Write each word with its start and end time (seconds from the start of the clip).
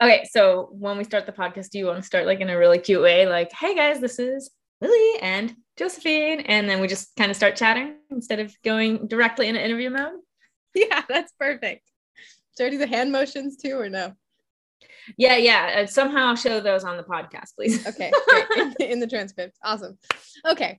Okay, 0.00 0.28
so 0.30 0.68
when 0.72 0.96
we 0.96 1.04
start 1.04 1.26
the 1.26 1.32
podcast, 1.32 1.70
do 1.70 1.78
you 1.78 1.86
want 1.86 1.98
to 1.98 2.06
start 2.06 2.24
like 2.26 2.40
in 2.40 2.50
a 2.50 2.58
really 2.58 2.78
cute 2.78 3.02
way, 3.02 3.26
like, 3.26 3.50
"Hey 3.52 3.74
guys, 3.74 4.00
this 4.00 4.20
is 4.20 4.50
Lily 4.80 5.20
and 5.20 5.56
Josephine," 5.76 6.40
and 6.40 6.70
then 6.70 6.80
we 6.80 6.86
just 6.86 7.16
kind 7.16 7.30
of 7.30 7.36
start 7.36 7.56
chatting 7.56 7.96
instead 8.10 8.38
of 8.38 8.54
going 8.62 9.08
directly 9.08 9.48
in 9.48 9.56
an 9.56 9.62
interview 9.62 9.90
mode? 9.90 10.12
Yeah, 10.74 11.02
that's 11.08 11.32
perfect. 11.40 11.90
Should 12.56 12.66
I 12.66 12.70
do 12.70 12.78
the 12.78 12.86
hand 12.86 13.10
motions 13.10 13.56
too, 13.56 13.80
or 13.80 13.88
no? 13.88 14.12
Yeah, 15.16 15.36
yeah. 15.36 15.80
Uh, 15.80 15.86
somehow 15.86 16.34
show 16.34 16.60
those 16.60 16.84
on 16.84 16.96
the 16.96 17.02
podcast, 17.02 17.56
please. 17.56 17.84
Okay, 17.86 18.12
in, 18.56 18.74
in 18.80 19.00
the 19.00 19.06
transcript. 19.06 19.56
Awesome. 19.64 19.98
Okay. 20.46 20.78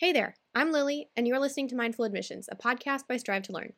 Hey 0.00 0.12
there, 0.12 0.34
I'm 0.54 0.72
Lily, 0.72 1.10
and 1.14 1.28
you're 1.28 1.38
listening 1.38 1.68
to 1.68 1.76
Mindful 1.76 2.06
Admissions, 2.06 2.48
a 2.50 2.56
podcast 2.56 3.06
by 3.06 3.18
Strive 3.18 3.42
to 3.42 3.52
Learn. 3.52 3.74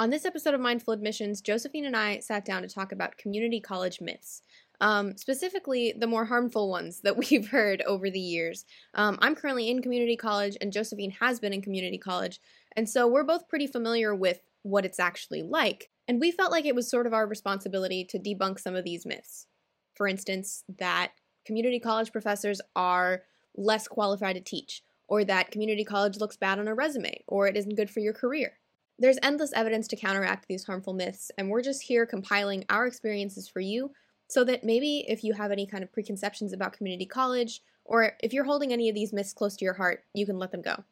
On 0.00 0.08
this 0.08 0.24
episode 0.24 0.54
of 0.54 0.62
Mindful 0.62 0.94
Admissions, 0.94 1.42
Josephine 1.42 1.84
and 1.84 1.94
I 1.94 2.20
sat 2.20 2.46
down 2.46 2.62
to 2.62 2.68
talk 2.68 2.90
about 2.90 3.18
community 3.18 3.60
college 3.60 4.00
myths, 4.00 4.40
um, 4.80 5.14
specifically 5.18 5.92
the 5.94 6.06
more 6.06 6.24
harmful 6.24 6.70
ones 6.70 7.02
that 7.02 7.18
we've 7.30 7.48
heard 7.48 7.82
over 7.82 8.08
the 8.08 8.18
years. 8.18 8.64
Um, 8.94 9.18
I'm 9.20 9.34
currently 9.34 9.68
in 9.68 9.82
community 9.82 10.16
college, 10.16 10.56
and 10.58 10.72
Josephine 10.72 11.10
has 11.20 11.38
been 11.38 11.52
in 11.52 11.60
community 11.60 11.98
college, 11.98 12.40
and 12.74 12.88
so 12.88 13.06
we're 13.06 13.22
both 13.22 13.46
pretty 13.46 13.66
familiar 13.66 14.14
with 14.14 14.40
what 14.62 14.86
it's 14.86 14.98
actually 14.98 15.42
like, 15.42 15.90
and 16.08 16.18
we 16.18 16.30
felt 16.30 16.50
like 16.50 16.64
it 16.64 16.74
was 16.74 16.88
sort 16.88 17.06
of 17.06 17.12
our 17.12 17.26
responsibility 17.26 18.06
to 18.06 18.18
debunk 18.18 18.58
some 18.58 18.74
of 18.74 18.84
these 18.84 19.04
myths. 19.04 19.48
For 19.94 20.08
instance, 20.08 20.64
that 20.78 21.12
community 21.44 21.78
college 21.78 22.10
professors 22.10 22.62
are 22.74 23.24
less 23.54 23.86
qualified 23.86 24.36
to 24.36 24.40
teach 24.40 24.82
or 25.08 25.24
that 25.24 25.50
community 25.50 25.84
college 25.84 26.18
looks 26.18 26.36
bad 26.36 26.58
on 26.58 26.68
a 26.68 26.74
resume, 26.74 27.24
or 27.26 27.48
it 27.48 27.56
isn't 27.56 27.76
good 27.76 27.90
for 27.90 28.00
your 28.00 28.12
career. 28.12 28.52
There's 28.98 29.18
endless 29.22 29.52
evidence 29.52 29.88
to 29.88 29.96
counteract 29.96 30.46
these 30.48 30.64
harmful 30.64 30.92
myths, 30.92 31.30
and 31.38 31.48
we're 31.48 31.62
just 31.62 31.82
here 31.82 32.06
compiling 32.06 32.64
our 32.68 32.86
experiences 32.86 33.48
for 33.48 33.60
you 33.60 33.90
so 34.28 34.44
that 34.44 34.64
maybe 34.64 35.04
if 35.08 35.24
you 35.24 35.32
have 35.32 35.50
any 35.50 35.66
kind 35.66 35.82
of 35.82 35.92
preconceptions 35.92 36.52
about 36.52 36.74
community 36.74 37.06
college, 37.06 37.62
or 37.84 38.12
if 38.22 38.32
you're 38.32 38.44
holding 38.44 38.72
any 38.72 38.88
of 38.88 38.94
these 38.94 39.12
myths 39.12 39.32
close 39.32 39.56
to 39.56 39.64
your 39.64 39.74
heart, 39.74 40.04
you 40.14 40.26
can 40.26 40.38
let 40.38 40.52
them 40.52 40.62
go. 40.62 40.84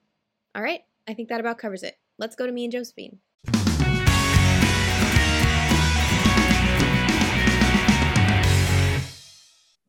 All 0.54 0.62
right, 0.62 0.80
I 1.06 1.14
think 1.14 1.28
that 1.28 1.40
about 1.40 1.58
covers 1.58 1.82
it. 1.82 1.98
Let's 2.18 2.36
go 2.36 2.46
to 2.46 2.52
me 2.52 2.64
and 2.64 2.72
Josephine. 2.72 3.18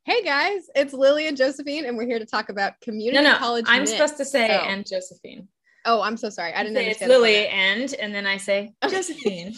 Hey 0.08 0.24
guys, 0.24 0.70
it's 0.74 0.94
Lily 0.94 1.28
and 1.28 1.36
Josephine, 1.36 1.84
and 1.86 1.98
we're 1.98 2.06
here 2.06 2.18
to 2.18 2.26
talk 2.26 2.48
about 2.48 2.80
community 2.80 3.22
no, 3.22 3.34
no, 3.34 3.38
college. 3.38 3.66
I'm 3.68 3.80
myths. 3.82 3.92
supposed 3.92 4.16
to 4.16 4.24
say 4.24 4.50
Oh. 4.58 4.64
and 4.66 4.88
Josephine. 4.88 5.50
Oh, 5.84 6.02
I'm 6.02 6.16
so 6.16 6.30
sorry. 6.30 6.54
I 6.54 6.64
didn't 6.64 6.78
Say 6.78 6.92
it's. 6.92 7.02
Lily 7.02 7.48
and, 7.48 7.94
and 7.96 8.16
then 8.16 8.26
I 8.26 8.38
say 8.38 8.74
Okay. 8.86 8.96
Josephine. 8.96 9.54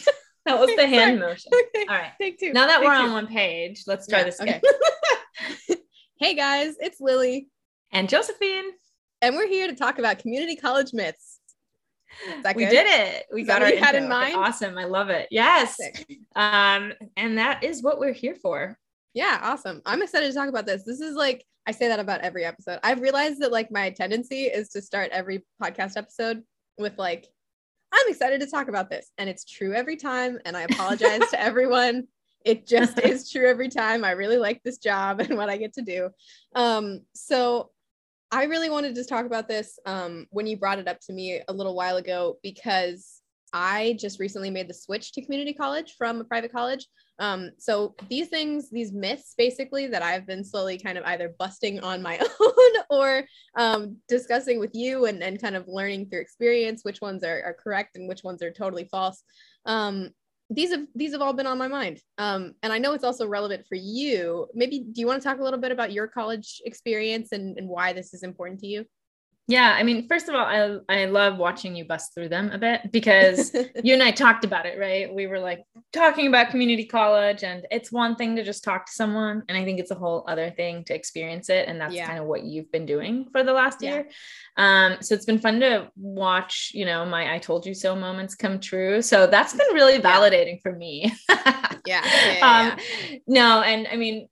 that 0.48 0.60
was 0.60 0.72
the 0.76 0.88
hand 0.88 1.20
motion. 1.20 1.52
Okay, 1.54 1.86
All 1.88 1.96
right. 1.96 2.14
take 2.20 2.40
two. 2.40 2.52
Now 2.52 2.66
that 2.66 2.80
Take 2.80 2.88
we're 2.88 2.96
two. 2.98 3.02
on 3.04 3.12
one 3.12 3.28
page, 3.28 3.84
let's 3.86 4.08
try 4.08 4.20
Yeah, 4.20 4.24
this 4.26 4.40
again. 4.40 4.62
Hey 6.20 6.34
guys, 6.34 6.74
it's 6.80 7.00
Lily, 7.00 7.48
And 7.92 8.10
Josephine, 8.10 8.72
and 9.22 9.36
we're 9.36 9.48
here 9.48 9.68
to 9.68 9.76
talk 9.76 10.00
about 10.00 10.18
community 10.18 10.56
college 10.56 10.94
myths. 10.94 11.40
We 12.56 12.66
did 12.66 12.88
it. 12.88 13.26
We 13.32 13.44
Is 13.44 13.48
got 13.48 13.62
our 13.62 13.68
had 13.76 13.94
in. 13.94 14.04
Okay, 14.06 14.10
mind? 14.10 14.36
Awesome. 14.36 14.78
I 14.80 14.86
love 14.86 15.10
it. 15.12 15.28
Yes. 15.30 15.78
Um, 16.36 16.92
and 17.16 17.38
that 17.38 17.64
is 17.64 17.84
what 17.84 18.00
we're 18.00 18.14
here 18.14 18.34
for. 18.36 18.78
Yeah, 19.14 19.40
awesome. 19.42 19.82
I'm 19.86 20.02
excited 20.02 20.28
to 20.28 20.34
talk 20.34 20.50
about 20.50 20.66
this. 20.66 20.84
This 20.84 21.02
is 21.02 21.16
like 21.16 21.46
I 21.68 21.72
say 21.72 21.88
that 21.88 22.00
about 22.00 22.22
every 22.22 22.46
episode. 22.46 22.80
I've 22.84 23.02
realized 23.02 23.42
that 23.42 23.52
like 23.52 23.72
my 23.72 23.90
tendency 23.92 24.46
is 24.46 24.70
to 24.70 24.82
start 24.82 25.12
every 25.12 25.46
podcast 25.62 25.98
episode 25.98 26.44
with 26.78 26.98
like 26.98 27.28
I'm 27.92 28.08
excited 28.08 28.40
to 28.42 28.48
talk 28.48 28.68
about 28.68 28.90
this 28.90 29.12
and 29.18 29.30
it's 29.30 29.46
true 29.46 29.74
every 29.74 29.96
time 29.96 30.40
and 30.46 30.56
I 30.56 30.62
apologize 30.62 31.22
to 31.32 31.42
everyone. 31.42 32.08
It 32.46 32.68
just 32.68 33.00
is 33.04 33.30
true 33.30 33.48
every 33.48 33.70
time. 33.70 34.04
I 34.06 34.12
really 34.12 34.38
like 34.38 34.62
this 34.64 34.78
job 34.78 35.20
and 35.22 35.38
what 35.38 35.50
I 35.50 35.58
get 35.58 35.74
to 35.74 35.82
do. 35.82 36.10
Um 36.56 37.02
so 37.14 37.72
I 38.32 38.44
really 38.44 38.70
wanted 38.70 38.96
to 38.96 39.06
talk 39.06 39.26
about 39.26 39.48
this 39.48 39.80
um 39.86 40.28
when 40.30 40.48
you 40.48 40.58
brought 40.58 40.80
it 40.80 40.88
up 40.88 41.00
to 41.02 41.14
me 41.14 41.42
a 41.48 41.54
little 41.54 41.76
while 41.76 41.98
ago 41.98 42.38
because 42.44 43.22
I 43.54 43.98
just 44.00 44.20
recently 44.20 44.50
made 44.50 44.68
the 44.68 44.74
switch 44.74 45.12
to 45.14 45.22
community 45.22 45.54
college 45.54 45.96
from 45.98 46.22
a 46.22 46.24
private 46.24 46.52
college. 46.52 46.88
Um, 47.20 47.52
so 47.58 47.96
these 48.10 48.30
things, 48.30 48.70
these 48.70 48.94
myths 48.94 49.34
basically 49.38 49.88
that 49.88 50.02
I've 50.02 50.26
been 50.26 50.44
slowly 50.44 50.78
kind 50.78 50.98
of 50.98 51.04
either 51.06 51.36
busting 51.38 51.80
on 51.82 52.02
my 52.02 52.18
own 52.40 52.84
or 52.90 53.26
um, 53.56 53.98
discussing 54.08 54.60
with 54.60 54.72
you 54.74 55.06
and, 55.06 55.22
and 55.22 55.42
kind 55.42 55.56
of 55.56 55.68
learning 55.68 56.10
through 56.10 56.22
experience 56.22 56.84
which 56.84 57.02
ones 57.02 57.24
are, 57.24 57.44
are 57.44 57.58
correct 57.62 57.96
and 57.96 58.08
which 58.08 58.24
ones 58.24 58.42
are 58.42 58.52
totally 58.52 58.86
false. 58.86 59.24
Um, 59.66 60.12
these 60.52 60.72
have 60.72 60.88
these 60.96 61.12
have 61.12 61.22
all 61.22 61.34
been 61.34 61.46
on 61.46 61.60
my 61.60 61.68
mind. 61.68 62.00
Um, 62.18 62.54
and 62.64 62.74
I 62.74 62.80
know 62.80 62.94
it's 62.94 63.04
also 63.04 63.28
relevant 63.28 63.66
for 63.68 63.76
you. 63.76 64.48
Maybe 64.56 64.80
do 64.80 65.00
you 65.00 65.06
want 65.06 65.22
to 65.22 65.28
talk 65.28 65.40
a 65.40 65.44
little 65.44 65.60
bit 65.60 65.72
about 65.72 65.92
your 65.92 66.08
college 66.08 66.62
experience 66.66 67.32
and, 67.32 67.58
and 67.58 67.68
why 67.68 67.94
this 67.94 68.14
is 68.14 68.24
important 68.24 68.60
to 68.62 68.68
you? 68.68 68.86
Yeah. 69.50 69.76
I 69.76 69.82
mean, 69.82 70.08
first 70.08 70.30
of 70.30 70.36
all, 70.36 70.46
I 70.46 70.78
I 70.88 71.06
love 71.06 71.38
watching 71.38 71.76
you 71.76 71.84
bust 71.84 72.14
through 72.14 72.30
them 72.30 72.52
a 72.52 72.58
bit 72.60 72.92
because 72.92 73.52
you 73.84 73.96
and 73.96 74.04
I 74.04 74.12
talked 74.12 74.46
about 74.46 74.68
it, 74.68 74.78
right? 74.78 75.12
We 75.12 75.26
were 75.26 75.40
like 75.40 75.64
talking 75.92 76.28
about 76.28 76.52
community 76.52 76.86
college, 76.86 77.44
and 77.44 77.66
it's 77.72 77.92
one 77.92 78.16
thing 78.16 78.36
to 78.36 78.44
just 78.44 78.64
talk 78.64 78.86
to 78.86 78.92
someone, 78.92 79.42
and 79.50 79.58
I 79.58 79.66
think 79.66 79.80
it's 79.80 79.90
a 79.90 79.96
whole 79.96 80.24
other 80.28 80.52
thing 80.52 80.84
to 80.86 80.94
experience 80.94 81.50
it. 81.50 81.68
And 81.68 81.82
that's 81.82 81.96
Yeah. 81.96 82.06
kind 82.06 82.20
of 82.20 82.26
what 82.26 82.44
you've 82.44 82.72
been 82.72 82.86
doing 82.86 83.26
for 83.32 83.44
the 83.44 83.54
last 83.54 83.82
Yeah. 83.82 83.90
year. 83.90 84.10
Um, 84.56 84.98
so 85.02 85.16
it's 85.16 85.26
been 85.26 85.40
fun 85.40 85.60
to 85.62 85.90
watch, 85.96 86.72
you 86.76 86.86
know, 86.86 87.04
my 87.06 87.34
I 87.34 87.40
told 87.40 87.66
you 87.66 87.74
so 87.74 87.96
moments 87.96 88.36
come 88.36 88.60
true. 88.60 89.02
So 89.02 89.26
that's 89.26 89.54
been 89.56 89.74
really 89.74 89.98
validating 89.98 90.62
for 90.62 90.72
me. 90.72 91.12
yeah, 91.28 91.74
yeah, 91.88 92.04
yeah, 92.24 92.76
um, 92.76 92.80
no, 93.26 93.62
and 93.64 93.88
I 93.88 93.96
mean, 93.96 94.28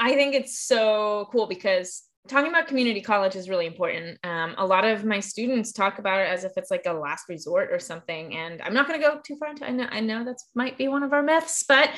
I 0.00 0.14
think 0.14 0.34
it's 0.34 0.58
so 0.58 1.28
cool 1.30 1.46
because 1.46 2.02
talking 2.26 2.50
about 2.50 2.66
community 2.66 3.00
college 3.00 3.36
is 3.36 3.48
really 3.48 3.66
important. 3.66 4.18
Um, 4.24 4.54
a 4.58 4.66
lot 4.66 4.84
of 4.84 5.04
my 5.04 5.20
students 5.20 5.72
talk 5.72 5.98
about 5.98 6.20
it 6.20 6.28
as 6.28 6.44
if 6.44 6.52
it's 6.56 6.70
like 6.70 6.84
a 6.86 6.92
last 6.92 7.28
resort 7.28 7.70
or 7.72 7.78
something. 7.78 8.36
And 8.36 8.60
I'm 8.62 8.74
not 8.74 8.86
going 8.88 9.00
to 9.00 9.06
go 9.06 9.20
too 9.24 9.36
far 9.36 9.48
into. 9.50 9.64
I 9.66 9.70
know 9.70 9.86
I 9.90 10.00
know 10.00 10.24
that's 10.24 10.48
might 10.54 10.76
be 10.78 10.88
one 10.88 11.02
of 11.02 11.12
our 11.12 11.22
myths, 11.22 11.64
but 11.68 11.90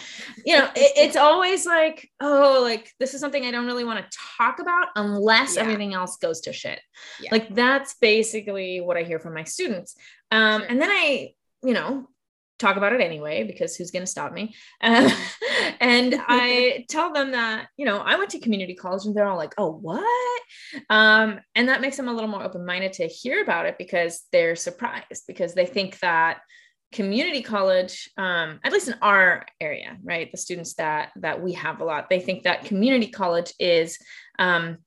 you 0.44 0.56
know, 0.58 0.66
it, 0.76 0.92
it's 0.96 1.16
always 1.16 1.66
like, 1.66 2.08
oh, 2.20 2.60
like 2.62 2.90
this 3.00 3.14
is 3.14 3.20
something 3.20 3.44
I 3.44 3.50
don't 3.50 3.66
really 3.66 3.84
want 3.84 3.98
to 4.04 4.18
talk 4.38 4.58
about 4.58 4.88
unless 4.96 5.56
Yeah. 5.56 5.62
everything 5.62 5.94
else 5.94 6.16
goes 6.16 6.40
to 6.42 6.52
shit. 6.52 6.80
Yeah. 7.20 7.30
Like 7.32 7.54
that's 7.54 7.94
basically 8.00 8.80
what 8.80 8.96
I 8.96 9.02
hear 9.02 9.18
from 9.18 9.34
my 9.34 9.44
students. 9.44 9.96
Um, 10.30 10.60
Sure. 10.60 10.70
And 10.70 10.80
then 10.80 10.90
I, 10.90 11.32
you 11.62 11.72
know, 11.74 12.08
talk 12.58 12.76
about 12.76 12.92
it 12.92 13.00
anyway 13.00 13.44
because 13.44 13.76
who's 13.76 13.90
going 13.90 14.04
to 14.04 14.10
stop 14.10 14.32
me? 14.32 14.54
Uh, 14.80 15.10
and 15.80 16.14
I 16.28 16.86
tell 16.88 17.12
them 17.12 17.32
that 17.32 17.68
you 17.76 17.84
know 17.84 17.98
I 17.98 18.16
went 18.16 18.30
to 18.30 18.38
community 18.38 18.74
college, 18.74 19.04
and 19.04 19.14
they're 19.14 19.26
all 19.26 19.36
like, 19.36 19.54
"Oh, 19.58 19.72
what?" 19.72 20.42
Um, 20.88 21.40
and 21.54 21.68
that 21.68 21.80
makes 21.80 21.96
them 21.96 22.08
a 22.08 22.12
little 22.12 22.28
more 22.28 22.42
open 22.42 22.64
minded 22.64 22.94
to 22.94 23.06
hear 23.06 23.42
about 23.42 23.66
it 23.66 23.76
because 23.78 24.24
they're 24.32 24.56
surprised 24.56 25.24
because 25.26 25.54
they 25.54 25.66
think 25.66 25.98
that 26.00 26.40
community 26.92 27.42
college 27.42 28.08
um, 28.16 28.60
at 28.64 28.72
least 28.72 28.88
in 28.88 28.94
our 29.02 29.44
area 29.60 29.98
right 30.02 30.30
the 30.30 30.38
students 30.38 30.74
that 30.74 31.10
that 31.16 31.42
we 31.42 31.52
have 31.52 31.80
a 31.80 31.84
lot 31.84 32.08
they 32.08 32.20
think 32.20 32.44
that 32.44 32.64
community 32.64 33.08
college 33.08 33.52
is 33.58 33.98
um, 34.38 34.78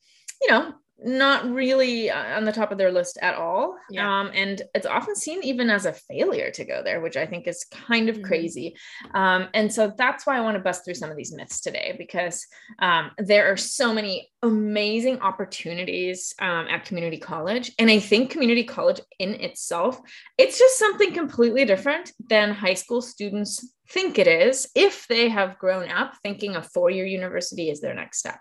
you 0.42 0.50
know 0.50 0.74
not 1.04 1.50
really 1.52 2.10
uh, 2.10 2.38
on 2.38 2.46
the 2.46 2.52
top 2.52 2.72
of 2.72 2.78
their 2.78 2.92
list 2.92 3.18
at 3.22 3.36
all 3.36 3.76
Yeah. 3.90 4.22
um, 4.22 4.32
and 4.34 4.62
it's 4.76 4.86
often 4.86 5.16
seen 5.16 5.44
even 5.44 5.70
as 5.70 5.86
a 5.86 5.94
failure 5.94 6.52
to 6.52 6.64
go 6.66 6.82
there 6.84 7.02
which 7.02 7.18
i 7.18 7.26
think 7.26 7.48
is 7.48 7.66
kind 7.72 8.08
of 8.10 8.18
Mhm. 8.20 8.24
crazy 8.24 8.76
um, 9.14 9.48
and 9.54 9.72
so 9.74 9.94
that's 9.98 10.26
why 10.26 10.38
i 10.38 10.42
want 10.42 10.56
to 10.56 10.64
bust 10.64 10.86
through 10.86 10.94
some 10.96 11.10
of 11.12 11.18
these 11.18 11.34
myths 11.34 11.60
today 11.62 11.96
because 11.98 12.46
um, 12.80 13.12
there 13.18 13.52
are 13.52 13.58
so 13.58 13.94
many 13.94 14.31
amazing 14.44 15.20
opportunities 15.20 16.34
um, 16.40 16.68
at 16.68 16.86
community 16.86 17.18
college 17.18 17.72
and 17.78 17.90
i 17.92 18.00
think 18.00 18.32
community 18.32 18.64
college 18.64 19.00
in 19.20 19.36
itself 19.36 20.00
it's 20.38 20.58
just 20.58 20.80
something 20.80 21.14
completely 21.14 21.64
different 21.66 22.12
than 22.30 22.52
high 22.52 22.74
school 22.74 23.02
students 23.02 23.74
think 23.90 24.18
it 24.18 24.28
is 24.28 24.68
if 24.74 25.06
they 25.08 25.30
have 25.30 25.60
grown 25.60 25.90
up 25.90 26.14
thinking 26.24 26.56
a 26.56 26.64
four-year 26.64 27.06
university 27.06 27.70
is 27.70 27.82
their 27.82 27.94
next 27.94 28.20
step 28.20 28.40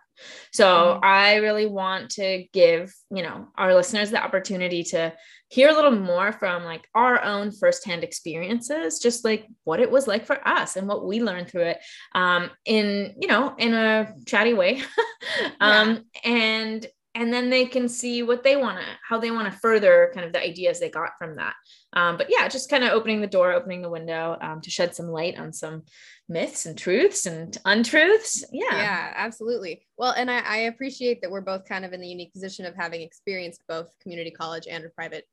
so 0.52 0.66
Mhm. 0.66 1.00
I 1.02 1.36
really 1.36 1.66
want 1.66 2.10
to 2.10 2.44
give, 2.52 2.92
you 3.10 3.22
know, 3.22 3.48
our 3.56 3.74
listeners 3.74 4.10
the 4.10 4.22
opportunity 4.22 4.82
to 4.84 5.14
hear 5.50 5.68
a 5.68 5.74
little 5.74 5.90
more 5.90 6.32
from 6.32 6.64
like 6.64 6.86
our 6.94 7.20
own 7.22 7.50
firsthand 7.50 8.04
experiences, 8.04 9.00
just 9.00 9.24
like 9.24 9.48
what 9.64 9.80
it 9.80 9.90
was 9.90 10.06
like 10.06 10.24
for 10.24 10.46
us 10.46 10.76
and 10.76 10.86
what 10.86 11.04
we 11.04 11.20
learned 11.20 11.48
through 11.48 11.62
it 11.62 11.78
um, 12.14 12.50
in, 12.64 13.16
you 13.20 13.26
know, 13.26 13.54
in 13.58 13.74
a 13.74 14.14
chatty 14.26 14.54
way. 14.54 14.80
um, 15.60 16.04
and 16.24 16.86
and 17.16 17.32
then 17.32 17.50
they 17.50 17.66
can 17.66 17.88
see 17.88 18.22
what 18.22 18.44
they 18.44 18.56
want 18.56 18.78
to 18.78 18.84
how 19.02 19.18
they 19.18 19.32
want 19.32 19.52
to 19.52 19.58
further 19.58 20.12
kind 20.14 20.24
of 20.24 20.32
the 20.32 20.40
ideas 20.40 20.78
they 20.78 20.88
got 20.88 21.10
from 21.18 21.34
that. 21.34 21.54
Um, 21.92 22.16
but 22.16 22.28
yeah 22.30 22.46
just 22.46 22.70
kind 22.70 22.84
of 22.84 22.90
opening 22.90 23.20
the 23.20 23.26
door 23.26 23.52
opening 23.52 23.82
the 23.82 23.90
window 23.90 24.36
um, 24.40 24.60
to 24.60 24.70
shed 24.70 24.94
some 24.94 25.08
light 25.08 25.36
on 25.36 25.52
some 25.52 25.82
myths 26.28 26.66
and 26.66 26.78
truths 26.78 27.26
and 27.26 27.58
untruths. 27.64 28.44
Yeah. 28.52 28.70
Yeah 28.70 29.12
absolutely. 29.16 29.88
Well 29.98 30.14
and 30.16 30.30
I, 30.30 30.38
I 30.38 30.56
appreciate 30.58 31.20
that 31.22 31.30
we're 31.32 31.40
both 31.40 31.64
kind 31.64 31.84
of 31.84 31.92
in 31.92 32.00
the 32.00 32.06
unique 32.06 32.32
position 32.32 32.64
of 32.64 32.76
having 32.76 33.02
experienced 33.02 33.62
both 33.68 33.92
community 34.00 34.30
college 34.30 34.68
and 34.70 34.84
a 34.84 34.88
private 34.90 35.26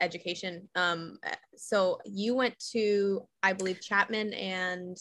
education. 0.00 0.68
Um, 0.74 1.18
so 1.56 1.98
you 2.04 2.34
went 2.34 2.58
to, 2.72 3.26
I 3.42 3.52
believe, 3.52 3.80
Chapman 3.80 4.32
and 4.34 4.96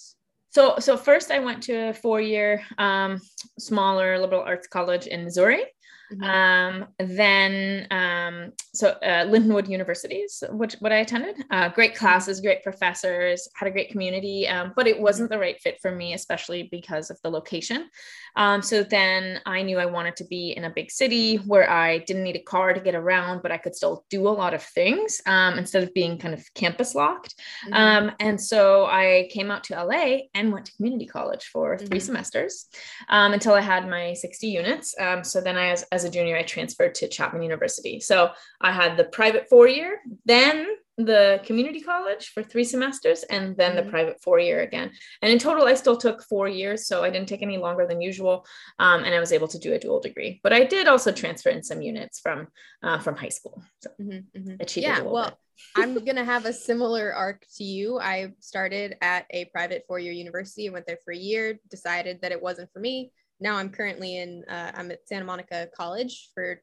so 0.50 0.76
so 0.80 0.98
first 0.98 1.30
I 1.30 1.40
went 1.40 1.62
to 1.64 1.90
a 1.90 1.94
four 1.94 2.22
year 2.22 2.64
um, 2.78 3.22
smaller 3.60 4.18
liberal 4.20 4.42
arts 4.42 4.68
college 4.68 5.08
in 5.08 5.24
Missouri. 5.24 5.64
Mm-hmm. 6.12 6.24
Um, 6.24 6.88
then, 7.00 7.88
um, 7.92 8.54
so 8.74 8.90
uh, 8.90 9.26
Lindenwood 9.26 9.70
Universities, 9.70 10.44
which 10.50 10.76
what 10.80 10.92
I 10.92 10.98
attended, 10.98 11.36
uh, 11.52 11.70
great 11.70 11.94
mm-hmm. 11.94 12.06
classes, 12.06 12.42
great 12.42 12.64
professors, 12.64 13.48
had 13.56 13.68
a 13.68 13.72
great 13.72 13.90
community, 13.90 14.48
um, 14.48 14.74
but 14.76 14.88
it 14.88 15.00
wasn't 15.00 15.30
the 15.30 15.40
right 15.40 15.60
fit 15.60 15.80
for 15.82 15.92
me, 15.92 16.14
especially 16.14 16.64
because 16.72 17.10
of 17.10 17.20
the 17.24 17.30
location. 17.30 17.90
Um, 18.36 18.62
so 18.62 18.84
then 18.84 19.42
I 19.46 19.64
knew 19.64 19.80
I 19.80 19.86
wanted 19.88 20.16
to 20.18 20.26
be 20.26 20.52
in 20.52 20.64
a 20.64 20.70
big 20.70 20.92
city 20.92 21.38
where 21.38 21.70
I 21.70 22.00
didn't 22.00 22.24
need 22.24 22.36
a 22.36 22.44
car 22.44 22.74
to 22.74 22.80
get 22.80 22.96
around, 22.96 23.42
but 23.42 23.52
I 23.52 23.58
could 23.58 23.76
still 23.76 24.06
do 24.10 24.28
a 24.28 24.30
lot 24.30 24.54
of 24.54 24.64
things 24.64 25.22
um, 25.26 25.58
instead 25.58 25.84
of 25.84 25.94
being 25.94 26.18
kind 26.18 26.34
of 26.34 26.44
campus 26.54 26.96
locked. 26.96 27.36
Mm-hmm. 27.66 27.74
Um, 27.74 28.12
and 28.20 28.40
so 28.40 28.86
I 28.86 29.30
came 29.32 29.50
out 29.52 29.64
to 29.66 29.84
LA 29.84 30.20
and 30.34 30.54
went 30.54 30.68
to 30.68 30.76
community 30.76 31.06
college 31.06 31.46
for 31.46 31.78
3 31.78 31.88
mm-hmm. 31.88 32.00
semesters 32.00 32.68
um, 33.10 33.34
until 33.34 33.54
I 33.54 33.62
had 33.62 33.90
my 33.90 34.14
60 34.14 34.48
units. 34.48 34.96
Um, 35.00 35.24
so 35.24 35.42
then 35.42 35.58
I, 35.58 35.70
as, 35.92 35.97
as 35.98 36.04
a 36.04 36.12
junior, 36.12 36.38
I 36.38 36.44
transferred 36.44 36.94
to 36.96 37.08
Chapman 37.08 37.42
University. 37.42 38.00
So 38.00 38.32
I 38.62 38.72
had 38.72 38.98
the 38.98 39.06
private 39.06 39.50
four 39.50 39.68
year, 39.68 40.00
then 40.26 40.68
the 40.98 41.40
community 41.44 41.80
college 41.80 42.30
for 42.30 42.42
three 42.42 42.64
semesters 42.64 43.24
and 43.24 43.56
then 43.56 43.76
mm-hmm. 43.76 43.86
the 43.86 43.92
private 43.92 44.22
four 44.22 44.40
year 44.40 44.62
again. 44.62 44.92
And 45.22 45.32
in 45.32 45.40
total, 45.40 45.66
I 45.68 45.76
still 45.76 45.98
took 45.98 46.24
four 46.24 46.48
years. 46.48 46.88
So 46.88 47.04
I 47.04 47.10
didn't 47.10 47.30
take 47.30 47.44
any 47.44 47.58
longer 47.58 47.86
than 47.88 48.02
usual. 48.02 48.46
Um, 48.80 49.04
and 49.04 49.14
I 49.14 49.20
was 49.20 49.32
able 49.32 49.48
to 49.50 49.60
do 49.60 49.74
a 49.74 49.80
dual 49.80 50.00
degree. 50.00 50.40
But 50.44 50.54
I 50.54 50.64
did 50.64 50.88
also 50.88 51.12
transfer 51.12 51.50
in 51.50 51.64
some 51.64 51.82
units 51.82 52.20
from 52.20 52.48
uh, 52.84 53.00
from 53.00 53.16
high 53.16 53.30
school. 53.30 53.62
So 53.82 53.90
mm-hmm, 54.02 54.40
mm-hmm. 54.40 54.80
yeah, 54.80 55.02
well, 55.02 55.38
I'm 55.76 55.94
going 55.94 56.16
to 56.16 56.26
have 56.26 56.46
a 56.46 56.54
similar 56.54 57.14
arc 57.14 57.46
to 57.58 57.64
you. 57.64 58.00
I 58.00 58.34
started 58.40 58.96
at 59.02 59.26
a 59.32 59.46
private 59.46 59.84
four 59.88 60.00
year 60.00 60.14
university, 60.14 60.70
went 60.70 60.88
there 60.88 61.00
for 61.04 61.14
a 61.14 61.18
year, 61.18 61.60
decided 61.70 62.22
that 62.22 62.32
it 62.32 62.42
wasn't 62.42 62.72
for 62.72 62.80
me. 62.80 63.12
Now 63.40 63.56
I'm 63.56 63.70
currently 63.70 64.18
in, 64.18 64.44
uh, 64.50 64.72
I'm 64.76 64.92
at 64.92 65.08
Santa 65.08 65.26
Monica 65.26 65.68
College 65.76 66.30
for, 66.34 66.62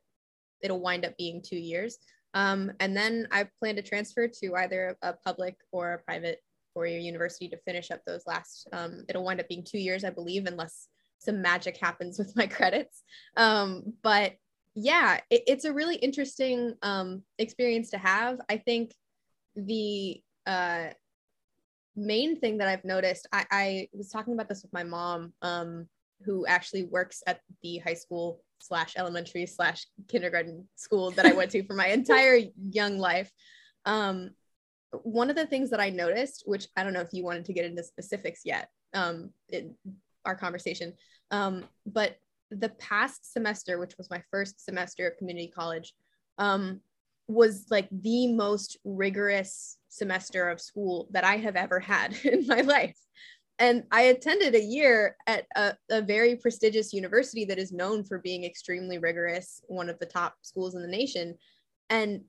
it'll 0.60 0.80
wind 0.80 1.04
up 1.04 1.16
being 1.16 1.42
two 1.42 1.58
years. 1.58 1.98
Um, 2.34 2.72
and 2.80 2.96
then 2.96 3.28
I 3.30 3.48
plan 3.58 3.76
to 3.76 3.82
transfer 3.82 4.26
to 4.26 4.54
either 4.56 4.96
a 5.02 5.12
public 5.12 5.56
or 5.70 5.92
a 5.92 5.98
private 5.98 6.40
four-year 6.74 6.98
university 6.98 7.48
to 7.48 7.56
finish 7.58 7.90
up 7.90 8.00
those 8.04 8.26
last. 8.26 8.68
Um, 8.72 9.04
it'll 9.08 9.24
wind 9.24 9.40
up 9.40 9.48
being 9.48 9.64
two 9.64 9.78
years, 9.78 10.04
I 10.04 10.10
believe, 10.10 10.46
unless 10.46 10.88
some 11.20 11.40
magic 11.40 11.78
happens 11.78 12.18
with 12.18 12.36
my 12.36 12.46
credits. 12.46 13.02
Um, 13.36 13.94
but 14.02 14.32
yeah, 14.74 15.20
it, 15.30 15.44
it's 15.46 15.64
a 15.64 15.72
really 15.72 15.96
interesting 15.96 16.74
um, 16.82 17.22
experience 17.38 17.90
to 17.90 17.98
have. 17.98 18.40
I 18.48 18.56
think 18.56 18.92
the 19.54 20.20
uh, 20.46 20.88
main 21.96 22.38
thing 22.38 22.58
that 22.58 22.68
I've 22.68 22.84
noticed, 22.84 23.28
I, 23.32 23.46
I 23.50 23.88
was 23.92 24.10
talking 24.10 24.34
about 24.34 24.48
this 24.48 24.62
with 24.62 24.72
my 24.72 24.82
mom, 24.82 25.32
um, 25.42 25.86
who 26.24 26.46
actually 26.46 26.84
works 26.84 27.22
at 27.26 27.40
the 27.62 27.78
high 27.78 27.94
school 27.94 28.40
slash 28.58 28.94
elementary 28.96 29.46
slash 29.46 29.86
kindergarten 30.08 30.66
school 30.74 31.10
that 31.12 31.26
I 31.26 31.32
went 31.32 31.50
to 31.52 31.64
for 31.64 31.74
my 31.74 31.88
entire 31.98 32.40
young 32.70 32.98
life. 32.98 33.30
Um, 33.84 34.30
one 35.02 35.30
of 35.30 35.36
the 35.36 35.46
things 35.46 35.70
that 35.70 35.80
I 35.80 35.90
noticed, 35.90 36.44
which 36.46 36.68
I 36.76 36.84
don't 36.84 36.92
know 36.92 37.00
if 37.00 37.12
you 37.12 37.24
wanted 37.24 37.44
to 37.46 37.52
get 37.52 37.64
into 37.64 37.82
specifics 37.82 38.42
yet 38.44 38.68
um, 38.94 39.30
in 39.48 39.74
our 40.24 40.36
conversation, 40.36 40.94
um, 41.30 41.64
but 41.84 42.16
the 42.50 42.68
past 42.70 43.32
semester, 43.32 43.78
which 43.78 43.96
was 43.98 44.10
my 44.10 44.22
first 44.30 44.64
semester 44.64 45.08
of 45.08 45.16
community 45.16 45.48
college, 45.48 45.94
um, 46.38 46.80
was 47.26 47.66
like 47.70 47.88
the 47.90 48.32
most 48.32 48.76
rigorous 48.84 49.78
semester 49.88 50.48
of 50.48 50.60
school 50.60 51.08
that 51.10 51.24
I 51.24 51.36
have 51.38 51.56
ever 51.56 51.80
had 51.80 52.14
in 52.24 52.46
my 52.46 52.60
life 52.60 52.98
and 53.58 53.84
I 53.90 54.02
attended 54.02 54.54
a 54.54 54.62
year 54.62 55.16
at 55.26 55.46
a, 55.54 55.74
a, 55.90 56.02
very 56.02 56.36
prestigious 56.36 56.92
university 56.92 57.44
that 57.44 57.58
is 57.58 57.72
known 57.72 58.04
for 58.04 58.18
being 58.18 58.44
extremely 58.44 58.98
rigorous, 58.98 59.62
one 59.68 59.88
of 59.88 59.98
the 60.00 60.06
top 60.06 60.34
schools 60.42 60.74
in 60.74 60.82
the 60.82 60.88
nation. 60.88 61.36
And 61.88 62.22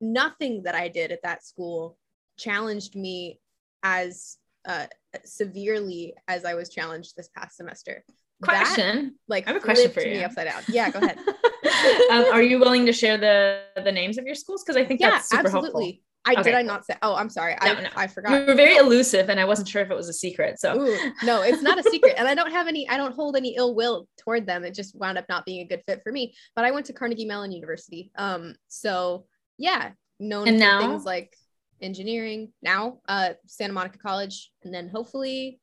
nothing 0.00 0.62
that 0.64 0.74
I 0.74 0.88
did 0.88 1.10
at 1.10 1.22
that 1.22 1.44
school 1.44 1.98
challenged 2.38 2.94
me 2.94 3.40
as 3.82 4.36
uh, 4.68 4.86
severely 5.24 6.14
as 6.28 6.44
I 6.44 6.54
was 6.54 6.68
challenged 6.68 7.16
this 7.16 7.28
past 7.36 7.56
semester. 7.56 8.04
Question. 8.42 9.04
That, 9.04 9.12
like, 9.28 9.48
I 9.48 9.52
have 9.52 9.62
a 9.62 9.64
question 9.64 9.90
for 9.90 10.00
you. 10.00 10.18
Me 10.18 10.24
upside 10.24 10.46
down. 10.46 10.62
Yeah, 10.68 10.90
go 10.90 11.00
ahead. 11.00 11.18
um, 12.10 12.24
are 12.32 12.42
you 12.42 12.58
willing 12.58 12.86
to 12.86 12.92
share 12.92 13.18
the 13.18 13.62
the 13.82 13.92
names 13.92 14.18
of 14.18 14.26
your 14.26 14.34
schools? 14.34 14.62
Because 14.62 14.76
I 14.76 14.84
think 14.84 15.00
yeah, 15.00 15.10
that's 15.10 15.28
super 15.28 15.46
absolutely. 15.46 15.84
helpful. 15.84 16.02
I 16.24 16.32
okay. 16.34 16.42
did 16.42 16.54
I 16.54 16.62
not 16.62 16.86
say? 16.86 16.94
Oh, 17.02 17.16
I'm 17.16 17.28
sorry. 17.28 17.56
No, 17.62 17.72
I 17.72 17.82
no. 17.82 17.88
I 17.96 18.06
forgot. 18.06 18.32
You 18.32 18.46
were 18.46 18.54
very 18.54 18.76
elusive, 18.76 19.28
and 19.28 19.40
I 19.40 19.44
wasn't 19.44 19.68
sure 19.68 19.82
if 19.82 19.90
it 19.90 19.96
was 19.96 20.08
a 20.08 20.12
secret. 20.12 20.60
So 20.60 20.80
Ooh, 20.80 21.10
no, 21.24 21.42
it's 21.42 21.62
not 21.62 21.78
a 21.78 21.82
secret, 21.90 22.14
and 22.16 22.28
I 22.28 22.34
don't 22.34 22.52
have 22.52 22.68
any. 22.68 22.88
I 22.88 22.96
don't 22.96 23.14
hold 23.14 23.36
any 23.36 23.56
ill 23.56 23.74
will 23.74 24.06
toward 24.18 24.46
them. 24.46 24.64
It 24.64 24.74
just 24.74 24.94
wound 24.94 25.18
up 25.18 25.24
not 25.28 25.44
being 25.44 25.60
a 25.60 25.64
good 25.66 25.82
fit 25.86 26.00
for 26.02 26.12
me. 26.12 26.34
But 26.54 26.64
I 26.64 26.70
went 26.70 26.86
to 26.86 26.92
Carnegie 26.92 27.24
Mellon 27.24 27.50
University. 27.50 28.12
Um, 28.16 28.54
so 28.68 29.26
yeah, 29.58 29.90
known 30.20 30.46
and 30.46 30.58
for 30.58 30.60
now? 30.60 30.80
things 30.80 31.04
like 31.04 31.34
engineering. 31.80 32.52
Now, 32.62 33.00
uh, 33.08 33.30
Santa 33.46 33.72
Monica 33.72 33.98
College, 33.98 34.52
and 34.62 34.72
then 34.72 34.88
hopefully, 34.88 35.60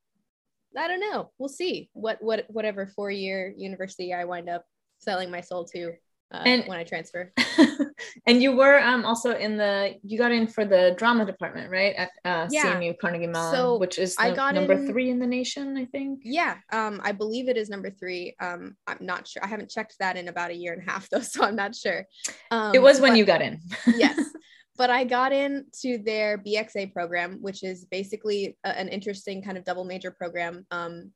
I 0.78 0.88
don't 0.88 1.00
know. 1.00 1.32
We'll 1.38 1.50
see 1.50 1.90
what 1.94 2.22
what 2.22 2.46
whatever 2.50 2.86
four 2.86 3.12
year 3.12 3.54
university 3.56 4.14
I 4.14 4.26
wind 4.26 4.50
up 4.50 4.66
selling 4.98 5.32
my 5.32 5.42
soul 5.42 5.64
to 5.66 5.94
uh, 6.32 6.44
and 6.46 6.64
when 6.68 6.78
I 6.78 6.84
transfer. 6.84 7.34
and 8.28 8.42
you 8.42 8.56
were 8.56 8.80
um, 8.80 9.04
also 9.04 9.36
in 9.36 9.58
the 9.58 9.96
you 10.04 10.18
got 10.18 10.32
in 10.32 10.46
for 10.46 10.64
the 10.64 10.94
drama 10.98 11.26
department, 11.26 11.72
right? 11.72 11.96
At 11.96 12.12
uh, 12.24 12.48
yeah. 12.52 12.76
CMU 12.76 12.98
Carnegie 13.00 13.28
Mellon, 13.28 13.52
so 13.52 13.78
which 13.78 13.98
is 13.98 14.16
I 14.20 14.34
got 14.34 14.54
number 14.54 14.74
in, 14.74 14.88
three 14.88 15.10
in 15.10 15.18
the 15.18 15.26
nation, 15.26 15.76
I 15.76 15.86
think. 15.86 16.22
Yeah, 16.24 16.58
um, 16.72 17.02
I 17.04 17.14
believe 17.14 17.50
it 17.50 17.58
is 17.58 17.70
number 17.70 17.90
three. 17.90 18.36
Um, 18.40 18.76
I'm 18.86 19.00
not 19.02 19.28
sure. 19.28 19.44
I 19.44 19.48
haven't 19.48 19.72
checked 19.72 19.96
that 20.00 20.18
in 20.18 20.28
about 20.28 20.52
a 20.52 20.56
year 20.56 20.74
and 20.74 20.88
a 20.88 20.92
half 20.92 21.10
though, 21.12 21.22
so 21.22 21.44
I'm 21.44 21.56
not 21.56 21.76
sure. 21.76 22.06
Um, 22.52 22.76
it 22.76 22.82
was 22.82 23.02
when 23.02 23.14
but, 23.14 23.18
you 23.18 23.26
got 23.26 23.42
in. 23.42 23.60
yes. 23.88 24.20
But 24.78 24.90
I 24.90 25.04
got 25.04 25.34
into 25.34 26.02
their 26.02 26.38
BXA 26.38 26.94
program, 26.94 27.40
which 27.42 27.64
is 27.64 27.86
basically 27.86 28.56
a, 28.64 28.80
an 28.80 28.88
interesting 28.88 29.42
kind 29.42 29.58
of 29.58 29.66
double 29.66 29.84
major 29.84 30.12
program. 30.12 30.66
Um, 30.72 31.12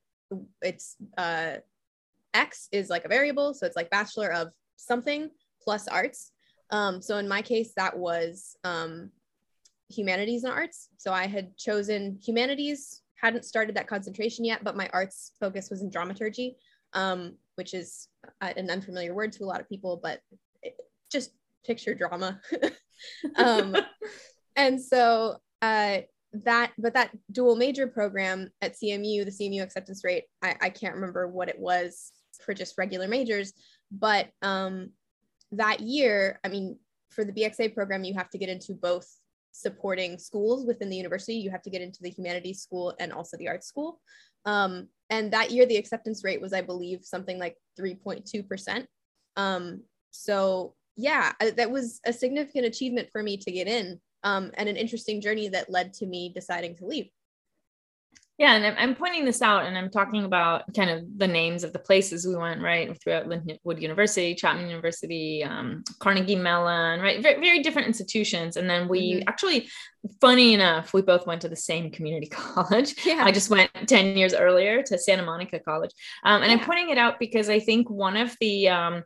it's 0.62 0.96
uh, 1.18 1.58
X 2.34 2.68
is 2.72 2.90
like 2.90 3.06
a 3.06 3.08
variable, 3.08 3.54
so 3.54 3.66
it's 3.66 3.76
like 3.76 3.90
Bachelor 3.90 4.34
of 4.34 4.52
something 4.78 5.30
plus 5.62 5.88
arts. 5.88 6.32
Um, 6.72 7.02
so 7.02 7.18
in 7.18 7.28
my 7.28 7.42
case, 7.42 7.74
that 7.78 7.98
was 7.98 8.56
um, 8.64 9.12
humanities 9.90 10.44
and 10.44 10.54
arts. 10.54 10.90
So 10.98 11.14
I 11.14 11.28
had 11.28 11.56
chosen 11.58 12.20
humanities, 12.24 13.02
hadn't 13.16 13.46
started 13.46 13.76
that 13.76 13.88
concentration 13.88 14.46
yet, 14.46 14.64
but 14.64 14.76
my 14.76 14.90
arts 14.92 15.32
focus 15.40 15.70
was 15.70 15.82
in 15.82 15.90
dramaturgy, 15.90 16.58
um, 16.94 17.36
which 17.56 17.74
is 17.74 18.08
an 18.42 18.70
unfamiliar 18.70 19.14
word 19.14 19.32
to 19.34 19.44
a 19.44 19.46
lot 19.46 19.62
of 19.62 19.70
people, 19.70 20.00
but 20.02 20.20
it, 20.62 20.76
just 21.12 21.32
picture 21.66 21.94
drama. 21.94 22.42
um, 23.38 23.76
and 24.56 24.82
so 24.82 25.38
uh, 25.62 26.00
that, 26.34 26.72
but 26.78 26.94
that 26.96 27.12
dual 27.32 27.56
major 27.56 27.88
program 27.88 28.50
at 28.62 28.74
CMU, 28.74 29.24
the 29.26 29.32
CMU 29.32 29.62
acceptance 29.62 30.04
rate, 30.04 30.26
I, 30.42 30.56
I 30.62 30.70
can't 30.70 30.96
remember 30.96 31.28
what 31.28 31.50
it 31.50 31.60
was 31.60 32.12
for 32.44 32.54
just 32.54 32.78
regular 32.78 33.08
majors, 33.08 33.54
but 33.94 34.30
um, 34.42 34.90
that 35.52 35.80
year, 35.80 36.40
I 36.44 36.50
mean, 36.50 36.78
for 37.12 37.24
the 37.24 37.32
BXA 37.32 37.74
program, 37.76 38.04
you 38.04 38.16
have 38.16 38.30
to 38.32 38.38
get 38.38 38.50
into 38.50 38.74
both 38.74 39.08
supporting 39.52 40.18
schools 40.18 40.66
within 40.66 40.90
the 40.90 40.98
university. 40.98 41.36
You 41.36 41.52
have 41.52 41.62
to 41.62 41.70
get 41.70 41.82
into 41.82 42.02
the 42.02 42.10
humanities 42.10 42.62
school 42.62 42.96
and 43.00 43.14
also 43.14 43.38
the 43.38 43.48
arts 43.48 43.68
school. 43.68 44.02
Um, 44.46 44.88
and 45.10 45.32
that 45.32 45.52
year, 45.52 45.66
the 45.68 45.78
acceptance 45.78 46.24
rate 46.24 46.42
was, 46.42 46.54
I 46.54 46.62
believe, 46.62 47.02
something 47.04 47.38
like 47.38 47.56
3.2%. 47.80 48.86
Um, 49.38 49.84
so, 50.10 50.74
yeah, 50.96 51.34
that 51.40 51.72
was 51.72 52.00
a 52.06 52.12
significant 52.12 52.66
achievement 52.66 53.10
for 53.12 53.22
me 53.22 53.38
to 53.38 53.52
get 53.52 53.68
in 53.68 54.00
um, 54.24 54.52
and 54.56 54.68
an 54.68 54.76
interesting 54.76 55.22
journey 55.22 55.50
that 55.50 55.70
led 55.70 55.94
to 55.94 56.08
me 56.08 56.32
deciding 56.34 56.76
to 56.78 56.86
leave. 56.86 57.10
Yeah, 58.40 58.56
and 58.56 58.78
I'm, 58.80 58.96
pointing 58.96 59.26
this 59.26 59.44
out, 59.44 59.66
and 59.66 59.78
I'm 59.78 59.92
talking 59.92 60.24
about 60.24 60.74
kind 60.74 60.90
of 60.90 61.04
the 61.18 61.28
names 61.28 61.64
of 61.64 61.72
the 61.72 61.78
places 61.78 62.26
we 62.26 62.36
went, 62.36 62.62
right, 62.62 63.00
throughout 63.00 63.28
Lindenwood 63.28 63.80
University, 63.80 64.34
Chapman 64.34 64.70
University, 64.70 65.44
um, 65.44 65.84
Carnegie 66.00 66.36
Mellon, 66.36 67.00
right, 67.00 67.22
very, 67.22 67.40
very, 67.40 67.62
different 67.62 67.88
institutions. 67.88 68.58
And 68.58 68.68
then 68.68 68.88
we 68.88 69.14
mm-hmm. 69.14 69.30
actually, 69.30 69.70
funny 70.20 70.56
enough, 70.56 70.96
we 70.96 71.04
both 71.04 71.28
went 71.28 71.42
to 71.42 71.50
the 71.50 71.56
same 71.56 71.92
community 71.92 72.26
college. 72.32 72.96
Yeah. 73.06 73.24
I 73.24 73.32
just 73.32 73.52
went 73.52 73.70
10 73.86 74.18
years 74.18 74.34
earlier 74.34 74.82
to 74.82 74.98
Santa 74.98 75.24
Monica 75.24 75.60
College. 75.60 75.92
Um, 76.24 76.42
and 76.42 76.52
yeah. 76.52 76.58
I'm 76.58 76.66
pointing 76.66 76.90
it 76.90 76.98
out 76.98 77.20
because 77.20 77.50
I 77.50 77.60
think 77.60 77.88
one 77.88 78.18
of 78.18 78.36
the 78.40 78.68
um, 78.70 79.04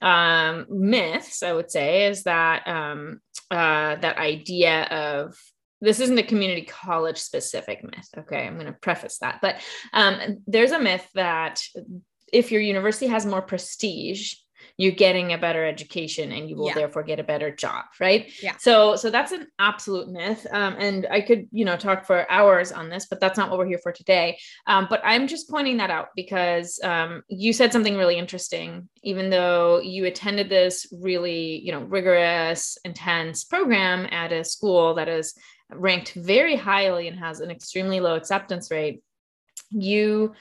um, 0.00 0.66
myths, 0.70 1.42
I 1.42 1.52
would 1.52 1.70
say, 1.70 2.06
is 2.06 2.22
that 2.22 2.66
um, 2.66 3.20
uh, 3.50 3.96
that 3.96 4.16
idea 4.16 4.84
of 4.84 5.36
this 5.80 6.00
isn't 6.00 6.18
a 6.18 6.22
community 6.22 6.62
college 6.62 7.18
specific 7.18 7.82
myth. 7.82 8.08
Okay, 8.18 8.46
I'm 8.46 8.54
going 8.54 8.66
to 8.66 8.72
preface 8.72 9.18
that. 9.18 9.40
But 9.40 9.56
um, 9.92 10.42
there's 10.46 10.72
a 10.72 10.78
myth 10.80 11.08
that 11.14 11.62
if 12.32 12.52
your 12.52 12.60
university 12.60 13.06
has 13.08 13.26
more 13.26 13.42
prestige, 13.42 14.34
you're 14.76 14.92
getting 14.92 15.32
a 15.32 15.38
better 15.38 15.64
education 15.64 16.32
and 16.32 16.48
you 16.48 16.56
will 16.56 16.68
Yeah. 16.68 16.74
therefore 16.74 17.02
get 17.02 17.18
a 17.18 17.24
better 17.24 17.50
job 17.50 17.84
right 17.98 18.30
Yeah. 18.42 18.56
so 18.58 18.96
so 18.96 19.10
that's 19.10 19.32
an 19.32 19.46
absolute 19.58 20.08
myth 20.08 20.46
um, 20.50 20.76
and 20.78 21.06
i 21.10 21.20
could 21.20 21.46
you 21.50 21.64
know 21.64 21.76
talk 21.76 22.04
for 22.06 22.30
hours 22.30 22.70
on 22.72 22.88
this 22.88 23.06
but 23.06 23.20
that's 23.20 23.38
not 23.38 23.50
what 23.50 23.58
we're 23.58 23.66
here 23.66 23.78
for 23.82 23.92
today 23.92 24.38
um, 24.66 24.86
but 24.88 25.00
i'm 25.04 25.26
just 25.26 25.48
pointing 25.50 25.78
that 25.78 25.90
out 25.90 26.08
because 26.14 26.78
um, 26.82 27.22
you 27.28 27.52
said 27.52 27.72
something 27.72 27.96
really 27.96 28.16
interesting 28.18 28.88
even 29.02 29.30
though 29.30 29.80
you 29.80 30.04
attended 30.04 30.48
this 30.48 30.86
really 30.92 31.58
you 31.60 31.72
know 31.72 31.80
rigorous 31.80 32.76
intense 32.84 33.44
program 33.44 34.06
at 34.10 34.32
a 34.32 34.44
school 34.44 34.94
that 34.94 35.08
is 35.08 35.34
ranked 35.74 36.12
very 36.14 36.56
highly 36.56 37.08
and 37.08 37.18
has 37.18 37.40
an 37.40 37.50
extremely 37.50 38.00
low 38.00 38.14
acceptance 38.16 38.70
rate 38.70 39.02
you 39.70 40.32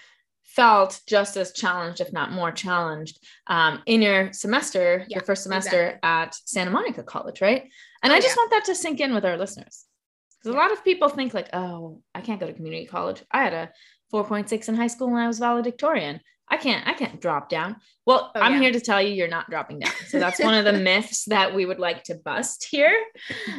felt 0.43 1.00
just 1.07 1.38
as 1.38 1.51
challenged 1.53 2.01
if 2.01 2.12
not 2.12 2.31
more 2.31 2.51
challenged 2.51 3.24
um, 3.48 3.81
in 3.86 4.01
your 4.01 4.33
semester 4.33 5.05
Yeah, 5.07 5.17
your 5.17 5.24
first 5.25 5.43
semester 5.43 5.88
exactly. 5.89 6.00
at 6.09 6.36
santa 6.45 6.71
monica 6.71 7.03
college 7.03 7.41
right? 7.41 7.69
And 8.01 8.12
Oh, 8.12 8.15
i 8.15 8.19
just 8.19 8.36
yeah. 8.36 8.41
want 8.41 8.51
that 8.51 8.65
to 8.65 8.75
sink 8.75 9.00
in 9.00 9.13
with 9.13 9.25
our 9.25 9.38
listeners. 9.38 9.86
Because 10.41 10.55
a 10.55 10.57
lot 10.57 10.71
of 10.71 10.83
people 10.83 11.09
think 11.09 11.33
like 11.33 11.50
oh 11.53 12.01
i 12.15 12.21
can't 12.21 12.39
go 12.39 12.48
to 12.48 12.53
community 12.53 12.86
college. 12.86 13.21
I 13.31 13.43
had 13.43 13.53
a 13.53 13.71
4.6 14.13 14.69
in 14.69 14.75
high 14.75 14.88
school 14.88 15.09
when 15.12 15.21
i 15.21 15.27
was 15.27 15.38
valedictorian 15.39 16.19
i 16.50 16.58
can't 16.58 16.88
i 16.88 16.94
can't 16.94 17.22
drop 17.22 17.50
down 17.50 17.75
well 18.06 18.32
Oh, 18.36 18.39
i'm 18.39 18.53
yeah. 18.53 18.60
here 18.62 18.72
to 18.72 18.79
tell 18.79 19.01
you 19.01 19.13
you're 19.13 19.27
not 19.27 19.50
dropping 19.50 19.79
down 19.79 19.91
so 20.08 20.20
that's 20.20 20.39
one 20.39 20.53
of 20.53 20.65
the 20.65 20.74
myths 20.89 21.25
that 21.25 21.53
we 21.53 21.65
would 21.65 21.79
like 21.79 22.03
to 22.06 22.15
bust 22.15 22.68
here 22.70 22.96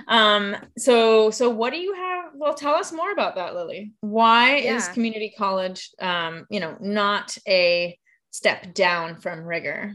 um 0.08 0.56
so 0.76 1.30
so 1.30 1.48
what 1.50 1.72
do 1.72 1.78
you 1.78 1.94
have 1.94 2.32
well 2.34 2.54
tell 2.54 2.74
us 2.74 2.92
more 2.92 3.12
about 3.12 3.34
that 3.36 3.54
lily 3.54 3.92
why 4.00 4.56
is 4.56 4.88
community 4.88 5.32
college 5.36 5.90
um 6.00 6.46
you 6.50 6.60
know 6.60 6.76
not 6.80 7.36
a 7.48 7.98
step 8.30 8.74
down 8.74 9.16
from 9.16 9.40
rigor 9.40 9.94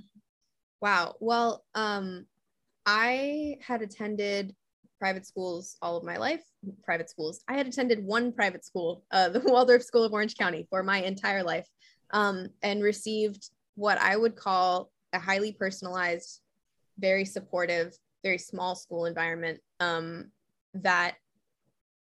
Wow. 0.81 1.15
Well, 1.19 1.63
um, 1.73 2.25
I 2.85 3.57
had 3.61 3.81
attended 3.81 4.53
private 4.99 5.25
schools 5.25 5.77
all 5.81 5.97
of 5.97 6.03
my 6.03 6.17
life. 6.17 6.43
Private 6.83 7.09
schools. 7.09 7.41
I 7.47 7.53
had 7.53 7.65
attended 7.65 8.03
one 8.05 8.31
private 8.31 8.63
school, 8.65 9.03
uh, 9.09 9.29
the 9.35 9.39
Waldorf 9.39 9.81
School 9.83 10.03
of 10.03 10.13
Orange 10.13 10.35
County, 10.35 10.67
for 10.69 10.83
my 10.83 11.01
entire 11.01 11.43
life, 11.43 11.65
um, 12.11 12.47
and 12.61 12.83
received 12.83 13.49
what 13.75 13.97
I 13.97 14.15
would 14.15 14.35
call 14.35 14.91
a 15.13 15.19
highly 15.19 15.51
personalized, 15.51 16.41
very 16.97 17.25
supportive, 17.25 17.93
very 18.23 18.37
small 18.37 18.75
school 18.75 19.05
environment 19.05 19.59
um, 19.79 20.31
that, 20.73 21.15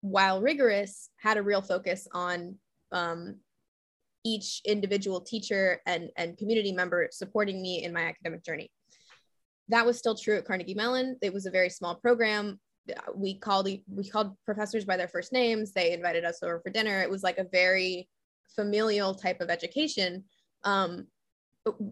while 0.00 0.40
rigorous, 0.40 1.10
had 1.16 1.36
a 1.36 1.42
real 1.42 1.62
focus 1.62 2.08
on 2.12 2.56
um, 2.92 3.36
each 4.24 4.60
individual 4.64 5.20
teacher 5.20 5.80
and, 5.86 6.10
and 6.16 6.36
community 6.36 6.72
member 6.72 7.08
supporting 7.12 7.62
me 7.62 7.84
in 7.84 7.92
my 7.92 8.02
academic 8.02 8.44
journey. 8.44 8.70
That 9.68 9.86
was 9.86 9.98
still 9.98 10.14
true 10.14 10.36
at 10.36 10.44
Carnegie 10.44 10.74
Mellon. 10.74 11.16
It 11.22 11.32
was 11.32 11.46
a 11.46 11.50
very 11.50 11.70
small 11.70 11.94
program. 11.94 12.58
We 13.14 13.38
called 13.38 13.68
we 13.88 14.08
called 14.08 14.36
professors 14.44 14.84
by 14.84 14.96
their 14.96 15.06
first 15.06 15.32
names. 15.32 15.72
They 15.72 15.92
invited 15.92 16.24
us 16.24 16.42
over 16.42 16.60
for 16.60 16.70
dinner. 16.70 17.02
It 17.02 17.10
was 17.10 17.22
like 17.22 17.38
a 17.38 17.46
very 17.52 18.08
familial 18.54 19.14
type 19.14 19.40
of 19.40 19.50
education, 19.50 20.24
um, 20.64 21.06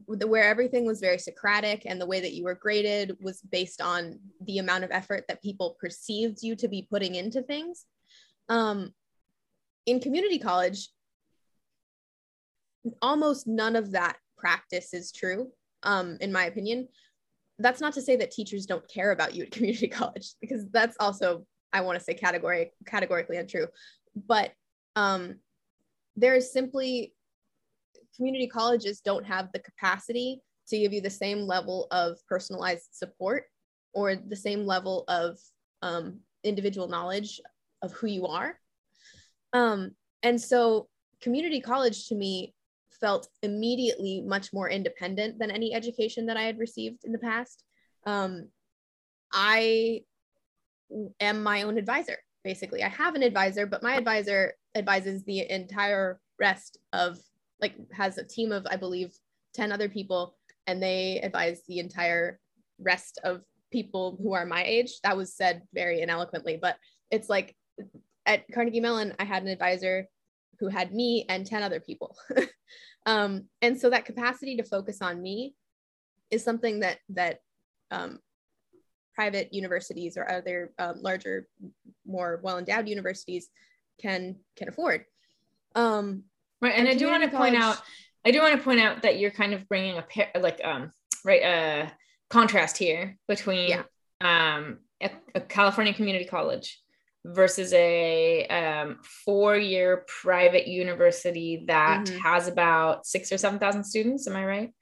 where 0.07 0.45
everything 0.45 0.87
was 0.87 1.01
very 1.01 1.19
Socratic, 1.19 1.83
and 1.85 2.01
the 2.01 2.07
way 2.07 2.21
that 2.21 2.33
you 2.33 2.45
were 2.45 2.55
graded 2.55 3.17
was 3.21 3.41
based 3.43 3.81
on 3.81 4.19
the 4.43 4.59
amount 4.59 4.85
of 4.85 4.91
effort 4.91 5.25
that 5.29 5.43
people 5.43 5.77
perceived 5.81 6.39
you 6.43 6.57
to 6.57 6.69
be 6.69 6.87
putting 6.91 7.15
into 7.15 7.43
things. 7.43 7.85
Um, 8.49 8.93
in 9.87 10.01
community 10.01 10.39
college, 10.39 10.89
almost 13.03 13.47
none 13.47 13.77
of 13.77 13.93
that 13.93 14.17
practice 14.37 14.95
is 14.95 15.13
true 15.13 15.51
um, 15.83 16.17
in 16.21 16.33
my 16.33 16.45
opinion 16.45 16.89
that's 17.59 17.81
not 17.81 17.93
to 17.93 18.03
say 18.03 18.15
that 18.17 18.31
teachers 18.31 18.67
don't 18.67 18.89
care 18.89 19.11
about 19.11 19.35
you 19.35 19.43
at 19.43 19.51
community 19.53 19.89
college 19.89 20.35
because 20.41 20.69
that's 20.71 20.97
also 21.01 21.45
i 21.73 21.81
want 21.81 21.99
to 21.99 22.05
say 22.05 22.15
category 22.15 22.73
categorically 22.87 23.37
untrue 23.37 23.67
but 24.27 24.53
um, 24.97 25.37
there 26.21 26.35
is 26.35 26.53
simply 26.53 27.13
community 28.17 28.47
colleges 28.47 29.01
don't 29.01 29.25
have 29.25 29.51
the 29.53 29.59
capacity 29.61 30.41
to 30.69 30.79
give 30.79 30.93
you 30.93 31.01
the 31.01 31.11
same 31.11 31.41
level 31.41 31.87
of 31.91 32.19
personalized 32.29 32.89
support 32.93 33.45
or 33.95 34.17
the 34.17 34.37
same 34.37 34.67
level 34.67 35.05
of 35.09 35.39
um, 35.83 36.21
individual 36.45 36.89
knowledge 36.89 37.41
of 37.83 37.93
who 37.93 38.07
you 38.07 38.27
are 38.27 38.59
um, 39.53 39.93
and 40.23 40.41
so 40.41 40.89
community 41.21 41.61
college 41.61 42.09
to 42.09 42.15
me 42.15 42.55
felt 43.01 43.29
immediately 43.43 44.23
much 44.23 44.53
more 44.53 44.69
independent 44.69 45.39
than 45.39 45.51
any 45.51 45.75
education 45.75 46.27
that 46.27 46.37
I 46.37 46.43
had 46.43 46.59
received 46.59 47.05
in 47.05 47.13
the 47.13 47.19
past. 47.19 47.63
Um, 48.07 48.49
I 49.33 50.03
am 51.21 51.43
my 51.43 51.63
own 51.63 51.79
advisor, 51.79 52.17
basically. 52.45 52.83
I 52.83 52.89
have 52.89 53.15
an 53.15 53.23
advisor, 53.23 53.67
but 53.67 53.83
my 53.83 53.95
advisor 53.95 54.55
advises 54.79 55.25
the 55.25 55.51
entire 55.51 56.21
rest 56.39 56.79
of, 56.93 57.19
like, 57.61 57.75
has 57.93 58.19
a 58.19 58.25
team 58.25 58.53
of, 58.53 58.67
I 58.71 58.77
believe, 58.77 59.13
10 59.55 59.73
other 59.73 59.89
people, 59.89 60.37
and 60.67 60.83
they 60.83 61.21
advise 61.21 61.63
the 61.67 61.79
entire 61.79 62.39
rest 62.79 63.21
of 63.25 63.43
people 63.71 64.19
who 64.23 64.33
are 64.33 64.47
my 64.47 64.65
age. 64.65 65.01
That 65.03 65.17
was 65.17 65.35
said 65.35 65.63
very 65.75 66.01
ineloquently, 66.01 66.59
but 66.61 66.77
it's 67.11 67.29
like 67.29 67.55
at 68.27 68.45
Carnegie 68.53 68.81
Mellon, 68.81 69.15
I 69.19 69.25
had 69.25 69.43
an 69.43 69.49
advisor 69.49 70.07
who 70.61 70.69
had 70.69 70.95
me 70.95 71.25
and 71.29 71.47
10 71.47 71.63
other 71.63 71.81
people. 71.81 72.17
um, 73.07 73.45
and 73.63 73.81
so 73.81 73.91
that 73.91 74.05
capacity 74.05 74.57
to 74.57 74.63
focus 74.63 75.01
on 75.01 75.23
me 75.23 75.55
is 76.31 76.45
something 76.45 76.81
that 76.81 76.99
that 77.11 77.41
um, 77.91 78.19
private 79.15 79.53
universities 79.53 80.17
or 80.17 80.31
other 80.31 80.73
um, 80.79 80.97
larger, 81.01 81.49
more 82.07 82.41
well-endowed 82.43 82.87
universities 82.87 83.49
can 84.01 84.37
can 84.57 84.69
afford. 84.69 85.05
Um, 85.75 86.25
right 86.61 86.73
and, 86.75 86.89
And 86.89 86.97
i 86.97 86.99
do 86.99 87.07
want 87.07 87.23
to 87.23 87.29
community 87.29 87.57
point 87.57 87.65
out 87.65 87.83
i 88.25 88.31
do 88.31 88.41
want 88.41 88.57
to 88.59 88.65
point 88.65 88.81
out 88.81 89.03
that 89.03 89.19
you're 89.19 89.31
kind 89.31 89.55
of 89.55 89.69
bringing 89.69 89.97
a 89.99 90.03
pair 90.03 90.29
like 90.41 90.61
um 90.65 90.91
right 91.25 91.43
uh 91.43 91.91
contrast 92.31 92.77
here 92.79 93.17
between 93.29 93.69
Yeah. 93.71 93.83
um 94.21 94.79
a, 95.01 95.11
a 95.37 95.41
california 95.41 95.95
community 95.95 96.25
college 96.25 96.81
versus 97.25 97.73
a 97.75 98.47
um, 98.47 98.99
four-year 99.25 100.05
private 100.23 100.67
university 100.67 101.65
that 101.67 102.07
Mhm. 102.07 102.19
has 102.21 102.49
about 102.49 103.07
six 103.07 103.31
or 103.31 103.39
seven 103.39 103.59
thousand 103.59 103.85
students 103.85 104.27
am 104.27 104.37
i 104.37 104.45
right 104.45 104.73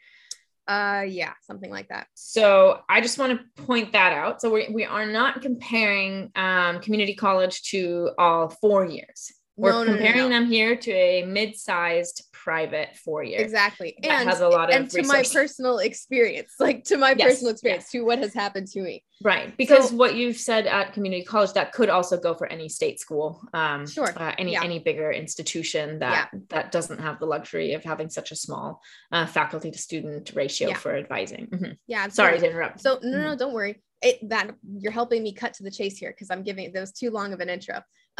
uh, 0.68 1.04
yeah, 1.06 1.32
something 1.42 1.70
like 1.70 1.88
that. 1.88 2.08
So 2.14 2.80
I 2.88 3.00
just 3.00 3.18
want 3.18 3.38
to 3.38 3.62
point 3.62 3.92
that 3.92 4.12
out. 4.12 4.40
So 4.40 4.50
we, 4.50 4.68
we 4.72 4.84
are 4.84 5.06
not 5.06 5.42
comparing 5.42 6.30
um, 6.34 6.80
community 6.80 7.14
college 7.14 7.62
to 7.70 8.10
all 8.18 8.48
four 8.48 8.84
years. 8.84 9.32
We're 9.56 9.70
No, 9.70 9.84
no, 9.84 9.92
comparing 9.92 10.28
no. 10.28 10.28
them 10.30 10.46
here 10.46 10.76
to 10.76 10.92
a 10.92 11.24
mid-sized 11.24 12.24
private 12.50 12.90
four 13.04 13.24
year 13.24 13.40
Exactly. 13.40 13.90
that 14.02 14.20
And 14.20 14.28
has 14.28 14.40
a 14.40 14.48
lot 14.48 14.70
of 14.70 14.76
and 14.76 14.88
to 14.92 15.02
my 15.02 15.24
personal 15.40 15.78
experience, 15.78 16.52
like 16.60 16.84
to 16.84 16.96
my 16.96 17.12
Yes, 17.18 17.28
personal 17.28 17.50
experience, 17.54 17.90
to 17.90 18.02
what 18.08 18.18
has 18.20 18.32
happened 18.42 18.68
to 18.74 18.80
me. 18.88 18.94
right 19.30 19.48
because 19.62 19.88
So- 19.88 19.96
what 19.96 20.14
you've 20.18 20.36
said 20.50 20.64
at 20.78 20.92
community 20.96 21.24
college 21.24 21.52
that 21.58 21.72
could 21.76 21.90
also 21.96 22.16
go 22.26 22.32
for 22.40 22.46
any 22.56 22.68
state 22.68 22.98
school 23.04 23.28
um 23.60 23.80
Sure. 23.96 24.12
uh, 24.22 24.32
any 24.42 24.52
Yeah. 24.52 24.62
any 24.68 24.78
bigger 24.88 25.10
institution 25.22 25.84
that 26.04 26.30
that 26.54 26.66
doesn't 26.76 27.00
have 27.06 27.16
the 27.22 27.26
luxury 27.34 27.68
of 27.78 27.82
having 27.92 28.08
such 28.18 28.28
a 28.30 28.36
small 28.46 28.66
uh, 29.14 29.26
faculty 29.38 29.70
to 29.76 29.78
student 29.88 30.24
ratio 30.42 30.66
Yeah. 30.68 30.78
for 30.84 30.92
advising 31.04 31.44
Mhm. 31.56 31.72
Yeah. 31.94 32.02
sorry 32.20 32.38
to 32.38 32.46
interrupt 32.50 32.76
So 32.86 32.90
no, 33.02 33.10
no, 33.10 33.24
no, 33.30 33.36
don't 33.42 33.54
worry. 33.60 33.74
It 34.08 34.16
that 34.32 34.46
you're 34.82 34.96
helping 35.00 35.20
me 35.26 35.32
cut 35.42 35.52
to 35.54 35.62
the 35.66 35.74
chase 35.78 35.96
here 36.02 36.12
because 36.14 36.30
I'm 36.32 36.44
giving 36.48 36.64
that 36.72 36.80
was 36.86 36.92
too 37.02 37.10
long 37.18 37.28
of 37.34 37.40
an 37.44 37.48
intro. 37.56 37.76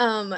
Um, 0.07 0.29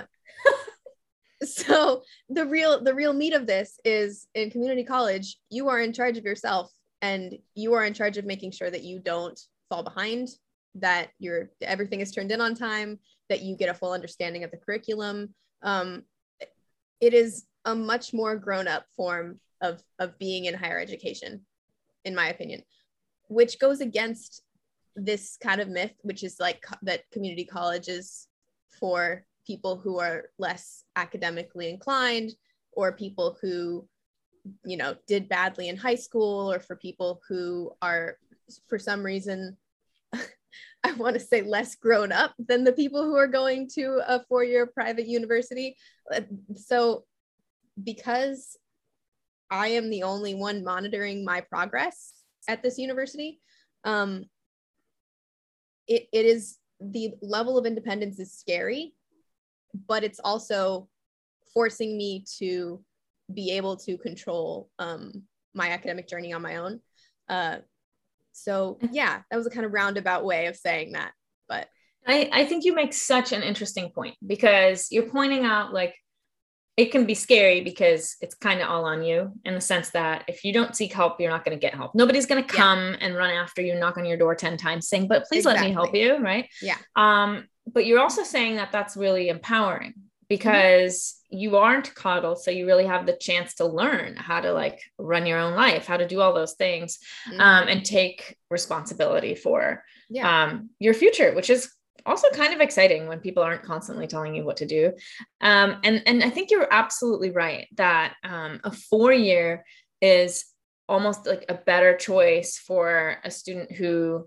so 1.54 2.02
the 2.28 2.46
real 2.46 2.82
the 2.82 2.94
real 2.94 3.12
meat 3.12 3.34
of 3.34 3.46
this 3.46 3.78
is 3.84 4.26
in 4.34 4.50
community 4.50 4.84
college, 4.84 5.38
you 5.50 5.68
are 5.68 5.80
in 5.80 5.92
charge 5.92 6.18
of 6.18 6.24
yourself 6.24 6.70
and 7.02 7.36
you 7.54 7.74
are 7.74 7.84
in 7.84 7.94
charge 7.94 8.16
of 8.16 8.24
making 8.24 8.50
sure 8.50 8.70
that 8.70 8.82
you 8.82 8.98
don't 8.98 9.38
fall 9.68 9.82
behind, 9.82 10.28
that 10.74 11.10
your 11.18 11.50
everything 11.62 12.00
is 12.00 12.10
turned 12.10 12.32
in 12.32 12.40
on 12.40 12.54
time, 12.54 12.98
that 13.28 13.42
you 13.42 13.56
get 13.56 13.68
a 13.68 13.74
full 13.74 13.92
understanding 13.92 14.44
of 14.44 14.50
the 14.50 14.56
curriculum. 14.56 15.34
Um, 15.62 16.02
it 17.00 17.14
is 17.14 17.46
a 17.64 17.74
much 17.74 18.12
more 18.12 18.36
grown 18.36 18.66
up 18.68 18.86
form 18.96 19.40
of 19.62 19.82
of 19.98 20.18
being 20.18 20.46
in 20.46 20.54
higher 20.54 20.78
education, 20.78 21.44
in 22.04 22.14
my 22.14 22.28
opinion, 22.28 22.62
which 23.28 23.58
goes 23.58 23.80
against 23.80 24.42
this 24.96 25.36
kind 25.42 25.60
of 25.60 25.68
myth, 25.68 25.94
which 26.02 26.24
is 26.24 26.40
like 26.40 26.62
co- 26.62 26.76
that 26.82 27.02
community 27.12 27.44
college 27.44 27.88
is 27.88 28.26
for 28.80 29.24
people 29.48 29.76
who 29.76 29.98
are 29.98 30.26
less 30.38 30.84
academically 30.94 31.70
inclined 31.70 32.30
or 32.72 32.92
people 32.92 33.36
who, 33.40 33.88
you 34.64 34.76
know, 34.76 34.94
did 35.08 35.28
badly 35.28 35.68
in 35.68 35.76
high 35.76 35.96
school 35.96 36.52
or 36.52 36.60
for 36.60 36.76
people 36.76 37.20
who 37.28 37.72
are, 37.82 38.18
for 38.68 38.78
some 38.78 39.02
reason, 39.02 39.56
I 40.84 40.92
want 40.92 41.14
to 41.14 41.20
say 41.20 41.42
less 41.42 41.74
grown 41.74 42.12
up 42.12 42.34
than 42.38 42.62
the 42.62 42.72
people 42.72 43.02
who 43.02 43.16
are 43.16 43.26
going 43.26 43.68
to 43.74 44.00
a 44.06 44.22
four 44.28 44.44
year 44.44 44.66
private 44.66 45.08
university. 45.08 45.76
So, 46.54 47.04
because 47.82 48.56
I 49.50 49.68
am 49.68 49.90
the 49.90 50.02
only 50.02 50.34
one 50.34 50.62
monitoring 50.62 51.24
my 51.24 51.40
progress 51.40 52.12
at 52.48 52.62
this 52.62 52.78
university 52.78 53.40
um 53.84 54.24
it, 55.86 56.06
it 56.12 56.26
is 56.26 56.58
the 56.80 57.14
level 57.22 57.58
of 57.58 57.66
independence 57.66 58.18
is 58.18 58.32
scary 58.32 58.94
but 59.86 60.04
it's 60.04 60.20
also 60.20 60.88
forcing 61.52 61.96
me 61.96 62.24
to 62.38 62.82
be 63.32 63.52
able 63.52 63.76
to 63.76 63.98
control 63.98 64.70
um 64.78 65.22
my 65.54 65.70
academic 65.70 66.08
journey 66.08 66.32
on 66.32 66.42
my 66.42 66.56
own 66.56 66.80
uh 67.28 67.56
so 68.32 68.78
yeah 68.90 69.20
that 69.30 69.36
was 69.36 69.46
a 69.46 69.50
kind 69.50 69.66
of 69.66 69.72
roundabout 69.72 70.24
way 70.24 70.46
of 70.46 70.56
saying 70.56 70.92
that 70.92 71.12
but 71.48 71.68
I, 72.06 72.30
I 72.32 72.44
think 72.46 72.64
you 72.64 72.74
make 72.74 72.94
such 72.94 73.32
an 73.32 73.42
interesting 73.42 73.90
point 73.90 74.16
because 74.26 74.88
you're 74.90 75.10
pointing 75.10 75.44
out 75.44 75.74
like 75.74 75.94
it 76.78 76.92
can 76.92 77.06
be 77.06 77.14
scary 77.14 77.60
because 77.60 78.16
it's 78.20 78.36
kind 78.36 78.60
of 78.60 78.68
all 78.68 78.84
on 78.84 79.02
you 79.02 79.32
in 79.44 79.54
the 79.54 79.60
sense 79.60 79.90
that 79.90 80.22
if 80.28 80.44
you 80.44 80.52
don't 80.52 80.76
seek 80.76 80.92
help, 80.92 81.20
you're 81.20 81.28
not 81.28 81.44
going 81.44 81.56
to 81.56 81.60
get 81.60 81.74
help. 81.74 81.92
Nobody's 81.92 82.24
going 82.24 82.42
to 82.42 82.48
come 82.48 82.78
yeah. 82.78 82.98
and 83.00 83.16
run 83.16 83.30
after 83.30 83.60
you, 83.60 83.74
knock 83.74 83.98
on 83.98 84.04
your 84.04 84.16
door 84.16 84.36
10 84.36 84.56
times 84.56 84.88
saying, 84.88 85.08
but 85.08 85.24
please 85.24 85.38
exactly. 85.38 85.60
let 85.60 85.68
me 85.68 85.74
help 85.74 85.92
you. 85.92 86.22
Right. 86.22 86.48
Yeah. 86.62 86.76
Um, 86.94 87.48
but 87.72 87.86
you're 87.86 88.00
also 88.00 88.22
saying 88.22 88.56
that 88.56 88.72
that's 88.72 88.96
really 88.96 89.28
empowering 89.28 89.94
because 90.28 91.16
mm-hmm. 91.32 91.38
you 91.38 91.56
aren't 91.56 91.94
coddled. 91.94 92.40
So 92.40 92.50
you 92.50 92.66
really 92.66 92.86
have 92.86 93.06
the 93.06 93.14
chance 93.14 93.54
to 93.54 93.66
learn 93.66 94.16
how 94.16 94.40
to 94.40 94.52
like 94.52 94.80
run 94.98 95.26
your 95.26 95.38
own 95.38 95.54
life, 95.54 95.86
how 95.86 95.96
to 95.96 96.06
do 96.06 96.20
all 96.20 96.34
those 96.34 96.54
things 96.54 96.98
mm-hmm. 97.28 97.40
um, 97.40 97.68
and 97.68 97.84
take 97.84 98.36
responsibility 98.50 99.34
for 99.34 99.82
yeah. 100.10 100.44
um, 100.44 100.70
your 100.78 100.94
future, 100.94 101.34
which 101.34 101.50
is 101.50 101.70
also 102.06 102.28
kind 102.30 102.54
of 102.54 102.60
exciting 102.60 103.06
when 103.06 103.20
people 103.20 103.42
aren't 103.42 103.62
constantly 103.62 104.06
telling 104.06 104.34
you 104.34 104.44
what 104.44 104.58
to 104.58 104.66
do. 104.66 104.92
Um, 105.40 105.78
and, 105.84 106.02
and 106.06 106.22
I 106.22 106.30
think 106.30 106.50
you're 106.50 106.72
absolutely 106.72 107.30
right 107.30 107.66
that 107.76 108.14
um, 108.24 108.60
a 108.64 108.72
four 108.72 109.12
year 109.12 109.64
is 110.00 110.44
almost 110.88 111.26
like 111.26 111.44
a 111.48 111.54
better 111.54 111.96
choice 111.96 112.56
for 112.56 113.18
a 113.24 113.30
student 113.30 113.72
who 113.72 114.26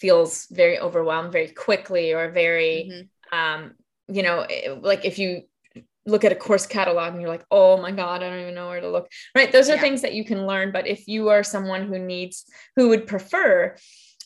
feels 0.00 0.46
very 0.50 0.78
overwhelmed 0.78 1.32
very 1.32 1.48
quickly 1.48 2.12
or 2.12 2.30
very, 2.30 2.90
mm-hmm. 2.90 3.38
um, 3.38 3.74
you 4.08 4.22
know, 4.22 4.40
eh, 4.40 4.74
like 4.80 5.04
if 5.04 5.18
you 5.18 5.42
look 6.06 6.24
at 6.24 6.32
a 6.32 6.36
course 6.36 6.66
catalog 6.66 7.12
and 7.12 7.20
you're 7.20 7.30
like, 7.30 7.44
oh 7.50 7.80
my 7.80 7.90
God, 7.90 8.22
I 8.22 8.30
don't 8.30 8.40
even 8.40 8.54
know 8.54 8.68
where 8.68 8.80
to 8.80 8.88
look. 8.88 9.08
Right. 9.34 9.50
Those 9.50 9.68
are 9.68 9.74
yeah. 9.74 9.80
things 9.80 10.02
that 10.02 10.14
you 10.14 10.24
can 10.24 10.46
learn. 10.46 10.70
But 10.72 10.86
if 10.86 11.08
you 11.08 11.28
are 11.30 11.42
someone 11.42 11.86
who 11.86 11.98
needs, 11.98 12.44
who 12.76 12.88
would 12.90 13.06
prefer, 13.06 13.76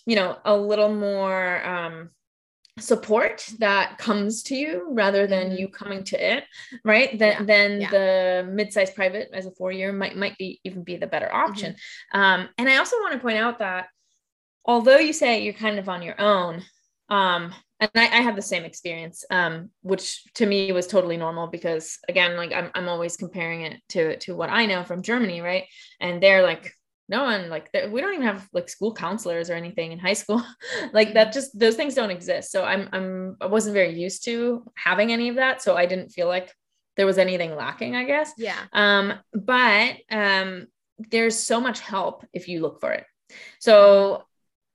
you 0.07 0.17
know, 0.17 0.37
a 0.45 0.55
little 0.55 0.95
more 0.95 1.67
um, 1.67 2.11
support 2.79 3.47
that 3.59 3.99
comes 3.99 4.43
to 4.45 4.55
you 4.55 4.89
rather 4.91 5.27
than 5.27 5.49
mm-hmm. 5.49 5.59
you 5.59 5.69
coming 5.69 6.05
to 6.05 6.35
it 6.35 6.45
right 6.85 7.19
then 7.19 7.33
yeah. 7.33 7.45
then 7.45 7.81
yeah. 7.81 7.91
the 7.91 8.49
mid-sized 8.51 8.95
private 8.95 9.29
as 9.33 9.47
a 9.47 9.51
four 9.53 9.71
year 9.73 9.93
might 9.93 10.17
might 10.17 10.37
be 10.39 10.61
even 10.65 10.83
be 10.83 10.97
the 10.97 11.07
better 11.07 11.27
mm-hmm. 11.27 11.51
option 11.51 11.73
mm-hmm. 11.73 12.21
um, 12.21 12.49
and 12.59 12.69
i 12.69 12.77
also 12.77 12.97
want 13.01 13.13
to 13.13 13.19
point 13.19 13.37
out 13.37 13.59
that 13.59 13.89
although 14.65 14.99
you 14.99 15.13
say 15.13 15.43
you're 15.43 15.53
kind 15.53 15.79
of 15.79 15.89
on 15.89 16.03
your 16.03 16.21
own 16.21 16.63
um, 17.09 17.53
and 17.81 17.91
I, 17.95 18.07
I, 18.07 18.21
have 18.21 18.37
the 18.37 18.43
same 18.43 18.65
experience 18.65 19.25
um, 19.31 19.71
which 19.83 20.23
to 20.35 20.47
me 20.47 20.71
was 20.71 20.87
totally 20.87 21.17
normal 21.17 21.49
because 21.49 21.99
again 22.09 22.37
like 22.37 22.53
I'm, 22.53 22.71
I'm 22.75 22.89
always 22.89 23.17
comparing 23.17 23.63
it 23.63 23.81
to 23.91 24.17
to 24.19 24.37
what 24.37 24.51
i 24.51 24.67
know 24.67 24.85
from 24.85 25.03
germany 25.03 25.41
right? 25.41 25.65
And 26.01 26.23
they're 26.23 26.43
like 26.43 26.73
no 27.09 27.25
one 27.25 27.49
like 27.49 27.69
we 27.91 28.01
don't 28.01 28.15
even 28.15 28.27
have 28.27 28.49
like 28.53 28.69
school 28.69 28.95
counselors 28.95 29.51
or 29.51 29.55
anything 29.55 29.91
in 29.93 29.99
high 29.99 30.15
school. 30.15 30.43
Like 30.93 31.15
that 31.15 31.33
just 31.33 31.59
those 31.59 31.75
things 31.75 31.95
don't 31.95 32.11
exist. 32.11 32.53
So 32.53 32.65
i'm 32.65 32.89
i'm 32.93 33.37
i 33.41 33.47
wasn't 33.47 33.75
very 33.75 33.99
used 33.99 34.25
to 34.27 34.65
having 34.77 35.13
any 35.13 35.29
of 35.29 35.37
that. 35.37 35.61
So 35.61 35.77
i 35.77 35.87
didn't 35.87 36.11
feel 36.11 36.29
like 36.29 36.55
there 36.97 37.07
was 37.07 37.19
anything 37.19 37.57
lacking 37.57 37.97
i 37.97 38.05
guess. 38.05 38.33
Yeah. 38.39 38.59
Um 38.73 39.15
but 39.33 39.97
um 40.11 40.67
there's 41.11 41.39
so 41.39 41.61
much 41.61 41.81
help 41.81 42.25
if 42.33 42.47
you 42.47 42.61
look 42.61 42.81
for 42.81 42.93
it. 42.93 43.05
So 43.59 44.25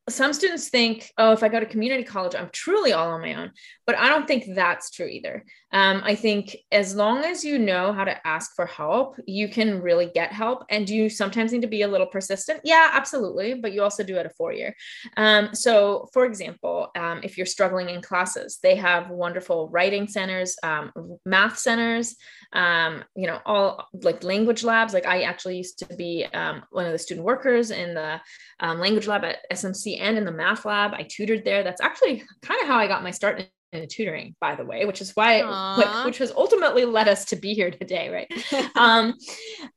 some 0.08 0.34
students 0.34 0.70
think, 0.70 1.12
oh, 1.18 1.32
if 1.32 1.42
I 1.42 1.50
go 1.50 1.60
to 1.60 1.66
community 1.66 2.04
college, 2.04 2.36
I'm 2.36 2.50
truly 2.52 2.94
all 2.94 3.10
on 3.10 3.22
my 3.22 3.34
own. 3.34 3.52
But 3.88 3.98
I 3.98 4.08
don't 4.08 4.28
think 4.28 4.54
that's 4.54 4.92
true 4.92 5.08
either. 5.08 5.44
Um, 5.72 6.02
I 6.06 6.14
think 6.14 6.56
as 6.72 6.96
long 6.96 7.24
as 7.24 7.44
you 7.44 7.58
know 7.58 7.92
how 7.92 8.04
to 8.04 8.28
ask 8.28 8.56
for 8.56 8.68
help, 8.68 9.20
you 9.26 9.50
can 9.50 9.82
really 9.82 10.06
get 10.14 10.32
help. 10.32 10.64
And 10.70 10.88
you 10.88 11.10
sometimes 11.10 11.52
need 11.52 11.64
to 11.64 11.68
be 11.68 11.82
a 11.82 11.88
little 11.88 12.06
persistent? 12.06 12.62
Yeah, 12.64 12.92
absolutely. 12.94 13.56
But 13.56 13.74
you 13.74 13.82
also 13.82 14.04
do 14.04 14.18
it 14.18 14.28
a 14.28 14.30
four 14.30 14.54
year. 14.54 14.76
Um, 15.18 15.56
so, 15.56 16.08
for 16.14 16.26
example, 16.26 16.90
um, 16.96 17.22
if 17.24 17.36
you're 17.36 17.48
struggling 17.48 17.90
in 17.90 18.02
classes, 18.02 18.60
they 18.62 18.76
have 18.76 19.10
wonderful 19.10 19.70
writing 19.70 20.08
centers, 20.08 20.56
um, 20.62 20.92
math 21.26 21.58
centers, 21.58 22.16
um, 22.54 23.04
you 23.16 23.28
know, 23.28 23.40
all 23.46 23.88
like 24.02 24.24
language 24.24 24.64
labs. 24.64 24.94
Like 24.94 25.06
I 25.06 25.24
actually 25.24 25.58
used 25.58 25.80
to 25.80 25.96
be 25.96 26.26
um, 26.34 26.64
one 26.72 26.86
of 26.86 26.92
the 26.92 27.00
student 27.00 27.26
workers 27.26 27.72
in 27.72 27.94
the 27.94 28.20
language 28.62 29.08
lab 29.08 29.24
at 29.24 29.50
SMC 29.52 30.00
and 30.00 30.18
in 30.18 30.26
the 30.26 30.32
math 30.32 30.66
lab. 30.66 30.94
I 30.94 31.08
tutored 31.10 31.46
there. 31.46 31.64
That's 31.64 31.82
actually 31.82 32.24
kind 32.42 32.62
of 32.62 32.68
how 32.68 32.78
I 32.78 32.88
got 32.88 33.04
my 33.04 33.12
start 33.12 33.48
in 33.72 33.86
in 33.86 33.90
tutoring, 33.90 34.36
by 34.40 34.56
the 34.56 34.66
way, 34.66 34.86
which 34.86 35.02
is 35.02 35.12
why, 35.16 35.42
which 36.06 36.18
has 36.18 36.32
ultimately 36.32 36.86
led 36.86 37.08
us 37.08 37.26
to 37.26 37.36
be 37.36 37.54
here 37.54 37.72
today, 37.72 38.10
right? 38.10 38.72
um, 38.76 39.14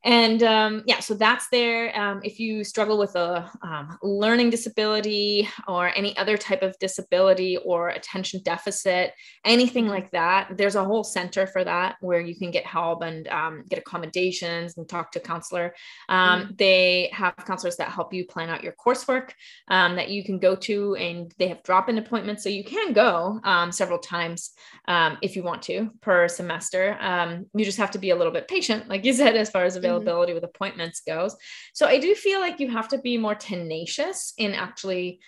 and 0.04 0.42
um, 0.42 0.82
yeah, 0.86 1.00
so 1.00 1.14
that's 1.14 1.48
there. 1.50 1.96
Um, 1.98 2.20
if 2.24 2.40
you 2.40 2.64
struggle 2.64 2.98
with 2.98 3.14
a 3.16 3.50
um, 3.62 3.98
learning 4.02 4.50
disability 4.50 5.48
or 5.66 5.92
any 5.94 6.16
other 6.16 6.36
type 6.36 6.62
of 6.62 6.78
disability 6.78 7.56
or 7.58 7.90
attention 7.90 8.40
deficit, 8.44 9.12
anything 9.44 9.84
mm-hmm. 9.84 9.94
like 9.94 10.10
that, 10.12 10.56
there's 10.56 10.76
a 10.76 10.84
whole 10.84 11.04
center 11.04 11.46
for 11.46 11.64
that 11.64 11.96
where 12.00 12.20
you 12.20 12.36
can 12.36 12.50
get 12.50 12.64
help 12.66 13.02
and 13.02 13.28
um, 13.28 13.64
get 13.68 13.78
accommodations 13.78 14.76
and 14.76 14.88
talk 14.88 15.12
to 15.12 15.18
a 15.18 15.22
counselor. 15.22 15.74
Mm. 16.10 16.56
They 16.56 17.10
have 17.12 17.34
counselors 17.36 17.76
that 17.76 17.90
help 17.90 18.12
you 18.12 18.26
plan 18.26 18.48
out 18.48 18.62
your 18.62 18.74
coursework 18.74 19.30
that 19.68 20.10
you 20.10 20.22
can 20.22 20.38
go 20.38 20.54
to, 20.54 20.94
and 20.96 21.32
they 21.38 21.48
have 21.48 21.62
drop-in 21.62 21.98
appointments, 21.98 22.42
so 22.42 22.48
you 22.48 22.62
can 22.62 22.92
go 22.92 23.40
several 23.70 23.87
several 23.88 23.98
times 23.98 24.50
um, 24.86 25.16
if 25.22 25.34
you 25.34 25.42
want 25.42 25.62
to 25.62 25.90
per 26.02 26.28
semester. 26.28 26.98
Um, 27.00 27.46
you 27.54 27.64
just 27.64 27.78
have 27.78 27.90
to 27.92 27.98
be 27.98 28.10
a 28.10 28.16
little 28.16 28.32
bit 28.32 28.46
patient, 28.46 28.86
like 28.86 29.04
you 29.04 29.12
said, 29.22 29.34
as 29.34 29.48
far 29.48 29.64
as 29.64 29.72
mm-hmm. 29.72 29.84
availability 29.84 30.32
mm-hmm. 30.32 30.42
with 30.42 30.44
appointments 30.44 31.00
goes. 31.00 31.34
So 31.72 31.86
I 31.86 31.98
do 31.98 32.14
feel 32.14 32.40
like 32.40 32.60
you 32.60 32.70
have 32.70 32.88
to 32.88 32.98
be 32.98 33.16
more 33.16 33.34
tenacious 33.34 34.34
in 34.36 34.52
actually 34.52 35.20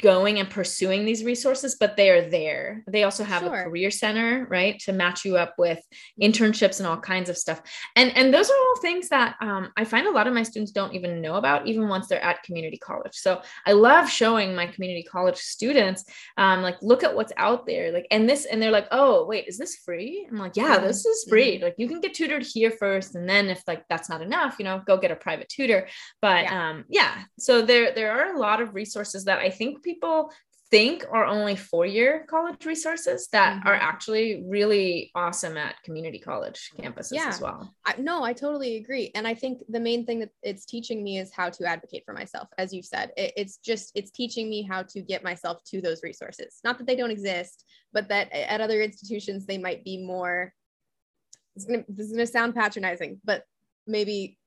going 0.00 0.38
and 0.38 0.48
pursuing 0.48 1.04
these 1.04 1.24
resources, 1.24 1.76
but 1.78 1.96
they 1.96 2.08
are 2.10 2.30
there. 2.30 2.84
They 2.86 3.02
also 3.02 3.24
have 3.24 3.42
sure. 3.42 3.54
a 3.54 3.64
career 3.64 3.90
center, 3.90 4.46
right, 4.48 4.78
to 4.80 4.92
match 4.92 5.24
you 5.24 5.36
up 5.36 5.54
with 5.58 5.80
internships 6.20 6.78
and 6.78 6.86
all 6.86 6.98
kinds 6.98 7.28
of 7.28 7.36
stuff. 7.36 7.60
And 7.96 8.16
and 8.16 8.32
those 8.32 8.48
are 8.50 8.56
all 8.56 8.80
things 8.80 9.08
that 9.08 9.34
um, 9.40 9.72
I 9.76 9.84
find 9.84 10.06
a 10.06 10.12
lot 10.12 10.28
of 10.28 10.34
my 10.34 10.44
students 10.44 10.70
don't 10.70 10.94
even 10.94 11.20
know 11.20 11.34
about, 11.34 11.66
even 11.66 11.88
once 11.88 12.06
they're 12.06 12.22
at 12.22 12.42
community 12.44 12.78
college. 12.78 13.14
So 13.14 13.42
I 13.66 13.72
love 13.72 14.08
showing 14.08 14.54
my 14.54 14.66
community 14.66 15.02
college 15.02 15.38
students, 15.38 16.04
um, 16.36 16.62
like, 16.62 16.76
look 16.80 17.02
at 17.02 17.14
what's 17.14 17.32
out 17.36 17.66
there, 17.66 17.90
like, 17.90 18.06
and 18.12 18.28
this, 18.28 18.44
and 18.44 18.62
they're 18.62 18.70
like, 18.70 18.88
oh, 18.92 19.26
wait, 19.26 19.48
is 19.48 19.58
this 19.58 19.76
free? 19.76 20.26
I'm 20.30 20.38
like, 20.38 20.56
yeah, 20.56 20.78
this 20.78 21.04
is 21.04 21.26
free. 21.28 21.56
Mm-hmm. 21.56 21.64
Like, 21.64 21.74
you 21.78 21.88
can 21.88 22.00
get 22.00 22.14
tutored 22.14 22.44
here 22.44 22.70
first, 22.70 23.16
and 23.16 23.28
then 23.28 23.48
if 23.48 23.62
like 23.66 23.84
that's 23.88 24.08
not 24.08 24.22
enough, 24.22 24.56
you 24.60 24.64
know, 24.64 24.82
go 24.86 24.96
get 24.96 25.10
a 25.10 25.16
private 25.16 25.48
tutor. 25.48 25.88
But 26.22 26.44
yeah. 26.44 26.70
um, 26.70 26.84
yeah, 26.88 27.24
so 27.38 27.60
there 27.60 27.92
there 27.92 28.12
are 28.12 28.36
a 28.36 28.38
lot 28.38 28.62
of 28.62 28.74
resources 28.74 29.24
that 29.24 29.40
I 29.40 29.50
think 29.50 29.63
think 29.64 29.82
people 29.82 30.32
think 30.70 31.04
are 31.12 31.24
only 31.24 31.54
four 31.54 31.86
year 31.86 32.26
college 32.28 32.64
resources 32.64 33.28
that 33.30 33.58
mm-hmm. 33.58 33.68
are 33.68 33.74
actually 33.74 34.42
really 34.46 35.10
awesome 35.14 35.56
at 35.56 35.80
community 35.84 36.18
college 36.18 36.70
campuses 36.78 37.12
yeah. 37.12 37.28
as 37.28 37.40
well. 37.40 37.72
I, 37.84 37.94
no, 37.98 38.24
I 38.24 38.32
totally 38.32 38.76
agree. 38.76 39.12
And 39.14 39.26
I 39.26 39.34
think 39.34 39.62
the 39.68 39.78
main 39.78 40.04
thing 40.06 40.20
that 40.20 40.30
it's 40.42 40.64
teaching 40.64 41.04
me 41.04 41.18
is 41.18 41.30
how 41.32 41.50
to 41.50 41.64
advocate 41.64 42.02
for 42.04 42.12
myself. 42.12 42.48
As 42.58 42.72
you 42.72 42.82
said, 42.82 43.12
it, 43.16 43.32
it's 43.36 43.58
just, 43.58 43.92
it's 43.94 44.10
teaching 44.10 44.48
me 44.48 44.62
how 44.62 44.82
to 44.84 45.00
get 45.00 45.22
myself 45.22 45.62
to 45.66 45.80
those 45.80 46.02
resources. 46.02 46.58
Not 46.64 46.78
that 46.78 46.86
they 46.86 46.96
don't 46.96 47.10
exist, 47.10 47.64
but 47.92 48.08
that 48.08 48.32
at 48.32 48.60
other 48.60 48.82
institutions, 48.82 49.46
they 49.46 49.58
might 49.58 49.84
be 49.84 50.04
more, 50.04 50.52
gonna, 51.68 51.84
this 51.88 52.06
is 52.06 52.12
going 52.12 52.26
to 52.26 52.32
sound 52.32 52.54
patronizing, 52.54 53.20
but 53.24 53.44
maybe 53.86 54.38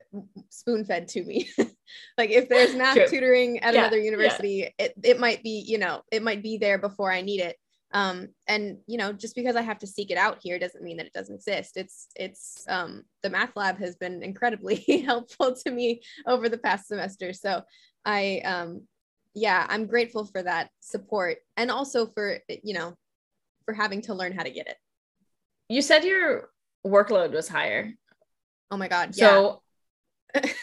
spoon 0.49 0.85
fed 0.85 1.07
to 1.09 1.23
me. 1.23 1.49
like 2.17 2.29
if 2.29 2.49
there's 2.49 2.75
math 2.75 2.95
True. 2.95 3.07
tutoring 3.07 3.59
at 3.59 3.73
yeah, 3.73 3.81
another 3.81 3.99
university, 3.99 4.71
yeah. 4.79 4.85
it, 4.85 4.93
it 5.03 5.19
might 5.19 5.43
be, 5.43 5.63
you 5.65 5.77
know, 5.77 6.01
it 6.11 6.23
might 6.23 6.43
be 6.43 6.57
there 6.57 6.77
before 6.77 7.11
I 7.11 7.21
need 7.21 7.41
it. 7.41 7.57
Um, 7.93 8.29
and 8.47 8.79
you 8.85 8.97
know, 8.97 9.13
just 9.13 9.35
because 9.35 9.55
I 9.55 9.61
have 9.61 9.79
to 9.79 9.87
seek 9.87 10.11
it 10.11 10.17
out 10.17 10.39
here 10.41 10.59
doesn't 10.59 10.83
mean 10.83 10.97
that 10.97 11.05
it 11.05 11.13
doesn't 11.13 11.35
exist. 11.35 11.77
It's 11.77 12.07
it's 12.15 12.65
um 12.67 13.03
the 13.23 13.29
math 13.29 13.55
lab 13.55 13.79
has 13.79 13.95
been 13.95 14.23
incredibly 14.23 14.75
helpful 15.05 15.55
to 15.55 15.71
me 15.71 16.01
over 16.25 16.49
the 16.49 16.57
past 16.57 16.87
semester. 16.87 17.31
So 17.31 17.61
I 18.03 18.41
um 18.43 18.81
yeah, 19.33 19.65
I'm 19.69 19.85
grateful 19.85 20.25
for 20.25 20.43
that 20.43 20.69
support 20.79 21.37
and 21.55 21.71
also 21.71 22.07
for 22.07 22.39
you 22.47 22.73
know, 22.73 22.95
for 23.65 23.73
having 23.73 24.01
to 24.01 24.13
learn 24.13 24.33
how 24.33 24.43
to 24.43 24.51
get 24.51 24.67
it. 24.67 24.77
You 25.69 25.81
said 25.81 26.03
your 26.03 26.49
workload 26.85 27.31
was 27.31 27.47
higher. 27.47 27.93
Oh 28.69 28.77
my 28.77 28.89
god. 28.89 29.15
So 29.15 29.61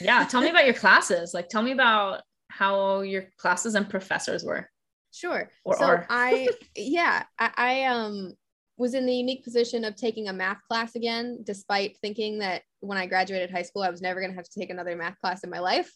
yeah 0.01 0.25
tell 0.25 0.41
me 0.41 0.51
about 0.51 0.65
your 0.65 0.75
classes 0.75 1.35
like 1.35 1.49
tell 1.49 1.63
me 1.63 1.73
about 1.73 2.23
how 2.49 3.01
your 3.01 3.25
classes 3.39 3.75
and 3.75 3.89
professors 3.89 4.45
were 4.45 4.69
sure 5.13 5.51
or 5.65 5.77
so 5.77 5.85
are. 5.85 6.07
i 6.11 6.49
yeah 6.77 7.23
I, 7.39 7.51
I 7.57 7.85
um 7.85 8.35
was 8.77 8.95
in 8.95 9.07
the 9.07 9.15
unique 9.15 9.45
position 9.45 9.85
of 9.85 9.95
taking 9.95 10.29
a 10.29 10.33
math 10.33 10.59
class 10.69 10.97
again 10.97 11.41
despite 11.45 11.97
thinking 12.03 12.39
that 12.41 12.63
when 12.81 12.99
i 12.99 13.07
graduated 13.07 13.51
high 13.51 13.63
school 13.63 13.83
i 13.83 13.91
was 13.91 14.03
never 14.03 14.21
going 14.21 14.33
to 14.33 14.37
have 14.37 14.49
to 14.49 14.61
take 14.61 14.71
another 14.71 14.97
math 14.97 15.19
class 15.21 15.45
in 15.45 15.51
my 15.51 15.61
life 15.61 15.91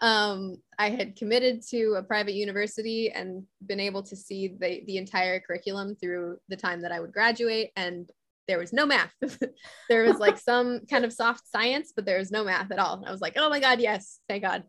um, 0.00 0.56
I 0.78 0.90
had 0.90 1.16
committed 1.16 1.62
to 1.70 1.94
a 1.94 2.02
private 2.02 2.34
university 2.34 3.10
and 3.10 3.42
been 3.66 3.80
able 3.80 4.02
to 4.04 4.14
see 4.14 4.54
the, 4.60 4.82
the 4.86 4.96
entire 4.96 5.40
curriculum 5.40 5.96
through 5.96 6.38
the 6.48 6.56
time 6.56 6.82
that 6.82 6.92
I 6.92 7.00
would 7.00 7.12
graduate. 7.12 7.70
And 7.74 8.08
there 8.48 8.58
was 8.58 8.72
no 8.72 8.86
math. 8.86 9.14
there 9.88 10.04
was 10.04 10.18
like 10.18 10.38
some 10.38 10.80
kind 10.90 11.04
of 11.04 11.12
soft 11.12 11.46
science, 11.46 11.92
but 11.94 12.04
there 12.06 12.18
was 12.18 12.32
no 12.32 12.44
math 12.44 12.72
at 12.72 12.78
all. 12.78 13.04
I 13.06 13.12
was 13.12 13.20
like, 13.20 13.34
oh 13.36 13.50
my 13.50 13.60
God, 13.60 13.80
yes, 13.80 14.20
thank 14.28 14.42
God. 14.42 14.64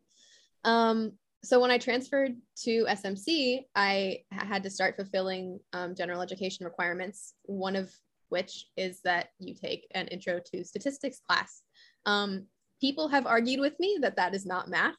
Um, 0.66 1.14
so 1.44 1.62
when 1.62 1.72
I 1.72 1.78
transferred 1.78 2.36
to 2.64 2.86
SMC, 2.90 3.62
I 3.74 4.20
had 4.32 4.64
to 4.64 4.70
start 4.70 4.98
fulfilling 4.98 5.60
um, 5.72 5.96
general 5.96 6.22
education 6.22 6.66
requirements, 6.66 7.34
one 7.44 7.78
of 7.78 7.92
which 8.28 8.68
is 8.76 9.00
that 9.06 9.30
you 9.40 9.56
take 9.56 9.88
an 9.96 10.08
intro 10.08 10.42
to 10.54 10.64
statistics 10.66 11.22
class. 11.28 11.62
Um, 12.06 12.46
people 12.82 13.08
have 13.08 13.26
argued 13.26 13.62
with 13.62 13.80
me 13.80 14.00
that 14.02 14.18
that 14.18 14.36
is 14.36 14.46
not 14.46 14.70
math, 14.70 14.96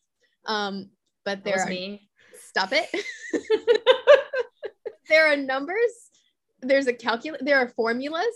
um, 0.47 0.89
but 1.25 1.45
there 1.45 1.61
are, 1.61 1.69
me. 1.69 2.09
stop 2.39 2.71
it. 2.73 2.89
there 5.09 5.31
are 5.31 5.37
numbers, 5.37 5.93
there's 6.63 6.87
a 6.87 6.93
calculate, 6.95 7.45
there 7.45 7.59
are 7.59 7.69
formulas, 7.69 8.35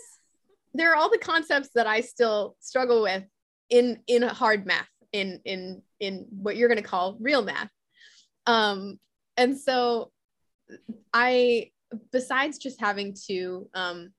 there 0.77 0.91
are 0.91 0.95
all 0.95 1.09
the 1.09 1.17
concepts 1.17 1.69
that 1.75 1.87
I 1.87 2.01
still 2.01 2.55
struggle 2.59 3.01
with 3.01 3.23
in 3.69 3.99
in 4.07 4.21
hard 4.23 4.65
math, 4.65 4.89
in 5.11 5.39
in 5.45 5.81
in 5.99 6.25
what 6.29 6.55
you're 6.55 6.67
going 6.67 6.81
to 6.81 6.87
call 6.87 7.17
real 7.19 7.43
math. 7.43 7.69
Um, 8.47 8.99
and 9.37 9.57
so 9.57 10.11
I, 11.13 11.71
besides 12.11 12.57
just 12.57 12.79
having 12.79 13.15
to 13.27 13.69
um, 13.73 14.11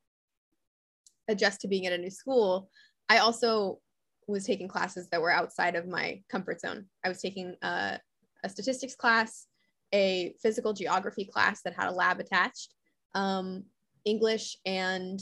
adjust 1.28 1.60
to 1.60 1.68
being 1.68 1.86
at 1.86 1.92
a 1.92 1.98
new 1.98 2.10
school, 2.10 2.70
I 3.08 3.18
also 3.18 3.80
was 4.26 4.44
taking 4.44 4.68
classes 4.68 5.08
that 5.10 5.20
were 5.20 5.30
outside 5.30 5.76
of 5.76 5.86
my 5.86 6.22
comfort 6.28 6.60
zone. 6.60 6.86
I 7.04 7.08
was 7.08 7.20
taking 7.20 7.54
a, 7.62 8.00
a 8.44 8.48
statistics 8.48 8.96
class, 8.96 9.46
a 9.94 10.34
physical 10.42 10.72
geography 10.72 11.24
class 11.24 11.62
that 11.62 11.74
had 11.74 11.88
a 11.88 11.92
lab 11.92 12.18
attached, 12.18 12.74
um, 13.14 13.64
English, 14.04 14.56
and 14.66 15.20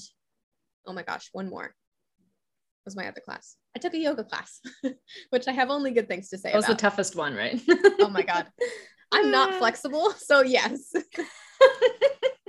oh 0.87 0.93
my 0.93 1.03
gosh, 1.03 1.29
one 1.33 1.49
more 1.49 1.75
was 2.85 2.97
my 2.97 3.09
other 3.09 3.21
class. 3.21 3.57
I 3.75 3.79
took 3.79 3.95
a 3.95 3.99
yoga 3.99 4.25
class, 4.25 4.61
which 5.31 5.49
I 5.49 5.53
have 5.53 5.71
only 5.71 5.91
good 5.91 6.09
things 6.09 6.29
to 6.31 6.39
say. 6.39 6.51
That 6.51 6.57
was 6.57 6.67
about. 6.67 6.79
the 6.79 6.83
toughest 6.83 7.17
one, 7.17 7.35
right? 7.35 7.61
oh 8.01 8.11
my 8.11 8.23
god, 8.23 8.47
I'm 9.13 9.31
not 9.31 9.55
flexible, 9.59 10.11
so 10.13 10.43
yes. 10.43 10.93
and 10.95 11.27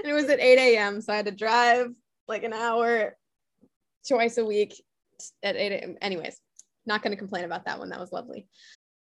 it 0.04 0.14
was 0.14 0.30
at 0.30 0.40
8 0.40 0.76
a.m., 0.76 1.02
so 1.02 1.14
I 1.14 1.18
had 1.18 1.26
to 1.26 1.32
drive 1.32 1.88
like 2.28 2.44
an 2.44 2.54
hour 2.54 3.16
twice 4.08 4.38
a 4.38 4.46
week 4.46 4.82
at 5.42 5.56
8 5.56 5.72
a.m. 5.72 5.98
Anyways, 6.02 6.38
not 6.86 7.02
going 7.02 7.12
to 7.12 7.18
complain 7.18 7.46
about 7.46 7.66
that 7.66 7.80
one. 7.80 7.90
That 7.90 8.00
was 8.00 8.12
lovely. 8.12 8.48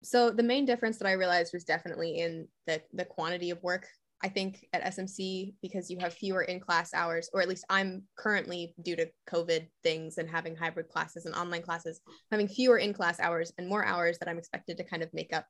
So 0.03 0.31
the 0.31 0.43
main 0.43 0.65
difference 0.65 0.99
that 0.99 1.09
I 1.09 1.13
realized 1.13 1.53
was 1.53 1.65
definitely 1.65 2.19
in 2.19 2.49
the 2.67 2.81
the 2.93 3.05
quantity 3.05 3.51
of 3.51 3.63
work. 3.63 3.87
I 4.23 4.29
think 4.29 4.67
at 4.73 4.85
SMC 4.85 5.55
because 5.63 5.91
you 5.91 5.99
have 5.99 6.13
fewer 6.13 6.43
in-class 6.43 6.93
hours, 6.93 7.31
or 7.33 7.41
at 7.41 7.49
least 7.49 7.65
I'm 7.71 8.03
currently 8.17 8.75
due 8.83 8.97
to 8.97 9.11
COVID 9.29 9.67
things 9.83 10.19
and 10.19 10.29
having 10.29 10.55
hybrid 10.55 10.89
classes 10.89 11.25
and 11.25 11.35
online 11.35 11.63
classes, 11.63 12.01
having 12.31 12.47
fewer 12.47 12.79
in-class 12.79 13.19
hours 13.19 13.53
and 13.57 13.69
more 13.69 13.85
hours 13.85 14.19
that 14.19 14.29
I'm 14.29 14.39
expected 14.39 14.77
to 14.77 14.85
kind 14.85 15.03
of 15.03 15.13
make 15.15 15.33
up 15.33 15.47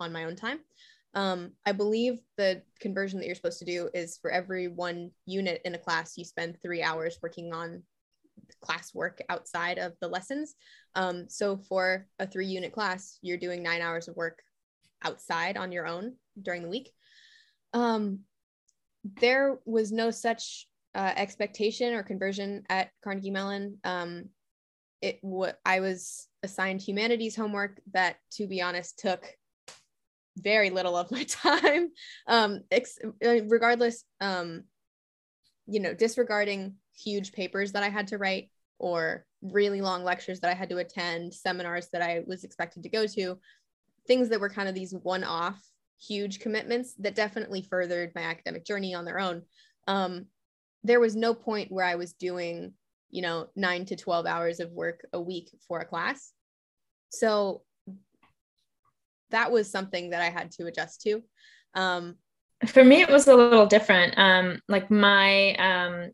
on 0.00 0.12
my 0.12 0.24
own 0.24 0.36
time. 0.36 0.60
Um, 1.14 1.52
I 1.64 1.72
believe 1.72 2.18
the 2.36 2.62
conversion 2.80 3.18
that 3.18 3.26
you're 3.26 3.34
supposed 3.34 3.58
to 3.60 3.64
do 3.64 3.88
is 3.94 4.18
for 4.20 4.30
every 4.30 4.68
one 4.68 5.10
unit 5.26 5.60
in 5.64 5.74
a 5.74 5.78
class, 5.78 6.16
you 6.16 6.24
spend 6.24 6.58
three 6.62 6.82
hours 6.82 7.18
working 7.22 7.52
on 7.52 7.82
classwork 8.64 9.20
outside 9.28 9.78
of 9.78 9.92
the 10.00 10.08
lessons. 10.08 10.54
Um, 10.94 11.26
so 11.28 11.56
for 11.56 12.06
a 12.18 12.26
three 12.26 12.46
unit 12.46 12.72
class, 12.72 13.18
you're 13.22 13.38
doing 13.38 13.62
nine 13.62 13.80
hours 13.80 14.08
of 14.08 14.16
work 14.16 14.40
outside 15.04 15.56
on 15.56 15.72
your 15.72 15.86
own 15.86 16.14
during 16.40 16.62
the 16.62 16.68
week. 16.68 16.90
Um, 17.76 18.20
there 19.20 19.58
was 19.66 19.92
no 19.92 20.10
such 20.10 20.66
uh, 20.94 21.12
expectation 21.14 21.92
or 21.92 22.02
conversion 22.02 22.64
at 22.70 22.88
Carnegie 23.04 23.30
Mellon. 23.30 23.76
Um, 23.84 24.30
it 25.02 25.18
what 25.20 25.58
I 25.64 25.80
was 25.80 26.26
assigned 26.42 26.80
humanities 26.80 27.36
homework 27.36 27.78
that, 27.92 28.16
to 28.32 28.46
be 28.46 28.62
honest, 28.62 28.98
took 28.98 29.26
very 30.38 30.70
little 30.70 30.96
of 30.96 31.10
my 31.10 31.24
time. 31.28 31.90
Um, 32.26 32.62
ex- 32.70 32.98
uh, 33.04 33.44
regardless, 33.44 34.04
um, 34.22 34.64
you 35.66 35.80
know, 35.80 35.92
disregarding 35.92 36.76
huge 36.96 37.32
papers 37.32 37.72
that 37.72 37.82
I 37.82 37.90
had 37.90 38.08
to 38.08 38.18
write 38.18 38.50
or 38.78 39.26
really 39.42 39.82
long 39.82 40.02
lectures 40.02 40.40
that 40.40 40.50
I 40.50 40.54
had 40.54 40.70
to 40.70 40.78
attend, 40.78 41.34
seminars 41.34 41.88
that 41.92 42.00
I 42.00 42.22
was 42.26 42.42
expected 42.42 42.84
to 42.84 42.88
go 42.88 43.06
to, 43.06 43.38
things 44.06 44.30
that 44.30 44.40
were 44.40 44.48
kind 44.48 44.66
of 44.66 44.74
these 44.74 44.94
one 44.94 45.24
off 45.24 45.60
huge 46.00 46.40
commitments 46.40 46.94
that 46.98 47.14
definitely 47.14 47.62
furthered 47.62 48.12
my 48.14 48.22
academic 48.22 48.64
journey 48.64 48.94
on 48.94 49.04
their 49.04 49.18
own. 49.18 49.42
Um, 49.86 50.26
there 50.84 51.00
was 51.00 51.16
no 51.16 51.34
point 51.34 51.72
where 51.72 51.84
I 51.84 51.96
was 51.96 52.12
doing, 52.12 52.74
you 53.10 53.22
know, 53.22 53.48
nine 53.56 53.84
to 53.86 53.96
12 53.96 54.26
hours 54.26 54.60
of 54.60 54.70
work 54.72 55.06
a 55.12 55.20
week 55.20 55.50
for 55.66 55.80
a 55.80 55.84
class. 55.84 56.32
So 57.10 57.62
that 59.30 59.50
was 59.50 59.70
something 59.70 60.10
that 60.10 60.22
I 60.22 60.30
had 60.30 60.52
to 60.52 60.66
adjust 60.66 61.02
to. 61.02 61.22
Um, 61.74 62.16
for 62.66 62.84
me, 62.84 63.02
it 63.02 63.10
was 63.10 63.26
a 63.28 63.34
little 63.34 63.66
different. 63.66 64.14
Um, 64.16 64.60
like 64.68 64.90
my 64.90 65.54
um, 65.54 66.12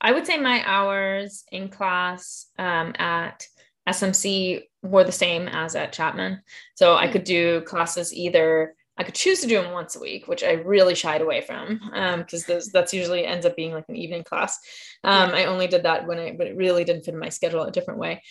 I 0.00 0.12
would 0.12 0.26
say 0.26 0.38
my 0.38 0.62
hours 0.64 1.44
in 1.50 1.68
class 1.68 2.46
um, 2.58 2.94
at 2.98 3.46
SMC 3.88 4.62
were 4.82 5.04
the 5.04 5.12
same 5.12 5.48
as 5.48 5.74
at 5.74 5.92
Chapman. 5.92 6.42
So 6.74 6.94
I 6.94 7.06
hmm. 7.06 7.12
could 7.12 7.24
do 7.24 7.62
classes 7.62 8.12
either, 8.12 8.74
I 8.98 9.04
could 9.04 9.14
choose 9.14 9.40
to 9.40 9.46
do 9.46 9.62
them 9.62 9.72
once 9.72 9.94
a 9.94 10.00
week, 10.00 10.26
which 10.26 10.42
I 10.42 10.52
really 10.52 10.96
shied 10.96 11.20
away 11.20 11.40
from 11.40 11.80
because 12.18 12.50
um, 12.50 12.60
that's 12.72 12.92
usually 12.92 13.24
ends 13.24 13.46
up 13.46 13.54
being 13.54 13.72
like 13.72 13.84
an 13.88 13.96
evening 13.96 14.24
class. 14.24 14.58
Um, 15.04 15.30
yeah. 15.30 15.36
I 15.36 15.44
only 15.44 15.68
did 15.68 15.84
that 15.84 16.06
when 16.06 16.18
I, 16.18 16.32
but 16.36 16.48
it 16.48 16.56
really 16.56 16.84
didn't 16.84 17.04
fit 17.04 17.14
in 17.14 17.20
my 17.20 17.28
schedule 17.28 17.62
a 17.62 17.70
different 17.70 18.00
way. 18.00 18.22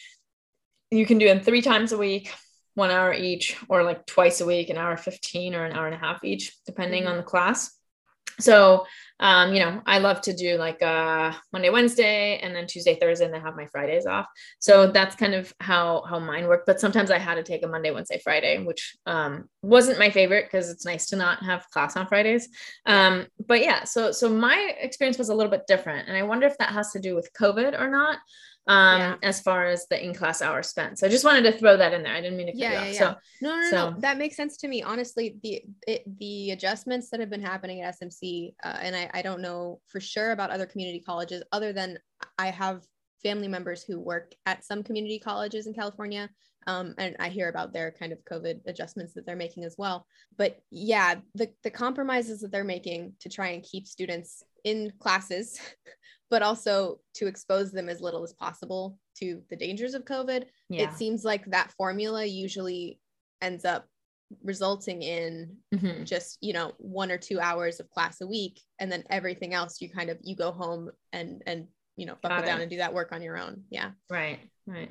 You 0.92 1.06
can 1.06 1.20
do 1.20 1.28
them 1.28 1.40
three 1.40 1.62
times 1.62 1.94
a 1.94 1.98
week, 1.98 2.34
one 2.76 2.92
hour 2.92 3.14
each, 3.14 3.56
or 3.70 3.84
like 3.84 4.06
twice 4.06 4.42
a 4.42 4.46
week, 4.46 4.70
an 4.70 4.78
hour 4.78 4.98
15 4.98 5.56
or 5.56 5.64
an 5.64 5.72
hour 5.72 5.86
and 5.86 5.96
a 5.96 6.00
half 6.00 6.24
each, 6.26 6.54
depending 6.66 7.04
mm-hmm. 7.04 7.12
on 7.14 7.18
the 7.18 7.24
class. 7.24 7.77
So 8.40 8.86
um, 9.20 9.54
you 9.54 9.60
know, 9.60 9.82
I 9.86 9.98
love 9.98 10.22
to 10.22 10.34
do 10.34 10.58
like 10.58 10.82
uh 10.82 11.34
Monday, 11.52 11.70
Wednesday, 11.70 12.38
and 12.38 12.56
then 12.56 12.68
Tuesday, 12.68 12.96
Thursday, 12.96 13.26
and 13.26 13.34
then 13.34 13.42
have 13.42 13.56
my 13.56 13.66
Fridays 13.66 14.06
off. 14.06 14.28
So 14.60 14.92
that's 14.92 15.16
kind 15.16 15.34
of 15.34 15.52
how 15.60 16.04
how 16.08 16.20
mine 16.20 16.48
work. 16.48 16.64
But 16.68 16.80
sometimes 16.80 17.10
I 17.10 17.18
had 17.18 17.36
to 17.36 17.44
take 17.44 17.64
a 17.64 17.68
Monday, 17.68 17.92
Wednesday, 17.92 18.22
Friday, 18.24 18.64
which 18.64 18.96
um 19.06 19.50
wasn't 19.64 20.00
my 20.00 20.12
favorite 20.12 20.46
because 20.46 20.70
it's 20.70 20.86
nice 20.86 21.08
to 21.08 21.16
not 21.16 21.44
have 21.44 21.70
class 21.72 21.98
on 21.98 22.08
Fridays. 22.08 22.48
Um, 22.86 23.26
but 23.48 23.62
yeah, 23.62 23.86
so 23.86 24.12
so 24.12 24.30
my 24.30 24.76
experience 24.80 25.18
was 25.18 25.30
a 25.30 25.36
little 25.36 25.52
bit 25.52 25.66
different, 25.68 26.08
and 26.08 26.16
I 26.16 26.24
wonder 26.24 26.46
if 26.46 26.58
that 26.60 26.74
has 26.74 26.92
to 26.92 27.00
do 27.00 27.16
with 27.16 27.34
COVID 27.34 27.80
or 27.80 27.90
not 27.90 28.20
um, 28.68 29.00
yeah. 29.00 29.16
as 29.24 29.42
far 29.42 29.68
as 29.68 29.88
the 29.90 30.04
in-class 30.04 30.42
hours 30.42 30.68
spent. 30.68 31.00
So 31.00 31.08
I 31.08 31.10
just 31.10 31.24
wanted 31.24 31.44
to 31.44 31.58
throw 31.58 31.78
that 31.78 31.94
in 31.94 32.04
there. 32.04 32.14
I 32.14 32.22
didn't 32.22 32.38
mean 32.38 32.48
to 32.48 32.58
yeah, 32.58 32.72
yeah, 32.72 32.86
yeah. 32.86 33.00
So 33.00 33.16
no, 33.42 33.56
no, 33.56 33.70
so. 33.70 33.90
no, 33.92 34.00
that 34.00 34.18
makes 34.18 34.36
sense 34.36 34.58
to 34.58 34.68
me. 34.68 34.84
Honestly, 34.84 35.38
the 35.44 35.62
it, 35.88 36.20
the 36.20 36.52
adjustments 36.52 37.10
that 37.10 37.20
have 37.20 37.30
been 37.30 37.42
happening 37.42 37.82
at 37.82 37.96
SMC, 38.00 38.54
uh, 38.64 38.78
and 38.82 38.96
I, 38.96 39.10
I 39.14 39.22
don't 39.22 39.42
know 39.42 39.80
for 39.88 40.00
sure 40.00 40.32
about 40.32 40.50
other 40.50 40.66
community 40.66 41.00
colleges, 41.00 41.44
other 41.52 41.74
than 41.74 41.98
I 42.38 42.48
have 42.48 42.84
family 43.24 43.48
members 43.48 43.84
who 43.84 44.00
work 44.00 44.34
at 44.46 44.66
some 44.66 44.84
community 44.84 45.20
colleges 45.20 45.68
in 45.68 45.74
California. 45.74 46.30
Um, 46.68 46.94
and 46.98 47.16
I 47.20 47.30
hear 47.30 47.50
about 47.50 47.74
their 47.74 47.92
kind 47.92 48.12
of 48.12 48.20
COVID 48.26 48.60
adjustments 48.68 49.14
that 49.14 49.26
they're 49.26 49.36
making 49.36 49.64
as 49.64 49.76
well. 49.78 50.06
But 50.38 50.60
yeah, 50.70 51.16
the, 51.34 51.50
the 51.64 51.72
compromises 51.72 52.42
that 52.42 52.52
they're 52.52 52.64
making 52.64 53.14
to 53.22 53.30
try 53.30 53.50
and 53.50 53.64
keep 53.64 53.88
students 53.88 54.44
in 54.64 54.92
classes 55.00 55.60
but 56.30 56.42
also 56.42 57.00
to 57.16 57.28
expose 57.28 57.72
them 57.72 57.90
as 57.90 58.02
little 58.02 58.24
as 58.24 58.34
possible 58.34 59.00
to 59.18 59.42
the 59.50 59.56
dangers 59.56 59.94
of 59.94 60.06
COVID. 60.06 60.44
Yeah. 60.70 60.84
It 60.84 60.94
seems 60.94 61.24
like 61.24 61.46
that 61.46 61.72
formula 61.78 62.26
usually 62.26 63.00
ends 63.42 63.66
up 63.66 63.86
resulting 64.44 65.02
in 65.02 65.56
mm-hmm. 65.74 66.04
just 66.04 66.38
you 66.42 66.52
know 66.52 66.74
one 66.80 67.12
or 67.12 67.18
two 67.18 67.40
hours 67.40 67.80
of 67.80 67.90
class 67.90 68.20
a 68.20 68.28
week 68.28 68.60
and 68.78 68.92
then 68.92 69.02
everything 69.10 69.54
else 69.54 69.80
you 69.80 69.90
kind 69.90 70.10
of 70.10 70.18
you 70.22 70.36
go 70.36 70.52
home 70.52 70.92
and 71.14 71.42
and 71.48 71.66
you 71.96 72.06
know 72.06 72.18
buckle 72.22 72.44
down 72.44 72.60
and 72.60 72.70
do 72.70 72.76
that 72.76 72.94
work 72.94 73.14
on 73.14 73.22
your 73.22 73.38
own 73.38 73.64
yeah 73.70 73.92
right 74.10 74.40
right 74.66 74.90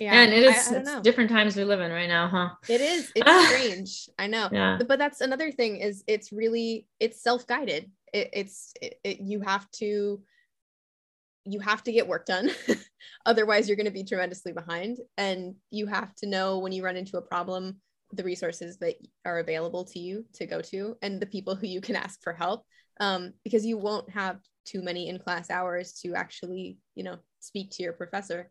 yeah 0.00 0.14
and 0.14 0.32
it 0.32 0.42
is 0.42 0.72
I, 0.72 0.98
I 0.98 1.00
different 1.00 1.30
times 1.30 1.56
we 1.56 1.64
live 1.64 1.80
in 1.80 1.92
right 1.92 2.08
now 2.08 2.28
huh? 2.28 2.50
It 2.68 2.80
is 2.80 3.12
it's 3.16 3.48
strange 3.48 4.08
i 4.18 4.26
know. 4.26 4.48
Yeah. 4.50 4.78
but 4.86 4.98
that's 4.98 5.20
another 5.20 5.50
thing 5.50 5.76
is 5.76 6.02
it's 6.06 6.32
really 6.32 6.86
it's 6.98 7.22
self-guided. 7.22 7.90
It, 8.12 8.30
it's 8.32 8.72
it, 8.80 9.00
it, 9.04 9.20
you 9.20 9.40
have 9.40 9.70
to 9.72 10.22
you 11.44 11.60
have 11.60 11.82
to 11.84 11.92
get 11.92 12.08
work 12.08 12.26
done. 12.26 12.50
Otherwise 13.26 13.68
you're 13.68 13.76
going 13.76 13.86
to 13.86 13.92
be 13.92 14.04
tremendously 14.04 14.52
behind. 14.52 14.98
And 15.16 15.54
you 15.70 15.86
have 15.86 16.14
to 16.16 16.26
know 16.26 16.58
when 16.58 16.72
you 16.72 16.84
run 16.84 16.96
into 16.96 17.16
a 17.16 17.22
problem 17.22 17.80
the 18.12 18.24
resources 18.24 18.76
that 18.78 18.96
are 19.24 19.38
available 19.38 19.84
to 19.84 20.00
you 20.00 20.24
to 20.32 20.44
go 20.44 20.60
to 20.60 20.96
and 21.00 21.20
the 21.20 21.26
people 21.26 21.54
who 21.54 21.68
you 21.68 21.80
can 21.80 21.96
ask 21.96 22.20
for 22.22 22.32
help. 22.32 22.64
Um, 22.98 23.32
because 23.44 23.64
you 23.64 23.78
won't 23.78 24.10
have 24.10 24.38
too 24.66 24.82
many 24.82 25.08
in 25.08 25.18
class 25.18 25.50
hours 25.50 25.94
to 26.02 26.14
actually 26.14 26.76
you 26.94 27.02
know 27.02 27.16
speak 27.40 27.70
to 27.70 27.82
your 27.82 27.94
professor 27.94 28.50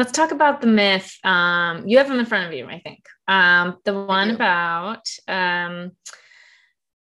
let's 0.00 0.12
talk 0.12 0.30
about 0.30 0.62
the 0.62 0.66
myth. 0.66 1.14
Um, 1.24 1.86
you 1.86 1.98
have 1.98 2.08
them 2.08 2.18
in 2.18 2.24
front 2.24 2.46
of 2.46 2.54
you, 2.54 2.66
I 2.66 2.80
think. 2.80 3.04
Um, 3.28 3.76
the 3.84 3.92
one 3.92 4.30
about 4.30 5.06
um, 5.28 5.92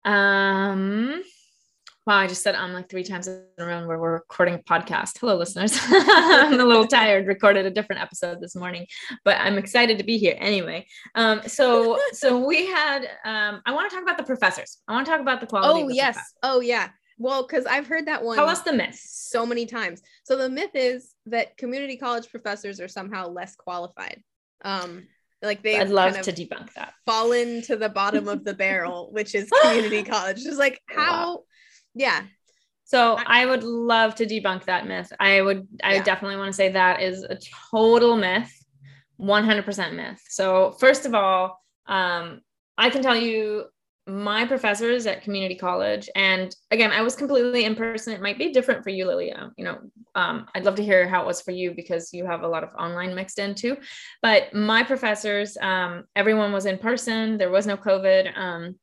um, 0.03 1.23
Wow, 2.05 2.17
I 2.17 2.27
just 2.27 2.41
said 2.41 2.55
I'm 2.55 2.73
like 2.73 2.89
three 2.89 3.03
times 3.03 3.27
in 3.27 3.43
a 3.59 3.65
row 3.65 3.85
where 3.87 3.99
we're 3.99 4.13
recording 4.13 4.55
a 4.55 4.57
podcast. 4.57 5.19
Hello, 5.19 5.37
listeners. 5.37 5.77
I'm 5.87 6.59
a 6.59 6.65
little 6.65 6.87
tired. 6.87 7.27
Recorded 7.27 7.67
a 7.67 7.69
different 7.69 8.01
episode 8.01 8.41
this 8.41 8.55
morning, 8.55 8.87
but 9.23 9.37
I'm 9.37 9.57
excited 9.59 9.99
to 9.99 10.03
be 10.03 10.17
here 10.17 10.35
anyway. 10.39 10.87
Um, 11.13 11.41
so 11.45 11.99
so 12.13 12.43
we 12.43 12.65
had 12.65 13.03
um, 13.23 13.61
I 13.65 13.73
want 13.73 13.91
to 13.91 13.95
talk 13.95 14.03
about 14.03 14.17
the 14.17 14.23
professors. 14.23 14.79
I 14.87 14.93
want 14.93 15.05
to 15.05 15.11
talk 15.11 15.21
about 15.21 15.39
the 15.39 15.45
quality. 15.47 15.83
Oh 15.83 15.89
yes. 15.89 16.17
Oh 16.41 16.61
yeah. 16.61 16.89
Well, 17.19 17.45
because 17.45 17.65
I've 17.65 17.85
heard 17.85 18.07
that 18.07 18.23
one. 18.23 18.37
Tell 18.37 18.49
us 18.49 18.61
the 18.61 18.73
myth 18.73 18.99
so 18.99 19.45
many 19.45 19.65
times. 19.65 20.01
So 20.23 20.37
the 20.37 20.49
myth 20.49 20.71
is 20.73 21.13
that 21.27 21.57
community 21.57 21.97
college 21.97 22.29
professors 22.29 22.79
are 22.79 22.87
somehow 22.87 23.27
less 23.27 23.55
qualified. 23.55 24.23
Um, 24.63 25.05
like 25.41 25.61
they 25.61 25.79
I'd 25.79 25.89
love 25.89 26.19
to 26.21 26.31
debunk 26.31 26.73
that. 26.73 26.93
Fallen 27.05 27.61
to 27.63 27.75
the 27.75 27.89
bottom 27.89 28.27
of 28.27 28.43
the 28.43 28.53
barrel, 28.53 29.09
which 29.13 29.35
is 29.35 29.49
community 29.61 30.03
college. 30.03 30.43
Just 30.43 30.57
like 30.57 30.81
how 30.87 31.37
wow 31.37 31.43
yeah. 31.93 32.23
So 32.85 33.19
I 33.23 33.45
would 33.45 33.63
love 33.63 34.15
to 34.15 34.25
debunk 34.25 34.65
that 34.65 34.87
myth. 34.87 35.11
I 35.19 35.41
would 35.41 35.67
I 35.83 35.95
yeah. 35.95 36.03
definitely 36.03 36.37
want 36.37 36.49
to 36.49 36.53
say 36.53 36.69
that 36.69 37.01
is 37.01 37.23
a 37.23 37.37
total 37.71 38.15
myth, 38.15 38.51
100% 39.19 39.95
myth. 39.95 40.21
So 40.27 40.71
first 40.79 41.05
of 41.05 41.13
all, 41.13 41.63
um, 41.85 42.41
I 42.77 42.89
can 42.89 43.03
tell 43.03 43.15
you 43.15 43.65
my 44.09 44.45
professors 44.45 45.05
at 45.05 45.21
community 45.21 45.55
college 45.55 46.09
and 46.15 46.55
again 46.71 46.91
i 46.91 47.01
was 47.01 47.15
completely 47.15 47.65
in 47.65 47.75
person. 47.75 48.13
It 48.13 48.21
might 48.21 48.37
be 48.37 48.51
different 48.51 48.83
for 48.83 48.89
you 48.89 49.05
lilia. 49.05 49.51
You 49.57 49.65
know 49.65 49.77
um, 50.15 50.47
i'd 50.55 50.65
love 50.65 50.75
to 50.75 50.83
hear 50.83 51.07
how 51.07 51.21
it 51.21 51.27
was 51.27 51.41
for 51.41 51.51
you 51.51 51.73
because 51.75 52.13
you 52.13 52.25
have 52.25 52.41
a 52.41 52.47
lot 52.47 52.63
of 52.63 52.73
online 52.77 53.15
mixed 53.15 53.39
in 53.39 53.55
too. 53.55 53.77
But 54.21 54.53
my 54.53 54.83
professors 54.83 55.57
um, 55.61 56.05
everyone 56.15 56.51
was 56.51 56.65
in 56.65 56.77
person. 56.77 57.37
There 57.37 57.51
was 57.51 57.67
no 57.67 57.77
covid. 57.77 58.37
Um, 58.37 58.75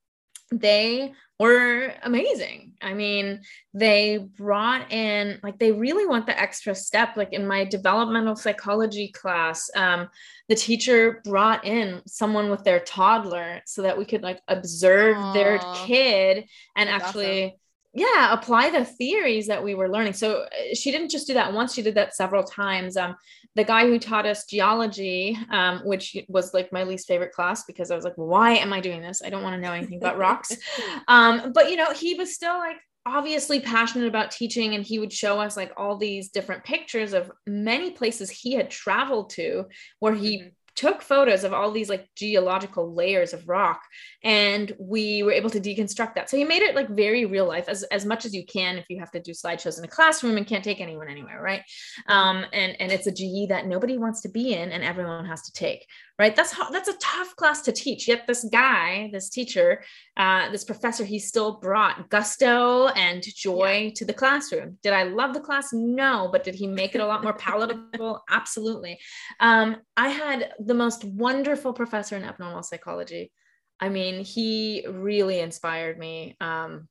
they 0.52 1.12
were 1.38 1.92
amazing. 2.02 2.74
I 2.80 2.94
mean, 2.94 3.40
they 3.74 4.18
brought 4.36 4.92
in, 4.92 5.38
like, 5.42 5.58
they 5.58 5.72
really 5.72 6.06
want 6.06 6.26
the 6.26 6.38
extra 6.38 6.74
step. 6.74 7.16
Like 7.16 7.32
in 7.32 7.46
my 7.46 7.64
developmental 7.64 8.36
psychology 8.36 9.08
class, 9.08 9.70
um, 9.74 10.08
the 10.48 10.54
teacher 10.54 11.20
brought 11.24 11.64
in 11.64 12.02
someone 12.06 12.50
with 12.50 12.64
their 12.64 12.80
toddler 12.80 13.60
so 13.66 13.82
that 13.82 13.98
we 13.98 14.04
could 14.04 14.22
like 14.22 14.40
observe 14.48 15.16
Aww. 15.16 15.34
their 15.34 15.58
kid 15.86 16.46
and 16.76 16.88
That's 16.88 17.04
actually. 17.04 17.44
Awesome 17.44 17.56
yeah 17.96 18.32
apply 18.32 18.70
the 18.70 18.84
theories 18.84 19.46
that 19.46 19.62
we 19.62 19.74
were 19.74 19.88
learning. 19.88 20.12
So 20.12 20.42
uh, 20.42 20.74
she 20.74 20.92
didn't 20.92 21.10
just 21.10 21.26
do 21.26 21.34
that 21.34 21.52
once 21.52 21.74
she 21.74 21.82
did 21.82 21.94
that 21.94 22.14
several 22.14 22.44
times. 22.44 22.96
Um, 22.96 23.16
the 23.54 23.64
guy 23.64 23.86
who 23.86 23.98
taught 23.98 24.26
us 24.26 24.44
geology 24.44 25.36
um, 25.50 25.80
which 25.84 26.16
was 26.28 26.52
like 26.52 26.72
my 26.72 26.82
least 26.82 27.08
favorite 27.08 27.32
class 27.32 27.64
because 27.64 27.90
i 27.90 27.94
was 27.94 28.04
like 28.04 28.16
why 28.16 28.52
am 28.52 28.72
i 28.72 28.80
doing 28.80 29.00
this? 29.00 29.22
I 29.24 29.30
don't 29.30 29.42
want 29.42 29.54
to 29.54 29.60
know 29.60 29.72
anything 29.72 29.98
about 29.98 30.18
rocks. 30.18 30.56
Um, 31.08 31.52
but 31.52 31.70
you 31.70 31.76
know 31.76 31.92
he 31.92 32.14
was 32.14 32.34
still 32.34 32.58
like 32.58 32.76
obviously 33.06 33.60
passionate 33.60 34.08
about 34.08 34.30
teaching 34.30 34.74
and 34.74 34.84
he 34.84 34.98
would 34.98 35.12
show 35.12 35.40
us 35.40 35.56
like 35.56 35.72
all 35.76 35.96
these 35.96 36.30
different 36.30 36.64
pictures 36.64 37.12
of 37.12 37.30
many 37.46 37.92
places 37.92 38.28
he 38.28 38.54
had 38.54 38.68
traveled 38.68 39.30
to 39.30 39.64
where 40.00 40.14
he 40.14 40.38
mm-hmm 40.38 40.48
took 40.76 41.02
photos 41.02 41.42
of 41.42 41.52
all 41.52 41.72
these 41.72 41.88
like 41.88 42.06
geological 42.14 42.94
layers 42.94 43.32
of 43.32 43.48
rock 43.48 43.80
and 44.22 44.74
we 44.78 45.22
were 45.22 45.32
able 45.32 45.50
to 45.50 45.60
deconstruct 45.60 46.14
that. 46.14 46.28
So 46.28 46.36
he 46.36 46.44
made 46.44 46.62
it 46.62 46.74
like 46.74 46.88
very 46.90 47.24
real 47.24 47.46
life 47.46 47.68
as, 47.68 47.82
as 47.84 48.04
much 48.04 48.24
as 48.24 48.34
you 48.34 48.44
can 48.44 48.76
if 48.76 48.84
you 48.88 49.00
have 49.00 49.10
to 49.12 49.20
do 49.20 49.32
slideshows 49.32 49.78
in 49.78 49.84
a 49.84 49.88
classroom 49.88 50.36
and 50.36 50.46
can't 50.46 50.62
take 50.62 50.80
anyone 50.80 51.08
anywhere 51.08 51.40
right? 51.42 51.62
Um, 52.08 52.44
and 52.52 52.76
and 52.80 52.92
it's 52.92 53.06
a 53.06 53.12
ge 53.12 53.48
that 53.48 53.66
nobody 53.66 53.98
wants 53.98 54.20
to 54.22 54.28
be 54.28 54.54
in 54.54 54.72
and 54.72 54.84
everyone 54.84 55.24
has 55.24 55.42
to 55.42 55.52
take 55.52 55.86
right? 56.18 56.34
That's 56.34 56.52
how, 56.52 56.70
that's 56.70 56.88
a 56.88 56.96
tough 56.98 57.36
class 57.36 57.62
to 57.62 57.72
teach. 57.72 58.08
Yet 58.08 58.26
this 58.26 58.44
guy 58.50 59.10
this 59.12 59.28
teacher 59.28 59.82
uh, 60.16 60.50
this 60.50 60.64
professor 60.64 61.04
he 61.04 61.18
still 61.18 61.58
brought 61.58 62.08
gusto 62.10 62.88
and 62.88 63.22
joy 63.22 63.84
yeah. 63.84 63.90
to 63.96 64.04
the 64.04 64.14
classroom. 64.14 64.78
Did 64.82 64.92
i 64.92 65.04
love 65.04 65.34
the 65.34 65.40
class? 65.40 65.72
No 65.72 66.28
but 66.30 66.44
did 66.44 66.54
he 66.54 66.66
make 66.66 66.94
it 66.94 67.00
a 67.00 67.06
lot 67.06 67.22
more 67.22 67.34
palatable? 67.34 68.22
Absolutely. 68.30 68.98
Um, 69.40 69.76
i 69.96 70.08
had 70.08 70.52
the 70.58 70.74
most 70.74 71.04
wonderful 71.04 71.72
professor 71.72 72.16
in 72.16 72.24
abnormal 72.24 72.62
psychology. 72.62 73.32
I 73.80 73.88
mean 73.88 74.24
he 74.24 74.86
really 74.88 75.40
inspired 75.40 75.98
me. 75.98 76.36
Um, 76.40 76.88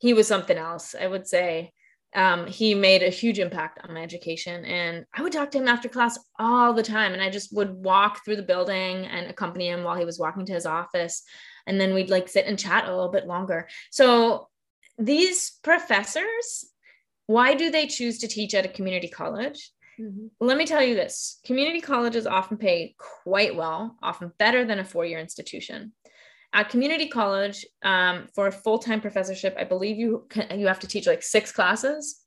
he 0.00 0.14
was 0.14 0.28
something 0.28 0.56
else 0.56 0.94
i 0.94 1.04
would 1.04 1.26
say 1.26 1.72
um, 2.14 2.46
he 2.46 2.74
made 2.74 3.02
a 3.02 3.10
huge 3.10 3.38
impact 3.38 3.80
on 3.84 3.94
my 3.94 4.02
education. 4.02 4.64
And 4.64 5.04
I 5.14 5.22
would 5.22 5.32
talk 5.32 5.50
to 5.50 5.58
him 5.58 5.68
after 5.68 5.88
class 5.88 6.18
all 6.38 6.72
the 6.72 6.82
time. 6.82 7.12
And 7.12 7.22
I 7.22 7.30
just 7.30 7.54
would 7.54 7.72
walk 7.72 8.24
through 8.24 8.36
the 8.36 8.42
building 8.42 9.06
and 9.06 9.28
accompany 9.28 9.68
him 9.68 9.84
while 9.84 9.96
he 9.96 10.04
was 10.04 10.18
walking 10.18 10.46
to 10.46 10.52
his 10.52 10.66
office. 10.66 11.22
And 11.66 11.80
then 11.80 11.92
we'd 11.92 12.10
like 12.10 12.28
sit 12.28 12.46
and 12.46 12.58
chat 12.58 12.84
a 12.84 12.94
little 12.94 13.10
bit 13.10 13.26
longer. 13.26 13.68
So 13.90 14.48
these 14.96 15.58
professors, 15.62 16.64
why 17.26 17.54
do 17.54 17.70
they 17.70 17.86
choose 17.86 18.18
to 18.20 18.28
teach 18.28 18.54
at 18.54 18.64
a 18.64 18.68
community 18.68 19.08
college? 19.08 19.70
Mm-hmm. 20.00 20.26
Let 20.40 20.56
me 20.56 20.64
tell 20.64 20.82
you 20.82 20.94
this 20.94 21.40
community 21.44 21.80
colleges 21.80 22.26
often 22.26 22.56
pay 22.56 22.94
quite 23.24 23.54
well, 23.54 23.96
often 24.02 24.32
better 24.38 24.64
than 24.64 24.78
a 24.78 24.84
four 24.84 25.04
year 25.04 25.18
institution. 25.18 25.92
At 26.52 26.70
community 26.70 27.08
college, 27.08 27.66
um, 27.82 28.26
for 28.34 28.46
a 28.46 28.52
full 28.52 28.78
time 28.78 29.00
professorship, 29.00 29.54
I 29.58 29.64
believe 29.64 29.98
you 29.98 30.26
can, 30.30 30.58
you 30.58 30.66
have 30.66 30.80
to 30.80 30.86
teach 30.86 31.06
like 31.06 31.22
six 31.22 31.52
classes, 31.52 32.20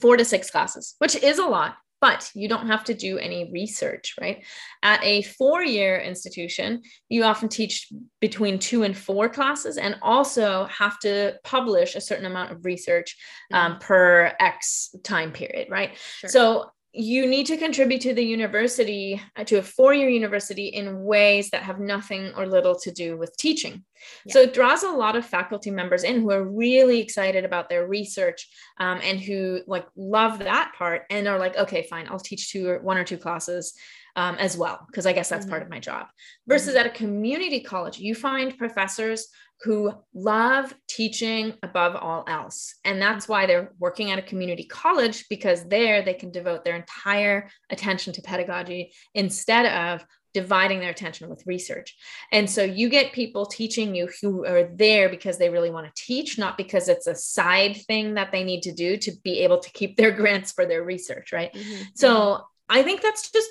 four 0.00 0.16
to 0.16 0.24
six 0.24 0.50
classes, 0.50 0.94
which 0.98 1.14
is 1.16 1.38
a 1.38 1.46
lot, 1.46 1.76
but 2.00 2.28
you 2.34 2.48
don't 2.48 2.66
have 2.66 2.82
to 2.84 2.94
do 2.94 3.18
any 3.18 3.50
research, 3.52 4.16
right? 4.20 4.44
At 4.82 5.02
a 5.04 5.22
four 5.22 5.62
year 5.62 6.00
institution, 6.00 6.82
you 7.08 7.22
often 7.22 7.48
teach 7.48 7.88
between 8.20 8.58
two 8.58 8.82
and 8.82 8.96
four 8.96 9.28
classes 9.28 9.76
and 9.76 9.96
also 10.02 10.64
have 10.64 10.98
to 11.00 11.34
publish 11.44 11.94
a 11.94 12.00
certain 12.00 12.26
amount 12.26 12.50
of 12.50 12.64
research 12.64 13.16
um, 13.52 13.72
mm-hmm. 13.72 13.80
per 13.80 14.32
X 14.40 14.94
time 15.04 15.30
period, 15.30 15.68
right? 15.70 15.96
Sure. 16.18 16.30
So 16.30 16.70
you 16.94 17.26
need 17.26 17.46
to 17.46 17.56
contribute 17.56 18.02
to 18.02 18.12
the 18.12 18.24
university, 18.24 19.20
uh, 19.36 19.44
to 19.44 19.56
a 19.56 19.62
four 19.62 19.94
year 19.94 20.10
university, 20.10 20.66
in 20.66 21.02
ways 21.02 21.50
that 21.50 21.62
have 21.62 21.80
nothing 21.80 22.32
or 22.36 22.46
little 22.46 22.78
to 22.80 22.90
do 22.90 23.16
with 23.16 23.34
teaching. 23.38 23.84
Yeah. 24.26 24.32
So 24.34 24.40
it 24.40 24.52
draws 24.52 24.82
a 24.82 24.90
lot 24.90 25.16
of 25.16 25.24
faculty 25.24 25.70
members 25.70 26.04
in 26.04 26.20
who 26.20 26.30
are 26.32 26.44
really 26.44 27.00
excited 27.00 27.44
about 27.44 27.68
their 27.68 27.86
research 27.86 28.46
um, 28.78 29.00
and 29.02 29.18
who 29.18 29.60
like 29.66 29.86
love 29.96 30.40
that 30.40 30.72
part 30.76 31.04
and 31.08 31.26
are 31.26 31.38
like, 31.38 31.56
okay, 31.56 31.86
fine, 31.88 32.08
I'll 32.08 32.18
teach 32.18 32.50
two 32.50 32.68
or 32.68 32.78
one 32.80 32.98
or 32.98 33.04
two 33.04 33.18
classes 33.18 33.72
um, 34.14 34.36
as 34.36 34.58
well, 34.58 34.84
because 34.86 35.06
I 35.06 35.12
guess 35.12 35.30
that's 35.30 35.44
mm-hmm. 35.44 35.50
part 35.50 35.62
of 35.62 35.70
my 35.70 35.78
job. 35.78 36.08
Versus 36.46 36.70
mm-hmm. 36.70 36.80
at 36.80 36.86
a 36.86 36.90
community 36.90 37.60
college, 37.60 37.98
you 37.98 38.14
find 38.14 38.58
professors 38.58 39.28
who 39.62 39.92
love 40.12 40.74
teaching 40.88 41.54
above 41.62 41.94
all 41.94 42.24
else. 42.26 42.74
And 42.84 43.00
that's 43.00 43.28
why 43.28 43.46
they're 43.46 43.72
working 43.78 44.10
at 44.10 44.18
a 44.18 44.22
community 44.22 44.64
college 44.64 45.26
because 45.28 45.64
there 45.64 46.02
they 46.02 46.14
can 46.14 46.32
devote 46.32 46.64
their 46.64 46.76
entire 46.76 47.48
attention 47.70 48.12
to 48.14 48.22
pedagogy 48.22 48.92
instead 49.14 49.66
of 49.66 50.04
dividing 50.34 50.80
their 50.80 50.90
attention 50.90 51.28
with 51.28 51.46
research. 51.46 51.94
And 52.32 52.48
so 52.48 52.62
you 52.62 52.88
get 52.88 53.12
people 53.12 53.46
teaching 53.46 53.94
you 53.94 54.08
who 54.20 54.46
are 54.46 54.70
there 54.74 55.08
because 55.08 55.38
they 55.38 55.50
really 55.50 55.70
want 55.70 55.86
to 55.86 56.02
teach, 56.02 56.38
not 56.38 56.56
because 56.56 56.88
it's 56.88 57.06
a 57.06 57.14
side 57.14 57.76
thing 57.86 58.14
that 58.14 58.32
they 58.32 58.42
need 58.42 58.62
to 58.62 58.72
do 58.72 58.96
to 58.96 59.12
be 59.22 59.40
able 59.40 59.58
to 59.58 59.70
keep 59.72 59.96
their 59.96 60.10
grants 60.16 60.52
for 60.52 60.66
their 60.66 60.82
research, 60.82 61.32
right? 61.32 61.52
Mm-hmm. 61.52 61.82
So 61.94 62.42
I 62.68 62.82
think 62.82 63.02
that's 63.02 63.30
just 63.30 63.48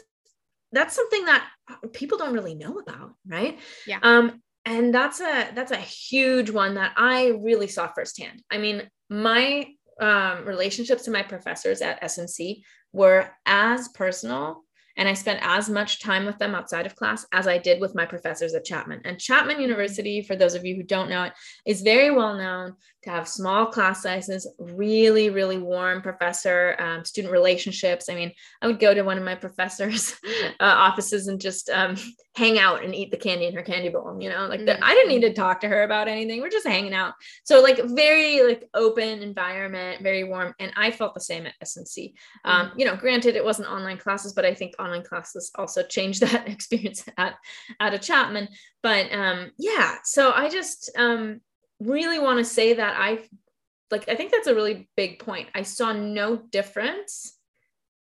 that's 0.74 0.96
something 0.96 1.26
that 1.26 1.46
people 1.92 2.18
don't 2.18 2.34
really 2.34 2.56
know 2.56 2.80
about, 2.80 3.14
right? 3.28 3.60
Yeah. 3.86 4.00
Um, 4.02 4.42
and 4.66 4.94
that's 4.94 5.20
a 5.20 5.52
that's 5.54 5.72
a 5.72 5.78
huge 5.78 6.50
one 6.50 6.76
that 6.76 6.94
i 6.98 7.30
really 7.42 7.68
saw 7.68 7.88
firsthand 7.88 8.42
i 8.52 8.58
mean 8.58 8.84
my 9.10 9.66
um, 10.00 10.46
relationships 10.46 11.04
to 11.04 11.12
my 11.12 11.22
professors 11.22 11.82
at 11.82 12.02
smc 12.04 12.62
were 12.94 13.30
as 13.46 13.88
personal 13.90 14.64
and 14.98 15.08
I 15.08 15.14
spent 15.14 15.40
as 15.42 15.70
much 15.70 16.02
time 16.02 16.26
with 16.26 16.38
them 16.38 16.54
outside 16.54 16.86
of 16.86 16.96
class 16.96 17.26
as 17.32 17.48
I 17.48 17.58
did 17.58 17.80
with 17.80 17.96
my 17.96 18.06
professors 18.06 18.54
at 18.54 18.66
Chapman. 18.66 19.02
And 19.06 19.20
Chapman 19.20 19.62
University, 19.62 20.22
for 20.22 20.36
those 20.36 20.54
of 20.54 20.66
you 20.66 20.76
who 20.76 20.84
don't 20.84 21.10
know 21.10 21.24
it, 21.24 21.34
is 21.66 21.82
very 21.82 22.12
well 22.12 22.36
known 22.36 22.76
to 23.04 23.10
have 23.10 23.28
small 23.28 23.66
class 23.66 24.04
sizes, 24.04 24.48
really, 24.60 25.30
really 25.30 25.58
warm 25.58 26.02
professor 26.02 26.76
um, 26.80 27.04
student 27.04 27.32
relationships. 27.32 28.10
I 28.10 28.16
mean, 28.16 28.32
I 28.62 28.68
would 28.68 28.80
go 28.80 28.94
to 28.94 29.02
one 29.02 29.18
of 29.18 29.24
my 29.24 29.36
professors' 29.36 30.16
uh, 30.60 30.64
offices 30.64 31.28
and 31.28 31.42
just 31.42 31.70
um, 31.70 31.96
hang 32.36 32.60
out 32.60 32.84
and 32.84 32.94
eat 32.96 33.12
the 33.12 33.18
candy 33.18 33.46
in 33.46 33.56
her 33.56 33.64
candy 33.64 33.90
bowl. 33.90 34.18
You 34.20 34.30
know, 34.30 34.48
like 34.48 34.66
the, 34.66 34.74
mm-hmm. 34.74 34.84
I 34.84 34.94
didn't 34.94 35.10
need 35.10 35.22
to 35.22 35.34
talk 35.34 35.62
to 35.62 35.68
her 35.68 35.84
about 35.84 36.08
anything. 36.08 36.42
We're 36.42 36.50
just 36.50 36.68
hanging 36.68 36.94
out. 36.94 37.14
So 37.44 37.62
like 37.62 37.82
very 37.84 38.44
like 38.44 38.70
open 38.74 39.22
environment, 39.22 40.04
very 40.04 40.24
warm. 40.24 40.54
And 40.60 40.72
I 40.78 40.92
felt 40.92 41.14
the 41.14 41.22
same 41.22 41.46
at 41.46 41.56
SMC. 41.64 42.14
Um, 42.46 42.68
mm-hmm. 42.68 42.80
You 42.80 42.86
know, 42.86 42.96
granted 42.96 43.36
it 43.36 43.44
wasn't 43.44 43.70
online 43.70 43.98
classes, 43.98 44.34
but 44.34 44.46
I 44.46 44.54
think 44.54 44.76
online 44.80 45.04
classes 45.04 45.52
also 45.56 45.84
changed 45.88 46.22
that 46.22 46.48
experience 46.48 47.04
at 47.18 47.36
at 47.80 47.94
a 47.94 48.00
Chapman. 48.00 48.48
But 48.84 49.12
um, 49.12 49.52
yeah, 49.58 49.98
so 50.04 50.32
I 50.32 50.50
just 50.50 50.92
um, 50.98 51.42
really 51.82 52.20
want 52.20 52.38
to 52.38 52.46
say 52.46 52.74
that 52.74 52.96
I 52.98 53.20
like 53.90 54.08
I 54.08 54.16
think 54.16 54.32
that's 54.32 54.48
a 54.48 54.56
really 54.56 54.90
big 54.96 55.20
point. 55.20 55.50
I 55.54 55.64
saw 55.64 55.92
no 55.92 56.38
difference 56.38 57.38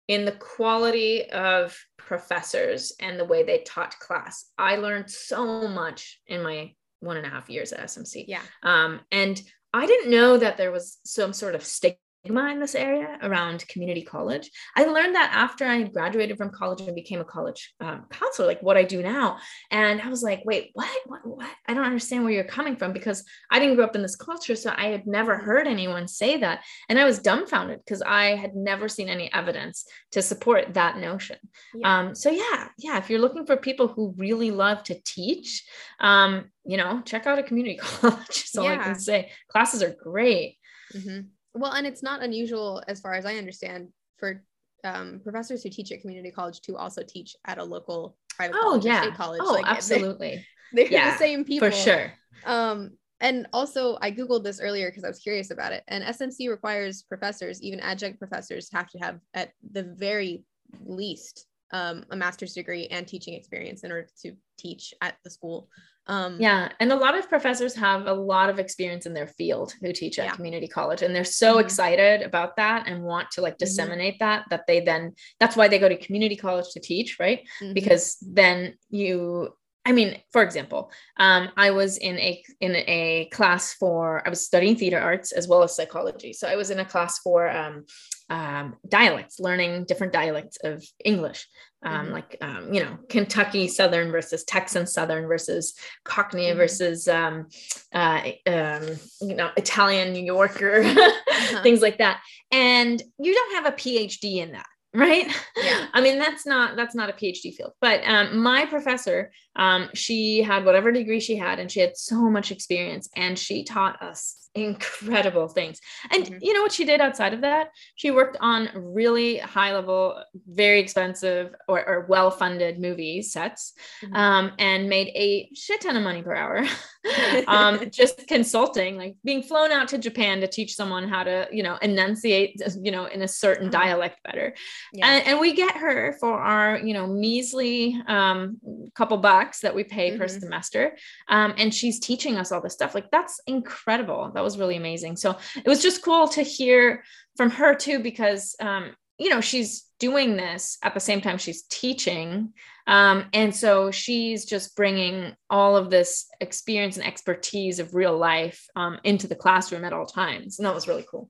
in 0.08 0.26
the 0.26 0.32
quality 0.32 1.30
of 1.30 1.78
professors 1.98 2.94
and 3.00 3.20
the 3.20 3.26
way 3.26 3.44
they 3.44 3.60
taught 3.60 4.00
class. 4.00 4.46
I 4.58 4.78
learned 4.78 5.10
so 5.10 5.68
much 5.68 6.20
in 6.28 6.42
my 6.42 6.74
one 7.00 7.18
and 7.18 7.26
a 7.26 7.30
half 7.30 7.50
years 7.50 7.72
at 7.72 7.82
SMC. 7.82 8.26
Yeah. 8.28 8.42
Um, 8.64 9.02
and 9.12 9.40
I 9.74 9.86
didn't 9.86 10.12
know 10.12 10.38
that 10.38 10.58
there 10.58 10.72
was 10.72 10.98
some 11.06 11.32
sort 11.32 11.56
of 11.56 11.64
stigma 11.64 12.00
in 12.26 12.60
this 12.60 12.76
area 12.76 13.18
around 13.22 13.68
community 13.68 14.02
college. 14.02 14.50
I 14.76 14.86
learned 14.86 15.16
that 15.16 15.32
after 15.34 15.66
I 15.66 15.84
graduated 15.84 16.38
from 16.38 16.52
college 16.52 16.82
and 16.82 16.96
became 16.96 17.20
a 17.20 17.26
college 17.26 17.74
um, 17.80 18.06
counselor, 18.12 18.48
like 18.48 18.62
what 18.62 18.78
I 18.78 18.84
do 18.84 19.02
now. 19.02 19.38
And 19.72 20.02
I 20.02 20.10
was 20.10 20.22
like, 20.22 20.44
wait, 20.46 20.72
what? 20.74 20.90
what? 21.06 21.22
What? 21.26 21.50
I 21.68 21.74
don't 21.74 21.86
understand 21.86 22.24
where 22.24 22.34
you're 22.34 22.44
coming 22.44 22.76
from 22.76 22.94
because 22.94 23.24
I 23.50 23.60
didn't 23.60 23.76
grow 23.76 23.86
up 23.86 23.96
in 23.96 24.02
this 24.02 24.16
culture. 24.16 24.56
So 24.56 24.74
I 24.76 24.88
had 24.88 25.08
never 25.08 25.38
heard 25.38 25.68
anyone 25.68 26.08
say 26.08 26.38
that. 26.38 26.64
And 26.90 27.00
I 27.00 27.06
was 27.06 27.20
dumbfounded 27.20 27.80
because 27.86 28.02
I 28.02 28.36
had 28.36 28.56
never 28.56 28.90
seen 28.90 29.10
any 29.10 29.32
evidence 29.34 29.86
to 30.12 30.22
support 30.22 30.74
that 30.74 30.98
notion. 30.98 31.38
Yeah. 31.74 32.00
Um, 32.00 32.16
so, 32.16 32.30
yeah, 32.30 32.68
yeah, 32.78 32.98
if 32.98 33.10
you're 33.10 33.20
looking 33.20 33.46
for 33.46 33.56
people 33.56 33.88
who 33.88 34.14
really 34.18 34.52
love 34.52 34.84
to 34.84 35.00
teach, 35.06 35.66
um, 36.00 36.46
you 36.66 36.78
know, 36.78 37.02
check 37.06 37.26
out 37.28 37.40
a 37.40 37.44
community 37.44 37.78
college. 37.82 38.28
That's 38.28 38.58
all 38.58 38.66
yeah. 38.66 38.74
I 38.74 38.84
can 38.84 39.00
say. 39.00 39.32
Classes 39.50 39.82
are 39.82 39.96
great. 40.04 40.58
Mm-hmm. 40.94 41.20
Well, 41.54 41.74
and 41.74 41.88
it's 41.88 42.04
not 42.04 42.22
unusual, 42.22 42.84
as 42.88 43.00
far 43.02 43.14
as 43.14 43.26
I 43.26 43.36
understand, 43.36 43.90
for 44.18 44.44
um, 44.84 45.20
professors 45.24 45.64
who 45.64 45.70
teach 45.70 45.92
at 45.92 46.02
community 46.02 46.32
college 46.32 46.62
to 46.62 46.78
also 46.78 47.02
teach 47.04 47.36
at 47.46 47.58
a 47.58 47.64
local 47.64 48.18
private 48.30 48.56
oh, 48.58 48.62
college 48.62 48.86
yeah. 48.86 49.02
state 49.02 49.16
college. 49.16 49.42
Oh, 49.44 49.54
like, 49.54 49.68
absolutely. 49.68 50.46
They, 50.72 50.86
are 50.86 50.92
yeah, 50.92 51.12
the 51.14 51.18
same 51.18 51.44
people. 51.46 51.68
For 51.68 51.76
sure. 51.76 52.14
Um, 52.46 52.92
and 53.22 53.48
also, 53.54 53.98
I 54.04 54.12
Googled 54.12 54.44
this 54.44 54.62
earlier 54.62 54.92
because 54.92 55.04
I 55.04 55.08
was 55.08 55.18
curious 55.18 55.50
about 55.50 55.72
it. 55.72 55.84
And 55.88 56.04
SMC 56.04 56.48
requires 56.48 57.02
professors, 57.02 57.62
even 57.64 57.80
adjunct 57.80 58.20
professors, 58.20 58.70
have 58.72 58.88
to 58.92 59.00
have 59.00 59.20
at 59.34 59.52
the 59.72 59.82
very 59.98 60.46
least 60.86 61.48
um, 61.72 62.06
a 62.12 62.16
master's 62.16 62.54
degree 62.54 62.88
and 62.88 63.08
teaching 63.08 63.34
experience 63.34 63.84
in 63.84 63.92
order 63.92 64.08
to 64.22 64.34
teach 64.60 64.94
at 65.02 65.16
the 65.24 65.30
school. 65.30 65.70
Um, 66.10 66.38
yeah, 66.40 66.70
and 66.80 66.92
a 66.92 66.96
lot 66.96 67.16
of 67.16 67.30
professors 67.30 67.76
have 67.76 68.08
a 68.08 68.14
lot 68.14 68.50
of 68.50 68.58
experience 68.58 69.06
in 69.06 69.14
their 69.14 69.28
field 69.28 69.76
who 69.80 69.94
teach 69.94 70.18
at 70.18 70.26
yeah. 70.26 70.36
community 70.36 70.68
college, 70.68 71.04
and 71.04 71.16
they're 71.16 71.24
so 71.24 71.52
mm-hmm. 71.52 71.66
excited 71.66 72.24
about 72.24 72.56
that 72.56 72.88
and 72.88 73.04
want 73.04 73.30
to 73.32 73.42
like 73.42 73.54
mm-hmm. 73.54 73.66
disseminate 73.66 74.16
mm-hmm. 74.16 74.26
that 74.26 74.46
that 74.50 74.66
they 74.66 74.80
then 74.80 75.14
that's 75.40 75.56
why 75.56 75.68
they 75.68 75.78
go 75.78 75.88
to 75.88 75.96
community 75.96 76.36
college 76.36 76.66
to 76.74 76.80
teach, 76.80 77.20
right? 77.20 77.48
Mm-hmm. 77.62 77.74
Because 77.74 78.18
then 78.22 78.74
you 78.90 79.54
I 79.86 79.92
mean, 79.92 80.22
for 80.32 80.44
example, 80.44 80.92
um, 81.18 81.50
I 81.56 81.72
was 81.72 81.98
in 81.98 82.18
a 82.20 82.44
in 82.60 82.76
a 82.76 83.30
class 83.32 83.74
for 83.74 84.26
I 84.26 84.30
was 84.30 84.46
studying 84.46 84.76
theater 84.76 85.00
arts 85.00 85.32
as 85.32 85.48
well 85.48 85.64
as 85.64 85.76
psychology. 85.76 86.34
So 86.34 86.48
I 86.48 86.56
was 86.56 86.70
in 86.70 86.80
a 86.80 86.86
class 86.86 87.20
for 87.20 87.50
um, 87.50 87.86
um, 88.30 88.76
dialects, 88.88 89.40
learning 89.40 89.86
different 89.86 90.14
dialects 90.14 90.58
of 90.64 90.84
English, 91.04 91.48
um, 91.84 92.06
mm-hmm. 92.06 92.14
like 92.14 92.38
um, 92.42 92.74
you 92.74 92.84
know 92.84 92.98
Kentucky 93.10 93.68
Southern 93.68 94.12
versus 94.12 94.44
Texan 94.44 94.86
Southern 94.86 95.28
versus 95.28 95.74
Cockney 96.04 96.48
mm-hmm. 96.48 96.58
versus 96.58 97.08
um, 97.08 97.48
uh, 97.94 98.22
um, 98.48 98.84
you 99.22 99.36
know 99.36 99.50
Italian 99.58 100.14
New 100.14 100.24
Yorker, 100.24 100.82
uh-huh. 100.84 101.64
things 101.64 101.82
like 101.82 101.98
that. 102.00 102.22
And 102.52 103.02
you 103.18 103.34
don't 103.34 103.64
have 103.64 103.74
a 103.74 103.76
PhD 103.76 104.38
in 104.38 104.52
that 104.54 104.66
right 104.96 105.32
yeah 105.56 105.86
i 105.94 106.02
mean 106.02 106.18
that's 106.18 106.48
not 106.48 106.76
that's 106.76 106.96
not 106.96 107.12
a 107.12 107.14
phd 107.14 107.54
field 107.54 107.74
but 107.80 108.02
um, 108.08 108.40
my 108.40 108.66
professor 108.66 109.32
um, 109.60 109.90
she 109.94 110.42
had 110.42 110.64
whatever 110.64 110.90
degree 110.90 111.20
she 111.20 111.36
had 111.36 111.60
and 111.60 111.70
she 111.70 111.82
had 111.82 111.98
so 111.98 112.30
much 112.30 112.50
experience 112.50 113.10
and 113.16 113.38
she 113.38 113.66
taught 113.66 114.02
us 114.02 114.40
incredible 114.56 115.48
things. 115.48 115.80
And 116.12 116.26
mm-hmm. 116.26 116.38
you 116.42 116.54
know 116.54 116.62
what 116.62 116.72
she 116.72 116.86
did 116.86 117.02
outside 117.02 117.34
of 117.34 117.42
that? 117.42 117.70
She 117.96 118.12
worked 118.12 118.38
on 118.40 118.70
really 118.74 119.38
high 119.38 119.74
level, 119.74 120.24
very 120.48 120.80
expensive 120.80 121.54
or, 121.68 121.88
or 121.88 122.06
well 122.10 122.32
funded 122.32 122.80
movie 122.80 123.22
sets 123.22 123.74
mm-hmm. 124.04 124.16
um, 124.16 124.52
and 124.58 124.90
made 124.90 125.10
a 125.10 125.50
shit 125.54 125.82
ton 125.82 125.96
of 125.96 126.04
money 126.04 126.22
per 126.22 126.34
hour. 126.34 126.66
um, 127.48 127.90
just 127.92 128.28
consulting, 128.28 128.98
like 128.98 129.16
being 129.24 129.44
flown 129.44 129.72
out 129.72 129.88
to 129.90 129.98
Japan 129.98 130.42
to 130.42 130.48
teach 130.48 130.76
someone 130.76 131.08
how 131.08 131.24
to, 131.24 131.48
you 131.52 131.64
know, 131.64 131.78
enunciate, 131.82 132.62
you 132.82 132.92
know, 132.92 133.06
in 133.06 133.22
a 133.22 133.28
certain 133.28 133.70
mm-hmm. 133.70 133.80
dialect 133.80 134.22
better. 134.24 134.54
Yeah. 134.94 135.08
And, 135.08 135.28
and, 135.28 135.40
we 135.40 135.54
get 135.54 135.78
her 135.78 136.18
for 136.20 136.34
our, 136.34 136.80
you 136.80 136.94
know, 136.94 137.08
measly 137.08 138.02
um, 138.08 138.58
couple 138.94 139.18
bucks 139.18 139.49
that 139.60 139.74
we 139.76 139.84
pay 139.84 140.18
per 140.18 140.26
mm-hmm. 140.26 140.40
semester. 140.40 140.96
Um, 141.28 141.54
and 141.58 141.74
she's 141.74 142.00
teaching 142.00 142.38
us 142.38 142.52
all 142.52 142.62
this 142.62 142.74
stuff. 142.74 142.94
Like 142.94 143.10
that's 143.12 143.42
incredible 143.48 144.32
that 144.34 144.44
was 144.44 144.60
really 144.60 144.78
amazing. 144.78 145.16
So 145.18 145.38
it 145.56 145.68
was 145.68 145.82
just 145.82 146.04
cool 146.04 146.28
to 146.30 146.44
hear 146.44 147.04
from 147.36 147.50
her 147.50 147.74
too, 147.74 148.00
because, 148.00 148.56
um, 148.60 148.96
you 149.18 149.30
know, 149.30 149.42
she's 149.42 149.86
doing 150.00 150.38
this 150.38 150.78
at 150.84 150.94
the 150.94 151.00
same 151.00 151.22
time 151.22 151.38
she's 151.38 151.64
teaching. 151.64 152.54
Um, 152.88 153.26
and 153.34 153.54
so 153.54 153.92
she's 153.92 154.46
just 154.46 154.76
bringing 154.76 155.34
all 155.50 155.76
of 155.76 155.90
this 155.90 156.28
experience 156.40 156.98
and 156.98 157.06
expertise 157.06 157.80
of 157.80 157.94
real 157.94 158.18
life 158.18 158.66
um, 158.76 159.00
into 159.04 159.28
the 159.28 159.36
classroom 159.36 159.86
at 159.86 159.94
all 159.94 160.06
times. 160.06 160.58
And 160.58 160.66
that 160.66 160.74
was 160.74 160.88
really 160.88 161.06
cool. 161.10 161.30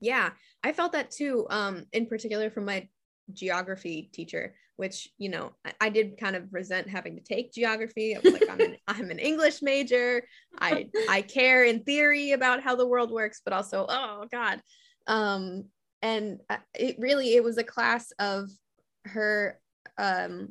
Yeah, 0.00 0.30
I 0.64 0.72
felt 0.72 0.92
that 0.92 1.10
too, 1.10 1.46
um, 1.50 1.84
in 1.92 2.06
particular 2.06 2.50
from 2.50 2.64
my 2.64 2.88
geography 3.32 4.08
teacher 4.12 4.54
which 4.78 5.08
you 5.18 5.28
know 5.28 5.50
I, 5.64 5.72
I, 5.80 5.88
did 5.88 6.18
kind 6.18 6.36
of 6.36 6.54
resent 6.54 6.88
having 6.88 7.16
to 7.16 7.22
take 7.22 7.52
geography. 7.52 8.14
I 8.14 8.20
was 8.22 8.32
like 8.32 8.48
i'm 8.48 8.60
an, 8.60 8.76
I'm 8.88 9.10
an 9.10 9.18
english 9.18 9.60
major. 9.60 10.22
I 10.58 10.88
i 11.08 11.20
care 11.20 11.64
in 11.64 11.82
theory 11.82 12.30
about 12.30 12.62
how 12.62 12.76
the 12.76 12.86
world 12.86 13.10
works 13.10 13.42
but 13.44 13.52
also 13.52 13.84
oh 13.88 14.26
god. 14.32 14.62
Um 15.06 15.64
and 16.00 16.38
uh, 16.48 16.58
it 16.74 16.96
really 17.00 17.34
it 17.34 17.42
was 17.42 17.58
a 17.58 17.64
class 17.64 18.12
of 18.20 18.48
her 19.04 19.58
um 19.98 20.50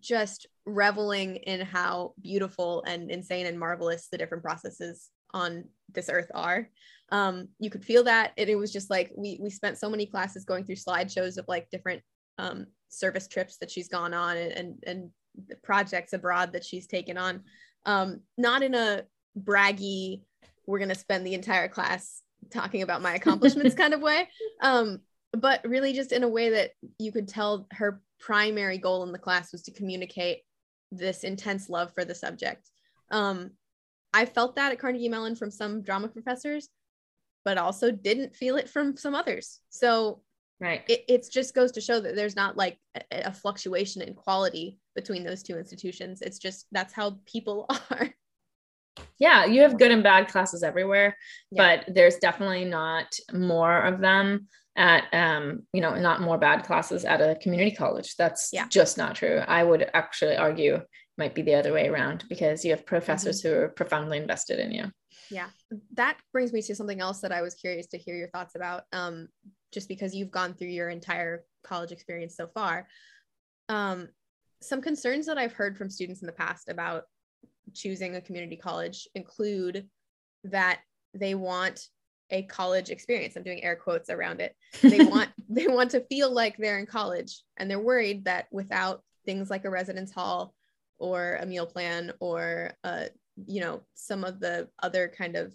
just 0.00 0.46
reveling 0.66 1.36
in 1.36 1.62
how 1.62 2.12
beautiful 2.20 2.84
and 2.86 3.10
insane 3.10 3.46
and 3.46 3.58
marvelous 3.58 4.08
the 4.12 4.18
different 4.18 4.44
processes 4.44 5.08
on 5.32 5.64
this 5.94 6.10
earth 6.10 6.30
are. 6.34 6.68
Um 7.10 7.48
you 7.58 7.70
could 7.70 7.86
feel 7.86 8.04
that. 8.04 8.32
It, 8.36 8.50
it 8.50 8.56
was 8.56 8.70
just 8.70 8.90
like 8.90 9.10
we 9.16 9.38
we 9.40 9.48
spent 9.48 9.78
so 9.78 9.88
many 9.88 10.04
classes 10.04 10.44
going 10.44 10.64
through 10.64 10.76
slideshows 10.76 11.38
of 11.38 11.46
like 11.48 11.70
different 11.70 12.02
um 12.40 12.66
service 12.88 13.28
trips 13.28 13.56
that 13.58 13.70
she's 13.70 13.88
gone 13.88 14.14
on 14.14 14.36
and 14.36 14.52
and, 14.52 14.84
and 14.86 15.10
projects 15.62 16.12
abroad 16.12 16.52
that 16.52 16.64
she's 16.64 16.86
taken 16.86 17.16
on. 17.16 17.42
Um 17.86 18.20
not 18.36 18.62
in 18.62 18.74
a 18.74 19.02
braggy 19.38 20.22
we're 20.66 20.78
going 20.78 20.88
to 20.88 20.94
spend 20.94 21.26
the 21.26 21.34
entire 21.34 21.68
class 21.68 22.22
talking 22.50 22.82
about 22.82 23.02
my 23.02 23.14
accomplishments 23.14 23.74
kind 23.82 23.94
of 23.94 24.00
way 24.00 24.28
um 24.60 25.00
but 25.32 25.60
really 25.64 25.92
just 25.92 26.10
in 26.10 26.24
a 26.24 26.28
way 26.28 26.50
that 26.50 26.72
you 26.98 27.12
could 27.12 27.28
tell 27.28 27.66
her 27.72 28.02
primary 28.18 28.78
goal 28.78 29.04
in 29.04 29.12
the 29.12 29.18
class 29.18 29.52
was 29.52 29.62
to 29.62 29.72
communicate 29.72 30.38
this 30.90 31.22
intense 31.22 31.68
love 31.70 31.92
for 31.94 32.04
the 32.04 32.14
subject. 32.14 32.70
Um 33.10 33.50
i 34.12 34.24
felt 34.24 34.56
that 34.56 34.72
at 34.72 34.78
carnegie 34.78 35.08
mellon 35.08 35.36
from 35.36 35.50
some 35.50 35.82
drama 35.82 36.08
professors 36.08 36.68
but 37.44 37.58
also 37.58 37.90
didn't 37.90 38.36
feel 38.36 38.56
it 38.56 38.68
from 38.68 38.96
some 38.96 39.14
others. 39.14 39.60
So 39.70 40.22
right. 40.60 40.82
It 40.88 41.04
it's 41.08 41.28
just 41.28 41.54
goes 41.54 41.72
to 41.72 41.80
show 41.80 42.00
that 42.00 42.16
there's 42.16 42.36
not 42.36 42.56
like 42.56 42.78
a, 42.94 43.28
a, 43.28 43.32
fluctuation 43.32 44.02
in 44.02 44.14
quality 44.14 44.78
between 44.94 45.24
those 45.24 45.42
two 45.42 45.58
institutions. 45.58 46.22
It's 46.22 46.38
just 46.38 46.66
that's 46.72 46.92
how 46.92 47.18
people 47.26 47.66
are. 47.90 48.08
Yeah 49.18 49.46
you 49.46 49.62
have 49.62 49.78
good 49.78 49.92
and 49.92 50.02
bad 50.02 50.28
classes 50.28 50.62
everywhere 50.62 51.16
yeah. 51.50 51.76
but 51.86 51.94
there's 51.94 52.16
definitely 52.16 52.64
not 52.64 53.06
more 53.32 53.82
of 53.82 54.00
them 54.00 54.48
at 54.76 55.04
um 55.12 55.62
you 55.72 55.80
know 55.80 55.94
not 55.94 56.20
more 56.20 56.38
bad 56.38 56.64
classes 56.64 57.04
at 57.04 57.20
a 57.20 57.36
community 57.36 57.70
college. 57.70 58.16
That's 58.16 58.50
yeah. 58.52 58.66
just 58.68 58.98
not 58.98 59.14
true. 59.16 59.42
I 59.46 59.62
would 59.62 59.88
actually 59.94 60.36
argue 60.36 60.80
might 61.18 61.34
be 61.34 61.42
the 61.42 61.54
other 61.54 61.72
way 61.72 61.88
around 61.88 62.24
because 62.28 62.64
you 62.64 62.70
have 62.70 62.86
professors 62.86 63.42
mm-hmm. 63.42 63.54
who 63.54 63.62
are 63.62 63.68
profoundly 63.68 64.16
invested 64.16 64.58
in 64.58 64.72
you. 64.72 64.90
Yeah. 65.30 65.48
That 65.94 66.16
brings 66.32 66.52
me 66.52 66.62
to 66.62 66.74
something 66.74 67.00
else 67.00 67.20
that 67.20 67.30
i 67.30 67.42
was 67.42 67.54
curious 67.54 67.86
to 67.88 67.98
hear 67.98 68.16
your 68.16 68.28
thoughts 68.28 68.54
about. 68.54 68.84
Um 68.92 69.28
just 69.72 69.88
because 69.88 70.14
you've 70.14 70.30
gone 70.30 70.54
through 70.54 70.68
your 70.68 70.88
entire 70.88 71.44
college 71.62 71.92
experience 71.92 72.36
so 72.36 72.46
far. 72.46 72.88
Um, 73.68 74.08
some 74.62 74.82
concerns 74.82 75.26
that 75.26 75.38
I've 75.38 75.52
heard 75.52 75.76
from 75.76 75.90
students 75.90 76.22
in 76.22 76.26
the 76.26 76.32
past 76.32 76.68
about 76.68 77.04
choosing 77.74 78.16
a 78.16 78.20
community 78.20 78.56
college 78.56 79.08
include 79.14 79.86
that 80.44 80.80
they 81.14 81.34
want 81.34 81.88
a 82.30 82.42
college 82.44 82.90
experience. 82.90 83.36
I'm 83.36 83.42
doing 83.42 83.62
air 83.64 83.76
quotes 83.76 84.10
around 84.10 84.40
it. 84.40 84.54
They 84.82 85.04
want 85.04 85.30
they 85.48 85.66
want 85.66 85.90
to 85.92 86.04
feel 86.06 86.32
like 86.32 86.56
they're 86.56 86.78
in 86.78 86.86
college 86.86 87.42
and 87.56 87.70
they're 87.70 87.80
worried 87.80 88.24
that 88.24 88.46
without 88.52 89.02
things 89.24 89.50
like 89.50 89.64
a 89.64 89.70
residence 89.70 90.12
hall 90.12 90.54
or 90.98 91.38
a 91.40 91.46
meal 91.46 91.66
plan 91.66 92.12
or 92.20 92.72
uh, 92.84 93.04
you 93.46 93.60
know 93.60 93.82
some 93.94 94.24
of 94.24 94.40
the 94.40 94.68
other 94.82 95.12
kind 95.16 95.36
of 95.36 95.54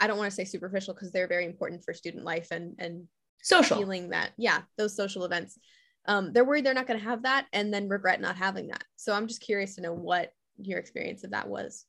I 0.00 0.06
don't 0.06 0.18
want 0.18 0.30
to 0.30 0.34
say 0.34 0.44
superficial 0.44 0.94
because 0.94 1.12
they're 1.12 1.28
very 1.28 1.44
important 1.44 1.84
for 1.84 1.94
student 1.94 2.24
life 2.24 2.48
and 2.50 2.74
and 2.78 3.06
social 3.42 3.78
feeling 3.78 4.10
that 4.10 4.30
yeah 4.36 4.62
those 4.78 4.96
social 4.96 5.24
events 5.24 5.58
um, 6.06 6.32
they're 6.32 6.44
worried 6.44 6.64
they're 6.64 6.74
not 6.74 6.86
going 6.86 6.98
to 6.98 7.04
have 7.04 7.22
that 7.22 7.46
and 7.52 7.72
then 7.72 7.88
regret 7.88 8.20
not 8.20 8.36
having 8.36 8.68
that 8.68 8.84
so 8.96 9.12
i'm 9.12 9.26
just 9.26 9.40
curious 9.40 9.74
to 9.76 9.80
know 9.82 9.92
what 9.92 10.32
your 10.56 10.78
experience 10.78 11.24
of 11.24 11.30
that 11.30 11.48
was 11.48 11.84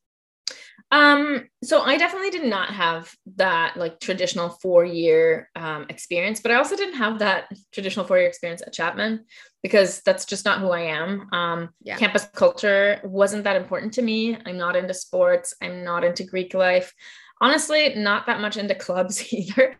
Um, 0.91 1.49
so 1.64 1.82
I 1.82 1.97
definitely 1.97 2.30
did 2.30 2.45
not 2.45 2.70
have 2.70 3.12
that 3.38 3.78
like 3.78 3.99
traditional 3.99 4.49
four 4.49 4.86
year 4.86 5.49
um, 5.56 5.86
experience, 5.89 6.39
but 6.39 6.51
I 6.51 6.56
also 6.56 6.76
didn't 6.76 6.95
have 6.95 7.20
that 7.20 7.51
traditional 7.72 8.06
four 8.06 8.18
year 8.18 8.28
experience 8.28 8.62
at 8.62 8.74
Chapman 8.74 9.26
because 9.64 10.01
that's 10.06 10.26
just 10.26 10.45
not 10.45 10.60
who 10.60 10.70
I 10.70 10.82
am. 10.82 11.30
Um, 11.32 11.70
yeah. 11.82 11.97
Campus 11.97 12.28
culture 12.36 12.99
wasn't 13.04 13.45
that 13.45 13.56
important 13.56 13.93
to 13.93 14.01
me. 14.01 14.38
I'm 14.45 14.58
not 14.58 14.76
into 14.76 14.93
sports. 14.93 15.56
I'm 15.62 15.84
not 15.84 16.04
into 16.04 16.24
Greek 16.24 16.54
life. 16.54 16.93
Honestly, 17.41 17.95
not 17.95 18.28
that 18.28 18.41
much 18.41 18.58
into 18.58 18.76
clubs 18.76 19.24
either. 19.34 19.80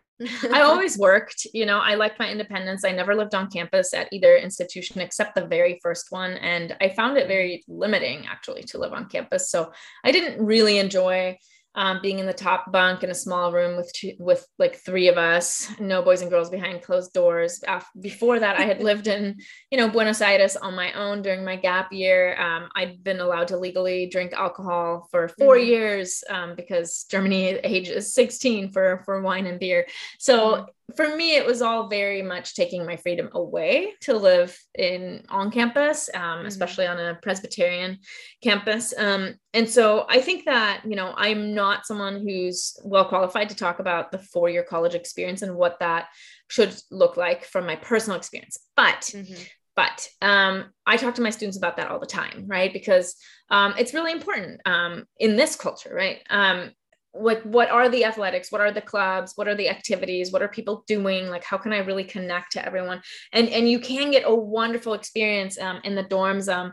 I 0.52 0.60
always 0.62 0.96
worked, 0.96 1.46
you 1.52 1.66
know, 1.66 1.78
I 1.78 1.94
liked 1.94 2.18
my 2.18 2.30
independence. 2.30 2.84
I 2.84 2.92
never 2.92 3.14
lived 3.14 3.34
on 3.34 3.50
campus 3.50 3.92
at 3.92 4.08
either 4.12 4.36
institution 4.36 5.00
except 5.00 5.34
the 5.34 5.46
very 5.46 5.80
first 5.82 6.06
one. 6.10 6.32
And 6.32 6.76
I 6.80 6.90
found 6.90 7.16
it 7.16 7.26
very 7.26 7.64
limiting 7.66 8.26
actually 8.26 8.62
to 8.64 8.78
live 8.78 8.92
on 8.92 9.08
campus. 9.08 9.50
So 9.50 9.72
I 10.04 10.12
didn't 10.12 10.44
really 10.44 10.78
enjoy 10.78 11.38
um, 11.74 12.00
being 12.00 12.18
in 12.18 12.26
the 12.26 12.32
top 12.32 12.70
bunk 12.70 13.02
in 13.02 13.10
a 13.10 13.14
small 13.14 13.52
room 13.52 13.76
with 13.76 13.92
two, 13.92 14.12
with 14.18 14.46
like 14.58 14.76
three 14.76 15.08
of 15.08 15.18
us, 15.18 15.68
no 15.80 16.02
boys 16.02 16.22
and 16.22 16.30
girls 16.30 16.50
behind 16.50 16.82
closed 16.82 17.12
doors. 17.12 17.62
After, 17.66 17.98
before 18.00 18.38
that, 18.38 18.56
I 18.56 18.62
had 18.62 18.82
lived 18.82 19.06
in, 19.06 19.36
you 19.70 19.78
know, 19.78 19.88
Buenos 19.88 20.20
Aires 20.20 20.56
on 20.56 20.74
my 20.74 20.92
own 20.92 21.22
during 21.22 21.44
my 21.44 21.56
gap 21.56 21.92
year. 21.92 22.40
Um, 22.40 22.68
I'd 22.76 23.02
been 23.02 23.20
allowed 23.20 23.48
to 23.48 23.56
legally 23.56 24.06
drink 24.06 24.32
alcohol 24.32 25.08
for 25.10 25.28
4 25.28 25.56
mm-hmm. 25.56 25.66
years 25.66 26.22
um, 26.30 26.54
because 26.54 27.04
Germany 27.10 27.44
age 27.64 27.88
is 27.88 28.14
16 28.14 28.72
for 28.72 29.02
for 29.04 29.20
wine 29.20 29.46
and 29.46 29.58
beer. 29.58 29.86
So 30.18 30.38
mm-hmm 30.38 30.64
for 30.96 31.16
me 31.16 31.34
it 31.34 31.46
was 31.46 31.62
all 31.62 31.88
very 31.88 32.22
much 32.22 32.54
taking 32.54 32.84
my 32.84 32.96
freedom 32.96 33.28
away 33.32 33.94
to 34.00 34.14
live 34.16 34.56
in 34.74 35.24
on 35.30 35.50
campus 35.50 36.10
um, 36.14 36.20
mm-hmm. 36.20 36.46
especially 36.46 36.86
on 36.86 36.98
a 36.98 37.18
presbyterian 37.22 37.98
campus 38.42 38.92
um, 38.98 39.34
and 39.54 39.68
so 39.68 40.04
i 40.08 40.20
think 40.20 40.44
that 40.44 40.82
you 40.84 40.94
know 40.94 41.14
i'm 41.16 41.54
not 41.54 41.86
someone 41.86 42.20
who's 42.20 42.76
well 42.84 43.06
qualified 43.06 43.48
to 43.48 43.56
talk 43.56 43.78
about 43.78 44.12
the 44.12 44.18
four 44.18 44.48
year 44.48 44.62
college 44.62 44.94
experience 44.94 45.42
and 45.42 45.54
what 45.54 45.78
that 45.80 46.08
should 46.48 46.74
look 46.90 47.16
like 47.16 47.44
from 47.44 47.66
my 47.66 47.76
personal 47.76 48.18
experience 48.18 48.58
but 48.76 49.10
mm-hmm. 49.14 49.42
but 49.74 50.08
um, 50.20 50.66
i 50.86 50.96
talk 50.96 51.14
to 51.14 51.22
my 51.22 51.30
students 51.30 51.56
about 51.56 51.78
that 51.78 51.90
all 51.90 51.98
the 51.98 52.06
time 52.06 52.44
right 52.46 52.72
because 52.72 53.16
um, 53.50 53.74
it's 53.78 53.94
really 53.94 54.12
important 54.12 54.60
um, 54.66 55.04
in 55.18 55.36
this 55.36 55.56
culture 55.56 55.94
right 55.94 56.20
um, 56.28 56.70
like 57.14 57.42
what 57.42 57.70
are 57.70 57.88
the 57.88 58.04
athletics? 58.04 58.50
What 58.50 58.60
are 58.60 58.72
the 58.72 58.80
clubs? 58.80 59.32
What 59.36 59.48
are 59.48 59.54
the 59.54 59.68
activities? 59.68 60.32
What 60.32 60.42
are 60.42 60.48
people 60.48 60.84
doing? 60.86 61.28
Like 61.28 61.44
how 61.44 61.58
can 61.58 61.72
i 61.72 61.78
really 61.78 62.04
connect 62.04 62.52
to 62.52 62.64
everyone? 62.64 63.02
And 63.32 63.48
and 63.48 63.68
you 63.68 63.78
can 63.78 64.10
get 64.10 64.24
a 64.26 64.34
wonderful 64.34 64.94
experience 64.94 65.58
um, 65.58 65.80
in 65.84 65.94
the 65.94 66.04
dorms 66.04 66.52
um, 66.52 66.72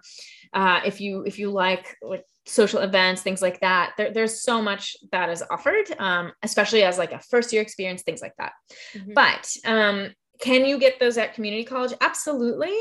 uh, 0.54 0.82
if 0.86 1.00
you 1.00 1.24
if 1.26 1.38
you 1.38 1.52
like 1.52 1.96
like 2.02 2.26
social 2.46 2.80
events 2.80 3.22
things 3.22 3.42
like 3.42 3.60
that. 3.60 3.94
There, 3.98 4.12
there's 4.12 4.42
so 4.42 4.62
much 4.62 4.96
that 5.12 5.30
is 5.30 5.44
offered 5.52 5.86
um, 6.00 6.32
especially 6.42 6.84
as 6.84 6.98
like 6.98 7.12
a 7.12 7.20
first 7.20 7.54
year 7.54 7.62
experience 7.62 8.02
things 8.02 8.22
like 8.22 8.36
that. 8.38 8.54
Mm-hmm. 8.96 9.14
but 9.14 9.56
um, 9.66 10.14
can 10.42 10.66
you 10.66 10.80
get 10.80 11.00
those 11.00 11.18
at 11.18 11.36
community 11.36 11.64
college? 11.64 11.94
Absolutely. 12.02 12.76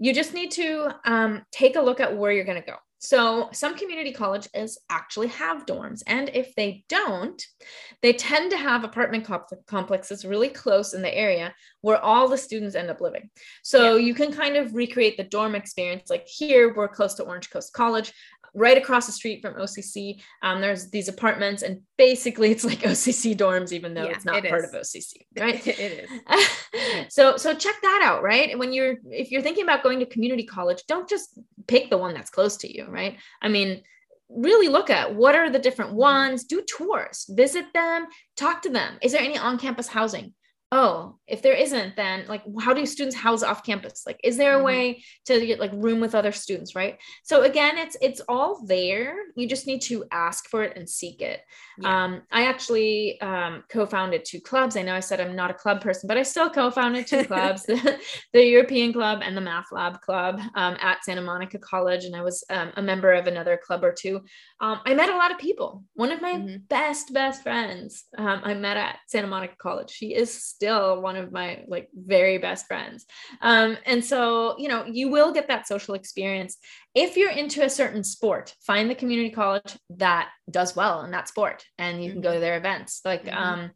You 0.00 0.12
just 0.12 0.34
need 0.34 0.50
to 0.52 0.92
um, 1.04 1.44
take 1.52 1.76
a 1.76 1.80
look 1.80 2.00
at 2.00 2.16
where 2.16 2.32
you're 2.32 2.44
going 2.44 2.60
to 2.60 2.66
go 2.66 2.76
so, 3.04 3.50
some 3.52 3.76
community 3.76 4.12
colleges 4.12 4.78
actually 4.88 5.26
have 5.26 5.66
dorms. 5.66 6.02
And 6.06 6.30
if 6.32 6.54
they 6.54 6.84
don't, 6.88 7.40
they 8.00 8.14
tend 8.14 8.50
to 8.50 8.56
have 8.56 8.82
apartment 8.82 9.28
complexes 9.66 10.24
really 10.24 10.48
close 10.48 10.94
in 10.94 11.02
the 11.02 11.14
area 11.14 11.54
where 11.82 11.98
all 11.98 12.28
the 12.28 12.38
students 12.38 12.74
end 12.74 12.88
up 12.88 13.02
living. 13.02 13.28
So, 13.62 13.96
yeah. 13.96 14.06
you 14.06 14.14
can 14.14 14.32
kind 14.32 14.56
of 14.56 14.74
recreate 14.74 15.18
the 15.18 15.24
dorm 15.24 15.54
experience. 15.54 16.08
Like 16.08 16.26
here, 16.26 16.72
we're 16.74 16.88
close 16.88 17.12
to 17.16 17.24
Orange 17.24 17.50
Coast 17.50 17.74
College 17.74 18.10
right 18.54 18.78
across 18.78 19.06
the 19.06 19.12
street 19.12 19.42
from 19.42 19.54
OCC. 19.54 20.22
Um, 20.42 20.60
there's 20.60 20.90
these 20.90 21.08
apartments, 21.08 21.62
and 21.62 21.80
basically 21.98 22.50
it's 22.50 22.64
like 22.64 22.78
OCC 22.80 23.36
dorms, 23.36 23.72
even 23.72 23.94
though 23.94 24.04
yeah, 24.04 24.12
it's 24.12 24.24
not 24.24 24.44
it 24.44 24.48
part 24.48 24.64
is. 24.64 24.72
of 24.72 24.80
OCC, 24.80 25.12
right? 25.40 25.66
it 25.66 26.08
is. 26.28 27.06
so 27.14 27.36
so 27.36 27.54
check 27.54 27.74
that 27.82 28.00
out, 28.04 28.22
right? 28.22 28.56
When 28.58 28.72
you're 28.72 28.96
if 29.10 29.30
you're 29.30 29.42
thinking 29.42 29.64
about 29.64 29.82
going 29.82 29.98
to 30.00 30.06
community 30.06 30.44
college, 30.44 30.82
don't 30.88 31.08
just 31.08 31.38
pick 31.66 31.90
the 31.90 31.98
one 31.98 32.14
that's 32.14 32.30
close 32.30 32.56
to 32.58 32.72
you, 32.72 32.86
right? 32.86 33.18
I 33.42 33.48
mean 33.48 33.82
really 34.30 34.68
look 34.68 34.90
at 34.90 35.14
what 35.14 35.34
are 35.34 35.50
the 35.50 35.58
different 35.58 35.90
mm-hmm. 35.90 36.00
ones 36.00 36.44
do 36.44 36.62
tours 36.62 37.26
visit 37.28 37.66
them 37.74 38.06
talk 38.36 38.62
to 38.62 38.70
them 38.70 38.96
is 39.02 39.12
there 39.12 39.20
any 39.20 39.36
on-campus 39.36 39.86
housing 39.86 40.32
oh 40.74 41.16
if 41.26 41.40
there 41.40 41.54
isn't 41.54 41.96
then 41.96 42.24
like 42.28 42.42
how 42.60 42.74
do 42.74 42.84
students 42.84 43.16
house 43.16 43.42
off 43.42 43.64
campus? 43.64 44.02
Like 44.06 44.20
is 44.24 44.36
there 44.36 44.54
a 44.54 44.56
mm-hmm. 44.56 44.66
way 44.66 45.04
to 45.26 45.46
get 45.46 45.60
like 45.60 45.70
room 45.72 46.00
with 46.00 46.14
other 46.14 46.32
students 46.32 46.74
right? 46.74 46.98
So 47.22 47.42
again 47.42 47.78
it's 47.78 47.96
it's 48.02 48.20
all 48.28 48.64
there. 48.66 49.16
You 49.36 49.48
just 49.48 49.66
need 49.66 49.82
to 49.82 50.04
ask 50.10 50.48
for 50.48 50.64
it 50.64 50.76
and 50.76 50.88
seek 50.88 51.22
it. 51.22 51.40
Yeah. 51.78 52.04
um 52.04 52.22
i 52.30 52.46
actually 52.46 53.20
um 53.20 53.64
co-founded 53.68 54.24
two 54.24 54.40
clubs. 54.40 54.76
I 54.76 54.82
know 54.82 54.94
i 54.94 55.00
said 55.00 55.20
i'm 55.20 55.36
not 55.36 55.50
a 55.50 55.54
club 55.54 55.80
person 55.80 56.08
but 56.08 56.16
i 56.16 56.22
still 56.22 56.50
co-founded 56.50 57.06
two 57.06 57.24
clubs 57.24 57.62
the, 57.70 57.98
the, 58.32 58.44
european 58.44 58.92
club 58.92 59.20
and 59.22 59.36
the 59.36 59.40
math 59.40 59.72
lab 59.72 60.00
club 60.00 60.40
um, 60.54 60.76
at 60.80 61.04
santa 61.04 61.20
monica 61.20 61.58
college 61.58 62.04
and 62.04 62.14
i 62.14 62.22
was 62.22 62.44
um, 62.50 62.70
a 62.76 62.82
member 62.82 63.12
of 63.12 63.26
another 63.26 63.58
club 63.66 63.82
or 63.84 63.92
two. 63.92 64.16
Um, 64.60 64.80
i 64.86 64.94
met 64.94 65.10
a 65.10 65.16
lot 65.16 65.30
of 65.30 65.38
people. 65.38 65.84
One 65.94 66.12
of 66.12 66.20
my 66.22 66.34
mm-hmm. 66.34 66.56
best 66.68 67.12
best 67.12 67.42
friends 67.42 68.04
um, 68.16 68.40
i 68.44 68.54
met 68.54 68.76
at 68.76 68.98
santa 69.08 69.26
monica 69.26 69.56
college. 69.58 69.90
She 69.90 70.14
is 70.14 70.32
still 70.32 70.63
one 70.72 71.16
of 71.16 71.32
my 71.32 71.64
like 71.68 71.88
very 71.94 72.38
best 72.38 72.66
friends. 72.66 73.06
Um, 73.40 73.76
and 73.86 74.04
so, 74.04 74.56
you 74.58 74.68
know, 74.68 74.84
you 74.86 75.08
will 75.08 75.32
get 75.32 75.48
that 75.48 75.66
social 75.66 75.94
experience. 75.94 76.56
If 76.94 77.16
you're 77.16 77.30
into 77.30 77.64
a 77.64 77.70
certain 77.70 78.04
sport, 78.04 78.54
find 78.66 78.88
the 78.88 78.94
community 78.94 79.30
college 79.30 79.76
that 79.90 80.30
does 80.50 80.76
well 80.76 81.02
in 81.02 81.10
that 81.12 81.28
sport 81.28 81.64
and 81.78 82.02
you 82.02 82.12
can 82.12 82.20
go 82.20 82.34
to 82.34 82.40
their 82.40 82.56
events. 82.56 83.00
Like 83.04 83.24
mm-hmm. 83.24 83.36
um, 83.36 83.70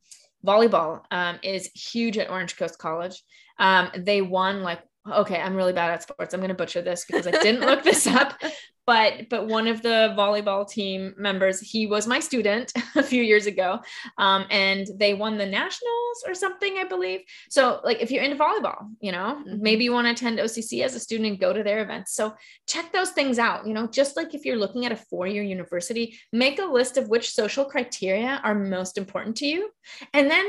volleyball 0.47 1.03
um, 1.11 1.39
is 1.43 1.70
huge 1.74 2.18
at 2.18 2.30
Orange 2.30 2.57
Coast 2.57 2.78
College. 2.78 3.22
Um, 3.59 3.91
they 3.97 4.22
won 4.22 4.62
like 4.62 4.80
okay, 5.11 5.41
I'm 5.41 5.55
really 5.55 5.72
bad 5.72 5.91
at 5.91 6.03
sports. 6.03 6.34
I'm 6.34 6.41
going 6.41 6.49
to 6.49 6.55
butcher 6.55 6.82
this 6.82 7.05
because 7.05 7.26
I 7.26 7.30
didn't 7.30 7.62
look 7.62 7.82
this 7.82 8.07
up, 8.07 8.39
but 8.89 9.28
but 9.28 9.47
one 9.47 9.68
of 9.68 9.82
the 9.82 10.14
volleyball 10.16 10.66
team 10.66 11.14
members 11.18 11.61
he 11.61 11.86
was 11.86 12.07
my 12.07 12.18
student 12.18 12.72
a 12.97 13.03
few 13.03 13.22
years 13.22 13.45
ago 13.45 13.78
um, 14.16 14.47
and 14.51 14.86
they 14.97 15.12
won 15.12 15.36
the 15.36 15.45
nationals 15.45 16.24
or 16.26 16.34
something 16.34 16.78
i 16.78 16.84
believe. 16.84 17.20
So 17.51 17.80
like 17.84 18.01
if 18.01 18.11
you're 18.11 18.24
into 18.24 18.43
volleyball 18.43 18.89
you 19.01 19.12
know 19.12 19.43
mm-hmm. 19.47 19.62
maybe 19.62 19.84
you 19.84 19.93
want 19.93 20.07
to 20.07 20.12
attend 20.12 20.39
occ 20.39 20.82
as 20.82 20.95
a 20.95 21.01
student 21.01 21.28
and 21.28 21.39
go 21.39 21.53
to 21.53 21.62
their 21.62 21.82
events. 21.82 22.14
So 22.14 22.34
check 22.66 22.91
those 22.91 23.11
things 23.11 23.39
out 23.39 23.66
you 23.66 23.74
know 23.74 23.86
just 23.86 24.16
like 24.16 24.34
if 24.34 24.47
you're 24.47 24.57
looking 24.57 24.86
at 24.86 24.93
a 24.93 24.97
four-year 24.97 25.43
university 25.43 26.18
make 26.32 26.59
a 26.59 26.64
list 26.64 26.97
of 26.97 27.11
which 27.11 27.34
social 27.34 27.66
criteria 27.66 28.41
are 28.43 28.55
most 28.55 28.97
important 28.97 29.36
to 29.36 29.47
you. 29.47 29.68
And 30.14 30.30
then 30.30 30.47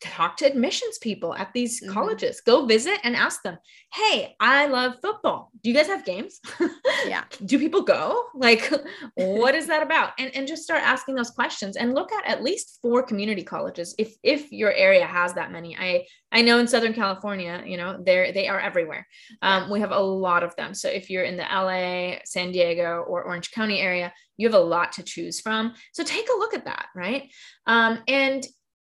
talk 0.00 0.36
to 0.36 0.46
admissions 0.46 0.98
people 0.98 1.34
at 1.34 1.52
these 1.52 1.82
mm-hmm. 1.82 1.92
colleges. 1.92 2.40
Go 2.40 2.66
visit 2.66 2.98
and 3.04 3.16
ask 3.16 3.42
them, 3.42 3.58
"Hey, 3.92 4.34
I 4.40 4.66
love 4.66 4.94
football. 5.00 5.50
Do 5.62 5.70
you 5.70 5.76
guys 5.76 5.86
have 5.86 6.04
games? 6.04 6.40
yeah. 7.06 7.24
Do 7.44 7.58
people 7.58 7.82
go? 7.82 8.24
Like 8.34 8.70
what 9.14 9.54
is 9.54 9.66
that 9.68 9.82
about?" 9.82 10.12
And 10.18 10.34
and 10.34 10.46
just 10.46 10.62
start 10.62 10.82
asking 10.82 11.14
those 11.14 11.30
questions 11.30 11.76
and 11.76 11.94
look 11.94 12.12
at 12.12 12.26
at 12.26 12.42
least 12.42 12.78
four 12.82 13.02
community 13.02 13.42
colleges 13.42 13.94
if 13.98 14.14
if 14.22 14.52
your 14.52 14.72
area 14.72 15.06
has 15.06 15.34
that 15.34 15.52
many. 15.52 15.76
I 15.76 16.06
I 16.32 16.42
know 16.42 16.58
in 16.58 16.66
Southern 16.66 16.94
California, 16.94 17.62
you 17.66 17.76
know, 17.76 18.02
they're 18.04 18.32
they 18.32 18.48
are 18.48 18.60
everywhere. 18.60 19.06
Um, 19.42 19.70
we 19.70 19.80
have 19.80 19.92
a 19.92 19.98
lot 19.98 20.42
of 20.42 20.54
them. 20.56 20.74
So 20.74 20.88
if 20.88 21.08
you're 21.08 21.24
in 21.24 21.36
the 21.36 21.44
LA, 21.44 22.18
San 22.24 22.52
Diego, 22.52 23.04
or 23.06 23.22
Orange 23.22 23.52
County 23.52 23.80
area, 23.80 24.12
you 24.36 24.48
have 24.48 24.60
a 24.60 24.64
lot 24.64 24.92
to 24.92 25.02
choose 25.02 25.40
from. 25.40 25.74
So 25.92 26.02
take 26.04 26.28
a 26.28 26.38
look 26.38 26.54
at 26.54 26.64
that, 26.64 26.86
right? 26.94 27.30
Um, 27.66 28.02
and 28.08 28.44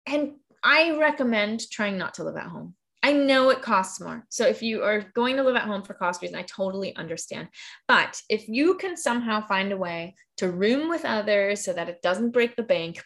and 0.05 0.33
I 0.63 0.97
recommend 0.97 1.69
trying 1.69 1.97
not 1.97 2.13
to 2.15 2.23
live 2.23 2.37
at 2.37 2.47
home. 2.47 2.75
I 3.05 3.11
know 3.11 3.49
it 3.49 3.61
costs 3.61 3.99
more. 3.99 4.25
So 4.29 4.47
if 4.47 4.61
you 4.61 4.81
are 4.81 5.11
going 5.13 5.35
to 5.35 5.43
live 5.43 5.57
at 5.57 5.63
home 5.63 5.83
for 5.83 5.93
cost 5.93 6.21
reasons, 6.21 6.39
I 6.39 6.43
totally 6.43 6.95
understand. 6.95 7.49
But 7.85 8.21
if 8.29 8.47
you 8.47 8.75
can 8.75 8.95
somehow 8.95 9.45
find 9.45 9.73
a 9.73 9.77
way 9.77 10.15
to 10.37 10.49
room 10.49 10.87
with 10.87 11.03
others 11.03 11.65
so 11.65 11.73
that 11.73 11.89
it 11.89 12.01
doesn't 12.01 12.31
break 12.31 12.55
the 12.55 12.63
bank, 12.63 13.03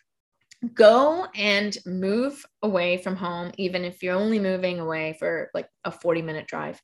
go 0.75 1.25
and 1.35 1.75
move 1.87 2.45
away 2.61 2.97
from 2.97 3.15
home, 3.15 3.51
even 3.57 3.83
if 3.85 4.03
you're 4.03 4.15
only 4.15 4.39
moving 4.39 4.79
away 4.79 5.15
for 5.17 5.49
like 5.55 5.67
a 5.83 5.91
40 5.91 6.21
minute 6.21 6.45
drive 6.45 6.79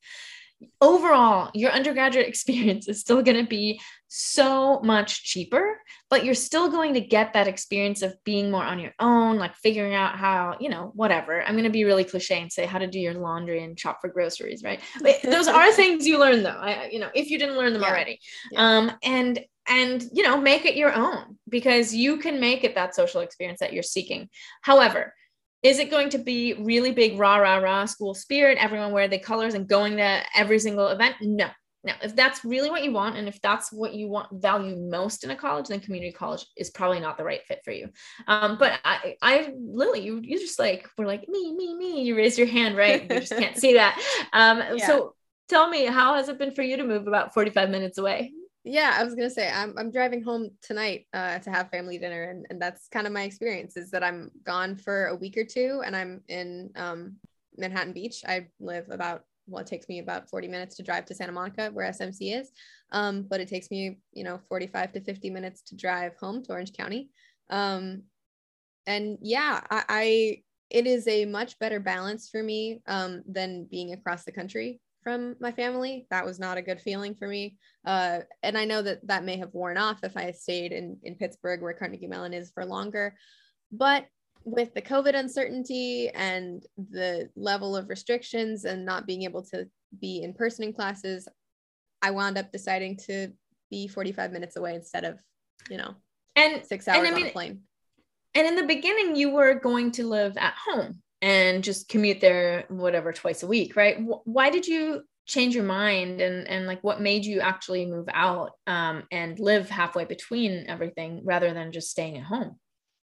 overall 0.82 1.51
your 1.53 1.72
undergraduate 1.72 2.28
experience 2.34 2.88
is 2.88 2.99
still 2.99 3.22
going 3.22 3.38
to 3.38 3.49
be 3.49 3.80
so 4.07 4.80
much 4.82 5.24
cheaper 5.24 5.78
but 6.14 6.24
you're 6.24 6.36
still 6.36 6.70
going 6.70 6.93
to 6.93 7.01
get 7.01 7.34
that 7.34 7.47
experience 7.47 8.03
of 8.03 8.16
being 8.24 8.51
more 8.51 8.64
on 8.64 8.78
your 8.78 8.93
own 8.99 9.38
like 9.38 9.55
figuring 9.55 9.95
out 9.95 10.16
how 10.16 10.55
you 10.59 10.70
know 10.70 10.91
whatever. 10.93 11.41
I'm 11.41 11.55
going 11.55 11.64
to 11.64 11.72
be 11.72 11.86
really 11.86 12.03
cliche 12.03 12.39
and 12.39 12.51
say 12.51 12.68
how 12.68 12.78
to 12.78 12.86
do 12.86 12.99
your 12.99 13.16
laundry 13.16 13.64
and 13.64 13.80
shop 13.80 13.97
for 13.99 14.09
groceries 14.09 14.61
right? 14.64 14.80
But 15.01 15.24
those 15.24 15.47
are 15.47 15.72
things 15.74 16.05
you 16.05 16.20
learn 16.20 16.43
though. 16.43 16.49
I, 16.49 16.89
you 16.91 16.99
know 16.99 17.09
if 17.16 17.32
you 17.32 17.39
didn't 17.39 17.57
learn 17.57 17.74
them 17.74 17.82
yeah. 17.82 17.89
already. 17.89 18.20
Yeah. 18.51 18.78
um 18.78 18.91
and 19.01 19.39
and 19.68 20.05
you 20.14 20.22
know 20.22 20.39
make 20.39 20.66
it 20.66 20.76
your 20.76 20.93
own 20.93 21.39
because 21.49 21.95
you 21.95 22.18
can 22.18 22.39
make 22.39 22.64
it 22.64 22.76
that 22.76 22.93
social 22.93 23.22
experience 23.22 23.61
that 23.61 23.74
you're 23.74 23.82
seeking. 23.82 24.30
However 24.61 25.16
is 25.64 25.80
it 25.80 25.89
going 25.89 26.09
to 26.09 26.18
be 26.18 26.53
really 26.55 26.91
big 26.91 27.18
rah 27.18 27.38
rah 27.38 27.57
rah 27.57 27.86
school 27.86 28.14
spirit 28.14 28.57
everyone 28.59 28.91
wear 28.91 29.07
the 29.07 29.18
colors 29.18 29.53
and 29.53 29.68
going 29.68 29.97
to 29.97 30.22
every 30.36 30.59
single 30.59 30.88
event 30.88 31.16
no 31.22 31.49
now, 31.86 31.95
if 32.01 32.16
that's 32.16 32.45
really 32.45 32.70
what 32.70 32.84
you 32.84 32.93
want, 32.93 33.18
and 33.18 33.28
if 33.28 33.41
that's 33.41 33.72
what 33.72 33.93
you 33.93 34.07
want 34.07 34.41
value 34.41 34.78
most 34.78 35.26
in 35.26 35.32
a 35.32 35.36
college, 35.36 35.68
then 35.68 35.82
community 35.82 36.14
college 36.14 36.45
is 36.55 36.70
probably 36.70 37.01
not 37.01 37.18
the 37.18 37.26
right 37.26 37.45
fit 37.45 37.59
for 37.66 37.72
you. 37.72 37.89
Um, 38.26 38.57
but 38.57 38.80
I, 38.86 39.18
I, 39.22 39.53
Lily, 39.57 39.99
you, 39.99 40.22
you 40.24 40.39
just 40.39 40.59
like 40.59 40.88
we're 40.97 41.05
like 41.05 41.28
me, 41.28 41.53
me, 41.53 41.76
me. 41.76 42.03
You 42.03 42.16
raise 42.16 42.38
your 42.38 42.47
hand, 42.47 42.78
right? 42.78 43.03
You 43.03 43.20
just 43.20 43.38
can't 43.38 43.57
see 43.59 43.74
that. 43.74 44.01
Um, 44.32 44.64
yeah. 44.78 44.88
So 44.88 45.16
tell 45.49 45.70
me, 45.70 45.86
how 45.86 46.16
has 46.16 46.30
it 46.30 46.39
been 46.39 46.53
for 46.53 46.61
you 46.61 46.78
to 46.78 46.86
move 46.86 47.05
about 47.05 47.34
forty 47.34 47.51
five 47.51 47.70
minutes 47.70 47.97
away? 47.97 48.32
Yeah, 48.66 48.95
I 48.97 49.03
was 49.03 49.14
gonna 49.14 49.30
say 49.30 49.51
I'm 49.51 49.78
I'm 49.78 49.91
driving 49.91 50.24
home 50.24 50.51
tonight 50.61 51.07
uh, 51.14 51.39
to 51.39 51.49
have 51.49 51.70
family 51.70 51.97
dinner, 51.97 52.24
and 52.24 52.45
and 52.49 52.61
that's 52.61 52.88
kind 52.88 53.05
of 53.05 53.11
my 53.14 53.24
experience 53.24 53.76
is 53.76 53.91
that 53.91 54.03
I'm 54.03 54.32
gone 54.45 54.78
for 54.78 55.07
a 55.07 55.16
week 55.16 55.38
or 55.38 55.43
two, 55.43 55.82
and 55.86 55.95
I'm 55.95 56.22
in 56.30 56.72
um, 56.76 57.18
Manhattan 57.57 57.91
Beach. 57.91 58.24
I 58.26 58.47
live 58.61 58.86
about 58.89 59.26
well, 59.47 59.61
it 59.61 59.68
takes 59.68 59.89
me 59.89 59.99
about 59.99 60.30
40 60.30 60.47
minutes 60.47 60.78
to 60.78 60.84
drive 60.84 61.05
to 61.05 61.16
Santa 61.16 61.34
Monica 61.34 61.70
where 61.74 61.89
SMC 61.89 62.39
is. 62.39 62.51
Um, 62.91 63.24
but 63.24 63.41
it 63.41 63.49
takes 63.49 63.70
me, 63.70 63.99
you 64.14 64.24
know, 64.24 64.39
45 64.47 64.93
to 64.93 65.01
50 65.01 65.30
minutes 65.30 65.61
to 65.64 65.76
drive 65.76 66.16
home 66.16 66.43
to 66.43 66.53
Orange 66.53 66.72
County. 66.74 67.09
Um, 67.49 68.03
and 68.86 69.18
yeah, 69.22 69.61
I, 69.70 69.84
I, 69.89 70.43
it 70.70 70.88
is 70.88 71.07
a 71.07 71.26
much 71.26 71.59
better 71.59 71.80
balance 71.80 72.30
for 72.30 72.41
me 72.41 72.82
um, 72.88 73.24
than 73.28 73.66
being 73.70 73.93
across 73.93 74.24
the 74.24 74.32
country 74.32 74.80
from 75.04 75.36
my 75.39 75.51
family. 75.51 76.08
That 76.10 76.26
was 76.26 76.39
not 76.39 76.58
a 76.58 76.62
good 76.62 76.82
feeling 76.82 77.16
for 77.16 77.28
me. 77.28 77.58
Uh, 77.86 78.20
and 78.41 78.58
I 78.58 78.66
know 78.66 78.82
that 78.82 79.06
that 79.08 79.24
may 79.24 79.38
have 79.38 79.54
worn 79.54 79.78
off 79.78 79.99
if 80.04 80.16
I 80.16 80.32
stayed 80.32 80.72
in, 80.72 80.97
in 81.04 81.16
Pittsburgh 81.16 81.62
where 81.62 81.74
Carnegie 81.74 82.08
Mellon 82.08 82.34
is 82.34 82.51
for 82.51 82.66
longer. 82.66 83.16
But 83.72 84.06
with 84.45 84.74
the 84.74 84.82
COVID 84.82 85.16
uncertainty 85.16 86.10
and 86.10 86.66
the 86.78 87.30
level 87.36 87.76
of 87.76 87.89
restrictions 87.89 88.66
and 88.66 88.86
not 88.86 89.08
being 89.08 89.24
able 89.24 89.43
to 89.45 89.68
be 89.99 90.24
in 90.24 90.34
person 90.34 90.66
in 90.66 90.74
classes, 90.74 91.28
I 92.01 92.12
wound 92.12 92.38
up 92.38 92.51
deciding 92.51 92.97
to 93.08 93.32
be 93.70 93.88
45 93.88 94.32
minutes 94.32 94.56
away 94.56 94.76
instead 94.76 95.06
of, 95.06 95.20
you 95.70 95.78
know, 95.78 95.95
and 96.36 96.66
six 96.66 96.88
hours 96.88 96.99
and 96.99 97.08
I 97.08 97.12
mean, 97.12 97.24
on 97.24 97.30
a 97.30 97.32
plane. 97.34 97.62
And 98.36 98.47
in 98.47 98.56
the 98.56 98.66
beginning, 98.66 99.16
you 99.16 99.32
were 99.32 99.54
going 99.54 99.91
to 99.93 100.08
live 100.08 100.36
at 100.38 100.56
home 100.56 101.03
and 101.24 101.63
just 101.63 101.89
commute 101.89 102.21
there, 102.21 102.65
whatever, 102.69 103.11
twice 103.11 103.41
a 103.41 103.47
week, 103.47 103.76
right? 103.76 103.97
Why 104.26 104.51
did 104.51 104.67
you 104.67 105.01
change 105.26 105.55
your 105.55 105.63
mind 105.63 106.19
and 106.19 106.47
and 106.47 106.67
like 106.67 106.84
what 106.84 107.01
made 107.01 107.26
you 107.26 107.39
actually 107.39 107.86
move 107.86 108.07
out 108.13 108.51
um, 108.67 109.03
and 109.11 109.39
live 109.39 109.69
halfway 109.69 110.05
between 110.05 110.65
everything 110.67 111.21
rather 111.24 111.53
than 111.53 111.71
just 111.71 111.89
staying 111.89 112.17
at 112.17 112.24
home? 112.24 112.59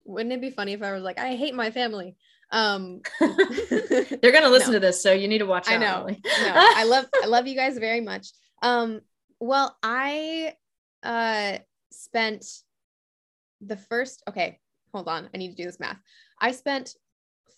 wouldn't 0.08 0.34
it 0.34 0.42
be 0.42 0.50
funny 0.50 0.74
if 0.74 0.82
I 0.82 0.94
was 0.94 1.04
like, 1.04 1.20
I 1.20 1.36
hate 1.36 1.54
my 1.54 1.70
family? 1.70 2.16
Um, 2.52 3.02
they're 3.20 4.32
gonna 4.32 4.50
listen 4.50 4.72
no. 4.72 4.80
to 4.80 4.80
this, 4.80 5.04
so 5.04 5.12
you 5.12 5.28
need 5.28 5.40
to 5.40 5.46
watch. 5.46 5.70
I 5.70 5.78
know. 5.78 6.08
no, 6.08 6.18
I 6.26 6.84
love 6.88 7.06
I 7.22 7.28
love 7.28 7.46
you 7.46 7.56
guys 7.56 7.78
very 7.78 8.02
much. 8.02 8.30
Um, 8.62 9.02
well, 9.40 9.78
I 9.84 10.54
uh 11.04 11.58
spent 11.92 12.46
the 13.62 13.76
first. 13.76 14.24
Okay, 14.30 14.60
hold 14.94 15.10
on. 15.10 15.30
I 15.34 15.38
need 15.38 15.50
to 15.50 15.56
do 15.56 15.66
this 15.66 15.80
math. 15.80 16.00
I 16.40 16.54
spent 16.54 16.96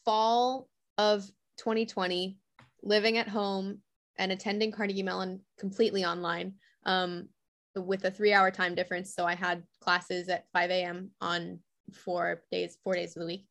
fall 0.10 0.68
of 0.98 1.22
2020 1.58 2.38
living 2.82 3.18
at 3.18 3.28
home 3.28 3.78
and 4.18 4.32
attending 4.32 4.72
Carnegie 4.72 5.04
Mellon 5.04 5.42
completely 5.60 6.04
online. 6.04 6.54
Um, 6.86 7.30
with 7.76 8.04
a 8.06 8.12
three 8.12 8.34
hour 8.34 8.52
time 8.52 8.76
difference. 8.76 9.14
So 9.14 9.26
I 9.26 9.36
had 9.36 9.64
classes 9.82 10.28
at 10.28 10.46
5 10.54 10.72
a.m. 10.72 11.12
on 11.22 11.60
four 11.94 12.44
days, 12.52 12.78
four 12.84 12.96
days 12.96 13.16
of 13.16 13.22
the 13.22 13.28
week. 13.28 13.46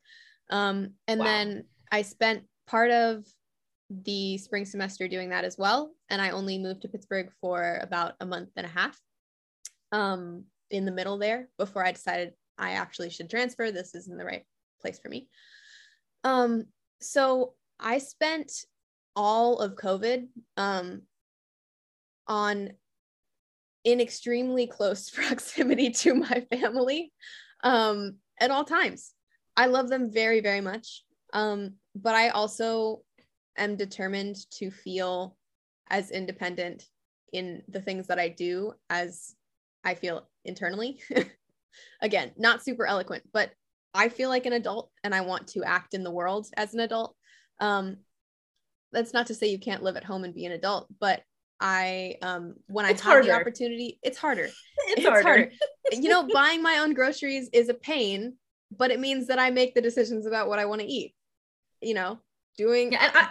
Um, 0.51 0.91
and 1.07 1.21
wow. 1.21 1.27
then 1.27 1.65
I 1.93 2.03
spent 2.03 2.43
part 2.67 2.91
of 2.91 3.25
the 3.91 4.37
spring 4.39 4.65
semester 4.65 5.09
doing 5.09 5.31
that 5.31 5.45
as 5.45 5.57
well. 5.57 5.93
And 6.11 6.21
I 6.21 6.31
only 6.31 6.59
moved 6.59 6.83
to 6.83 6.89
Pittsburgh 6.89 7.31
for 7.41 7.79
about 7.81 8.15
a 8.21 8.27
month 8.27 8.51
and 8.57 8.67
a 8.67 8.71
half 8.71 8.99
um, 9.93 10.45
in 10.71 10.85
the 10.85 10.93
middle 10.93 11.19
there 11.19 11.49
before 11.57 11.85
I 11.85 11.93
decided 11.93 12.35
I 12.59 12.73
actually 12.73 13.11
should 13.11 13.31
transfer. 13.31 13.71
This 13.71 13.95
isn't 13.95 14.19
the 14.19 14.25
right 14.25 14.45
place 14.81 14.99
for 14.99 15.09
me. 15.09 15.29
Um, 16.25 16.67
so 17.01 17.55
I 17.79 17.99
spent 17.99 18.53
all 19.15 19.59
of 19.59 19.77
COVID 19.77 20.29
um, 20.57 21.03
on 22.27 22.71
in 23.85 24.01
extremely 24.01 24.67
close 24.67 25.11
proximity 25.11 25.91
to 25.91 26.15
my 26.15 26.47
family. 26.51 27.13
Um, 27.65 28.19
at 28.41 28.51
all 28.51 28.65
times. 28.65 29.13
I 29.57 29.67
love 29.67 29.89
them 29.89 30.13
very, 30.13 30.41
very 30.41 30.61
much. 30.61 31.03
Um, 31.33 31.75
but 31.95 32.15
I 32.15 32.29
also 32.29 33.03
am 33.57 33.77
determined 33.77 34.37
to 34.53 34.71
feel 34.71 35.37
as 35.91 36.11
independent 36.11 36.85
in 37.33 37.63
the 37.69 37.81
things 37.81 38.07
that 38.07 38.19
I 38.19 38.29
do 38.29 38.73
as 38.89 39.35
I 39.85 39.95
feel 39.95 40.29
internally. 40.45 41.01
Again, 42.03 42.33
not 42.37 42.63
super 42.63 42.87
eloquent, 42.87 43.25
but 43.33 43.51
I 43.95 44.09
feel 44.09 44.29
like 44.29 44.47
an 44.47 44.53
adult 44.53 44.91
and 45.03 45.15
I 45.15 45.23
want 45.23 45.49
to 45.49 45.65
act 45.65 45.95
in 45.95 46.05
the 46.05 46.11
world 46.11 46.47
as 46.57 46.75
an 46.75 46.81
adult. 46.81 47.17
Um, 47.61 47.99
that's 48.93 49.13
not 49.13 49.27
to 49.27 49.35
say 49.35 49.49
you 49.49 49.59
can't 49.59 49.83
live 49.83 49.97
at 49.97 50.05
home 50.05 50.25
and 50.25 50.35
be 50.35 50.45
an 50.45 50.53
adult, 50.53 50.87
but 51.01 51.23
I 51.61 52.17
um 52.23 52.55
when 52.69 52.87
it's 52.87 53.03
I 53.03 53.05
have 53.05 53.13
harder. 53.13 53.29
the 53.29 53.35
opportunity, 53.35 53.99
it's 54.03 54.19
harder. 54.19 54.49
It's, 54.91 55.01
it's 55.01 55.09
harder. 55.09 55.23
harder. 55.23 55.51
you 55.93 56.09
know, 56.09 56.27
buying 56.33 56.63
my 56.63 56.79
own 56.79 56.95
groceries 56.95 57.51
is 57.53 57.69
a 57.69 57.75
pain, 57.75 58.37
but 58.71 58.91
it 58.91 59.01
means 59.01 59.27
that 59.27 59.39
I 59.39 59.51
make 59.51 59.75
the 59.75 59.83
decisions 59.83 60.25
about 60.25 60.49
what 60.49 60.59
I 60.59 60.65
want 60.65 60.81
to 60.81 60.87
eat. 60.87 61.15
You 61.83 61.95
know, 61.95 62.21
doing 62.57 62.93
yeah, 62.93 63.11
I, 63.13 63.29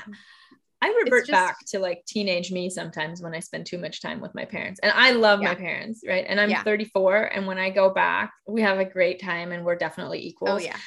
I 0.81 0.93
revert 1.03 1.27
just, 1.27 1.31
back 1.31 1.57
to 1.69 1.79
like 1.79 2.05
teenage 2.05 2.51
me 2.51 2.69
sometimes 2.69 3.21
when 3.21 3.33
I 3.33 3.39
spend 3.39 3.65
too 3.65 3.77
much 3.77 4.01
time 4.01 4.21
with 4.21 4.35
my 4.35 4.45
parents. 4.45 4.79
And 4.83 4.91
I 4.95 5.11
love 5.11 5.41
yeah. 5.41 5.49
my 5.49 5.55
parents, 5.55 6.01
right? 6.07 6.25
And 6.27 6.39
I'm 6.39 6.49
yeah. 6.49 6.63
34 6.63 7.23
and 7.23 7.47
when 7.47 7.57
I 7.57 7.69
go 7.69 7.89
back, 7.89 8.31
we 8.47 8.61
have 8.61 8.79
a 8.79 8.85
great 8.85 9.21
time 9.21 9.51
and 9.51 9.65
we're 9.65 9.75
definitely 9.75 10.25
equal. 10.25 10.49
Oh 10.49 10.57
yeah. 10.57 10.77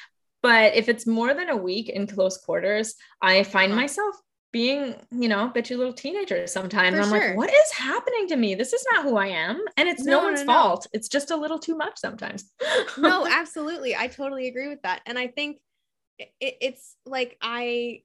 But 0.43 0.75
if 0.75 0.89
it's 0.89 1.07
more 1.07 1.35
than 1.35 1.49
a 1.49 1.57
week 1.57 1.89
in 1.89 2.07
close 2.07 2.39
quarters, 2.39 2.95
I 3.21 3.43
find 3.43 3.73
uh-huh. 3.73 3.81
myself 3.81 4.15
being, 4.53 4.95
you 5.13 5.29
know, 5.29 5.53
bitchy 5.55 5.77
little 5.77 5.93
teenager 5.93 6.47
sometimes. 6.47 6.99
I'm 6.99 7.05
sure. 7.05 7.29
like, 7.29 7.37
what 7.37 7.51
is 7.51 7.73
happening 7.73 8.29
to 8.29 8.37
me? 8.37 8.55
This 8.55 8.73
is 8.73 8.85
not 8.93 9.05
who 9.05 9.17
I 9.17 9.27
am. 9.27 9.63
And 9.77 9.89
it's 9.89 10.03
no, 10.03 10.19
no 10.19 10.25
one's 10.25 10.41
no, 10.41 10.47
fault. 10.47 10.87
It's 10.93 11.09
just 11.09 11.31
a 11.31 11.37
little 11.37 11.59
too 11.59 11.77
much 11.77 11.99
sometimes. 11.99 12.51
no, 12.99 13.27
absolutely. 13.31 13.95
I 13.95 14.09
totally 14.09 14.49
agree 14.49 14.69
with 14.69 14.83
that. 14.83 15.03
And 15.07 15.19
I 15.19 15.29
think 15.29 15.59
it, 16.19 16.57
it's 16.61 16.97
like 17.07 17.37
I 17.41 18.03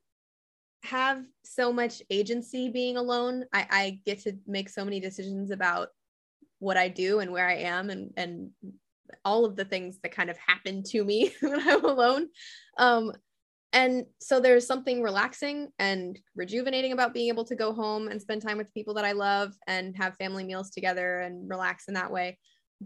have 0.86 1.24
so 1.44 1.74
much 1.74 2.02
agency 2.10 2.70
being 2.70 2.98
alone. 2.98 3.46
I, 3.54 3.68
I 3.70 4.00
get 4.06 4.22
to 4.22 4.34
make 4.48 4.70
so 4.70 4.86
many 4.86 5.00
decisions 5.00 5.52
about 5.52 5.90
what 6.60 6.78
I 6.78 6.88
do 6.88 7.20
and 7.20 7.32
where 7.32 7.48
I 7.48 7.58
am 7.58 7.90
and 7.90 8.12
and 8.18 8.52
all 9.24 9.46
of 9.46 9.56
the 9.56 9.66
things 9.66 10.00
that 10.02 10.12
kind 10.12 10.30
of 10.30 10.38
happen 10.38 10.84
to 10.84 11.04
me 11.04 11.34
when 11.42 11.60
I'm 11.68 11.86
alone. 11.86 12.28
Um, 12.78 13.12
and 13.74 14.06
so 14.20 14.40
there's 14.40 14.66
something 14.66 15.02
relaxing 15.02 15.68
and 15.80 16.18
rejuvenating 16.36 16.94
about 16.94 17.14
being 17.14 17.28
able 17.28 17.44
to 17.46 17.56
go 17.56 17.74
home 17.74 18.08
and 18.08 18.22
spend 18.22 18.42
time 18.42 18.58
with 18.58 18.74
people 18.74 18.94
that 18.94 19.06
I 19.06 19.12
love 19.12 19.54
and 19.68 19.96
have 19.98 20.16
family 20.16 20.46
meals 20.46 20.70
together 20.70 21.20
and 21.20 21.50
relax 21.50 21.88
in 21.88 21.96
that 21.96 22.12
way. 22.12 22.38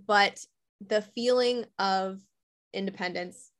But 0.08 0.40
the 0.88 1.02
feeling 1.02 1.66
of 1.78 2.20
independence 2.74 3.52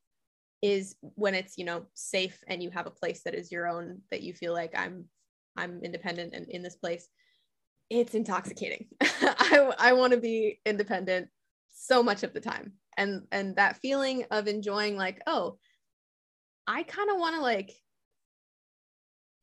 is 0.62 0.96
when 1.02 1.36
it's, 1.36 1.58
you 1.58 1.66
know, 1.66 1.86
safe 1.94 2.40
and 2.48 2.62
you 2.62 2.70
have 2.72 2.88
a 2.88 2.92
place 2.92 3.22
that 3.24 3.36
is 3.36 3.52
your 3.52 3.68
own 3.68 4.02
that 4.12 4.22
you 4.22 4.34
feel 4.34 4.54
like 4.54 4.78
I'm 4.78 5.06
I'm 5.56 5.82
independent 5.84 6.34
and 6.34 6.48
in 6.50 6.64
this 6.64 6.76
place. 6.76 7.08
It's 7.90 8.16
intoxicating. 8.16 8.88
I 9.02 9.72
I 9.78 9.94
want 9.94 10.14
to 10.14 10.20
be 10.20 10.60
independent 10.66 11.30
so 11.72 12.04
much 12.04 12.24
of 12.24 12.34
the 12.34 12.42
time. 12.42 12.74
And 12.98 13.24
and 13.32 13.56
that 13.56 13.78
feeling 13.78 14.26
of 14.32 14.48
enjoying 14.48 14.98
like, 14.98 15.22
oh, 15.28 15.58
I 16.68 16.84
kind 16.84 17.10
of 17.10 17.18
want 17.18 17.36
to 17.36 17.42
like 17.42 17.72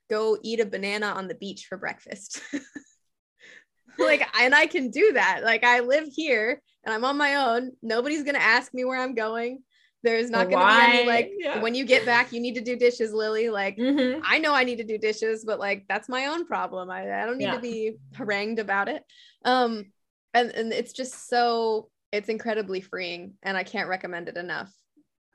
go 0.08 0.38
eat 0.42 0.60
a 0.60 0.66
banana 0.66 1.06
on 1.06 1.28
the 1.28 1.34
beach 1.34 1.66
for 1.68 1.76
breakfast. 1.76 2.40
like, 3.98 4.26
and 4.40 4.54
I 4.54 4.66
can 4.66 4.90
do 4.90 5.12
that. 5.14 5.40
Like, 5.42 5.64
I 5.64 5.80
live 5.80 6.08
here 6.14 6.60
and 6.84 6.94
I'm 6.94 7.04
on 7.04 7.16
my 7.16 7.36
own. 7.36 7.72
Nobody's 7.82 8.22
going 8.22 8.34
to 8.34 8.42
ask 8.42 8.72
me 8.72 8.84
where 8.84 9.00
I'm 9.00 9.14
going. 9.14 9.62
There's 10.06 10.30
not 10.30 10.48
going 10.48 10.64
to 10.64 10.90
be 10.92 10.98
any 10.98 11.06
like, 11.06 11.32
yeah. 11.36 11.60
when 11.60 11.74
you 11.74 11.84
get 11.84 12.06
back, 12.06 12.32
you 12.32 12.38
need 12.40 12.54
to 12.54 12.60
do 12.60 12.76
dishes, 12.76 13.12
Lily. 13.12 13.48
Like, 13.50 13.76
mm-hmm. 13.76 14.20
I 14.24 14.38
know 14.38 14.54
I 14.54 14.62
need 14.62 14.78
to 14.78 14.84
do 14.84 14.98
dishes, 14.98 15.44
but 15.44 15.58
like, 15.58 15.84
that's 15.88 16.08
my 16.08 16.26
own 16.26 16.46
problem. 16.46 16.90
I, 16.90 17.22
I 17.22 17.26
don't 17.26 17.38
need 17.38 17.46
yeah. 17.46 17.54
to 17.54 17.60
be 17.60 17.96
harangued 18.14 18.60
about 18.60 18.88
it. 18.88 19.02
Um, 19.44 19.86
and, 20.32 20.52
and 20.52 20.72
it's 20.72 20.92
just 20.92 21.28
so, 21.28 21.90
it's 22.12 22.28
incredibly 22.28 22.80
freeing 22.80 23.34
and 23.42 23.56
I 23.56 23.64
can't 23.64 23.88
recommend 23.88 24.28
it 24.28 24.36
enough. 24.36 24.72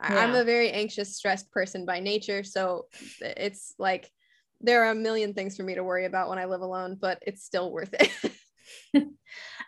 Yeah. 0.01 0.17
I'm 0.17 0.35
a 0.35 0.45
very 0.45 0.71
anxious, 0.71 1.17
stressed 1.17 1.51
person 1.51 1.85
by 1.85 1.99
nature. 1.99 2.43
So 2.45 2.85
it's 3.19 3.73
like 3.77 4.09
there 4.61 4.85
are 4.85 4.91
a 4.91 4.95
million 4.95 5.33
things 5.33 5.57
for 5.57 5.63
me 5.63 5.75
to 5.75 5.83
worry 5.83 6.05
about 6.05 6.29
when 6.29 6.39
I 6.39 6.45
live 6.45 6.61
alone, 6.61 6.97
but 6.99 7.21
it's 7.27 7.43
still 7.43 7.73
worth 7.73 7.93
it. 7.93 8.09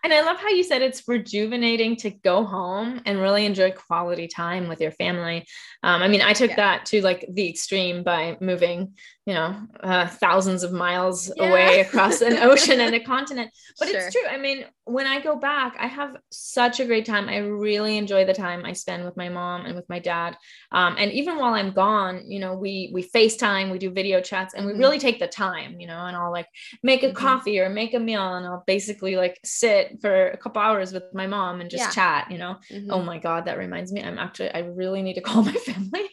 And 0.04 0.12
I 0.12 0.22
love 0.22 0.38
how 0.38 0.50
you 0.50 0.64
said 0.64 0.82
it's 0.82 1.08
rejuvenating 1.08 1.96
to 1.98 2.10
go 2.10 2.44
home 2.44 3.02
and 3.06 3.22
really 3.22 3.46
enjoy 3.46 3.72
quality 3.72 4.28
time 4.28 4.68
with 4.68 4.82
your 4.82 4.92
family. 4.92 5.46
Um, 5.82 6.02
I 6.02 6.10
mean, 6.10 6.22
I 6.22 6.34
took 6.34 6.50
yeah. 6.50 6.58
that 6.58 6.86
to 6.88 7.02
like 7.02 7.26
the 7.30 7.50
extreme 7.50 8.04
by 8.04 8.36
moving, 8.42 8.96
you 9.26 9.34
know, 9.34 9.56
uh, 9.82 10.08
thousands 10.08 10.64
of 10.64 10.74
miles 10.74 11.32
yeah. 11.38 11.50
away 11.50 11.80
across 11.80 12.20
an 12.20 12.38
ocean 12.42 12.82
and 12.82 12.94
a 12.94 13.00
continent. 13.00 13.52
But 13.80 13.88
sure. 13.88 14.00
it's 14.00 14.14
true. 14.14 14.28
I 14.30 14.38
mean, 14.38 14.66
when 14.84 15.08
I 15.08 15.22
go 15.22 15.38
back, 15.38 15.78
I 15.80 15.88
have 15.88 16.18
such 16.30 16.82
a 16.82 16.86
great 16.86 17.06
time. 17.06 17.30
I 17.30 17.38
really 17.38 17.98
enjoy 17.98 18.26
the 18.26 18.34
time 18.34 18.66
I 18.66 18.74
spend 18.74 19.06
with 19.06 19.16
my 19.16 19.30
mom 19.30 19.66
and 19.66 19.74
with 19.74 19.88
my 19.88 20.00
dad. 20.00 20.36
Um, 20.74 20.98
and 21.00 21.14
even 21.14 21.38
while 21.38 21.54
I'm 21.54 21.72
gone, 21.72 22.30
you 22.30 22.40
know, 22.40 22.56
we 22.56 22.92
we 22.94 23.08
FaceTime, 23.08 23.72
we 23.72 23.78
do 23.78 23.90
video 23.90 24.20
chats, 24.20 24.54
and 24.54 24.66
we 24.66 24.74
mm-hmm. 24.74 24.82
really 24.82 25.00
take 25.00 25.20
the 25.20 25.28
time, 25.28 25.80
you 25.80 25.88
know, 25.88 26.06
and 26.06 26.18
I'll 26.18 26.32
like 26.32 26.48
make 26.82 27.04
a 27.04 27.08
mm-hmm. 27.08 27.16
coffee 27.16 27.62
or 27.62 27.70
make 27.70 27.94
a 27.94 28.00
meal, 28.00 28.36
and 28.36 28.46
I'll 28.46 28.66
basically 28.68 28.83
like 28.88 29.40
sit 29.44 30.00
for 30.02 30.30
a 30.30 30.38
couple 30.38 30.62
hours 30.62 30.94
with 30.94 31.04
my 31.14 31.28
mom 31.28 31.62
and 31.62 31.70
just 31.70 31.84
yeah. 31.84 31.90
chat, 31.92 32.32
you 32.32 32.38
know. 32.38 32.58
Mm-hmm. 32.72 32.92
Oh 32.92 33.02
my 33.02 33.18
God, 33.18 33.46
that 33.46 33.58
reminds 33.58 33.92
me. 33.92 34.04
I'm 34.04 34.20
actually 34.20 34.52
I 34.52 34.60
really 34.60 35.02
need 35.02 35.16
to 35.16 35.22
call 35.22 35.44
my 35.52 35.54
family, 35.54 36.10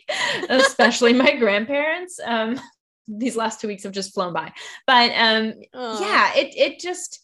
especially 0.48 1.12
my 1.12 1.36
grandparents. 1.36 2.18
Um, 2.24 2.60
these 3.08 3.36
last 3.36 3.60
two 3.60 3.68
weeks 3.68 3.82
have 3.82 3.92
just 3.92 4.14
flown 4.14 4.32
by. 4.32 4.52
But 4.86 5.10
um, 5.12 5.54
yeah, 5.74 6.34
it 6.34 6.54
it 6.56 6.80
just 6.80 7.20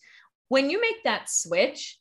when 0.48 0.70
you 0.70 0.80
make 0.80 1.02
that 1.04 1.28
switch, 1.28 1.98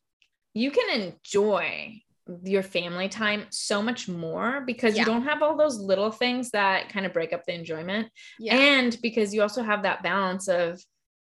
you 0.54 0.72
can 0.72 1.02
enjoy 1.02 2.02
your 2.43 2.64
family 2.64 3.08
time 3.08 3.46
so 3.52 3.82
much 3.82 4.08
more 4.08 4.62
because 4.66 4.96
yeah. 4.96 5.02
you 5.02 5.06
don't 5.06 5.24
have 5.24 5.43
all 5.43 5.56
those 5.56 5.80
little 5.80 6.12
things 6.12 6.52
that 6.52 6.89
kind 6.89 7.06
of 7.06 7.14
break 7.14 7.34
up 7.34 7.43
the 7.46 7.54
enjoyment. 7.54 8.08
Yeah. 8.39 8.56
And 8.56 8.98
because 9.02 9.34
you 9.34 9.41
also 9.41 9.62
have 9.62 9.84
that 9.84 10.02
balance 10.02 10.48
of, 10.48 10.82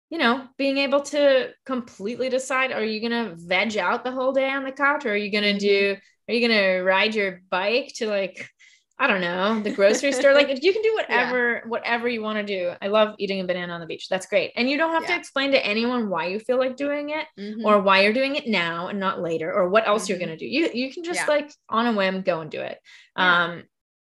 you 0.09 0.17
know, 0.17 0.47
being 0.57 0.77
able 0.79 1.01
to 1.01 1.49
completely 1.65 2.29
decide 2.29 2.71
are 2.71 2.83
you 2.83 2.99
going 2.99 3.11
to 3.11 3.35
veg 3.35 3.77
out 3.77 4.03
the 4.03 4.11
whole 4.11 4.31
day 4.31 4.49
on 4.49 4.63
the 4.63 4.71
couch 4.71 5.05
or 5.05 5.11
are 5.11 5.15
you 5.15 5.31
going 5.31 5.43
to 5.43 5.51
mm-hmm. 5.51 5.95
do, 5.95 5.97
are 6.27 6.33
you 6.33 6.47
going 6.47 6.59
to 6.59 6.81
ride 6.81 7.15
your 7.15 7.41
bike 7.49 7.93
to 7.97 8.07
like 8.07 8.49
I 9.01 9.07
don't 9.07 9.21
know, 9.21 9.61
the 9.61 9.71
grocery 9.71 10.11
store. 10.11 10.33
Like 10.33 10.49
you 10.61 10.73
can 10.73 10.81
do 10.81 10.93
whatever, 10.93 11.53
yeah. 11.63 11.69
whatever 11.69 12.09
you 12.09 12.21
want 12.21 12.37
to 12.37 12.43
do. 12.43 12.73
I 12.81 12.87
love 12.87 13.15
eating 13.17 13.39
a 13.39 13.45
banana 13.45 13.71
on 13.71 13.79
the 13.79 13.85
beach. 13.85 14.09
That's 14.09 14.25
great. 14.25 14.51
And 14.57 14.69
you 14.69 14.75
don't 14.75 14.91
have 14.91 15.03
yeah. 15.03 15.15
to 15.15 15.19
explain 15.19 15.51
to 15.51 15.65
anyone 15.65 16.09
why 16.09 16.27
you 16.27 16.37
feel 16.37 16.57
like 16.57 16.75
doing 16.75 17.11
it 17.11 17.25
mm-hmm. 17.39 17.65
or 17.65 17.79
why 17.81 18.01
you're 18.01 18.11
doing 18.11 18.35
it 18.35 18.45
now 18.45 18.89
and 18.89 18.99
not 18.99 19.21
later 19.21 19.53
or 19.53 19.69
what 19.69 19.87
else 19.87 20.03
mm-hmm. 20.03 20.11
you're 20.11 20.19
going 20.19 20.37
to 20.37 20.37
do. 20.37 20.45
You, 20.45 20.69
you 20.73 20.91
can 20.91 21.05
just 21.05 21.21
yeah. 21.21 21.27
like 21.27 21.49
on 21.69 21.87
a 21.87 21.93
whim, 21.93 22.23
go 22.23 22.41
and 22.41 22.51
do 22.51 22.59
it. 22.59 22.77
Um, 23.15 23.63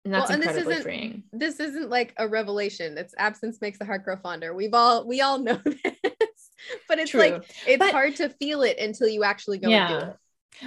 and 0.09 0.15
that's 0.15 0.29
well, 0.29 0.39
incredibly 0.39 0.61
and 0.61 0.71
this 0.71 0.83
freeing. 0.83 1.23
This 1.31 1.59
isn't 1.59 1.89
like 1.89 2.13
a 2.17 2.27
revelation. 2.27 2.97
It's 2.97 3.13
absence 3.17 3.61
makes 3.61 3.77
the 3.77 3.85
heart 3.85 4.03
grow 4.03 4.17
fonder. 4.17 4.53
We've 4.53 4.73
all, 4.73 5.07
we 5.07 5.21
all 5.21 5.37
know 5.37 5.59
this, 5.65 6.49
but 6.87 6.99
it's 6.99 7.11
True. 7.11 7.19
like, 7.19 7.43
it's 7.67 7.77
but, 7.77 7.91
hard 7.91 8.15
to 8.17 8.29
feel 8.29 8.63
it 8.63 8.79
until 8.79 9.07
you 9.07 9.23
actually 9.23 9.59
go 9.59 9.69
and 9.69 9.99
do 9.99 10.07
it. 10.07 10.15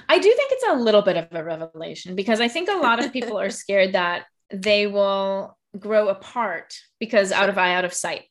I 0.08 0.18
do 0.18 0.28
think 0.28 0.52
it's 0.52 0.64
a 0.68 0.76
little 0.76 1.02
bit 1.02 1.16
of 1.16 1.26
a 1.32 1.42
revelation 1.42 2.14
because 2.14 2.40
I 2.40 2.48
think 2.48 2.68
a 2.70 2.76
lot 2.76 3.04
of 3.04 3.12
people 3.12 3.38
are 3.38 3.50
scared 3.64 3.92
that 3.92 4.26
they 4.50 4.86
will 4.86 5.58
grow 5.78 6.08
apart 6.08 6.74
because 7.00 7.28
sure. 7.28 7.38
out 7.38 7.48
of 7.48 7.58
eye, 7.58 7.74
out 7.74 7.84
of 7.84 7.92
sight. 7.92 8.24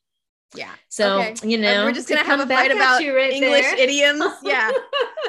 Yeah. 0.54 0.70
So, 0.88 1.20
okay. 1.20 1.34
you 1.48 1.58
know, 1.58 1.84
we're 1.84 1.92
just 1.92 2.08
going 2.08 2.20
to 2.20 2.26
have 2.26 2.40
a 2.40 2.46
fight 2.46 2.70
about 2.70 3.00
right 3.00 3.32
English 3.32 3.62
there. 3.62 3.78
idioms. 3.78 4.24
Yeah. 4.42 4.70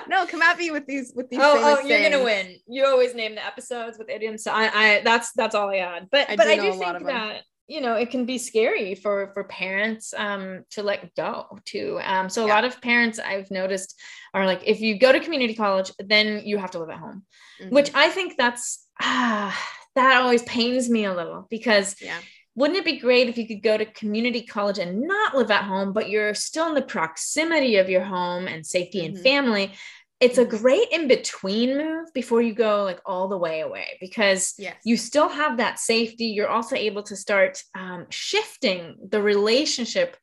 no, 0.07 0.26
come 0.26 0.41
at 0.41 0.57
me 0.57 0.71
with 0.71 0.86
these, 0.86 1.13
with 1.15 1.30
these. 1.30 1.39
Oh, 1.41 1.80
oh 1.82 1.88
you're 1.88 1.99
going 1.99 2.11
to 2.11 2.24
win. 2.24 2.57
You 2.67 2.86
always 2.86 3.15
name 3.15 3.36
the 3.36 3.45
episodes 3.45 3.97
with 3.97 4.09
idioms. 4.09 4.43
So 4.43 4.51
I, 4.51 4.71
I, 4.74 5.01
that's, 5.03 5.32
that's 5.34 5.55
all 5.55 5.69
I 5.69 5.78
had. 5.78 6.09
But, 6.09 6.30
I 6.30 6.36
but 6.36 6.45
do 6.45 6.49
I 6.51 6.55
do 6.55 6.71
think 6.74 7.05
that, 7.05 7.41
you 7.67 7.80
know, 7.80 7.95
it 7.95 8.09
can 8.09 8.26
be 8.26 8.38
scary 8.38 8.95
for, 8.95 9.32
for 9.34 9.45
parents, 9.45 10.13
um, 10.17 10.63
to 10.71 10.84
let 10.84 11.13
go 11.15 11.57
too 11.63 11.99
um, 12.03 12.30
so 12.30 12.43
a 12.43 12.47
yeah. 12.47 12.55
lot 12.55 12.65
of 12.65 12.82
parents 12.82 13.19
I've 13.19 13.49
noticed 13.51 13.99
are 14.34 14.45
like, 14.45 14.61
if 14.65 14.82
you 14.82 14.97
go 14.97 15.11
to 15.11 15.19
community 15.19 15.53
college, 15.53 15.91
then 15.99 16.41
you 16.43 16.57
have 16.57 16.71
to 16.71 16.80
live 16.80 16.89
at 16.89 16.99
home, 16.99 17.24
mm-hmm. 17.61 17.74
which 17.74 17.91
I 17.93 18.09
think 18.09 18.36
that's, 18.38 18.86
ah, 19.01 19.57
that 19.95 20.21
always 20.21 20.43
pains 20.43 20.89
me 20.89 21.05
a 21.05 21.13
little 21.13 21.45
because 21.49 21.95
yeah. 22.01 22.17
Wouldn't 22.55 22.77
it 22.77 22.85
be 22.85 22.99
great 22.99 23.29
if 23.29 23.37
you 23.37 23.47
could 23.47 23.63
go 23.63 23.77
to 23.77 23.85
community 23.85 24.43
college 24.43 24.77
and 24.77 25.01
not 25.01 25.35
live 25.35 25.49
at 25.49 25.63
home, 25.63 25.91
but 25.91 26.09
you're 26.09 26.35
still 26.35 26.67
in 26.67 26.75
the 26.75 26.81
proximity 26.81 27.77
of 27.77 27.89
your 27.89 28.03
home 28.03 28.47
and 28.47 28.65
safety 28.65 28.99
mm-hmm. 28.99 29.15
and 29.15 29.23
family? 29.23 29.73
It's 30.19 30.37
a 30.37 30.45
mm-hmm. 30.45 30.57
great 30.57 30.87
in 30.91 31.07
between 31.07 31.77
move 31.77 32.13
before 32.13 32.41
you 32.41 32.53
go 32.53 32.83
like 32.83 33.01
all 33.05 33.27
the 33.27 33.37
way 33.37 33.61
away 33.61 33.97
because 33.99 34.53
yes. 34.57 34.75
you 34.85 34.97
still 34.97 35.29
have 35.29 35.57
that 35.57 35.79
safety. 35.79 36.25
You're 36.25 36.47
also 36.47 36.75
able 36.75 37.03
to 37.03 37.15
start 37.15 37.61
um, 37.75 38.05
shifting 38.09 38.97
the 39.09 39.21
relationship 39.21 40.15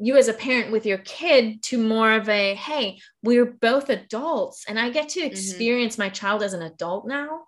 you 0.00 0.16
as 0.16 0.28
a 0.28 0.32
parent 0.32 0.70
with 0.70 0.86
your 0.86 0.98
kid 0.98 1.60
to 1.60 1.76
more 1.76 2.12
of 2.12 2.28
a 2.28 2.54
hey 2.54 3.00
we're 3.24 3.44
both 3.44 3.90
adults 3.90 4.64
and 4.68 4.78
i 4.78 4.90
get 4.90 5.08
to 5.08 5.18
mm-hmm. 5.18 5.28
experience 5.28 5.94
mm-hmm. 5.94 6.02
my 6.02 6.08
child 6.08 6.40
as 6.40 6.52
an 6.52 6.62
adult 6.62 7.04
now 7.04 7.40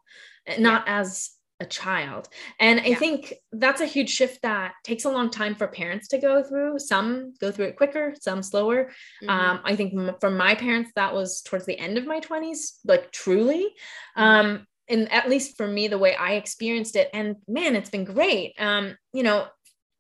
not 0.59 0.85
yeah. 0.87 0.99
as 0.99 1.31
a 1.61 1.67
child. 1.67 2.29
And 2.59 2.81
I 2.81 2.87
yeah. 2.87 2.99
think 2.99 3.35
that's 3.53 3.81
a 3.81 3.87
huge 3.87 4.11
shift 4.11 4.43
that 4.43 4.73
takes 4.83 5.05
a 5.05 5.11
long 5.11 5.31
time 5.31 5.55
for 5.55 5.67
parents 5.69 6.09
to 6.09 6.19
go 6.19 6.43
through. 6.43 6.79
Some 6.79 7.35
go 7.41 7.53
through 7.53 7.67
it 7.67 7.77
quicker, 7.77 8.15
some 8.21 8.43
slower. 8.43 8.91
Mm-hmm. 9.23 9.31
Um, 9.31 9.61
I 9.65 9.77
think 9.77 9.95
m- 9.95 10.17
for 10.21 10.31
my 10.31 10.55
parents, 10.55 10.91
that 10.97 11.15
was 11.15 11.43
towards 11.43 11.67
the 11.67 11.79
end 11.79 11.99
of 11.99 12.07
my 12.07 12.21
20s, 12.21 12.79
like 12.85 13.13
truly. 13.13 13.69
Um, 14.17 14.67
and 14.89 15.11
at 15.13 15.29
least 15.29 15.57
for 15.57 15.69
me, 15.69 15.87
the 15.87 15.99
way 15.99 16.15
I 16.15 16.33
experienced 16.33 16.97
it, 16.97 17.11
and 17.13 17.37
man, 17.47 17.77
it's 17.77 17.91
been 17.91 18.05
great. 18.05 18.55
Um, 18.59 18.97
you 19.13 19.23
know, 19.23 19.47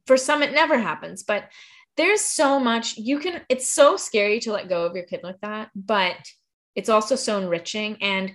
for 0.07 0.17
some, 0.17 0.43
it 0.43 0.53
never 0.53 0.79
happens, 0.79 1.23
but 1.23 1.45
there's 1.97 2.23
so 2.23 2.59
much 2.59 2.97
you 2.97 3.19
can, 3.19 3.43
it's 3.49 3.69
so 3.69 3.97
scary 3.97 4.41
to 4.41 4.53
let 4.53 4.69
go 4.69 4.85
of 4.85 4.95
your 4.95 5.05
kid 5.05 5.21
like 5.23 5.41
that, 5.43 5.71
but 5.77 6.17
it's 6.75 6.89
also 6.89 7.15
so 7.15 7.39
enriching. 7.39 7.99
And 8.01 8.33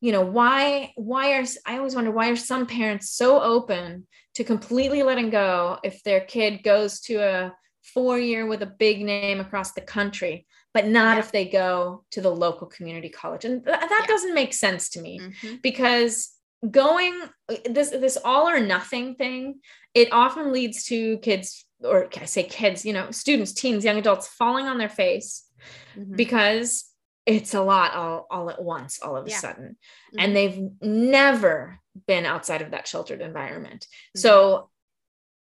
you 0.00 0.12
know 0.12 0.22
why 0.22 0.92
why 0.96 1.32
are 1.32 1.44
i 1.66 1.76
always 1.76 1.94
wonder 1.94 2.10
why 2.10 2.28
are 2.28 2.36
some 2.36 2.66
parents 2.66 3.10
so 3.10 3.40
open 3.40 4.06
to 4.34 4.44
completely 4.44 5.02
letting 5.02 5.30
go 5.30 5.78
if 5.82 6.02
their 6.02 6.20
kid 6.20 6.62
goes 6.62 7.00
to 7.00 7.16
a 7.16 7.52
four 7.82 8.18
year 8.18 8.46
with 8.46 8.62
a 8.62 8.66
big 8.66 9.04
name 9.04 9.40
across 9.40 9.72
the 9.72 9.80
country 9.80 10.46
but 10.74 10.86
not 10.86 11.16
yeah. 11.16 11.20
if 11.20 11.32
they 11.32 11.46
go 11.46 12.04
to 12.10 12.20
the 12.20 12.30
local 12.30 12.66
community 12.66 13.08
college 13.08 13.44
and 13.44 13.64
th- 13.64 13.78
that 13.78 13.98
yeah. 14.00 14.06
doesn't 14.06 14.34
make 14.34 14.52
sense 14.52 14.90
to 14.90 15.00
me 15.00 15.18
mm-hmm. 15.18 15.56
because 15.62 16.30
going 16.70 17.14
this 17.64 17.90
this 17.90 18.18
all 18.24 18.48
or 18.48 18.60
nothing 18.60 19.14
thing 19.14 19.60
it 19.94 20.12
often 20.12 20.52
leads 20.52 20.84
to 20.84 21.18
kids 21.18 21.64
or 21.84 22.08
i 22.20 22.24
say 22.24 22.42
kids 22.42 22.84
you 22.84 22.92
know 22.92 23.10
students 23.10 23.52
teens 23.52 23.84
young 23.84 23.98
adults 23.98 24.26
falling 24.26 24.66
on 24.66 24.76
their 24.76 24.88
face 24.88 25.44
mm-hmm. 25.96 26.16
because 26.16 26.87
it's 27.28 27.52
a 27.52 27.60
lot 27.60 27.94
all, 27.94 28.26
all 28.30 28.48
at 28.48 28.62
once 28.62 29.00
all 29.00 29.14
of 29.14 29.28
yeah. 29.28 29.36
a 29.36 29.38
sudden 29.38 29.64
mm-hmm. 29.64 30.18
and 30.18 30.34
they've 30.34 30.70
never 30.80 31.78
been 32.06 32.24
outside 32.24 32.62
of 32.62 32.70
that 32.70 32.88
sheltered 32.88 33.20
environment 33.20 33.86
mm-hmm. 33.86 34.20
so 34.20 34.70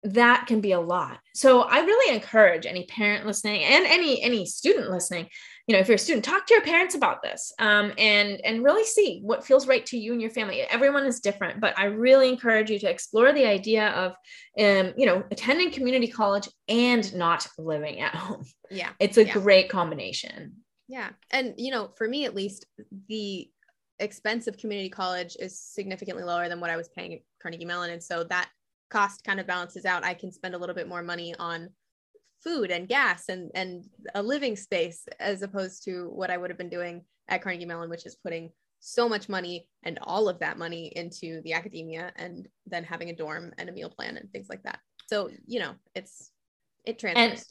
that 0.04 0.46
can 0.46 0.60
be 0.60 0.72
a 0.72 0.80
lot 0.80 1.18
so 1.34 1.62
i 1.62 1.80
really 1.80 2.14
encourage 2.14 2.64
any 2.66 2.84
parent 2.84 3.26
listening 3.26 3.64
and 3.64 3.86
any 3.86 4.22
any 4.22 4.46
student 4.46 4.90
listening 4.90 5.26
you 5.66 5.74
know 5.74 5.80
if 5.80 5.88
you're 5.88 5.94
a 5.94 5.98
student 5.98 6.24
talk 6.24 6.46
to 6.46 6.52
your 6.52 6.62
parents 6.62 6.94
about 6.94 7.22
this 7.22 7.52
um, 7.58 7.90
and 7.96 8.38
and 8.44 8.62
really 8.62 8.84
see 8.84 9.20
what 9.24 9.46
feels 9.46 9.66
right 9.66 9.86
to 9.86 9.98
you 9.98 10.12
and 10.12 10.20
your 10.20 10.30
family 10.30 10.60
everyone 10.60 11.06
is 11.06 11.20
different 11.20 11.58
but 11.58 11.76
i 11.78 11.86
really 11.86 12.28
encourage 12.28 12.70
you 12.70 12.78
to 12.78 12.88
explore 12.88 13.32
the 13.32 13.46
idea 13.46 13.88
of 13.92 14.12
um, 14.60 14.92
you 14.96 15.06
know 15.06 15.24
attending 15.30 15.70
community 15.70 16.06
college 16.06 16.48
and 16.68 17.14
not 17.14 17.48
living 17.58 18.00
at 18.00 18.14
home 18.14 18.44
yeah 18.70 18.90
it's 19.00 19.16
a 19.16 19.24
yeah. 19.24 19.32
great 19.32 19.70
combination 19.70 20.52
yeah. 20.88 21.10
And, 21.30 21.54
you 21.56 21.70
know, 21.70 21.90
for 21.96 22.08
me 22.08 22.24
at 22.24 22.34
least, 22.34 22.66
the 23.08 23.50
expense 23.98 24.46
of 24.46 24.58
community 24.58 24.88
college 24.88 25.36
is 25.38 25.58
significantly 25.58 26.24
lower 26.24 26.48
than 26.48 26.60
what 26.60 26.70
I 26.70 26.76
was 26.76 26.88
paying 26.88 27.14
at 27.14 27.20
Carnegie 27.40 27.64
Mellon. 27.64 27.90
And 27.90 28.02
so 28.02 28.24
that 28.24 28.48
cost 28.90 29.24
kind 29.24 29.40
of 29.40 29.46
balances 29.46 29.84
out. 29.84 30.04
I 30.04 30.14
can 30.14 30.32
spend 30.32 30.54
a 30.54 30.58
little 30.58 30.74
bit 30.74 30.88
more 30.88 31.02
money 31.02 31.34
on 31.38 31.70
food 32.42 32.70
and 32.70 32.88
gas 32.88 33.28
and, 33.28 33.50
and 33.54 33.84
a 34.14 34.22
living 34.22 34.56
space 34.56 35.06
as 35.18 35.42
opposed 35.42 35.84
to 35.84 36.10
what 36.10 36.30
I 36.30 36.36
would 36.36 36.50
have 36.50 36.58
been 36.58 36.68
doing 36.68 37.02
at 37.28 37.42
Carnegie 37.42 37.64
Mellon, 37.64 37.88
which 37.88 38.04
is 38.06 38.16
putting 38.16 38.50
so 38.80 39.08
much 39.08 39.30
money 39.30 39.66
and 39.82 39.98
all 40.02 40.28
of 40.28 40.38
that 40.40 40.58
money 40.58 40.92
into 40.94 41.40
the 41.42 41.54
academia 41.54 42.12
and 42.16 42.46
then 42.66 42.84
having 42.84 43.08
a 43.08 43.16
dorm 43.16 43.52
and 43.56 43.70
a 43.70 43.72
meal 43.72 43.88
plan 43.88 44.18
and 44.18 44.30
things 44.30 44.48
like 44.50 44.62
that. 44.64 44.78
So, 45.06 45.30
you 45.46 45.60
know, 45.60 45.72
it's, 45.94 46.30
it 46.84 46.98
transfers 46.98 47.30
and 47.30 47.44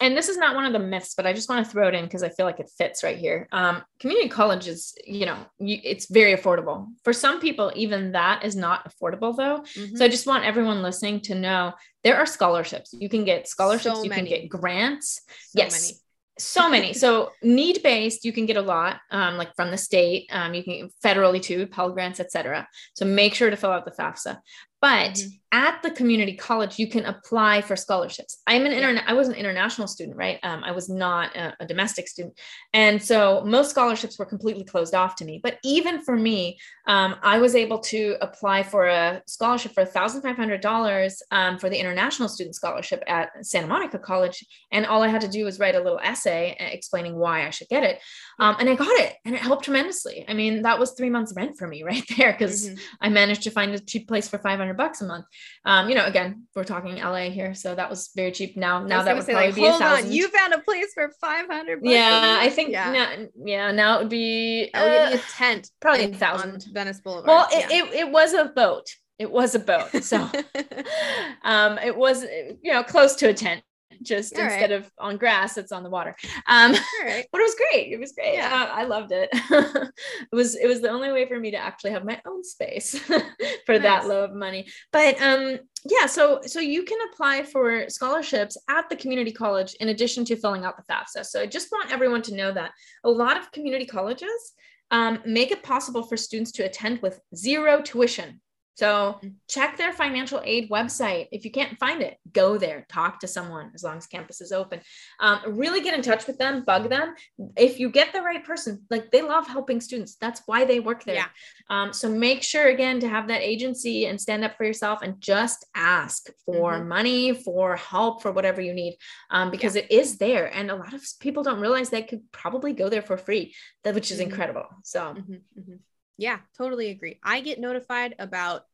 this 0.00 0.28
is 0.28 0.36
not 0.36 0.54
one 0.54 0.64
of 0.66 0.72
the 0.72 0.78
myths, 0.78 1.14
but 1.14 1.26
I 1.26 1.32
just 1.32 1.48
want 1.48 1.64
to 1.64 1.70
throw 1.70 1.88
it 1.88 1.94
in 1.94 2.04
because 2.04 2.22
I 2.22 2.28
feel 2.28 2.46
like 2.46 2.60
it 2.60 2.70
fits 2.76 3.02
right 3.02 3.16
here. 3.16 3.48
Um, 3.52 3.82
community 3.98 4.28
college 4.28 4.68
is, 4.68 4.94
you 5.06 5.26
know, 5.26 5.38
you, 5.58 5.78
it's 5.82 6.10
very 6.10 6.34
affordable. 6.34 6.86
For 7.04 7.12
some 7.12 7.40
people, 7.40 7.72
even 7.74 8.12
that 8.12 8.44
is 8.44 8.56
not 8.56 8.90
affordable 8.90 9.36
though. 9.36 9.60
Mm-hmm. 9.60 9.96
So 9.96 10.04
I 10.04 10.08
just 10.08 10.26
want 10.26 10.44
everyone 10.44 10.82
listening 10.82 11.20
to 11.22 11.34
know 11.34 11.72
there 12.04 12.16
are 12.16 12.26
scholarships. 12.26 12.94
You 12.96 13.08
can 13.08 13.24
get 13.24 13.48
scholarships, 13.48 13.96
so 13.96 14.04
you 14.04 14.10
can 14.10 14.26
get 14.26 14.48
grants. 14.48 15.22
So 15.26 15.58
yes. 15.58 15.82
Many. 15.82 16.00
so 16.38 16.70
many. 16.70 16.92
So 16.92 17.32
need 17.42 17.82
based, 17.82 18.24
you 18.24 18.32
can 18.32 18.46
get 18.46 18.56
a 18.56 18.62
lot, 18.62 19.00
um, 19.10 19.36
like 19.36 19.54
from 19.56 19.70
the 19.70 19.78
state. 19.78 20.28
Um, 20.30 20.54
you 20.54 20.62
can 20.62 20.90
federally 21.04 21.42
too, 21.42 21.66
Pell 21.66 21.90
grants, 21.90 22.20
etc. 22.20 22.68
So 22.94 23.06
make 23.06 23.34
sure 23.34 23.50
to 23.50 23.56
fill 23.56 23.70
out 23.70 23.84
the 23.84 23.90
FAFSA. 23.90 24.38
But 24.80 25.14
mm-hmm. 25.14 25.28
At 25.56 25.82
the 25.82 25.90
community 25.90 26.34
college 26.34 26.78
you 26.78 26.86
can 26.86 27.06
apply 27.06 27.62
for 27.62 27.76
scholarships. 27.76 28.42
I'm 28.46 28.66
an 28.66 28.72
internet 28.72 29.04
i 29.06 29.14
was 29.14 29.28
an 29.28 29.34
international 29.34 29.88
student 29.88 30.14
right? 30.14 30.38
Um, 30.42 30.62
i 30.62 30.70
was 30.70 30.90
not 30.90 31.34
a, 31.34 31.56
a, 31.60 31.66
domestic 31.66 32.08
student. 32.08 32.34
And 32.74 33.02
so 33.02 33.42
most 33.46 33.70
scholarships 33.70 34.18
were 34.18 34.26
completely 34.26 34.64
closed 34.64 34.94
off 34.94 35.16
to 35.16 35.24
me. 35.24 35.40
But 35.42 35.58
even 35.64 36.02
for 36.02 36.14
me 36.14 36.58
um, 36.86 37.16
i 37.22 37.38
was 37.38 37.54
able 37.54 37.78
to 37.92 38.16
apply 38.20 38.64
for 38.64 38.86
a 38.86 39.22
scholarship 39.26 39.72
for 39.72 39.86
$1500 39.86 41.22
um, 41.30 41.58
for 41.58 41.70
the 41.70 41.78
international 41.78 42.28
student 42.28 42.54
scholarship 42.54 43.02
at 43.06 43.30
santa 43.40 43.66
monica 43.66 43.98
college. 43.98 44.44
And 44.72 44.84
all 44.84 45.02
i 45.02 45.08
had 45.08 45.22
to 45.22 45.28
do 45.28 45.46
was 45.46 45.58
write 45.58 45.74
a 45.74 45.80
little 45.80 46.00
essay 46.00 46.54
uh, 46.60 46.64
explaining 46.64 47.16
why 47.16 47.46
i 47.46 47.50
should 47.50 47.68
get 47.68 47.82
it. 47.82 47.98
Um, 48.38 48.56
and 48.60 48.68
i 48.68 48.74
got 48.74 48.94
it 49.00 49.14
and 49.24 49.34
it 49.34 49.40
helped 49.40 49.64
tremendously. 49.64 50.26
I 50.28 50.34
mean 50.34 50.60
that 50.62 50.78
was 50.78 50.92
three 50.92 51.08
months 51.08 51.32
rent 51.34 51.56
for 51.56 51.66
me 51.66 51.82
right 51.90 52.04
there 52.18 52.32
because 52.32 52.68
mm-hmm. 52.68 52.76
i 53.00 53.08
managed 53.08 53.44
to 53.44 53.50
find 53.50 53.74
a 53.74 53.78
cheap 53.78 54.06
place 54.06 54.28
for 54.28 54.38
500 54.38 54.76
bucks 54.76 55.00
a 55.00 55.06
month 55.06 55.24
um, 55.64 55.88
you 55.88 55.94
know, 55.94 56.04
again, 56.04 56.46
we're 56.54 56.64
talking 56.64 56.96
LA 56.96 57.30
here, 57.30 57.54
so 57.54 57.74
that 57.74 57.90
was 57.90 58.10
very 58.14 58.30
cheap. 58.32 58.56
Now, 58.56 58.82
now 58.82 59.02
that 59.02 59.14
would 59.14 59.24
say, 59.24 59.32
probably 59.32 59.48
like, 59.48 59.56
be 59.56 59.66
a 59.66 59.72
thousand. 59.72 60.06
On, 60.06 60.12
you 60.12 60.28
found 60.28 60.52
a 60.54 60.60
place 60.60 60.92
for 60.94 61.10
five 61.20 61.46
hundred. 61.46 61.80
Yeah, 61.82 62.38
I 62.40 62.48
think. 62.50 62.70
Yeah. 62.70 62.92
Now, 62.92 63.26
yeah, 63.44 63.72
now 63.72 63.96
it 63.96 64.02
would 64.02 64.08
be. 64.08 64.70
I 64.74 64.84
would 64.84 64.92
uh, 64.92 65.10
give 65.10 65.20
a 65.20 65.32
tent, 65.32 65.70
probably 65.80 66.04
a 66.04 66.14
thousand. 66.14 66.64
Venice 66.72 67.00
Boulevard. 67.00 67.26
Well, 67.26 67.48
yeah. 67.50 67.66
it, 67.70 67.84
it, 67.84 67.94
it 67.94 68.10
was 68.10 68.32
a 68.32 68.46
boat. 68.46 68.86
It 69.18 69.30
was 69.30 69.54
a 69.54 69.58
boat, 69.58 70.04
so 70.04 70.18
um, 71.42 71.78
it 71.78 71.96
was 71.96 72.22
you 72.22 72.72
know 72.72 72.82
close 72.82 73.16
to 73.16 73.28
a 73.30 73.34
tent 73.34 73.62
just 74.02 74.36
All 74.36 74.44
instead 74.44 74.70
right. 74.70 74.72
of 74.72 74.90
on 74.98 75.16
grass 75.16 75.56
it's 75.56 75.72
on 75.72 75.82
the 75.82 75.90
water. 75.90 76.16
Um 76.46 76.72
right. 77.04 77.26
but 77.32 77.40
it 77.40 77.44
was 77.44 77.54
great. 77.54 77.92
It 77.92 78.00
was 78.00 78.12
great. 78.12 78.34
Yeah. 78.34 78.70
I 78.72 78.84
loved 78.84 79.12
it. 79.12 79.30
It 80.32 80.34
was 80.34 80.54
it 80.54 80.66
was 80.66 80.80
the 80.80 80.90
only 80.90 81.12
way 81.12 81.26
for 81.26 81.38
me 81.38 81.50
to 81.50 81.56
actually 81.56 81.92
have 81.92 82.04
my 82.04 82.20
own 82.26 82.44
space 82.44 82.98
for 82.98 83.74
nice. 83.74 83.82
that 83.82 84.06
low 84.06 84.24
of 84.24 84.34
money. 84.34 84.68
But 84.92 85.20
um 85.20 85.58
yeah 85.88 86.06
so 86.06 86.40
so 86.44 86.60
you 86.60 86.82
can 86.82 86.98
apply 87.12 87.42
for 87.42 87.88
scholarships 87.88 88.56
at 88.68 88.88
the 88.88 88.96
community 88.96 89.32
college 89.32 89.74
in 89.80 89.88
addition 89.88 90.24
to 90.26 90.36
filling 90.36 90.64
out 90.64 90.76
the 90.76 90.92
fafsa. 90.92 91.24
So 91.24 91.40
i 91.40 91.46
just 91.46 91.70
want 91.72 91.92
everyone 91.92 92.22
to 92.22 92.34
know 92.34 92.52
that 92.52 92.72
a 93.04 93.10
lot 93.10 93.36
of 93.36 93.52
community 93.52 93.86
colleges 93.86 94.52
um, 94.90 95.20
make 95.26 95.50
it 95.50 95.62
possible 95.62 96.02
for 96.04 96.16
students 96.16 96.52
to 96.52 96.64
attend 96.64 97.02
with 97.02 97.20
zero 97.34 97.82
tuition 97.82 98.40
so 98.76 99.18
check 99.48 99.78
their 99.78 99.92
financial 99.92 100.42
aid 100.44 100.68
website. 100.68 101.28
If 101.32 101.46
you 101.46 101.50
can't 101.50 101.78
find 101.78 102.02
it, 102.02 102.18
go 102.32 102.58
there, 102.58 102.84
talk 102.90 103.20
to 103.20 103.26
someone 103.26 103.70
as 103.74 103.82
long 103.82 103.96
as 103.96 104.06
campus 104.06 104.42
is 104.42 104.52
open. 104.52 104.80
Um, 105.18 105.40
really 105.46 105.80
get 105.80 105.94
in 105.94 106.02
touch 106.02 106.26
with 106.26 106.36
them, 106.36 106.62
bug 106.62 106.90
them. 106.90 107.14
If 107.56 107.80
you 107.80 107.90
get 107.90 108.12
the 108.12 108.20
right 108.20 108.44
person, 108.44 108.82
like 108.90 109.10
they 109.10 109.22
love 109.22 109.46
helping 109.46 109.80
students. 109.80 110.16
That's 110.16 110.42
why 110.44 110.66
they 110.66 110.80
work 110.80 111.04
there. 111.04 111.14
Yeah. 111.14 111.28
Um, 111.70 111.94
so 111.94 112.10
make 112.10 112.42
sure 112.42 112.68
again 112.68 113.00
to 113.00 113.08
have 113.08 113.28
that 113.28 113.40
agency 113.40 114.06
and 114.06 114.20
stand 114.20 114.44
up 114.44 114.58
for 114.58 114.64
yourself 114.64 115.00
and 115.00 115.22
just 115.22 115.64
ask 115.74 116.28
for 116.44 116.72
mm-hmm. 116.72 116.88
money, 116.88 117.34
for 117.34 117.76
help, 117.76 118.20
for 118.20 118.30
whatever 118.30 118.60
you 118.60 118.74
need, 118.74 118.98
um, 119.30 119.50
because 119.50 119.74
yeah. 119.74 119.82
it 119.82 119.90
is 119.90 120.18
there. 120.18 120.54
And 120.54 120.70
a 120.70 120.76
lot 120.76 120.92
of 120.92 121.02
people 121.18 121.42
don't 121.42 121.60
realize 121.60 121.88
they 121.88 122.02
could 122.02 122.30
probably 122.30 122.74
go 122.74 122.90
there 122.90 123.00
for 123.00 123.16
free, 123.16 123.54
which 123.84 124.10
is 124.10 124.18
mm-hmm. 124.18 124.30
incredible. 124.30 124.66
So. 124.84 125.14
Mm-hmm. 125.14 125.74
Yeah, 126.18 126.38
totally 126.56 126.90
agree. 126.90 127.18
I 127.22 127.40
get 127.40 127.60
notified 127.60 128.14
about 128.18 128.64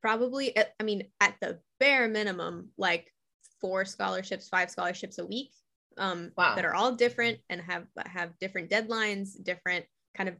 probably, 0.00 0.56
I 0.58 0.82
mean, 0.82 1.04
at 1.20 1.34
the 1.40 1.60
bare 1.78 2.08
minimum, 2.08 2.70
like 2.76 3.12
four 3.60 3.84
scholarships, 3.84 4.48
five 4.48 4.70
scholarships 4.70 5.18
a 5.18 5.26
week 5.26 5.50
um, 5.98 6.32
wow. 6.36 6.54
that 6.54 6.64
are 6.64 6.74
all 6.74 6.92
different 6.92 7.38
and 7.48 7.60
have 7.60 7.86
have 8.06 8.38
different 8.38 8.70
deadlines, 8.70 9.42
different 9.42 9.84
kind 10.16 10.28
of 10.28 10.36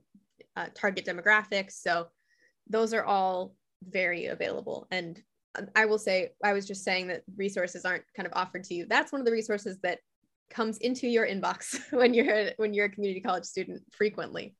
uh, 0.57 0.67
target 0.75 1.05
demographics. 1.05 1.73
So 1.73 2.09
those 2.69 2.95
are 2.95 3.05
all 3.05 3.55
very 3.83 4.27
available. 4.27 4.87
And 4.91 5.21
I 5.75 5.87
will 5.87 5.99
say, 5.99 6.31
I 6.45 6.53
was 6.53 6.67
just 6.67 6.85
saying 6.85 7.09
that 7.09 7.23
resources 7.37 7.85
aren't 7.85 8.05
kind 8.17 8.27
of 8.27 8.33
offered 8.35 8.65
to 8.65 8.75
you. 8.75 8.87
That's 8.87 9.13
one 9.13 9.21
of 9.21 9.27
the 9.27 9.33
resources 9.33 9.79
that 9.83 9.99
comes 10.49 10.79
into 10.79 11.07
your 11.07 11.27
inbox 11.27 11.81
when 11.93 12.15
you're 12.15 12.51
when 12.57 12.75
you're 12.75 12.87
a 12.87 12.91
community 12.91 13.21
college 13.21 13.45
student 13.45 13.83
frequently. 13.93 14.55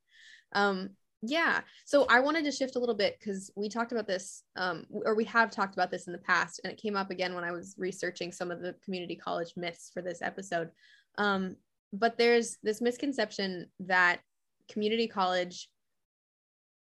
Um, 0.53 0.91
yeah. 1.21 1.61
So 1.85 2.05
I 2.09 2.19
wanted 2.19 2.45
to 2.45 2.51
shift 2.51 2.75
a 2.75 2.79
little 2.79 2.95
bit 2.95 3.17
because 3.19 3.51
we 3.55 3.69
talked 3.69 3.91
about 3.91 4.07
this, 4.07 4.43
um, 4.55 4.85
or 4.89 5.15
we 5.15 5.25
have 5.25 5.51
talked 5.51 5.75
about 5.75 5.91
this 5.91 6.07
in 6.07 6.13
the 6.13 6.19
past, 6.19 6.61
and 6.63 6.73
it 6.73 6.81
came 6.81 6.95
up 6.95 7.11
again 7.11 7.35
when 7.35 7.43
I 7.43 7.51
was 7.51 7.75
researching 7.77 8.31
some 8.31 8.49
of 8.49 8.61
the 8.61 8.75
community 8.83 9.15
college 9.15 9.53
myths 9.55 9.91
for 9.93 10.01
this 10.01 10.21
episode. 10.21 10.69
Um, 11.17 11.57
but 11.93 12.17
there's 12.17 12.57
this 12.63 12.81
misconception 12.81 13.67
that 13.81 14.21
community 14.69 15.07
college 15.07 15.69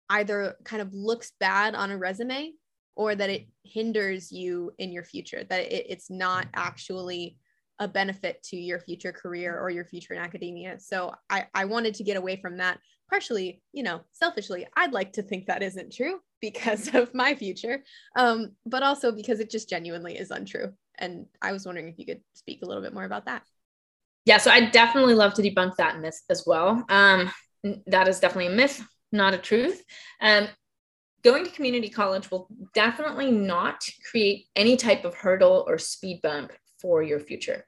either 0.09 0.55
kind 0.63 0.81
of 0.81 0.93
looks 0.93 1.33
bad 1.39 1.75
on 1.75 1.91
a 1.91 1.97
resume 1.97 2.51
or 2.95 3.15
that 3.15 3.29
it 3.29 3.47
hinders 3.63 4.31
you 4.31 4.71
in 4.77 4.91
your 4.91 5.03
future, 5.03 5.43
that 5.49 5.61
it, 5.61 5.85
it's 5.89 6.09
not 6.09 6.47
actually 6.53 7.37
a 7.79 7.87
benefit 7.87 8.43
to 8.43 8.55
your 8.55 8.79
future 8.79 9.11
career 9.11 9.59
or 9.59 9.69
your 9.69 9.85
future 9.85 10.13
in 10.13 10.21
academia. 10.21 10.79
So 10.79 11.13
I, 11.29 11.47
I 11.53 11.65
wanted 11.65 11.95
to 11.95 12.03
get 12.03 12.17
away 12.17 12.35
from 12.35 12.57
that 12.57 12.79
partially, 13.11 13.61
you 13.73 13.83
know, 13.83 14.01
selfishly, 14.13 14.65
I'd 14.75 14.93
like 14.93 15.13
to 15.13 15.21
think 15.21 15.45
that 15.45 15.61
isn't 15.61 15.93
true 15.93 16.19
because 16.39 16.87
of 16.95 17.13
my 17.13 17.35
future, 17.35 17.83
um, 18.15 18.53
but 18.65 18.81
also 18.83 19.11
because 19.11 19.39
it 19.39 19.51
just 19.51 19.69
genuinely 19.69 20.17
is 20.17 20.31
untrue. 20.31 20.73
And 20.97 21.25
I 21.41 21.51
was 21.51 21.65
wondering 21.65 21.89
if 21.89 21.99
you 21.99 22.05
could 22.05 22.21
speak 22.33 22.61
a 22.61 22.65
little 22.65 22.81
bit 22.81 22.93
more 22.93 23.03
about 23.03 23.25
that. 23.25 23.43
Yeah, 24.25 24.37
so 24.37 24.51
I 24.51 24.69
definitely 24.69 25.15
love 25.15 25.33
to 25.35 25.41
debunk 25.41 25.75
that 25.77 25.99
myth 25.99 26.21
as 26.29 26.43
well. 26.45 26.85
Um, 26.89 27.31
that 27.87 28.07
is 28.07 28.19
definitely 28.19 28.53
a 28.53 28.55
myth, 28.55 28.83
not 29.11 29.33
a 29.33 29.37
truth. 29.37 29.83
Um, 30.21 30.47
going 31.23 31.43
to 31.43 31.51
community 31.51 31.89
college 31.89 32.29
will 32.29 32.47
definitely 32.73 33.31
not 33.31 33.83
create 34.09 34.45
any 34.55 34.77
type 34.77 35.05
of 35.05 35.15
hurdle 35.15 35.65
or 35.67 35.77
speed 35.77 36.21
bump 36.21 36.51
for 36.79 37.01
your 37.01 37.19
future. 37.19 37.65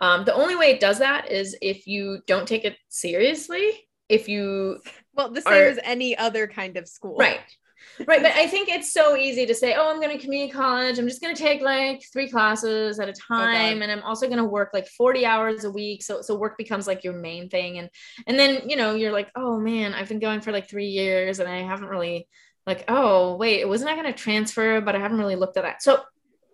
Um, 0.00 0.24
the 0.24 0.34
only 0.34 0.56
way 0.56 0.70
it 0.70 0.80
does 0.80 0.98
that 0.98 1.30
is 1.30 1.56
if 1.62 1.86
you 1.86 2.20
don't 2.26 2.48
take 2.48 2.64
it 2.64 2.76
seriously 2.88 3.83
if 4.08 4.28
you 4.28 4.78
well 5.14 5.30
the 5.30 5.40
same 5.40 5.52
are, 5.52 5.66
as 5.66 5.78
any 5.82 6.16
other 6.16 6.46
kind 6.46 6.76
of 6.76 6.88
school. 6.88 7.16
Right. 7.16 7.40
Right 8.06 8.22
but 8.22 8.32
i 8.32 8.46
think 8.46 8.68
it's 8.68 8.92
so 8.92 9.14
easy 9.14 9.46
to 9.46 9.54
say 9.54 9.74
oh 9.74 9.90
i'm 9.90 10.00
going 10.00 10.16
to 10.16 10.22
community 10.22 10.50
college. 10.50 10.98
I'm 10.98 11.06
just 11.06 11.20
going 11.20 11.34
to 11.34 11.40
take 11.40 11.60
like 11.60 12.02
three 12.12 12.28
classes 12.28 12.98
at 12.98 13.08
a 13.08 13.12
oh, 13.12 13.36
time 13.36 13.76
okay. 13.76 13.82
and 13.82 13.92
i'm 13.92 14.02
also 14.02 14.26
going 14.26 14.38
to 14.38 14.44
work 14.44 14.70
like 14.72 14.88
40 14.88 15.26
hours 15.26 15.64
a 15.64 15.70
week. 15.70 16.02
So 16.02 16.22
so 16.22 16.34
work 16.34 16.56
becomes 16.56 16.86
like 16.86 17.04
your 17.04 17.12
main 17.12 17.48
thing 17.48 17.78
and 17.78 17.90
and 18.26 18.38
then 18.38 18.68
you 18.68 18.76
know 18.76 18.94
you're 18.94 19.12
like 19.12 19.30
oh 19.36 19.60
man 19.60 19.94
i've 19.94 20.08
been 20.08 20.18
going 20.18 20.40
for 20.40 20.50
like 20.50 20.68
three 20.68 20.88
years 20.88 21.38
and 21.40 21.48
i 21.48 21.58
haven't 21.58 21.88
really 21.88 22.26
like 22.66 22.84
oh 22.88 23.36
wait 23.36 23.60
it 23.60 23.68
wasn't 23.68 23.90
i 23.90 23.94
going 23.94 24.12
to 24.12 24.18
transfer 24.18 24.80
but 24.80 24.96
i 24.96 24.98
haven't 24.98 25.18
really 25.18 25.36
looked 25.36 25.56
at 25.56 25.62
that. 25.62 25.82
So 25.82 26.00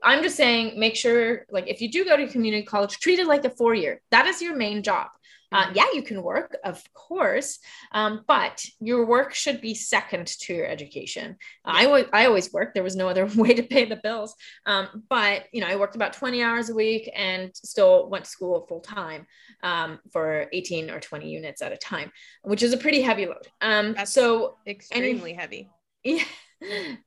i'm 0.03 0.22
just 0.22 0.36
saying 0.36 0.78
make 0.78 0.96
sure 0.96 1.46
like 1.51 1.68
if 1.68 1.80
you 1.80 1.90
do 1.90 2.05
go 2.05 2.16
to 2.16 2.26
community 2.26 2.64
college 2.64 2.98
treat 2.98 3.18
it 3.18 3.26
like 3.26 3.44
a 3.44 3.51
four 3.51 3.74
year 3.74 4.03
that 4.11 4.26
is 4.26 4.42
your 4.42 4.57
main 4.57 4.82
job 4.82 5.09
uh, 5.53 5.70
yeah, 5.74 5.86
you 5.94 6.03
can 6.03 6.22
work, 6.22 6.57
of 6.64 6.82
course, 6.94 7.59
um, 7.92 8.24
but 8.26 8.64
your 8.80 9.07
work 9.07 9.34
should 9.34 9.61
be 9.61 9.74
second 9.74 10.26
to 10.26 10.55
your 10.55 10.66
education. 10.66 11.36
Uh, 11.64 11.72
I, 11.74 11.84
w- 11.84 12.09
I 12.12 12.26
always 12.26 12.53
worked. 12.53 12.74
There 12.74 12.82
was 12.82 12.96
no 12.96 13.09
other 13.09 13.26
way 13.36 13.55
to 13.55 13.62
pay 13.62 13.84
the 13.84 13.96
bills. 13.96 14.34
Um, 14.66 15.05
but, 15.09 15.44
you 15.53 15.61
know, 15.61 15.66
I 15.66 15.76
worked 15.76 15.96
about 15.96 16.12
20 16.12 16.42
hours 16.42 16.70
a 16.70 16.74
week 16.74 17.11
and 17.14 17.51
still 17.55 18.09
went 18.09 18.24
to 18.24 18.30
school 18.30 18.66
full 18.68 18.80
time 18.80 19.26
um, 19.62 19.98
for 20.12 20.46
18 20.53 20.90
or 20.90 21.01
20 21.01 21.28
units 21.28 21.62
at 21.62 21.72
a 21.72 21.76
time, 21.76 22.12
which 22.42 22.62
is 22.62 22.72
a 22.72 22.78
pretty 22.78 23.03
heavy 23.03 23.26
load. 23.26 23.48
Um, 23.61 23.94
that's 23.94 24.12
so 24.12 24.57
extremely 24.66 25.32
heavy. 25.34 25.68
Yeah. 26.03 26.24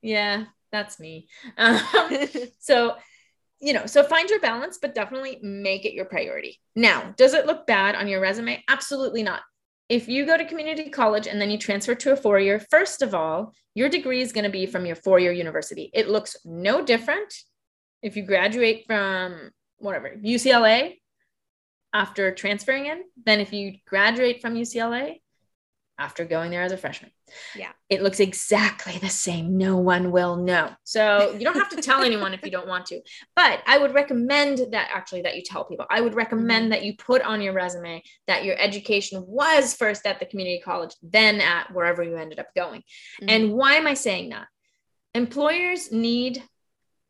Yeah, 0.01 0.45
that's 0.71 0.99
me. 0.99 1.27
Um, 1.57 1.79
so 2.59 2.95
you 3.63 3.71
know, 3.71 3.85
so 3.85 4.03
find 4.03 4.29
your 4.29 4.41
balance, 4.41 4.77
but 4.77 4.93
definitely 4.93 5.39
make 5.41 5.85
it 5.85 5.93
your 5.93 6.03
priority. 6.03 6.59
Now, 6.75 7.13
does 7.15 7.33
it 7.33 7.45
look 7.45 7.65
bad 7.65 7.95
on 7.95 8.09
your 8.09 8.19
resume? 8.19 8.61
Absolutely 8.67 9.23
not. 9.23 9.39
If 9.87 10.09
you 10.09 10.25
go 10.25 10.37
to 10.37 10.43
community 10.43 10.89
college 10.89 11.27
and 11.27 11.39
then 11.39 11.49
you 11.49 11.57
transfer 11.57 11.95
to 11.95 12.11
a 12.11 12.17
four 12.17 12.39
year, 12.39 12.59
first 12.59 13.01
of 13.01 13.15
all, 13.15 13.53
your 13.73 13.87
degree 13.87 14.21
is 14.21 14.33
going 14.33 14.43
to 14.43 14.49
be 14.49 14.65
from 14.65 14.85
your 14.85 14.97
four 14.97 15.17
year 15.17 15.31
university. 15.31 15.89
It 15.93 16.09
looks 16.09 16.35
no 16.43 16.83
different 16.83 17.33
if 18.01 18.17
you 18.17 18.23
graduate 18.23 18.83
from 18.85 19.51
whatever, 19.77 20.13
UCLA 20.21 20.97
after 21.93 22.35
transferring 22.35 22.87
in 22.87 23.03
than 23.25 23.39
if 23.39 23.53
you 23.53 23.77
graduate 23.87 24.41
from 24.41 24.55
UCLA 24.55 25.21
after 26.03 26.25
going 26.25 26.51
there 26.51 26.63
as 26.63 26.73
a 26.73 26.77
freshman. 26.77 27.11
Yeah. 27.55 27.71
It 27.89 28.03
looks 28.03 28.19
exactly 28.19 28.97
the 28.97 29.09
same. 29.09 29.57
No 29.57 29.77
one 29.77 30.11
will 30.11 30.35
know. 30.35 30.69
So 30.83 31.31
you 31.31 31.45
don't 31.45 31.55
have 31.55 31.69
to 31.69 31.81
tell 31.81 32.03
anyone 32.03 32.33
if 32.33 32.43
you 32.43 32.51
don't 32.51 32.67
want 32.67 32.87
to. 32.87 32.99
But 33.37 33.61
I 33.65 33.77
would 33.77 33.93
recommend 33.93 34.57
that 34.71 34.89
actually 34.93 35.21
that 35.21 35.37
you 35.37 35.43
tell 35.43 35.63
people. 35.63 35.85
I 35.89 36.01
would 36.01 36.13
recommend 36.13 36.73
that 36.73 36.83
you 36.83 36.97
put 36.97 37.21
on 37.21 37.41
your 37.41 37.53
resume 37.53 38.03
that 38.27 38.43
your 38.43 38.59
education 38.59 39.23
was 39.25 39.73
first 39.73 40.05
at 40.05 40.19
the 40.19 40.25
community 40.25 40.61
college, 40.63 40.93
then 41.01 41.39
at 41.39 41.73
wherever 41.73 42.03
you 42.03 42.17
ended 42.17 42.39
up 42.39 42.53
going. 42.53 42.81
Mm-hmm. 42.81 43.29
And 43.29 43.53
why 43.53 43.75
am 43.75 43.87
I 43.87 43.93
saying 43.93 44.29
that? 44.29 44.47
Employers 45.15 45.91
need 45.91 46.43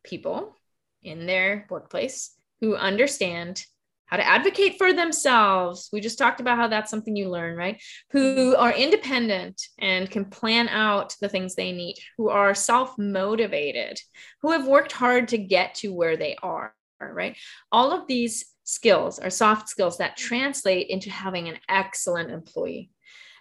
people 0.04 0.56
in 1.02 1.26
their 1.26 1.66
workplace 1.70 2.36
who 2.62 2.76
understand 2.76 3.66
how 4.14 4.18
to 4.18 4.28
advocate 4.28 4.78
for 4.78 4.94
themselves. 4.94 5.90
We 5.92 6.00
just 6.00 6.20
talked 6.20 6.40
about 6.40 6.58
how 6.58 6.68
that's 6.68 6.92
something 6.92 7.16
you 7.16 7.32
learn, 7.32 7.58
right? 7.58 7.82
Who 8.12 8.52
mm-hmm. 8.54 8.62
are 8.62 8.72
independent 8.72 9.60
and 9.80 10.08
can 10.08 10.26
plan 10.26 10.68
out 10.68 11.16
the 11.20 11.28
things 11.28 11.56
they 11.56 11.72
need, 11.72 11.96
who 12.20 12.30
are 12.30 12.54
self 12.54 12.96
motivated, 13.00 14.00
who 14.44 14.52
have 14.52 14.68
worked 14.68 14.92
hard 14.92 15.30
to 15.30 15.40
get 15.40 15.74
to 15.76 15.92
where 15.92 16.16
they 16.16 16.36
are, 16.44 16.76
right? 17.02 17.36
All 17.72 17.92
of 17.92 18.06
these 18.06 18.46
skills 18.64 19.18
are 19.18 19.32
soft 19.32 19.68
skills 19.68 19.98
that 19.98 20.16
translate 20.16 20.90
into 20.90 21.10
having 21.10 21.50
an 21.50 21.58
excellent 21.68 22.30
employee. 22.30 22.92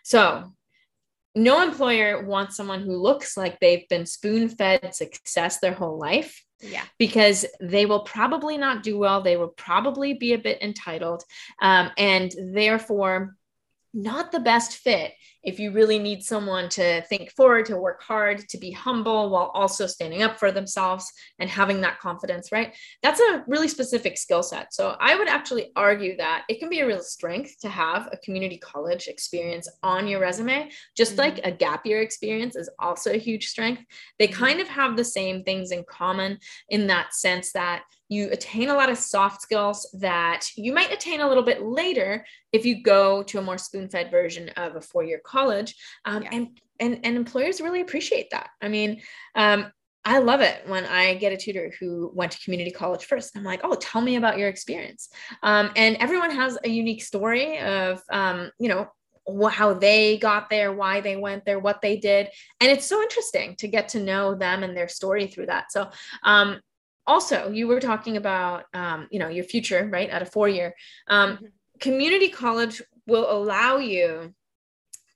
So, 0.05 0.55
no 1.35 1.63
employer 1.63 2.25
wants 2.25 2.57
someone 2.57 2.81
who 2.81 2.97
looks 2.97 3.37
like 3.37 3.61
they've 3.61 3.89
been 3.91 4.07
spoon 4.07 4.49
fed 4.49 4.95
success 4.95 5.59
their 5.59 5.75
whole 5.75 5.99
life 5.99 6.43
yeah. 6.63 6.85
Because 6.99 7.45
they 7.61 7.87
will 7.87 8.01
probably 8.01 8.57
not 8.57 8.83
do 8.83 8.99
well. 8.99 9.21
They 9.21 9.37
will 9.37 9.49
probably 9.49 10.15
be 10.15 10.33
a 10.33 10.39
bit 10.39 10.63
entitled. 10.63 11.25
Um, 11.61 11.91
and 11.99 12.33
therefore, 12.39 13.37
not 13.95 14.33
the 14.33 14.41
best 14.41 14.75
fit 14.79 15.13
if 15.43 15.59
you 15.59 15.73
really 15.73 15.99
need 15.99 16.23
someone 16.23 16.69
to 16.69 17.03
think 17.03 17.31
forward, 17.33 17.67
to 17.67 17.77
work 17.77 18.03
hard, 18.03 18.49
to 18.49 18.59
be 18.59 18.71
humble 18.71 19.31
while 19.31 19.51
also 19.55 19.87
standing 19.87 20.23
up 20.23 20.39
for 20.39 20.53
themselves 20.53 21.11
and 21.39 21.51
having 21.51 21.81
that 21.81 21.99
confidence, 21.99 22.53
right? 22.53 22.75
That's 23.03 23.21
a 23.21 23.45
really 23.49 23.69
specific 23.69 24.17
skill 24.19 24.43
set. 24.43 24.73
So 24.73 24.97
I 25.01 25.17
would 25.17 25.29
actually 25.29 25.73
argue 25.75 26.17
that 26.19 26.45
it 26.49 26.61
can 26.61 26.69
be 26.69 26.81
a 26.81 26.87
real 26.87 27.03
strength 27.03 27.59
to 27.61 27.69
have 27.69 28.09
a 28.13 28.19
community 28.19 28.59
college 28.59 29.09
experience 29.09 29.69
on 29.83 30.07
your 30.07 30.21
resume, 30.21 30.71
just 30.97 31.13
mm-hmm. 31.13 31.21
like 31.21 31.41
a 31.45 31.51
gap 31.51 31.85
year 31.87 32.03
experience 32.03 32.55
is 32.55 32.71
also 32.79 33.13
a 33.13 33.19
huge 33.19 33.49
strength. 33.49 33.83
They 34.19 34.29
mm-hmm. 34.29 34.45
kind 34.45 34.61
of 34.61 34.69
have 34.69 34.97
the 34.97 35.05
same 35.05 35.43
things 35.43 35.73
in 35.73 35.85
common 35.89 36.39
in 36.69 36.87
that 36.87 37.15
sense 37.15 37.53
that 37.53 37.83
you 38.13 38.29
attain 38.31 38.69
a 38.69 38.75
lot 38.75 38.91
of 38.91 38.99
soft 38.99 39.43
skills 39.43 39.89
that 39.99 40.47
you 40.57 40.73
might 40.73 40.93
attain 40.93 41.21
a 41.21 41.29
little 41.29 41.43
bit 41.43 41.63
later 41.63 42.25
if 42.53 42.65
you 42.67 42.83
go 42.83 43.23
to 43.23 43.39
a 43.39 43.43
more 43.43 43.59
spoon-fed 43.59 44.11
version 44.11 44.49
of 44.51 44.77
a 44.77 44.81
four-year 44.81 45.21
college 45.25 45.75
um, 46.05 46.23
yeah. 46.23 46.29
and, 46.33 46.61
and 46.81 47.01
and 47.05 47.17
employers 47.17 47.61
really 47.61 47.81
appreciate 47.81 48.29
that 48.31 48.51
i 48.61 48.69
mean 48.69 49.01
um, 49.35 49.73
I 50.05 50.19
love 50.19 50.41
it 50.41 50.63
when 50.67 50.85
I 50.85 51.15
get 51.15 51.33
a 51.33 51.37
tutor 51.37 51.73
who 51.79 52.11
went 52.13 52.33
to 52.33 52.41
community 52.43 52.73
college 52.73 53.05
first. 53.05 53.37
I'm 53.37 53.45
like, 53.45 53.61
oh, 53.63 53.75
tell 53.75 54.01
me 54.01 54.17
about 54.17 54.37
your 54.37 54.49
experience. 54.49 55.11
Um, 55.43 55.71
and 55.77 55.97
everyone 55.99 56.33
has 56.33 56.59
a 56.65 56.69
unique 56.69 57.05
story 57.05 57.61
of, 57.61 58.03
um, 58.11 58.51
you 58.59 58.69
know, 58.69 58.89
wh- 59.27 59.53
how 59.53 59.75
they 59.75 60.19
got 60.19 60.51
there, 60.51 60.73
why 60.73 61.01
they 61.01 61.17
went 61.17 61.45
there, 61.45 61.61
what 61.61 61.81
they 61.81 61.97
did. 61.97 62.29
And 62.61 62.71
it's 62.71 62.87
so 62.87 63.01
interesting 63.01 63.55
to 63.57 63.69
get 63.69 63.91
to 63.91 64.01
know 64.01 64.35
them 64.35 64.65
and 64.65 64.77
their 64.77 64.89
story 64.89 65.29
through 65.29 65.47
that. 65.47 65.71
So 65.71 65.91
um, 66.25 66.61
also 67.07 67.51
you 67.51 67.67
were 67.67 67.81
talking 67.81 68.17
about 68.17 68.65
um, 68.75 69.09
you 69.11 69.19
know 69.19 69.29
your 69.29 69.45
future 69.45 69.89
right 69.93 70.11
at 70.11 70.23
a 70.23 70.27
four 70.27 70.49
year 70.49 70.75
um, 71.09 71.37
mm-hmm. 71.37 71.47
community 71.81 72.29
college 72.29 72.83
will 73.07 73.31
allow 73.31 73.79
you 73.79 74.33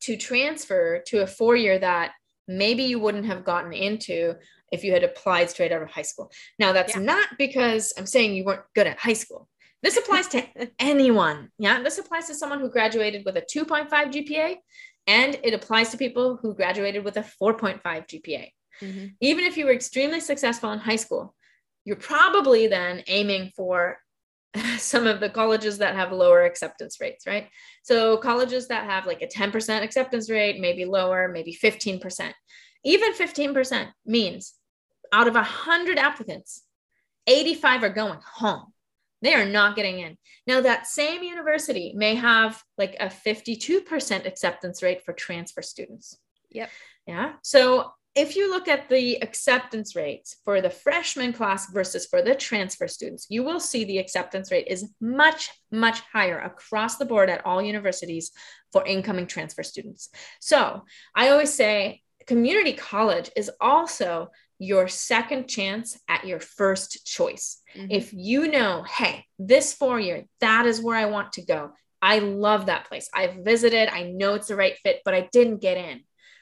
to 0.01 0.16
transfer 0.16 1.03
to 1.07 1.22
a 1.22 1.26
four 1.26 1.57
year 1.57 1.78
that 1.78 2.12
maybe 2.49 2.84
you 2.84 2.99
wouldn't 2.99 3.26
have 3.26 3.45
gotten 3.45 3.72
into 3.72 4.34
if 4.72 4.82
you 4.84 4.93
had 4.93 5.05
applied 5.05 5.49
straight 5.51 5.72
out 5.72 5.82
of 5.82 5.91
high 5.91 6.03
school 6.03 6.30
now 6.59 6.72
that's 6.72 6.95
yeah. 6.95 7.03
not 7.03 7.28
because 7.39 7.93
i'm 7.99 8.07
saying 8.07 8.34
you 8.34 8.45
weren't 8.45 8.62
good 8.74 8.87
at 8.87 8.99
high 8.99 9.12
school 9.12 9.49
this 9.82 9.97
applies 9.97 10.28
to 10.28 10.45
anyone 10.78 11.51
yeah 11.59 11.82
this 11.82 11.99
applies 11.99 12.26
to 12.26 12.34
someone 12.34 12.61
who 12.61 12.70
graduated 12.70 13.24
with 13.24 13.37
a 13.37 13.43
2.5 13.43 13.89
gpa 13.89 14.57
and 15.09 15.39
it 15.45 15.55
applies 15.55 15.91
to 15.91 15.97
people 15.97 16.37
who 16.43 16.53
graduated 16.53 17.05
with 17.05 17.16
a 17.16 17.24
4.5 17.43 17.80
gpa 17.82 18.51
mm-hmm. 18.82 19.07
even 19.20 19.45
if 19.45 19.57
you 19.57 19.66
were 19.66 19.72
extremely 19.72 20.20
successful 20.20 20.72
in 20.72 20.80
high 20.80 20.97
school 20.97 21.36
you're 21.87 21.97
probably 21.97 22.66
then 22.66 23.05
aiming 23.07 23.53
for 23.57 23.99
some 24.78 25.07
of 25.07 25.20
the 25.20 25.30
colleges 25.30 25.78
that 25.78 25.95
have 25.95 26.12
lower 26.12 26.43
acceptance 26.43 27.01
rates, 27.01 27.26
right? 27.26 27.49
So 27.82 28.16
colleges 28.18 28.68
that 28.68 28.84
have 28.84 29.07
like 29.07 29.22
a 29.22 29.26
10% 29.26 29.82
acceptance 29.82 30.28
rate, 30.28 30.61
maybe 30.61 30.84
lower, 30.84 31.28
maybe 31.28 31.57
15%. 31.57 32.32
Even 32.84 33.12
15% 33.14 33.89
means 34.05 34.55
out 35.12 35.28
of 35.28 35.34
100 35.34 35.99
applicants, 35.99 36.64
85 37.28 37.84
are 37.84 37.89
going 37.89 38.18
home. 38.34 38.72
They 39.22 39.34
are 39.34 39.47
not 39.47 39.76
getting 39.76 40.01
in. 40.01 40.16
Now, 40.47 40.61
that 40.61 40.87
same 40.87 41.22
university 41.22 41.93
may 41.97 42.16
have 42.16 42.62
like 42.76 42.97
a 43.01 43.07
52% 43.07 44.26
acceptance 44.26 44.82
rate 44.82 45.05
for 45.05 45.12
transfer 45.12 45.62
students. 45.62 46.18
Yep. 46.51 46.70
Yeah. 47.07 47.32
So 47.43 47.93
if 48.17 48.35
you 48.35 48.51
look 48.51 48.67
at 48.67 48.89
the 48.89 49.23
acceptance 49.23 49.95
rates 49.95 50.37
for 50.43 50.62
the 50.62 50.71
freshman 50.71 51.35
class 51.35 51.71
versus 51.71 52.07
for 52.07 52.23
the 52.23 52.35
transfer 52.35 52.89
students, 52.89 53.27
you 53.29 53.43
will 53.43 53.61
see 53.61 53.85
the 53.85 53.99
acceptance 53.99 54.51
rate 54.51 54.67
is 54.69 54.91
much, 55.03 55.51
much 55.71 56.01
higher 56.12 56.39
across 56.39 56.97
the 56.97 57.05
board 57.05 57.29
at 57.29 57.45
all 57.45 57.61
universities 57.61 58.33
for 58.73 58.85
incoming 58.87 59.27
transfer 59.27 59.62
students. 59.62 60.09
So 60.41 60.83
I 61.14 61.29
always 61.29 61.53
say 61.53 62.01
community 62.27 62.73
college 62.73 63.31
is 63.37 63.51
also 63.61 64.31
your 64.59 64.89
second 64.89 65.47
chance 65.47 65.99
at 66.09 66.27
your 66.27 66.41
first 66.41 67.07
choice. 67.07 67.61
Mm-hmm. 67.77 67.89
If 67.91 68.14
you 68.14 68.51
know, 68.51 68.83
hey, 68.89 69.27
this 69.39 69.75
four 69.75 70.01
year, 70.01 70.25
that 70.41 70.64
is 70.64 70.81
where 70.81 70.97
I 70.97 71.05
want 71.05 71.35
to 71.35 71.45
go. 71.45 71.73
I 72.01 72.21
love 72.21 72.67
that 72.67 72.89
place. 72.89 73.11
I've 73.12 73.45
visited, 73.45 73.91
I 73.91 74.05
know 74.05 74.35
it's 74.35 74.49
the 74.49 74.57
right 74.57 74.77
fit, 74.83 75.03
but 75.05 75.12
I 75.12 75.29
didn't 75.33 75.61
get 75.61 75.77
in 75.77 76.01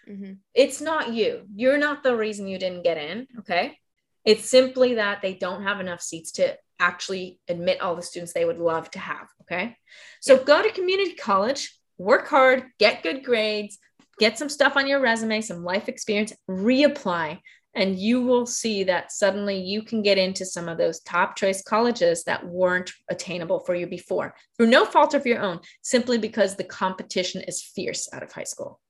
Mm-hmm. 0.08 0.32
It's 0.54 0.80
not 0.80 1.12
you. 1.12 1.46
You're 1.54 1.78
not 1.78 2.02
the 2.02 2.16
reason 2.16 2.48
you 2.48 2.58
didn't 2.58 2.84
get 2.84 2.98
in. 2.98 3.26
Okay. 3.40 3.78
It's 4.24 4.48
simply 4.48 4.94
that 4.94 5.22
they 5.22 5.34
don't 5.34 5.62
have 5.62 5.80
enough 5.80 6.00
seats 6.00 6.32
to 6.32 6.56
actually 6.78 7.38
admit 7.48 7.80
all 7.80 7.96
the 7.96 8.02
students 8.02 8.32
they 8.32 8.44
would 8.44 8.58
love 8.58 8.90
to 8.92 8.98
have. 8.98 9.28
Okay. 9.42 9.76
So 10.20 10.34
yeah. 10.34 10.44
go 10.44 10.62
to 10.62 10.72
community 10.72 11.14
college, 11.14 11.78
work 11.98 12.28
hard, 12.28 12.64
get 12.78 13.02
good 13.02 13.24
grades, 13.24 13.78
get 14.18 14.38
some 14.38 14.48
stuff 14.48 14.76
on 14.76 14.86
your 14.86 15.00
resume, 15.00 15.40
some 15.40 15.64
life 15.64 15.88
experience, 15.88 16.32
reapply, 16.48 17.40
and 17.74 17.98
you 17.98 18.22
will 18.22 18.46
see 18.46 18.84
that 18.84 19.10
suddenly 19.10 19.60
you 19.60 19.82
can 19.82 20.02
get 20.02 20.16
into 20.16 20.46
some 20.46 20.68
of 20.68 20.78
those 20.78 21.00
top 21.00 21.36
choice 21.36 21.62
colleges 21.62 22.24
that 22.24 22.46
weren't 22.46 22.92
attainable 23.10 23.60
for 23.60 23.74
you 23.74 23.86
before 23.86 24.34
through 24.56 24.68
no 24.68 24.84
fault 24.84 25.14
of 25.14 25.26
your 25.26 25.40
own, 25.40 25.60
simply 25.82 26.16
because 26.16 26.54
the 26.54 26.64
competition 26.64 27.42
is 27.42 27.62
fierce 27.62 28.08
out 28.12 28.22
of 28.22 28.32
high 28.32 28.44
school 28.44 28.80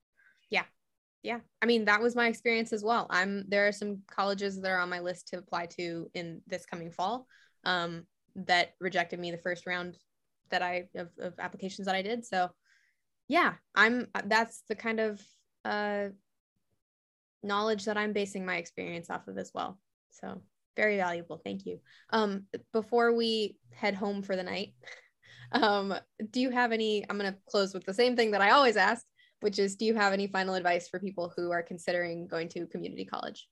yeah 1.24 1.40
i 1.62 1.66
mean 1.66 1.86
that 1.86 2.02
was 2.02 2.14
my 2.14 2.28
experience 2.28 2.72
as 2.72 2.84
well. 2.84 3.06
I'm 3.10 3.46
there 3.48 3.66
are 3.66 3.72
some 3.72 4.02
colleges 4.08 4.60
that 4.60 4.70
are 4.70 4.78
on 4.78 4.90
my 4.90 5.00
list 5.00 5.28
to 5.28 5.38
apply 5.38 5.66
to 5.78 6.08
in 6.14 6.42
this 6.46 6.66
coming 6.66 6.92
fall 6.92 7.26
um, 7.64 8.04
that 8.36 8.74
rejected 8.78 9.18
me 9.18 9.30
the 9.30 9.38
first 9.38 9.66
round 9.66 9.96
that 10.50 10.62
i 10.62 10.84
of, 10.94 11.08
of 11.18 11.32
applications 11.40 11.86
that 11.86 11.96
i 11.96 12.02
did. 12.02 12.24
So 12.24 12.50
yeah 13.26 13.54
i'm 13.74 14.06
that's 14.26 14.62
the 14.68 14.74
kind 14.74 15.00
of 15.00 15.20
uh, 15.64 16.08
knowledge 17.42 17.86
that 17.86 17.96
i'm 17.96 18.12
basing 18.12 18.44
my 18.44 18.56
experience 18.56 19.10
off 19.10 19.26
of 19.26 19.38
as 19.38 19.50
well. 19.54 19.80
So 20.10 20.42
very 20.76 20.98
valuable. 20.98 21.40
Thank 21.42 21.66
you. 21.66 21.80
Um, 22.10 22.46
before 22.72 23.14
we 23.14 23.56
head 23.72 23.94
home 23.94 24.22
for 24.22 24.36
the 24.36 24.42
night 24.42 24.74
um, 25.52 25.94
do 26.30 26.40
you 26.40 26.50
have 26.50 26.70
any 26.70 27.04
i'm 27.08 27.18
going 27.18 27.32
to 27.32 27.38
close 27.48 27.72
with 27.72 27.84
the 27.86 27.94
same 27.94 28.14
thing 28.14 28.32
that 28.32 28.42
i 28.42 28.50
always 28.50 28.76
ask 28.76 29.06
which 29.44 29.58
is 29.58 29.76
do 29.76 29.84
you 29.84 29.94
have 29.94 30.14
any 30.14 30.26
final 30.26 30.54
advice 30.54 30.88
for 30.88 30.98
people 30.98 31.30
who 31.36 31.52
are 31.52 31.62
considering 31.62 32.26
going 32.26 32.48
to 32.48 32.66
community 32.66 33.04
college? 33.04 33.46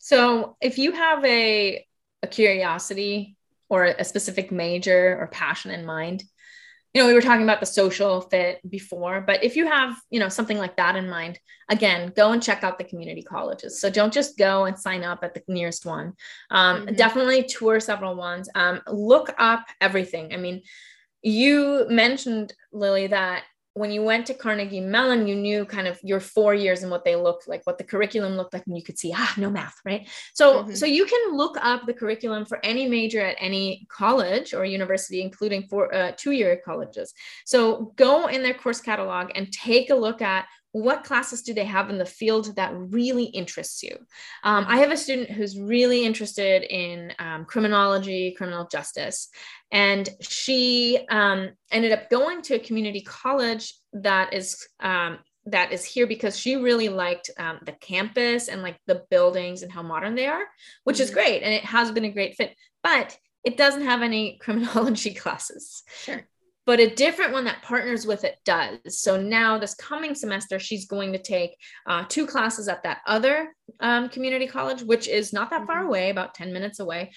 So, 0.00 0.56
if 0.62 0.78
you 0.78 0.92
have 0.92 1.22
a, 1.24 1.84
a 2.22 2.26
curiosity 2.26 3.36
or 3.68 3.84
a 3.84 4.02
specific 4.02 4.50
major 4.50 5.18
or 5.20 5.26
passion 5.26 5.72
in 5.72 5.84
mind, 5.84 6.24
you 6.94 7.02
know, 7.02 7.08
we 7.08 7.12
were 7.12 7.20
talking 7.20 7.42
about 7.42 7.60
the 7.60 7.66
social 7.66 8.22
fit 8.22 8.58
before, 8.66 9.20
but 9.20 9.44
if 9.44 9.54
you 9.54 9.66
have, 9.66 10.00
you 10.08 10.18
know, 10.18 10.30
something 10.30 10.56
like 10.56 10.76
that 10.78 10.96
in 10.96 11.10
mind, 11.10 11.38
again, 11.68 12.10
go 12.16 12.32
and 12.32 12.42
check 12.42 12.64
out 12.64 12.78
the 12.78 12.84
community 12.84 13.20
colleges. 13.20 13.78
So 13.78 13.90
don't 13.90 14.14
just 14.14 14.38
go 14.38 14.64
and 14.64 14.78
sign 14.78 15.04
up 15.04 15.22
at 15.22 15.34
the 15.34 15.42
nearest 15.46 15.84
one. 15.84 16.14
Um, 16.50 16.86
mm-hmm. 16.86 16.94
Definitely 16.94 17.42
tour 17.42 17.80
several 17.80 18.14
ones. 18.14 18.48
Um, 18.54 18.80
look 18.86 19.34
up 19.36 19.66
everything. 19.82 20.32
I 20.32 20.38
mean, 20.38 20.62
you 21.20 21.84
mentioned, 21.90 22.54
Lily, 22.72 23.08
that 23.08 23.42
when 23.76 23.90
you 23.90 24.02
went 24.02 24.24
to 24.26 24.34
Carnegie 24.34 24.80
Mellon, 24.80 25.26
you 25.26 25.34
knew 25.34 25.66
kind 25.66 25.86
of 25.86 26.00
your 26.02 26.18
four 26.18 26.54
years 26.54 26.82
and 26.82 26.90
what 26.90 27.04
they 27.04 27.14
looked 27.14 27.46
like, 27.46 27.60
what 27.64 27.76
the 27.76 27.84
curriculum 27.84 28.34
looked 28.34 28.54
like, 28.54 28.66
and 28.66 28.74
you 28.76 28.82
could 28.82 28.98
see, 28.98 29.12
ah, 29.14 29.34
no 29.36 29.50
math, 29.50 29.76
right? 29.84 30.08
So, 30.32 30.62
mm-hmm. 30.62 30.74
so 30.74 30.86
you 30.86 31.04
can 31.04 31.36
look 31.36 31.58
up 31.60 31.84
the 31.84 31.92
curriculum 31.92 32.46
for 32.46 32.58
any 32.64 32.88
major 32.88 33.20
at 33.20 33.36
any 33.38 33.86
college 33.90 34.54
or 34.54 34.64
university, 34.64 35.20
including 35.20 35.68
for 35.68 35.94
uh, 35.94 36.12
two-year 36.16 36.62
colleges. 36.64 37.12
So 37.44 37.92
go 37.96 38.28
in 38.28 38.42
their 38.42 38.54
course 38.54 38.80
catalog 38.80 39.30
and 39.34 39.52
take 39.52 39.90
a 39.90 39.94
look 39.94 40.22
at 40.22 40.46
what 40.82 41.04
classes 41.04 41.42
do 41.42 41.54
they 41.54 41.64
have 41.64 41.88
in 41.88 41.96
the 41.96 42.04
field 42.04 42.54
that 42.56 42.74
really 42.74 43.24
interests 43.24 43.82
you? 43.82 43.96
Um, 44.44 44.66
I 44.68 44.78
have 44.78 44.90
a 44.90 44.96
student 44.96 45.30
who's 45.30 45.58
really 45.58 46.04
interested 46.04 46.64
in 46.64 47.14
um, 47.18 47.46
criminology, 47.46 48.34
criminal 48.36 48.68
justice, 48.70 49.30
and 49.72 50.06
she 50.20 50.98
um, 51.08 51.50
ended 51.70 51.92
up 51.92 52.10
going 52.10 52.42
to 52.42 52.56
a 52.56 52.58
community 52.58 53.00
college 53.00 53.74
that 53.94 54.34
is 54.34 54.66
um, 54.80 55.18
that 55.46 55.72
is 55.72 55.84
here 55.84 56.06
because 56.06 56.38
she 56.38 56.56
really 56.56 56.88
liked 56.90 57.30
um, 57.38 57.60
the 57.64 57.72
campus 57.72 58.48
and 58.48 58.62
like 58.62 58.76
the 58.86 59.02
buildings 59.08 59.62
and 59.62 59.72
how 59.72 59.82
modern 59.82 60.14
they 60.14 60.26
are, 60.26 60.44
which 60.84 61.00
is 61.00 61.08
mm-hmm. 61.08 61.20
great, 61.20 61.42
and 61.42 61.54
it 61.54 61.64
has 61.64 61.90
been 61.90 62.04
a 62.04 62.10
great 62.10 62.36
fit. 62.36 62.54
But 62.82 63.16
it 63.44 63.56
doesn't 63.56 63.84
have 63.84 64.02
any 64.02 64.36
criminology 64.42 65.14
classes. 65.14 65.84
Sure. 66.02 66.26
But 66.66 66.80
a 66.80 66.90
different 66.94 67.32
one 67.32 67.44
that 67.44 67.62
partners 67.62 68.06
with 68.06 68.24
it 68.24 68.38
does. 68.44 69.00
So 69.00 69.20
now, 69.20 69.56
this 69.56 69.74
coming 69.74 70.14
semester, 70.16 70.58
she's 70.58 70.86
going 70.86 71.12
to 71.12 71.18
take 71.18 71.56
uh, 71.86 72.04
two 72.08 72.26
classes 72.26 72.66
at 72.68 72.82
that 72.82 72.98
other 73.06 73.54
um, 73.80 74.08
community 74.08 74.48
college, 74.48 74.82
which 74.82 75.06
is 75.08 75.32
not 75.32 75.50
that 75.50 75.66
far 75.66 75.82
Mhm. 75.82 75.86
away, 75.86 76.10
about 76.10 76.34
10 76.34 76.52
minutes 76.52 76.80
away. 76.80 77.12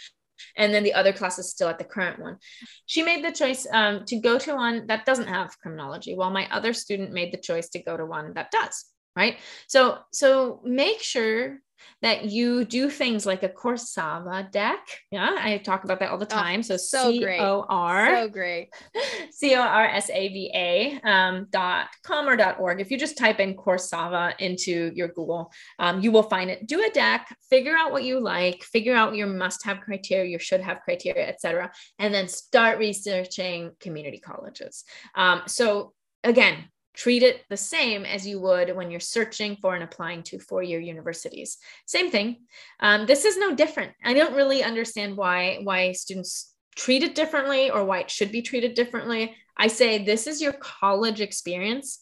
And 0.55 0.73
then 0.73 0.83
the 0.83 0.93
other 0.93 1.11
class 1.11 1.37
is 1.39 1.49
still 1.49 1.67
at 1.67 1.79
the 1.79 1.83
current 1.83 2.19
one. 2.19 2.37
She 2.85 3.01
made 3.03 3.25
the 3.25 3.31
choice 3.31 3.67
um, 3.73 4.05
to 4.05 4.17
go 4.19 4.37
to 4.39 4.55
one 4.55 4.87
that 4.87 5.05
doesn't 5.05 5.27
have 5.27 5.57
criminology, 5.59 6.15
while 6.15 6.29
my 6.31 6.47
other 6.51 6.71
student 6.71 7.11
made 7.11 7.33
the 7.33 7.37
choice 7.41 7.69
to 7.71 7.83
go 7.83 7.97
to 7.97 8.05
one 8.05 8.33
that 8.35 8.51
does. 8.51 8.85
Right. 9.15 9.37
So, 9.67 9.97
so 10.13 10.61
make 10.63 11.01
sure 11.01 11.59
that 12.01 12.25
you 12.25 12.65
do 12.65 12.89
things 12.89 13.25
like 13.25 13.43
a 13.43 13.49
Corsava 13.49 14.49
deck. 14.51 14.79
Yeah, 15.11 15.35
I 15.39 15.57
talk 15.57 15.83
about 15.83 15.99
that 15.99 16.11
all 16.11 16.17
the 16.17 16.25
Oh, 16.25 16.29
time. 16.29 16.63
so 16.63 16.77
so 16.77 17.11
C 17.11 17.19
great. 17.19 17.39
O 17.39 17.65
R 17.69 18.15
So 18.15 18.29
great. 18.29 18.69
C 19.31 19.55
O 19.55 19.61
R 19.61 19.85
S 19.85 20.09
A 20.09 20.27
V 20.29 20.51
A 20.53 20.99
um, 21.03 21.47
dot 21.49 21.87
com 22.03 22.27
or 22.27 22.35
dot 22.35 22.59
org. 22.59 22.79
If 22.81 22.91
you 22.91 22.97
just 22.97 23.17
type 23.17 23.39
in 23.39 23.55
Corsava 23.55 24.33
into 24.39 24.91
your 24.95 25.07
Google, 25.09 25.51
um, 25.79 26.01
you 26.01 26.11
will 26.11 26.23
find 26.23 26.49
it. 26.49 26.67
Do 26.67 26.83
a 26.85 26.89
deck, 26.91 27.35
figure 27.49 27.75
out 27.75 27.91
what 27.91 28.03
you 28.03 28.19
like, 28.19 28.63
figure 28.63 28.93
out 28.95 29.15
your 29.15 29.27
must 29.27 29.65
have 29.65 29.81
criteria, 29.81 30.29
your 30.29 30.39
should 30.39 30.61
have 30.61 30.81
criteria, 30.81 31.27
etc., 31.27 31.71
and 31.97 32.13
then 32.13 32.27
start 32.27 32.79
researching 32.79 33.71
community 33.79 34.19
colleges. 34.19 34.83
Um, 35.15 35.41
so 35.47 35.93
again, 36.23 36.65
treat 36.93 37.23
it 37.23 37.43
the 37.49 37.57
same 37.57 38.05
as 38.05 38.27
you 38.27 38.39
would 38.41 38.75
when 38.75 38.91
you're 38.91 38.99
searching 38.99 39.57
for 39.61 39.75
and 39.75 39.83
applying 39.83 40.23
to 40.23 40.39
four-year 40.39 40.79
universities. 40.79 41.57
Same 41.85 42.11
thing. 42.11 42.37
Um, 42.79 43.05
this 43.05 43.25
is 43.25 43.37
no 43.37 43.55
different. 43.55 43.93
I 44.03 44.13
don't 44.13 44.35
really 44.35 44.63
understand 44.63 45.15
why 45.15 45.59
why 45.63 45.91
students 45.93 46.53
treat 46.75 47.03
it 47.03 47.15
differently 47.15 47.69
or 47.69 47.83
why 47.85 47.99
it 47.99 48.09
should 48.09 48.31
be 48.31 48.41
treated 48.41 48.73
differently. 48.73 49.35
I 49.57 49.67
say 49.67 50.03
this 50.03 50.27
is 50.27 50.41
your 50.41 50.53
college 50.53 51.21
experience. 51.21 51.99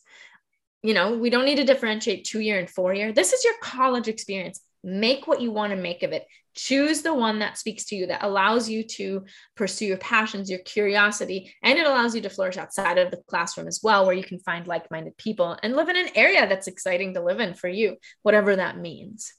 You 0.83 0.93
know, 0.93 1.17
we 1.17 1.29
don't 1.29 1.45
need 1.45 1.55
to 1.55 1.63
differentiate 1.63 2.25
two 2.25 2.39
year 2.39 2.59
and 2.59 2.69
four 2.69 2.93
year. 2.93 3.11
This 3.11 3.33
is 3.33 3.43
your 3.43 3.55
college 3.61 4.07
experience. 4.07 4.61
Make 4.83 5.27
what 5.27 5.41
you 5.41 5.51
want 5.51 5.71
to 5.71 5.75
make 5.75 6.03
of 6.03 6.11
it. 6.11 6.25
Choose 6.57 7.03
the 7.03 7.13
one 7.13 7.39
that 7.39 7.57
speaks 7.57 7.85
to 7.85 7.95
you, 7.95 8.07
that 8.07 8.23
allows 8.23 8.67
you 8.67 8.83
to 8.83 9.25
pursue 9.55 9.85
your 9.85 9.97
passions, 9.97 10.49
your 10.49 10.59
curiosity, 10.59 11.53
and 11.61 11.77
it 11.77 11.85
allows 11.85 12.15
you 12.15 12.21
to 12.21 12.29
flourish 12.29 12.57
outside 12.57 12.97
of 12.97 13.11
the 13.11 13.21
classroom 13.27 13.67
as 13.67 13.81
well, 13.83 14.05
where 14.05 14.15
you 14.15 14.23
can 14.23 14.39
find 14.39 14.65
like 14.65 14.89
minded 14.89 15.15
people 15.17 15.55
and 15.61 15.75
live 15.75 15.87
in 15.87 15.95
an 15.95 16.09
area 16.15 16.49
that's 16.49 16.65
exciting 16.67 17.13
to 17.13 17.23
live 17.23 17.39
in 17.39 17.53
for 17.53 17.67
you, 17.67 17.97
whatever 18.23 18.55
that 18.55 18.75
means. 18.75 19.33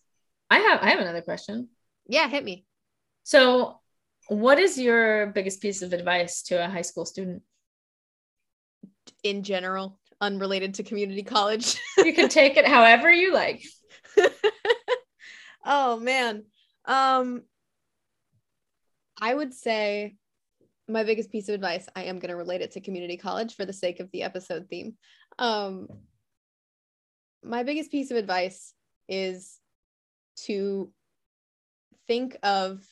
I 0.48 0.60
have 0.60 0.80
I 0.80 0.90
have 0.90 1.00
another 1.00 1.20
question. 1.20 1.68
Yeah, 2.06 2.28
hit 2.28 2.44
me. 2.44 2.64
So, 3.24 3.80
what 4.28 4.60
is 4.60 4.78
your 4.78 5.26
biggest 5.26 5.60
piece 5.60 5.82
of 5.82 5.92
advice 5.92 6.42
to 6.44 6.64
a 6.64 6.68
high 6.68 6.82
school 6.82 7.04
student? 7.04 7.42
In 9.24 9.42
general, 9.42 9.98
unrelated 10.20 10.74
to 10.74 10.84
community 10.84 11.24
college. 11.24 11.80
You 11.98 12.14
can 12.14 12.28
take 12.28 12.56
it 12.56 12.66
however 12.66 13.10
you 13.10 13.34
like. 13.34 13.64
oh 15.66 15.98
man. 15.98 16.44
Um 16.88 17.42
I 19.20 19.34
would 19.34 19.54
say 19.54 20.16
my 20.88 21.04
biggest 21.04 21.30
piece 21.30 21.48
of 21.48 21.54
advice, 21.54 21.86
I 21.94 22.04
am 22.04 22.18
going 22.18 22.30
to 22.30 22.36
relate 22.36 22.62
it 22.62 22.72
to 22.72 22.80
community 22.80 23.16
college 23.16 23.54
for 23.54 23.64
the 23.64 23.72
sake 23.72 24.00
of 24.00 24.10
the 24.10 24.22
episode 24.22 24.68
theme. 24.68 24.96
Um 25.38 25.86
my 27.44 27.62
biggest 27.62 27.90
piece 27.90 28.10
of 28.10 28.16
advice 28.16 28.74
is 29.08 29.60
to 30.46 30.90
think 32.08 32.36
of 32.42 32.82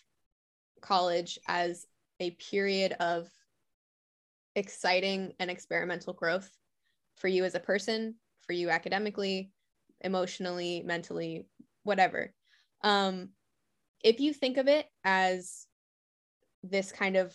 college 0.80 1.38
as 1.48 1.86
a 2.20 2.30
period 2.30 2.92
of 3.00 3.28
exciting 4.54 5.32
and 5.38 5.50
experimental 5.50 6.12
growth 6.12 6.50
for 7.16 7.28
you 7.28 7.44
as 7.44 7.54
a 7.54 7.60
person, 7.60 8.14
for 8.46 8.52
you 8.52 8.70
academically, 8.70 9.50
emotionally, 10.00 10.82
mentally, 10.84 11.46
whatever. 11.82 12.32
Um, 12.82 13.30
if 14.02 14.20
you 14.20 14.32
think 14.32 14.56
of 14.56 14.68
it 14.68 14.86
as 15.04 15.66
this 16.62 16.92
kind 16.92 17.16
of 17.16 17.34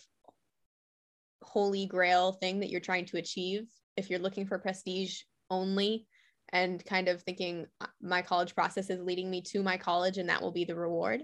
holy 1.44 1.86
grail 1.86 2.34
thing 2.34 2.60
that 2.60 2.70
you're 2.70 2.80
trying 2.80 3.06
to 3.06 3.18
achieve, 3.18 3.68
if 3.98 4.10
you're 4.10 4.20
looking 4.20 4.46
for 4.46 4.60
prestige 4.60 5.22
only 5.50 6.08
and 6.54 6.84
kind 6.86 7.08
of 7.08 7.22
thinking 7.22 7.66
"Uh, 7.80 7.88
my 8.02 8.22
college 8.22 8.56
process 8.56 8.90
is 8.90 9.02
leading 9.02 9.30
me 9.30 9.42
to 9.42 9.64
my 9.64 9.78
college 9.78 10.18
and 10.18 10.30
that 10.30 10.42
will 10.42 10.52
be 10.52 10.66
the 10.66 10.76
reward, 10.76 11.24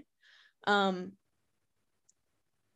um, 0.66 1.12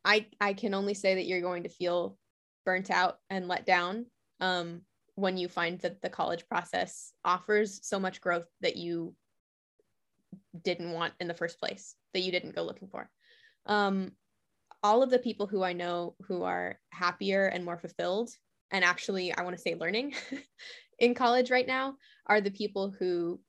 I 0.05 0.27
I 0.41 0.55
can 0.55 0.75
only 0.75 0.95
say 0.95 1.15
that 1.15 1.27
you're 1.27 1.41
going 1.41 1.65
to 1.65 1.69
feel 1.69 2.19
burnt 2.65 2.91
out 2.91 3.19
and 3.31 3.49
let 3.49 3.67
down 3.67 4.07
um, 4.41 4.83
when 5.15 5.37
you 5.37 5.49
find 5.49 5.79
that 5.81 6.01
the 6.03 6.11
college 6.11 6.47
process 6.49 7.13
offers 7.25 7.81
so 7.87 7.99
much 7.99 8.21
growth 8.21 8.47
that 8.61 8.77
you 8.77 9.15
didn't 10.65 10.93
want 10.93 11.15
in 11.21 11.29
the 11.29 11.35
first 11.35 11.59
place, 11.59 11.95
that 12.15 12.21
you 12.21 12.33
didn't 12.33 12.55
go 12.55 12.63
looking 12.63 12.89
for. 12.89 13.09
Um, 13.67 14.13
all 14.83 15.03
of 15.03 15.11
the 15.11 15.19
people 15.19 15.47
who 15.47 15.63
I 15.63 15.73
know 15.73 16.17
who 16.27 16.43
are 16.43 16.79
happier 16.91 17.47
and 17.47 17.65
more 17.65 17.79
fulfilled, 17.79 18.31
and 18.71 18.85
actually, 18.85 19.33
I 19.33 19.43
want 19.43 19.57
to 19.57 19.63
say 19.63 19.75
learning 19.75 20.15
in 20.99 21.15
college 21.15 21.51
right 21.51 21.67
now, 21.67 21.97
are 22.27 22.41
the 22.41 22.51
people 22.51 22.93
who 22.99 23.41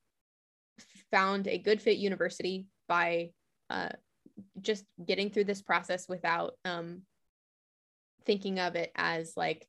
found 1.12 1.48
a 1.48 1.58
good 1.58 1.82
fit 1.82 1.98
university 1.98 2.68
by 2.88 3.32
uh, 3.70 3.90
just 4.62 4.86
getting 5.04 5.30
through 5.30 5.46
this 5.46 5.62
process 5.62 6.08
without 6.08 6.54
um, 6.66 7.04
thinking 8.26 8.60
of 8.60 8.76
it 8.76 8.92
as 8.96 9.34
like 9.36 9.68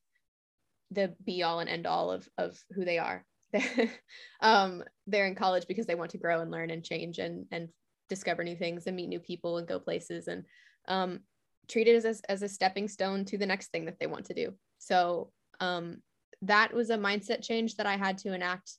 the 0.91 1.13
be 1.23 1.43
all 1.43 1.59
and 1.59 1.69
end 1.69 1.87
all 1.87 2.11
of 2.11 2.27
of 2.37 2.59
who 2.71 2.85
they 2.85 2.97
are. 2.97 3.25
um, 4.41 4.83
they're 5.07 5.27
in 5.27 5.35
college 5.35 5.67
because 5.67 5.85
they 5.85 5.95
want 5.95 6.11
to 6.11 6.17
grow 6.17 6.41
and 6.41 6.51
learn 6.51 6.69
and 6.69 6.83
change 6.83 7.19
and 7.19 7.45
and 7.51 7.69
discover 8.09 8.43
new 8.43 8.55
things 8.55 8.87
and 8.87 8.95
meet 8.95 9.07
new 9.07 9.19
people 9.19 9.57
and 9.57 9.67
go 9.67 9.79
places 9.79 10.27
and 10.27 10.43
um, 10.87 11.19
treat 11.67 11.87
it 11.87 12.05
as, 12.05 12.21
as 12.29 12.41
a 12.41 12.49
stepping 12.49 12.87
stone 12.87 13.25
to 13.25 13.37
the 13.37 13.45
next 13.45 13.71
thing 13.71 13.85
that 13.85 13.99
they 13.99 14.07
want 14.07 14.25
to 14.25 14.33
do. 14.33 14.53
So 14.77 15.31
um, 15.59 16.01
that 16.43 16.73
was 16.73 16.89
a 16.89 16.97
mindset 16.97 17.43
change 17.43 17.75
that 17.77 17.87
I 17.87 17.97
had 17.97 18.19
to 18.19 18.33
enact, 18.33 18.73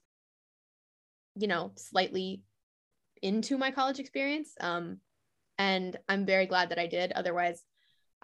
you 1.35 1.49
know, 1.49 1.73
slightly 1.77 2.43
into 3.23 3.59
my 3.59 3.71
college 3.71 3.99
experience. 3.99 4.53
Um, 4.61 4.99
and 5.59 5.97
I'm 6.09 6.27
very 6.27 6.47
glad 6.47 6.69
that 6.71 6.79
I 6.79 6.87
did. 6.87 7.13
Otherwise, 7.13 7.63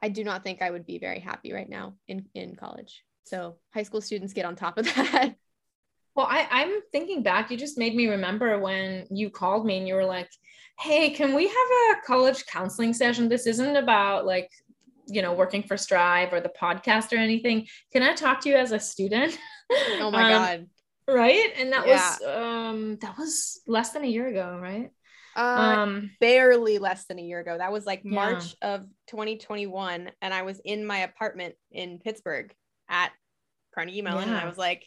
I 0.00 0.08
do 0.08 0.24
not 0.24 0.42
think 0.42 0.60
I 0.60 0.70
would 0.70 0.86
be 0.86 0.98
very 0.98 1.20
happy 1.20 1.52
right 1.52 1.68
now 1.68 1.94
in 2.08 2.26
in 2.34 2.56
college. 2.56 3.04
So 3.24 3.56
high 3.72 3.84
school 3.84 4.00
students 4.00 4.32
get 4.32 4.44
on 4.44 4.56
top 4.56 4.78
of 4.78 4.84
that. 4.94 5.36
Well, 6.14 6.26
I, 6.28 6.46
I'm 6.50 6.80
thinking 6.92 7.22
back. 7.22 7.50
You 7.50 7.56
just 7.56 7.78
made 7.78 7.94
me 7.94 8.08
remember 8.08 8.58
when 8.58 9.06
you 9.10 9.30
called 9.30 9.64
me 9.64 9.78
and 9.78 9.88
you 9.88 9.94
were 9.94 10.04
like, 10.04 10.28
hey, 10.78 11.10
can 11.10 11.34
we 11.34 11.46
have 11.46 11.54
a 11.54 12.06
college 12.06 12.44
counseling 12.46 12.92
session? 12.92 13.28
This 13.28 13.46
isn't 13.46 13.76
about 13.76 14.26
like, 14.26 14.50
you 15.08 15.22
know, 15.22 15.32
working 15.32 15.62
for 15.62 15.76
Strive 15.76 16.32
or 16.32 16.40
the 16.40 16.52
podcast 16.60 17.12
or 17.12 17.16
anything. 17.16 17.66
Can 17.92 18.02
I 18.02 18.14
talk 18.14 18.40
to 18.42 18.48
you 18.48 18.56
as 18.56 18.72
a 18.72 18.80
student? 18.80 19.38
Oh 19.98 20.10
my 20.10 20.24
Um, 20.24 20.24
god. 20.24 20.68
Right. 21.08 21.52
And 21.56 21.72
that 21.72 21.86
Yeah. 21.86 22.16
was 22.16 22.22
um 22.22 22.96
that 23.00 23.18
was 23.18 23.60
less 23.66 23.90
than 23.90 24.04
a 24.04 24.08
year 24.08 24.28
ago, 24.28 24.58
right? 24.62 24.90
Uh, 25.34 25.76
Um 25.76 26.10
barely 26.20 26.78
less 26.78 27.06
than 27.06 27.18
a 27.18 27.22
year 27.22 27.40
ago. 27.40 27.58
That 27.58 27.72
was 27.72 27.84
like 27.86 28.04
Yeah. 28.04 28.10
March 28.14 28.54
of 28.62 28.86
2021 29.08 30.10
and 30.20 30.34
I 30.34 30.42
was 30.42 30.60
in 30.64 30.86
my 30.86 30.98
apartment 30.98 31.54
in 31.70 31.98
Pittsburgh 31.98 32.54
at 32.88 33.12
Carnegie 33.74 34.02
Mellon 34.02 34.28
and 34.28 34.38
I 34.38 34.46
was 34.46 34.58
like 34.58 34.86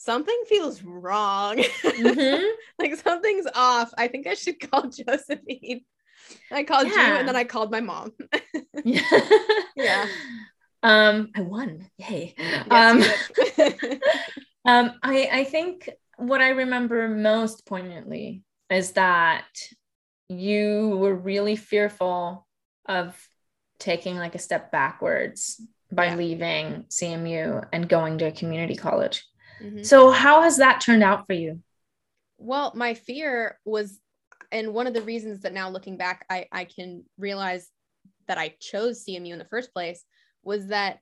something 0.00 0.42
feels 0.48 0.82
wrong. 0.82 1.58
mhm. 1.58 2.50
like 2.78 2.96
something's 2.96 3.46
off. 3.54 3.92
I 3.98 4.08
think 4.08 4.26
I 4.26 4.34
should 4.34 4.58
call 4.70 4.88
Josephine. 4.88 5.82
I 6.50 6.64
called 6.64 6.86
you 6.88 7.00
and 7.00 7.28
then 7.28 7.36
I 7.36 7.44
called 7.44 7.70
my 7.70 7.80
mom. 7.80 8.12
yeah. 8.84 9.02
Yeah. 9.76 10.06
Um, 10.82 11.30
I 11.36 11.42
won. 11.42 11.86
Yay. 11.98 12.34
Yes, 12.38 12.66
um, 12.70 13.02
um, 14.64 14.92
I, 15.02 15.28
I 15.32 15.44
think 15.44 15.90
what 16.16 16.40
I 16.40 16.50
remember 16.50 17.08
most 17.08 17.66
poignantly 17.66 18.42
is 18.70 18.92
that 18.92 19.46
you 20.28 20.96
were 21.00 21.14
really 21.14 21.56
fearful 21.56 22.46
of 22.86 23.16
taking 23.78 24.16
like 24.16 24.34
a 24.34 24.38
step 24.38 24.70
backwards 24.70 25.60
by 25.92 26.06
Yeah. 26.06 26.16
leaving 26.16 26.84
CMU 26.88 27.66
and 27.72 27.88
going 27.88 28.18
to 28.18 28.26
a 28.26 28.32
community 28.32 28.76
college. 28.76 29.24
Mhm. 29.60 29.84
So, 29.84 30.10
how 30.10 30.42
has 30.42 30.58
that 30.58 30.80
turned 30.80 31.02
out 31.02 31.26
for 31.26 31.32
you? 31.32 31.62
Well, 32.38 32.72
my 32.74 32.94
fear 32.94 33.58
was, 33.64 33.98
and 34.50 34.72
one 34.72 34.86
of 34.86 34.94
the 34.94 35.02
reasons 35.02 35.40
that 35.40 35.52
now 35.52 35.68
looking 35.68 35.96
back, 35.96 36.24
I, 36.30 36.46
I 36.50 36.64
can 36.64 37.04
realize 37.18 37.70
that 38.26 38.38
I 38.38 38.54
chose 38.60 39.04
CMU 39.04 39.32
in 39.32 39.38
the 39.38 39.44
first 39.44 39.72
place 39.72 40.04
was 40.42 40.68
that 40.68 41.00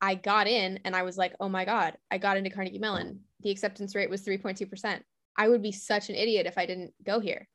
I 0.00 0.16
got 0.16 0.48
in 0.48 0.80
and 0.84 0.96
I 0.96 1.02
was 1.02 1.16
like, 1.16 1.34
oh 1.38 1.48
my 1.48 1.64
God, 1.64 1.96
I 2.10 2.18
got 2.18 2.36
into 2.36 2.50
Carnegie 2.50 2.80
Mellon. 2.80 3.20
The 3.42 3.50
acceptance 3.50 3.94
rate 3.94 4.10
was 4.10 4.22
3.2%. 4.22 5.02
I 5.36 5.48
would 5.48 5.62
be 5.62 5.72
such 5.72 6.08
an 6.08 6.16
idiot 6.16 6.46
if 6.46 6.58
I 6.58 6.66
didn't 6.66 6.92
go 7.04 7.20
here. 7.20 7.48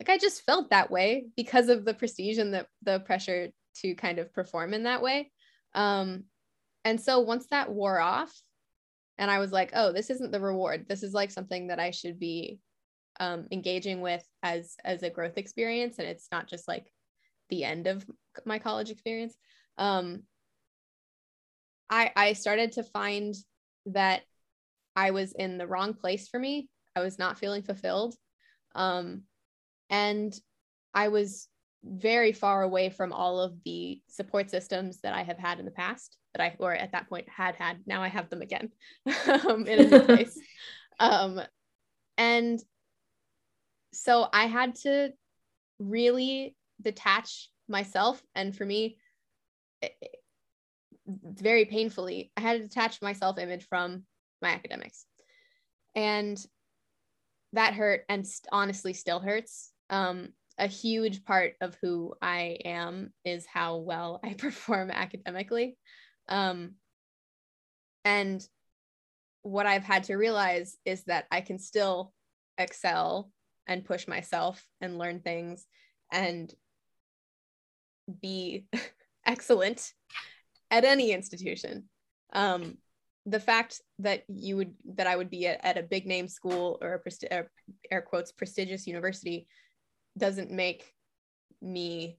Like 0.00 0.08
I 0.08 0.18
just 0.18 0.42
felt 0.42 0.70
that 0.70 0.90
way 0.90 1.26
because 1.36 1.68
of 1.68 1.84
the 1.84 1.94
prestige 1.94 2.38
and 2.38 2.52
the, 2.52 2.66
the 2.82 3.00
pressure 3.00 3.50
to 3.82 3.94
kind 3.94 4.18
of 4.18 4.32
perform 4.32 4.74
in 4.74 4.82
that 4.82 5.02
way. 5.02 5.30
Um, 5.74 6.24
and 6.84 7.00
so 7.00 7.20
once 7.20 7.46
that 7.50 7.70
wore 7.70 8.00
off, 8.00 8.32
and 9.18 9.30
I 9.30 9.38
was 9.38 9.52
like, 9.52 9.70
oh, 9.74 9.92
this 9.92 10.10
isn't 10.10 10.32
the 10.32 10.40
reward. 10.40 10.86
This 10.88 11.02
is 11.02 11.14
like 11.14 11.30
something 11.30 11.68
that 11.68 11.80
I 11.80 11.90
should 11.90 12.18
be 12.18 12.58
um, 13.18 13.46
engaging 13.50 14.00
with 14.00 14.24
as 14.42 14.76
as 14.84 15.02
a 15.02 15.10
growth 15.10 15.38
experience, 15.38 15.98
and 15.98 16.06
it's 16.06 16.28
not 16.30 16.48
just 16.48 16.68
like 16.68 16.92
the 17.48 17.64
end 17.64 17.86
of 17.86 18.04
my 18.44 18.58
college 18.58 18.90
experience. 18.90 19.34
Um, 19.78 20.22
I 21.88 22.12
I 22.14 22.32
started 22.34 22.72
to 22.72 22.82
find 22.82 23.34
that 23.86 24.22
I 24.94 25.10
was 25.10 25.32
in 25.32 25.58
the 25.58 25.66
wrong 25.66 25.94
place 25.94 26.28
for 26.28 26.38
me. 26.40 26.68
I 26.94 27.00
was 27.00 27.18
not 27.18 27.38
feeling 27.38 27.62
fulfilled. 27.62 28.14
Um, 28.74 29.22
and 29.90 30.34
I 30.94 31.08
was 31.08 31.48
very 31.88 32.32
far 32.32 32.62
away 32.62 32.90
from 32.90 33.12
all 33.12 33.40
of 33.40 33.54
the 33.64 34.00
support 34.08 34.50
systems 34.50 35.00
that 35.02 35.14
I 35.14 35.22
have 35.22 35.38
had 35.38 35.58
in 35.58 35.64
the 35.64 35.70
past 35.70 36.16
that 36.34 36.42
I, 36.42 36.56
or 36.58 36.74
at 36.74 36.92
that 36.92 37.08
point 37.08 37.28
had 37.28 37.54
had. 37.54 37.78
Now 37.86 38.02
I 38.02 38.08
have 38.08 38.28
them 38.28 38.42
again 38.42 38.70
um, 39.48 39.66
in 39.66 39.80
a 39.80 39.86
new 39.90 40.00
place. 40.04 40.38
Um, 40.98 41.40
and 42.18 42.60
so 43.92 44.28
I 44.32 44.46
had 44.46 44.74
to 44.76 45.12
really 45.78 46.56
detach 46.80 47.50
myself. 47.68 48.22
And 48.34 48.54
for 48.54 48.64
me, 48.64 48.98
it, 49.82 49.92
very 51.06 51.64
painfully, 51.66 52.32
I 52.36 52.40
had 52.40 52.54
to 52.54 52.68
detach 52.68 53.00
my 53.00 53.12
self 53.12 53.38
image 53.38 53.66
from 53.68 54.04
my 54.42 54.50
academics. 54.50 55.04
And 55.94 56.38
that 57.52 57.74
hurt 57.74 58.04
and 58.08 58.26
st- 58.26 58.48
honestly 58.52 58.92
still 58.92 59.20
hurts. 59.20 59.72
Um, 59.88 60.30
a 60.58 60.66
huge 60.66 61.24
part 61.24 61.54
of 61.60 61.76
who 61.82 62.14
I 62.22 62.58
am 62.64 63.12
is 63.24 63.46
how 63.46 63.76
well 63.76 64.20
I 64.22 64.34
perform 64.38 64.90
academically. 64.90 65.76
Um, 66.28 66.74
and 68.04 68.46
what 69.42 69.66
I've 69.66 69.84
had 69.84 70.04
to 70.04 70.16
realize 70.16 70.76
is 70.84 71.04
that 71.04 71.26
I 71.30 71.40
can 71.40 71.58
still 71.58 72.12
excel 72.58 73.30
and 73.66 73.84
push 73.84 74.08
myself 74.08 74.64
and 74.80 74.98
learn 74.98 75.20
things 75.20 75.66
and 76.12 76.52
be 78.20 78.66
excellent 79.26 79.92
at 80.70 80.84
any 80.84 81.12
institution. 81.12 81.84
Um, 82.32 82.78
the 83.24 83.40
fact 83.40 83.80
that 83.98 84.22
you 84.28 84.56
would 84.56 84.74
that 84.94 85.08
I 85.08 85.16
would 85.16 85.30
be 85.30 85.48
at, 85.48 85.64
at 85.64 85.76
a 85.76 85.82
big 85.82 86.06
name 86.06 86.28
school 86.28 86.78
or 86.80 86.94
a 86.94 87.02
presti- 87.02 87.46
air 87.90 88.02
quotes 88.02 88.30
prestigious 88.30 88.86
university 88.86 89.48
doesn't 90.16 90.50
make 90.50 90.92
me 91.60 92.18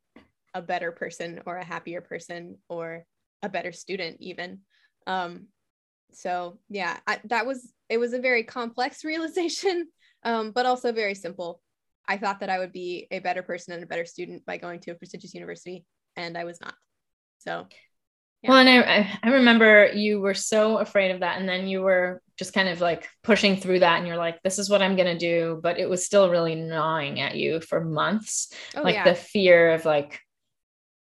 a 0.54 0.62
better 0.62 0.92
person 0.92 1.42
or 1.46 1.58
a 1.58 1.66
happier 1.66 2.02
person 2.02 2.58
or 2.70 3.06
a 3.44 3.50
better 3.50 3.72
student 3.72 4.18
even 4.20 4.60
um 5.06 5.48
so 6.12 6.58
yeah 6.70 6.98
I, 7.06 7.20
that 7.26 7.46
was 7.46 7.72
it 7.90 7.98
was 7.98 8.14
a 8.14 8.20
very 8.20 8.44
complex 8.44 9.04
realization 9.04 9.88
um 10.24 10.52
but 10.52 10.66
also 10.66 10.92
very 10.92 11.16
simple 11.16 11.62
i 12.08 12.18
thought 12.18 12.40
that 12.40 12.50
i 12.50 12.60
would 12.60 12.74
be 12.74 13.08
a 13.12 13.20
better 13.20 13.44
person 13.44 13.74
and 13.74 13.84
a 13.84 13.88
better 13.88 14.06
student 14.06 14.46
by 14.46 14.58
going 14.58 14.80
to 14.82 14.92
a 14.92 14.96
prestigious 14.96 15.34
university 15.34 15.86
and 16.16 16.38
i 16.38 16.44
was 16.44 16.60
not 16.62 16.74
so 17.40 17.68
yeah. 18.44 18.52
Well, 18.52 18.60
and 18.60 18.70
I, 18.70 19.20
I 19.24 19.30
remember 19.30 19.88
you 19.88 20.20
were 20.20 20.36
so 20.36 20.78
afraid 20.78 21.12
of 21.12 21.22
that. 21.22 21.40
And 21.40 21.50
then 21.50 21.68
you 21.68 21.82
were 21.82 22.22
just 22.38 22.54
kind 22.54 22.70
of 22.70 22.82
like 22.82 23.10
pushing 23.24 23.58
through 23.58 23.80
that. 23.80 23.98
And 23.98 24.08
you're 24.08 24.18
like, 24.18 24.42
this 24.44 24.60
is 24.60 24.70
what 24.70 24.82
I'm 24.82 24.96
going 24.96 25.08
to 25.08 25.18
do. 25.18 25.60
But 25.62 25.80
it 25.80 25.90
was 25.90 26.06
still 26.06 26.30
really 26.30 26.56
gnawing 26.56 27.20
at 27.20 27.36
you 27.36 27.60
for 27.60 27.84
months. 27.84 28.54
Oh, 28.76 28.82
like 28.82 28.96
yeah. 28.96 29.04
the 29.04 29.16
fear 29.16 29.74
of 29.74 29.86
like, 29.86 30.20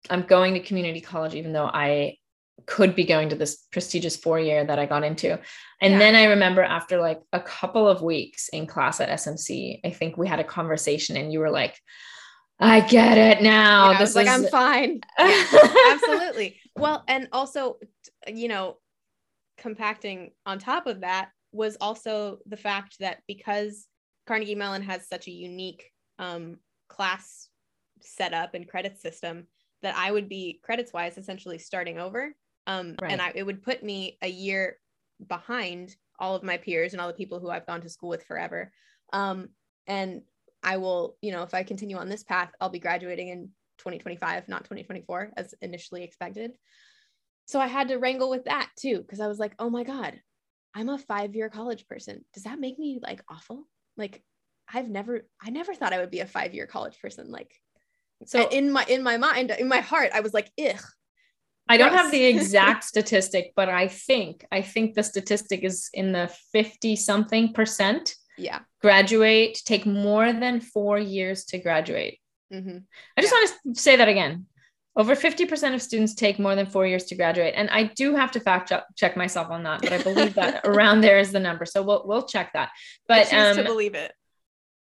I'm 0.09 0.23
going 0.23 0.55
to 0.55 0.61
community 0.61 1.01
college, 1.01 1.35
even 1.35 1.53
though 1.53 1.67
I 1.67 2.17
could 2.65 2.95
be 2.95 3.05
going 3.05 3.29
to 3.29 3.37
this 3.37 3.65
prestigious 3.71 4.17
four 4.17 4.41
year 4.41 4.65
that 4.65 4.79
I 4.79 4.87
got 4.87 5.05
into. 5.05 5.39
And 5.81 5.93
yeah. 5.95 5.99
then 5.99 6.15
I 6.15 6.25
remember 6.25 6.63
after 6.63 7.01
like 7.01 7.21
a 7.33 7.41
couple 7.41 7.89
of 7.89 8.03
weeks 8.03 8.49
in 8.49 8.67
class 8.67 9.01
at 9.01 9.09
SMC, 9.09 9.81
I 9.85 9.91
think 9.91 10.17
we 10.17 10.27
had 10.27 10.41
a 10.41 10.45
conversation 10.45 11.17
and 11.17 11.33
you 11.33 11.41
were 11.41 11.51
like, 11.51 11.79
I 12.59 12.81
get 12.81 13.19
it 13.19 13.43
now. 13.43 13.91
Yeah, 13.91 13.99
this 13.99 14.11
is 14.11 14.17
like 14.17 14.29
I'm 14.29 14.47
fine. 14.47 15.01
Yeah, 15.19 15.45
absolutely. 15.91 16.57
Well, 16.75 17.05
and 17.07 17.29
also, 17.31 17.77
you 18.27 18.49
know, 18.49 18.79
compacting 19.57 20.33
on 20.45 20.59
top 20.59 20.87
of 20.87 21.01
that 21.01 21.31
was 21.53 21.77
also 21.81 22.39
the 22.47 22.57
fact 22.57 22.97
that 23.01 23.19
because 23.27 23.87
Carnegie 24.27 24.55
Mellon 24.55 24.83
has 24.83 25.09
such 25.09 25.29
a 25.29 25.33
unique 25.33 25.91
um, 26.19 26.59
class 26.89 27.49
setup 28.01 28.55
and 28.55 28.69
credit 28.69 28.99
system, 28.99 29.47
that 29.83 29.97
I 29.97 30.11
would 30.11 30.29
be 30.29 30.61
credits 30.63 30.93
wise 30.93 31.19
essentially 31.19 31.59
starting 31.59 31.99
over. 31.99 32.35
Um, 32.67 32.97
right. 33.01 33.13
And 33.13 33.21
I, 33.21 33.33
it 33.35 33.45
would 33.45 33.63
put 33.63 33.83
me 33.83 34.19
a 34.23 34.29
year 34.29 34.79
behind 35.29 35.95
all 36.19 36.35
of 36.35 36.43
my 36.43 36.57
peers 36.57 36.93
and 36.93 37.01
all 37.01 37.09
the 37.09 37.15
people 37.15 37.39
who 37.39 37.51
I've 37.51 37.67
gone 37.67 37.81
to 37.83 37.89
school 37.89 38.09
with 38.09 38.25
forever. 38.25 38.73
Um, 39.13 39.49
and 39.87 40.23
I 40.63 40.79
will, 40.79 41.17
you 41.21 41.31
know, 41.31 41.43
if 41.43 41.55
I 41.55 41.63
continue 41.63 41.97
on 41.97 42.09
this 42.09 42.25
path, 42.25 42.51
I'll 42.61 42.69
be 42.69 42.79
graduating 42.79 43.29
in 43.29 43.51
2025, 43.79 44.49
not 44.49 44.65
2024 44.65 45.33
as 45.37 45.55
initially 45.63 46.03
expected. 46.03 46.53
So 47.47 47.61
I 47.61 47.67
had 47.67 47.89
to 47.89 47.97
wrangle 47.97 48.31
with 48.31 48.45
that 48.45 48.71
too, 48.77 48.99
because 48.99 49.21
I 49.21 49.29
was 49.29 49.39
like, 49.39 49.55
oh 49.59 49.71
my 49.71 49.85
God, 49.85 50.21
I'm 50.75 50.89
a 50.89 50.99
five 50.99 51.35
year 51.35 51.49
college 51.49 51.87
person. 51.87 52.25
Does 52.35 52.45
that 52.45 52.61
make 52.61 52.79
me 52.79 53.01
like 53.03 53.23
awful? 53.29 53.67
Like, 53.97 54.23
I've 54.73 54.89
never, 54.89 55.27
I 55.41 55.51
never 55.51 55.75
thought 55.75 55.93
I 55.93 55.99
would 55.99 56.11
be 56.11 56.21
a 56.21 56.27
five 56.27 56.55
year 56.55 56.67
college 56.67 56.99
person. 57.01 57.31
Like, 57.31 57.53
so 58.27 58.49
in 58.49 58.73
my, 58.73 58.85
in 58.89 59.03
my 59.03 59.17
mind, 59.17 59.51
in 59.51 59.69
my 59.69 59.81
heart, 59.81 60.11
I 60.15 60.21
was 60.21 60.35
like, 60.35 60.51
ugh. 60.61 60.83
I 61.69 61.77
don't 61.77 61.93
have 61.93 62.13
the 62.13 62.25
exact 62.25 62.85
statistic, 62.93 63.53
but 63.57 63.69
I 63.69 63.89
think, 63.89 64.45
I 64.53 64.63
think 64.63 64.95
the 64.95 65.03
statistic 65.03 65.65
is 65.65 65.91
in 65.93 66.13
the 66.13 66.33
50 66.53 66.97
something 66.97 67.53
percent 67.53 68.15
yeah 68.37 68.61
graduate 68.81 69.61
take 69.65 69.87
more 69.87 70.33
than 70.33 70.61
four 70.61 70.99
years 70.99 71.45
to 71.47 71.59
graduate 71.59 72.19
mm-hmm. 72.53 72.79
i 73.17 73.21
just 73.21 73.33
yeah. 73.33 73.39
want 73.39 73.77
to 73.77 73.81
say 73.81 73.97
that 73.97 74.09
again 74.09 74.47
over 74.97 75.15
50% 75.15 75.75
of 75.75 75.83
students 75.83 76.15
take 76.15 76.39
more 76.39 76.55
than 76.55 76.67
four 76.67 76.87
years 76.87 77.05
to 77.05 77.15
graduate 77.15 77.55
and 77.57 77.69
i 77.71 77.85
do 77.85 78.15
have 78.15 78.31
to 78.33 78.41
fact 78.41 78.73
check 78.97 79.17
myself 79.17 79.51
on 79.51 79.63
that 79.63 79.83
but 79.83 79.93
i 79.93 80.03
believe 80.03 80.35
that 80.35 80.61
around 80.65 81.01
there 81.01 81.19
is 81.19 81.33
the 81.33 81.41
number 81.41 81.65
so 81.65 81.83
we'll, 81.83 82.03
we'll 82.07 82.27
check 82.27 82.53
that 82.53 82.71
but 83.07 83.33
um, 83.33 83.57
to 83.57 83.65
believe 83.65 83.95
it 83.95 84.13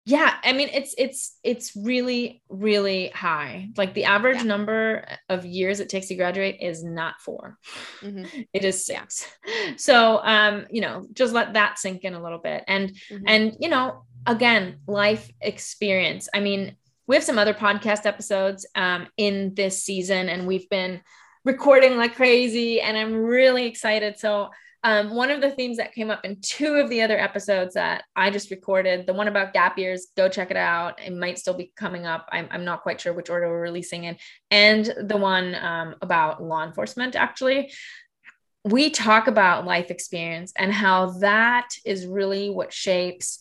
yeah 0.08 0.36
i 0.44 0.54
mean 0.54 0.70
it's 0.72 0.96
it's 0.98 1.38
it's 1.44 1.76
really 1.76 2.42
really 2.48 3.10
high 3.10 3.68
like 3.76 3.94
the 3.94 4.06
average 4.06 4.38
yeah. 4.38 4.44
number 4.44 5.06
of 5.28 5.46
years 5.46 5.82
it 5.82 5.90
takes 5.90 6.08
to 6.08 6.16
graduate 6.16 6.58
is 6.62 6.82
not 6.82 7.20
4 7.20 7.58
mm-hmm. 8.02 8.42
it 8.54 8.64
is 8.64 8.86
six 8.86 9.28
yeah. 9.46 9.74
so 9.76 10.24
um 10.24 10.66
you 10.72 10.80
know 10.80 11.06
just 11.12 11.34
let 11.34 11.54
that 11.54 11.78
sink 11.78 12.06
in 12.06 12.14
a 12.14 12.24
little 12.24 12.40
bit 12.40 12.64
and 12.68 12.92
mm-hmm. 13.12 13.24
and 13.28 13.58
you 13.60 13.68
know 13.68 14.06
again 14.26 14.78
life 14.88 15.30
experience 15.42 16.30
i 16.34 16.40
mean 16.40 16.78
we 17.08 17.16
have 17.16 17.24
some 17.24 17.40
other 17.40 17.54
podcast 17.54 18.06
episodes 18.06 18.66
um 18.76 19.08
in 19.18 19.54
this 19.56 19.84
season 19.84 20.30
and 20.30 20.46
we've 20.46 20.70
been 20.70 21.02
recording 21.46 21.98
like 21.98 22.16
crazy 22.16 22.82
and 22.82 22.98
i'm 22.98 23.14
really 23.14 23.66
excited 23.66 24.18
so 24.18 24.50
um, 24.84 25.14
one 25.14 25.32
of 25.32 25.42
the 25.42 25.52
themes 25.52 25.78
that 25.78 25.94
came 25.94 26.10
up 26.10 26.24
in 26.24 26.40
two 26.42 26.76
of 26.76 26.90
the 26.90 27.02
other 27.02 27.20
episodes 27.20 27.74
that 27.74 28.04
I 28.16 28.30
just 28.30 28.52
recorded, 28.52 29.08
the 29.08 29.14
one 29.14 29.28
about 29.28 29.52
gap 29.52 29.78
years, 29.78 30.08
go 30.16 30.30
check 30.30 30.52
it 30.52 30.58
out. 30.58 31.02
It 31.04 31.14
might 31.14 31.40
still 31.40 31.56
be 31.56 31.74
coming 31.76 32.06
up. 32.06 32.30
I'm, 32.32 32.48
I'm 32.52 32.64
not 32.64 32.84
quite 32.84 33.02
sure 33.02 33.12
which 33.12 33.30
order 33.30 33.50
we're 33.50 33.62
releasing 33.62 34.04
in. 34.04 34.18
And 34.52 34.86
the 34.86 35.18
one 35.18 35.56
um, 35.56 35.96
about 36.02 36.42
law 36.42 36.64
enforcement, 36.64 37.16
actually. 37.16 37.72
We 38.64 38.90
talk 38.90 39.28
about 39.28 39.66
life 39.66 39.92
experience 39.92 40.54
and 40.58 40.72
how 40.72 41.12
that 41.20 41.70
is 41.86 42.06
really 42.06 42.50
what 42.50 42.72
shapes 42.72 43.40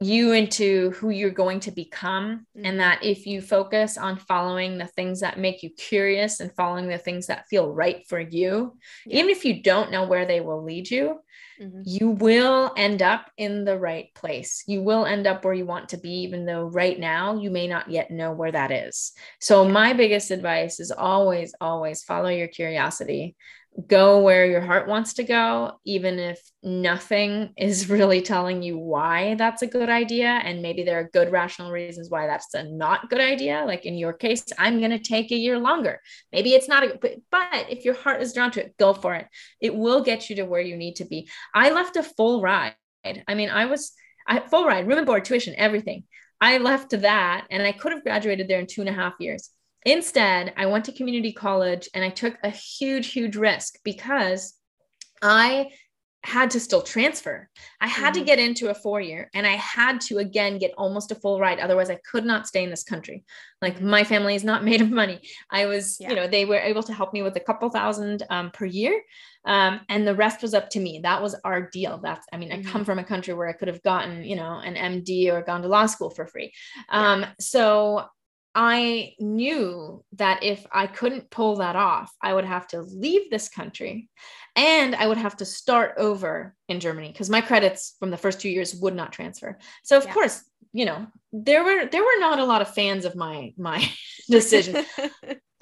you 0.00 0.32
into 0.32 0.90
who 0.90 1.10
you're 1.10 1.30
going 1.30 1.60
to 1.60 1.70
become 1.70 2.46
mm-hmm. 2.56 2.66
and 2.66 2.80
that 2.80 3.02
if 3.02 3.26
you 3.26 3.40
focus 3.40 3.96
on 3.96 4.16
following 4.16 4.76
the 4.76 4.86
things 4.86 5.20
that 5.20 5.38
make 5.38 5.62
you 5.62 5.70
curious 5.70 6.40
and 6.40 6.54
following 6.54 6.88
the 6.88 6.98
things 6.98 7.26
that 7.26 7.48
feel 7.48 7.72
right 7.72 8.06
for 8.08 8.18
you 8.18 8.76
yeah. 9.06 9.18
even 9.18 9.30
if 9.30 9.44
you 9.44 9.62
don't 9.62 9.92
know 9.92 10.06
where 10.06 10.26
they 10.26 10.40
will 10.40 10.64
lead 10.64 10.90
you 10.90 11.20
mm-hmm. 11.60 11.82
you 11.84 12.10
will 12.10 12.72
end 12.76 13.02
up 13.02 13.30
in 13.36 13.64
the 13.64 13.78
right 13.78 14.12
place 14.14 14.64
you 14.66 14.82
will 14.82 15.06
end 15.06 15.28
up 15.28 15.44
where 15.44 15.54
you 15.54 15.64
want 15.64 15.88
to 15.88 15.96
be 15.96 16.22
even 16.22 16.44
though 16.44 16.64
right 16.64 16.98
now 16.98 17.38
you 17.38 17.50
may 17.50 17.68
not 17.68 17.88
yet 17.88 18.10
know 18.10 18.32
where 18.32 18.52
that 18.52 18.72
is 18.72 19.12
so 19.40 19.64
my 19.66 19.92
biggest 19.92 20.32
advice 20.32 20.80
is 20.80 20.90
always 20.90 21.54
always 21.60 22.02
follow 22.02 22.28
your 22.28 22.48
curiosity 22.48 23.36
go 23.88 24.20
where 24.20 24.46
your 24.46 24.60
heart 24.60 24.86
wants 24.86 25.14
to 25.14 25.24
go, 25.24 25.72
even 25.84 26.18
if 26.18 26.40
nothing 26.62 27.52
is 27.56 27.88
really 27.90 28.22
telling 28.22 28.62
you 28.62 28.78
why 28.78 29.34
that's 29.34 29.62
a 29.62 29.66
good 29.66 29.88
idea. 29.88 30.28
And 30.28 30.62
maybe 30.62 30.84
there 30.84 31.00
are 31.00 31.10
good 31.12 31.32
rational 31.32 31.72
reasons 31.72 32.08
why 32.08 32.26
that's 32.26 32.54
a 32.54 32.64
not 32.64 33.10
good 33.10 33.20
idea. 33.20 33.64
Like 33.66 33.84
in 33.84 33.98
your 33.98 34.12
case, 34.12 34.44
I'm 34.58 34.78
going 34.78 34.92
to 34.92 34.98
take 34.98 35.32
a 35.32 35.36
year 35.36 35.58
longer. 35.58 36.00
Maybe 36.32 36.54
it's 36.54 36.68
not 36.68 36.84
a 36.84 36.98
but, 37.00 37.16
but 37.30 37.66
if 37.68 37.84
your 37.84 37.94
heart 37.94 38.22
is 38.22 38.32
drawn 38.32 38.50
to 38.52 38.64
it, 38.64 38.76
go 38.78 38.94
for 38.94 39.14
it. 39.14 39.26
It 39.60 39.74
will 39.74 40.02
get 40.02 40.30
you 40.30 40.36
to 40.36 40.44
where 40.44 40.60
you 40.60 40.76
need 40.76 40.96
to 40.96 41.04
be. 41.04 41.28
I 41.54 41.70
left 41.70 41.96
a 41.96 42.02
full 42.02 42.40
ride. 42.40 42.74
I 43.04 43.34
mean, 43.34 43.50
I 43.50 43.66
was 43.66 43.92
I, 44.26 44.40
full 44.40 44.64
ride, 44.64 44.86
room 44.86 44.98
and 44.98 45.06
board, 45.06 45.24
tuition, 45.24 45.54
everything. 45.56 46.04
I 46.40 46.58
left 46.58 46.90
that 46.90 47.46
and 47.50 47.62
I 47.62 47.72
could 47.72 47.92
have 47.92 48.02
graduated 48.02 48.48
there 48.48 48.60
in 48.60 48.66
two 48.66 48.80
and 48.80 48.90
a 48.90 48.92
half 48.92 49.14
years. 49.18 49.50
Instead, 49.84 50.54
I 50.56 50.66
went 50.66 50.84
to 50.86 50.92
community 50.92 51.32
college 51.32 51.88
and 51.94 52.04
I 52.04 52.10
took 52.10 52.36
a 52.42 52.50
huge, 52.50 53.08
huge 53.08 53.36
risk 53.36 53.78
because 53.84 54.54
I 55.22 55.68
had 56.24 56.50
to 56.50 56.58
still 56.58 56.80
transfer. 56.80 57.50
I 57.82 57.86
had 57.86 58.14
mm-hmm. 58.14 58.20
to 58.20 58.26
get 58.26 58.38
into 58.38 58.70
a 58.70 58.74
four 58.74 58.98
year 58.98 59.28
and 59.34 59.46
I 59.46 59.56
had 59.56 60.00
to 60.02 60.18
again 60.18 60.56
get 60.56 60.72
almost 60.78 61.12
a 61.12 61.14
full 61.14 61.38
ride. 61.38 61.60
Otherwise, 61.60 61.90
I 61.90 61.98
could 62.10 62.24
not 62.24 62.46
stay 62.46 62.64
in 62.64 62.70
this 62.70 62.82
country. 62.82 63.24
Like 63.60 63.82
my 63.82 64.04
family 64.04 64.34
is 64.34 64.42
not 64.42 64.64
made 64.70 64.80
of 64.80 64.90
money. 64.90 65.20
I 65.50 65.66
was, 65.66 65.98
yeah. 66.00 66.08
you 66.08 66.16
know, 66.16 66.26
they 66.26 66.46
were 66.46 66.56
able 66.56 66.82
to 66.84 66.94
help 66.94 67.12
me 67.12 67.20
with 67.20 67.36
a 67.36 67.40
couple 67.40 67.68
thousand 67.68 68.22
um, 68.30 68.50
per 68.52 68.64
year. 68.64 69.02
Um, 69.44 69.80
and 69.90 70.06
the 70.06 70.14
rest 70.14 70.40
was 70.40 70.54
up 70.54 70.70
to 70.70 70.80
me. 70.80 71.00
That 71.02 71.20
was 71.20 71.36
our 71.44 71.68
deal. 71.68 72.00
That's, 72.02 72.26
I 72.32 72.38
mean, 72.38 72.48
mm-hmm. 72.48 72.60
I 72.60 72.62
come 72.62 72.80
mm-hmm. 72.80 72.84
from 72.84 72.98
a 73.00 73.04
country 73.04 73.34
where 73.34 73.48
I 73.48 73.52
could 73.52 73.68
have 73.68 73.82
gotten, 73.82 74.24
you 74.24 74.36
know, 74.36 74.60
an 74.64 74.76
MD 74.76 75.30
or 75.30 75.42
gone 75.42 75.60
to 75.60 75.68
law 75.68 75.84
school 75.84 76.08
for 76.08 76.26
free. 76.26 76.54
Um, 76.88 77.20
yeah. 77.20 77.30
So 77.38 78.06
I 78.54 79.14
knew 79.18 80.04
that 80.14 80.42
if 80.42 80.64
I 80.70 80.86
couldn't 80.86 81.30
pull 81.30 81.56
that 81.56 81.76
off, 81.76 82.12
I 82.22 82.32
would 82.32 82.44
have 82.44 82.68
to 82.68 82.82
leave 82.82 83.30
this 83.30 83.48
country 83.48 84.08
and 84.56 84.94
I 84.94 85.06
would 85.06 85.16
have 85.16 85.36
to 85.38 85.44
start 85.44 85.94
over 85.98 86.54
in 86.68 86.78
Germany 86.78 87.08
because 87.08 87.28
my 87.28 87.40
credits 87.40 87.96
from 87.98 88.10
the 88.10 88.16
first 88.16 88.40
two 88.40 88.48
years 88.48 88.74
would 88.76 88.94
not 88.94 89.12
transfer. 89.12 89.58
So 89.82 89.96
of 89.96 90.04
yeah. 90.04 90.12
course, 90.12 90.44
you 90.72 90.84
know, 90.84 91.06
there 91.32 91.64
were 91.64 91.86
there 91.86 92.02
were 92.02 92.20
not 92.20 92.38
a 92.38 92.44
lot 92.44 92.62
of 92.62 92.72
fans 92.72 93.04
of 93.04 93.16
my 93.16 93.52
my 93.56 93.88
decision. 94.30 94.84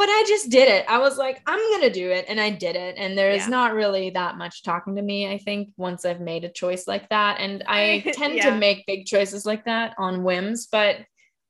but 0.03 0.09
I 0.09 0.25
just 0.27 0.51
did 0.51 0.69
it. 0.69 0.85
I 0.89 0.99
was 0.99 1.17
like, 1.17 1.41
I'm 1.47 1.61
going 1.61 1.83
to 1.83 1.91
do 1.91 2.11
it. 2.11 2.25
And 2.29 2.41
I 2.41 2.51
did 2.51 2.75
it. 2.75 2.97
And 2.99 3.17
there's 3.17 3.43
yeah. 3.43 3.49
not 3.51 3.75
really 3.75 4.11
that 4.11 4.37
much 4.37 4.65
talking 4.65 4.97
to 4.97 5.03
me, 5.03 5.31
I 5.31 5.39
think, 5.39 5.69
once 5.77 6.05
I've 6.05 6.21
made 6.21 6.43
a 6.43 6.49
choice 6.49 6.89
like 6.89 7.09
that. 7.11 7.39
And 7.39 7.63
I 7.69 8.01
tend 8.13 8.35
yeah. 8.35 8.51
to 8.51 8.57
make 8.57 8.85
big 8.85 9.07
choices 9.07 9.47
like 9.47 9.65
that 9.67 9.95
on 9.99 10.25
whims, 10.25 10.67
but 10.67 10.97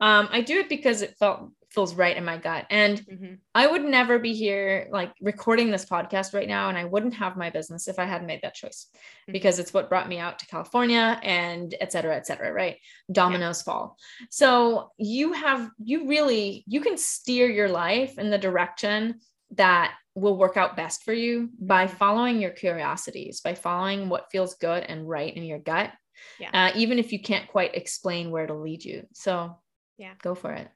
um, 0.03 0.29
I 0.31 0.43
do 0.43 0.59
it 0.59 0.69
because 0.69 1.01
it 1.01 1.17
felt 1.19 1.51
feels 1.71 1.95
right 1.95 2.19
in 2.19 2.25
my 2.25 2.37
gut. 2.37 2.67
And 2.69 2.99
mm-hmm. 2.99 3.35
I 3.55 3.67
would 3.67 3.83
never 3.83 4.19
be 4.19 4.35
here 4.35 4.89
like 4.93 5.15
recording 5.23 5.71
this 5.71 5.87
podcast 5.87 6.35
right 6.35 6.47
now. 6.47 6.69
And 6.69 6.77
I 6.77 6.85
wouldn't 6.85 7.15
have 7.15 7.35
my 7.35 7.49
business 7.49 7.89
if 7.89 7.99
I 7.99 8.05
hadn't 8.05 8.27
made 8.27 8.43
that 8.43 8.55
choice 8.55 8.89
mm-hmm. 8.93 9.33
because 9.33 9.59
it's 9.59 9.73
what 9.73 9.89
brought 9.89 10.07
me 10.07 10.19
out 10.19 10.39
to 10.41 10.47
California 10.47 11.19
and 11.23 11.75
et 11.81 11.91
cetera, 11.91 12.15
et 12.15 12.27
cetera, 12.27 12.53
right? 12.53 12.77
Dominoes 13.11 13.63
yeah. 13.63 13.73
fall. 13.73 13.97
So 14.29 14.91
you 14.99 15.33
have, 15.33 15.71
you 15.83 16.07
really, 16.09 16.63
you 16.67 16.83
can 16.83 16.99
steer 16.99 17.49
your 17.49 17.71
life 17.71 18.19
in 18.19 18.29
the 18.29 18.37
direction 18.37 19.21
that 19.53 19.95
will 20.15 20.37
work 20.37 20.59
out 20.59 20.77
best 20.77 21.05
for 21.05 21.15
you 21.15 21.49
by 21.59 21.87
mm-hmm. 21.87 21.97
following 21.97 22.39
your 22.39 22.51
curiosities, 22.51 23.41
by 23.41 23.55
following 23.55 24.11
what 24.11 24.31
feels 24.31 24.57
good 24.57 24.83
and 24.83 25.09
right 25.09 25.35
in 25.35 25.45
your 25.45 25.59
gut. 25.59 25.91
Yeah. 26.39 26.51
Uh, 26.53 26.73
even 26.77 26.99
if 26.99 27.13
you 27.13 27.21
can't 27.21 27.49
quite 27.49 27.75
explain 27.75 28.31
where 28.31 28.47
to 28.47 28.55
lead 28.55 28.85
you. 28.85 29.07
So 29.15 29.57
yeah, 30.03 30.15
go 30.21 30.35
for 30.35 30.51
it. 30.51 30.69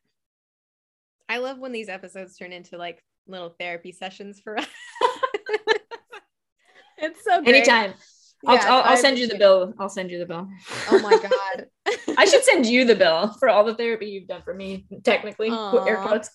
I 1.29 1.39
love 1.39 1.59
when 1.59 1.73
these 1.73 1.89
episodes 1.89 2.37
turn 2.37 2.53
into 2.53 2.79
like 2.79 3.03
little 3.27 3.51
therapy 3.59 3.91
sessions 3.91 4.41
for 4.41 4.57
us. 4.59 4.67
it's 6.97 7.25
so 7.25 7.43
great. 7.43 7.57
Anytime. 7.57 7.95
I'll, 8.47 8.55
yeah, 8.55 8.67
I'll, 8.69 8.83
I'll 8.83 8.97
send 8.97 9.19
you 9.19 9.27
the 9.27 9.37
bill. 9.37 9.75
I'll 9.81 9.89
send 9.89 10.13
you 10.13 10.21
the 10.21 10.27
bill. 10.27 10.47
Oh 10.93 11.01
my 11.01 11.11
God. 11.11 11.67
I 12.17 12.25
should 12.27 12.45
send 12.45 12.67
you 12.67 12.85
the 12.85 12.95
bill 12.95 13.35
for 13.41 13.49
all 13.49 13.65
the 13.65 13.75
therapy 13.75 14.07
you've 14.07 14.29
done 14.29 14.43
for 14.43 14.55
me, 14.55 14.87
technically. 15.03 15.51
Aww. 15.51 15.89
Air 15.89 15.97
quotes. 15.97 16.31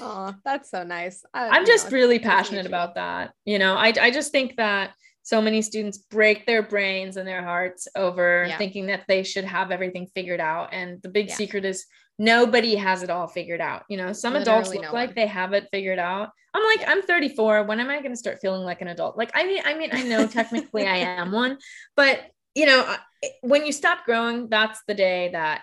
oh, 0.00 0.32
that's 0.44 0.70
so 0.70 0.84
nice. 0.84 1.24
I, 1.34 1.56
am 1.56 1.66
just 1.66 1.90
know, 1.90 1.96
really 1.96 2.20
passionate 2.20 2.66
about 2.66 2.94
that. 2.94 3.32
You 3.44 3.58
know, 3.58 3.74
I, 3.74 3.92
I 4.00 4.10
just 4.12 4.30
think 4.30 4.56
that 4.58 4.92
so 5.30 5.40
many 5.40 5.62
students 5.62 5.96
break 5.96 6.44
their 6.44 6.60
brains 6.60 7.16
and 7.16 7.26
their 7.26 7.44
hearts 7.44 7.86
over 7.94 8.46
yeah. 8.48 8.58
thinking 8.58 8.86
that 8.86 9.04
they 9.06 9.22
should 9.22 9.44
have 9.44 9.70
everything 9.70 10.08
figured 10.12 10.40
out. 10.40 10.70
And 10.72 11.00
the 11.02 11.08
big 11.08 11.28
yeah. 11.28 11.36
secret 11.36 11.64
is 11.64 11.86
nobody 12.18 12.74
has 12.74 13.04
it 13.04 13.10
all 13.10 13.28
figured 13.28 13.60
out. 13.60 13.84
You 13.88 13.96
know, 13.96 14.12
some 14.12 14.32
Literally 14.32 14.58
adults 14.58 14.74
look 14.74 14.82
no 14.82 14.92
like 14.92 15.10
one. 15.10 15.14
they 15.14 15.28
have 15.28 15.52
it 15.52 15.68
figured 15.70 16.00
out. 16.00 16.30
I'm 16.52 16.64
like, 16.64 16.80
yeah. 16.80 16.90
I'm 16.90 17.02
34. 17.02 17.62
When 17.62 17.78
am 17.78 17.90
I 17.90 17.98
going 17.98 18.10
to 18.10 18.16
start 18.16 18.40
feeling 18.42 18.62
like 18.62 18.82
an 18.82 18.88
adult? 18.88 19.16
Like, 19.16 19.30
I 19.32 19.46
mean, 19.46 19.62
I 19.64 19.74
mean, 19.74 19.90
I 19.92 20.02
know 20.02 20.26
technically 20.26 20.88
I 20.88 20.96
am 20.96 21.30
one, 21.44 21.58
but 21.94 22.22
you 22.56 22.66
know, 22.66 22.96
when 23.42 23.64
you 23.64 23.70
stop 23.70 24.04
growing, 24.04 24.48
that's 24.48 24.80
the 24.88 24.94
day 24.94 25.30
that 25.30 25.62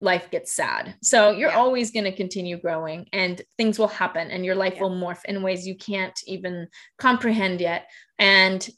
life 0.00 0.30
gets 0.30 0.52
sad. 0.52 0.96
So 1.02 1.30
you're 1.30 1.50
yeah. 1.50 1.56
always 1.56 1.90
going 1.90 2.04
to 2.04 2.14
continue 2.14 2.60
growing 2.60 3.06
and 3.12 3.40
things 3.56 3.78
will 3.78 3.88
happen 3.88 4.30
and 4.30 4.44
your 4.44 4.54
life 4.54 4.74
yeah. 4.76 4.82
will 4.82 4.90
morph 4.90 5.24
in 5.24 5.42
ways 5.42 5.66
you 5.66 5.76
can't 5.76 6.18
even 6.26 6.68
comprehend 6.98 7.60
yet. 7.60 7.88
And 8.18 8.68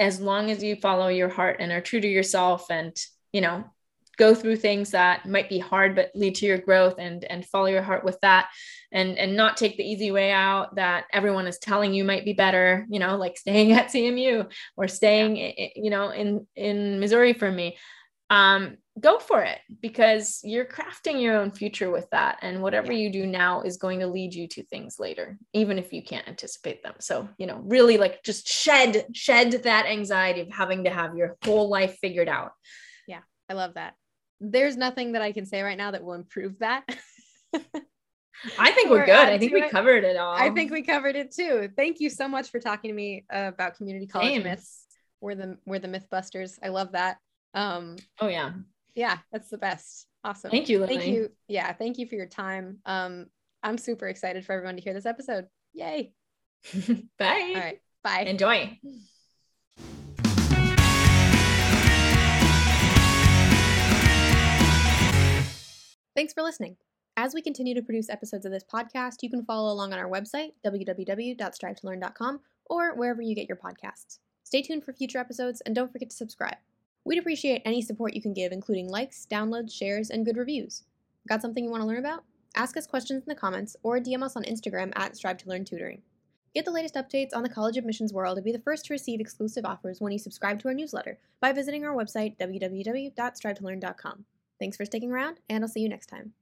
as 0.00 0.18
long 0.18 0.50
as 0.50 0.62
you 0.62 0.74
follow 0.74 1.08
your 1.08 1.28
heart 1.28 1.58
and 1.60 1.70
are 1.70 1.82
true 1.82 2.00
to 2.00 2.08
yourself 2.08 2.66
and 2.70 2.96
you 3.32 3.40
know 3.40 3.62
go 4.16 4.34
through 4.34 4.56
things 4.56 4.90
that 4.90 5.26
might 5.26 5.48
be 5.48 5.58
hard 5.58 5.94
but 5.94 6.10
lead 6.14 6.34
to 6.34 6.46
your 6.46 6.58
growth 6.58 6.96
and 6.98 7.24
and 7.24 7.46
follow 7.46 7.66
your 7.66 7.82
heart 7.82 8.02
with 8.02 8.18
that 8.20 8.48
and 8.92 9.18
and 9.18 9.36
not 9.36 9.56
take 9.56 9.76
the 9.76 9.84
easy 9.84 10.10
way 10.10 10.32
out 10.32 10.74
that 10.74 11.04
everyone 11.12 11.46
is 11.46 11.58
telling 11.58 11.94
you 11.94 12.02
might 12.02 12.24
be 12.24 12.32
better 12.32 12.86
you 12.88 12.98
know 12.98 13.16
like 13.16 13.36
staying 13.36 13.72
at 13.78 13.88
CMU 13.88 14.50
or 14.76 14.88
staying 14.88 15.36
yeah. 15.36 15.68
you 15.76 15.90
know 15.90 16.10
in 16.10 16.46
in 16.56 16.98
Missouri 16.98 17.34
for 17.34 17.50
me 17.50 17.76
um 18.30 18.78
go 19.00 19.18
for 19.18 19.42
it 19.42 19.58
because 19.80 20.40
you're 20.44 20.64
crafting 20.64 21.20
your 21.20 21.36
own 21.36 21.50
future 21.50 21.90
with 21.90 22.08
that 22.10 22.38
and 22.42 22.62
whatever 22.62 22.92
yeah. 22.92 23.00
you 23.00 23.12
do 23.12 23.26
now 23.26 23.62
is 23.62 23.76
going 23.76 24.00
to 24.00 24.06
lead 24.06 24.34
you 24.34 24.46
to 24.46 24.62
things 24.64 24.98
later 24.98 25.38
even 25.52 25.78
if 25.78 25.92
you 25.92 26.02
can't 26.02 26.28
anticipate 26.28 26.82
them 26.82 26.94
so 27.00 27.28
you 27.38 27.46
know 27.46 27.60
really 27.64 27.96
like 27.96 28.22
just 28.22 28.46
shed 28.46 29.06
shed 29.12 29.52
that 29.64 29.86
anxiety 29.86 30.40
of 30.40 30.50
having 30.50 30.84
to 30.84 30.90
have 30.90 31.16
your 31.16 31.36
whole 31.44 31.68
life 31.68 31.96
figured 32.00 32.28
out 32.28 32.52
yeah 33.06 33.20
i 33.48 33.54
love 33.54 33.74
that 33.74 33.94
there's 34.40 34.76
nothing 34.76 35.12
that 35.12 35.22
i 35.22 35.32
can 35.32 35.46
say 35.46 35.62
right 35.62 35.78
now 35.78 35.90
that 35.90 36.04
will 36.04 36.14
improve 36.14 36.58
that 36.58 36.84
I 38.58 38.70
think 38.70 38.88
we're, 38.88 39.00
we're 39.00 39.06
good. 39.06 39.28
I 39.28 39.36
think 39.36 39.52
we 39.52 39.62
it. 39.62 39.70
covered 39.70 40.02
it 40.02 40.16
all. 40.16 40.32
I 40.32 40.48
think 40.48 40.72
we 40.72 40.80
covered 40.80 41.14
it 41.14 41.30
too. 41.30 41.68
Thank 41.76 42.00
you 42.00 42.08
so 42.08 42.26
much 42.26 42.48
for 42.48 42.58
talking 42.58 42.88
to 42.88 42.94
me 42.94 43.26
uh, 43.30 43.50
about 43.52 43.76
community 43.76 44.06
college 44.06 44.28
Same. 44.28 44.44
myths. 44.44 44.86
We're 45.20 45.34
the 45.34 45.58
we're 45.66 45.78
the 45.78 45.88
mythbusters. 45.88 46.58
I 46.62 46.68
love 46.68 46.92
that. 46.92 47.18
Um, 47.52 47.96
oh 48.18 48.28
yeah 48.28 48.52
yeah, 48.94 49.18
that's 49.32 49.48
the 49.48 49.58
best. 49.58 50.06
Awesome. 50.24 50.50
Thank 50.50 50.68
you. 50.68 50.80
Lily. 50.80 50.98
Thank 50.98 51.12
you. 51.12 51.30
Yeah, 51.48 51.72
thank 51.72 51.98
you 51.98 52.06
for 52.06 52.14
your 52.14 52.26
time. 52.26 52.78
Um, 52.84 53.26
I'm 53.62 53.78
super 53.78 54.06
excited 54.06 54.44
for 54.44 54.52
everyone 54.52 54.76
to 54.76 54.82
hear 54.82 54.94
this 54.94 55.06
episode. 55.06 55.46
Yay. 55.74 56.12
bye. 57.18 57.52
All 57.54 57.54
right. 57.54 57.80
Bye. 58.02 58.20
Enjoy. 58.20 58.78
Thanks 66.14 66.32
for 66.34 66.42
listening. 66.42 66.76
As 67.16 67.34
we 67.34 67.42
continue 67.42 67.74
to 67.74 67.82
produce 67.82 68.08
episodes 68.08 68.46
of 68.46 68.52
this 68.52 68.64
podcast, 68.64 69.22
you 69.22 69.30
can 69.30 69.44
follow 69.44 69.72
along 69.72 69.92
on 69.92 69.98
our 69.98 70.08
website, 70.08 70.52
www.strivetolearn.com, 70.64 72.40
or 72.66 72.94
wherever 72.94 73.22
you 73.22 73.34
get 73.34 73.48
your 73.48 73.58
podcasts. 73.58 74.18
Stay 74.44 74.62
tuned 74.62 74.84
for 74.84 74.92
future 74.92 75.18
episodes 75.18 75.60
and 75.62 75.74
don't 75.74 75.92
forget 75.92 76.10
to 76.10 76.16
subscribe. 76.16 76.56
We'd 77.04 77.18
appreciate 77.18 77.62
any 77.64 77.82
support 77.82 78.14
you 78.14 78.22
can 78.22 78.34
give, 78.34 78.52
including 78.52 78.88
likes, 78.88 79.26
downloads, 79.30 79.72
shares, 79.72 80.10
and 80.10 80.24
good 80.24 80.36
reviews. 80.36 80.84
Got 81.28 81.42
something 81.42 81.64
you 81.64 81.70
want 81.70 81.82
to 81.82 81.86
learn 81.86 81.98
about? 81.98 82.24
Ask 82.54 82.76
us 82.76 82.86
questions 82.86 83.22
in 83.24 83.28
the 83.28 83.34
comments 83.34 83.76
or 83.82 83.98
DM 83.98 84.22
us 84.22 84.36
on 84.36 84.44
Instagram 84.44 84.92
at 84.96 85.16
Strive 85.16 85.38
to 85.38 85.48
Learn 85.48 85.64
Tutoring. 85.64 86.02
Get 86.54 86.64
the 86.64 86.72
latest 86.72 86.94
updates 86.94 87.30
on 87.34 87.42
the 87.44 87.48
college 87.48 87.76
admissions 87.76 88.12
world 88.12 88.36
and 88.36 88.44
be 88.44 88.52
the 88.52 88.58
first 88.58 88.86
to 88.86 88.92
receive 88.92 89.20
exclusive 89.20 89.64
offers 89.64 90.00
when 90.00 90.12
you 90.12 90.18
subscribe 90.18 90.58
to 90.60 90.68
our 90.68 90.74
newsletter 90.74 91.18
by 91.40 91.52
visiting 91.52 91.84
our 91.84 91.94
website, 91.94 92.36
www.strivetolearn.com. 92.38 94.24
Thanks 94.58 94.76
for 94.76 94.84
sticking 94.84 95.12
around, 95.12 95.38
and 95.48 95.62
I'll 95.64 95.68
see 95.68 95.80
you 95.80 95.88
next 95.88 96.06
time. 96.06 96.32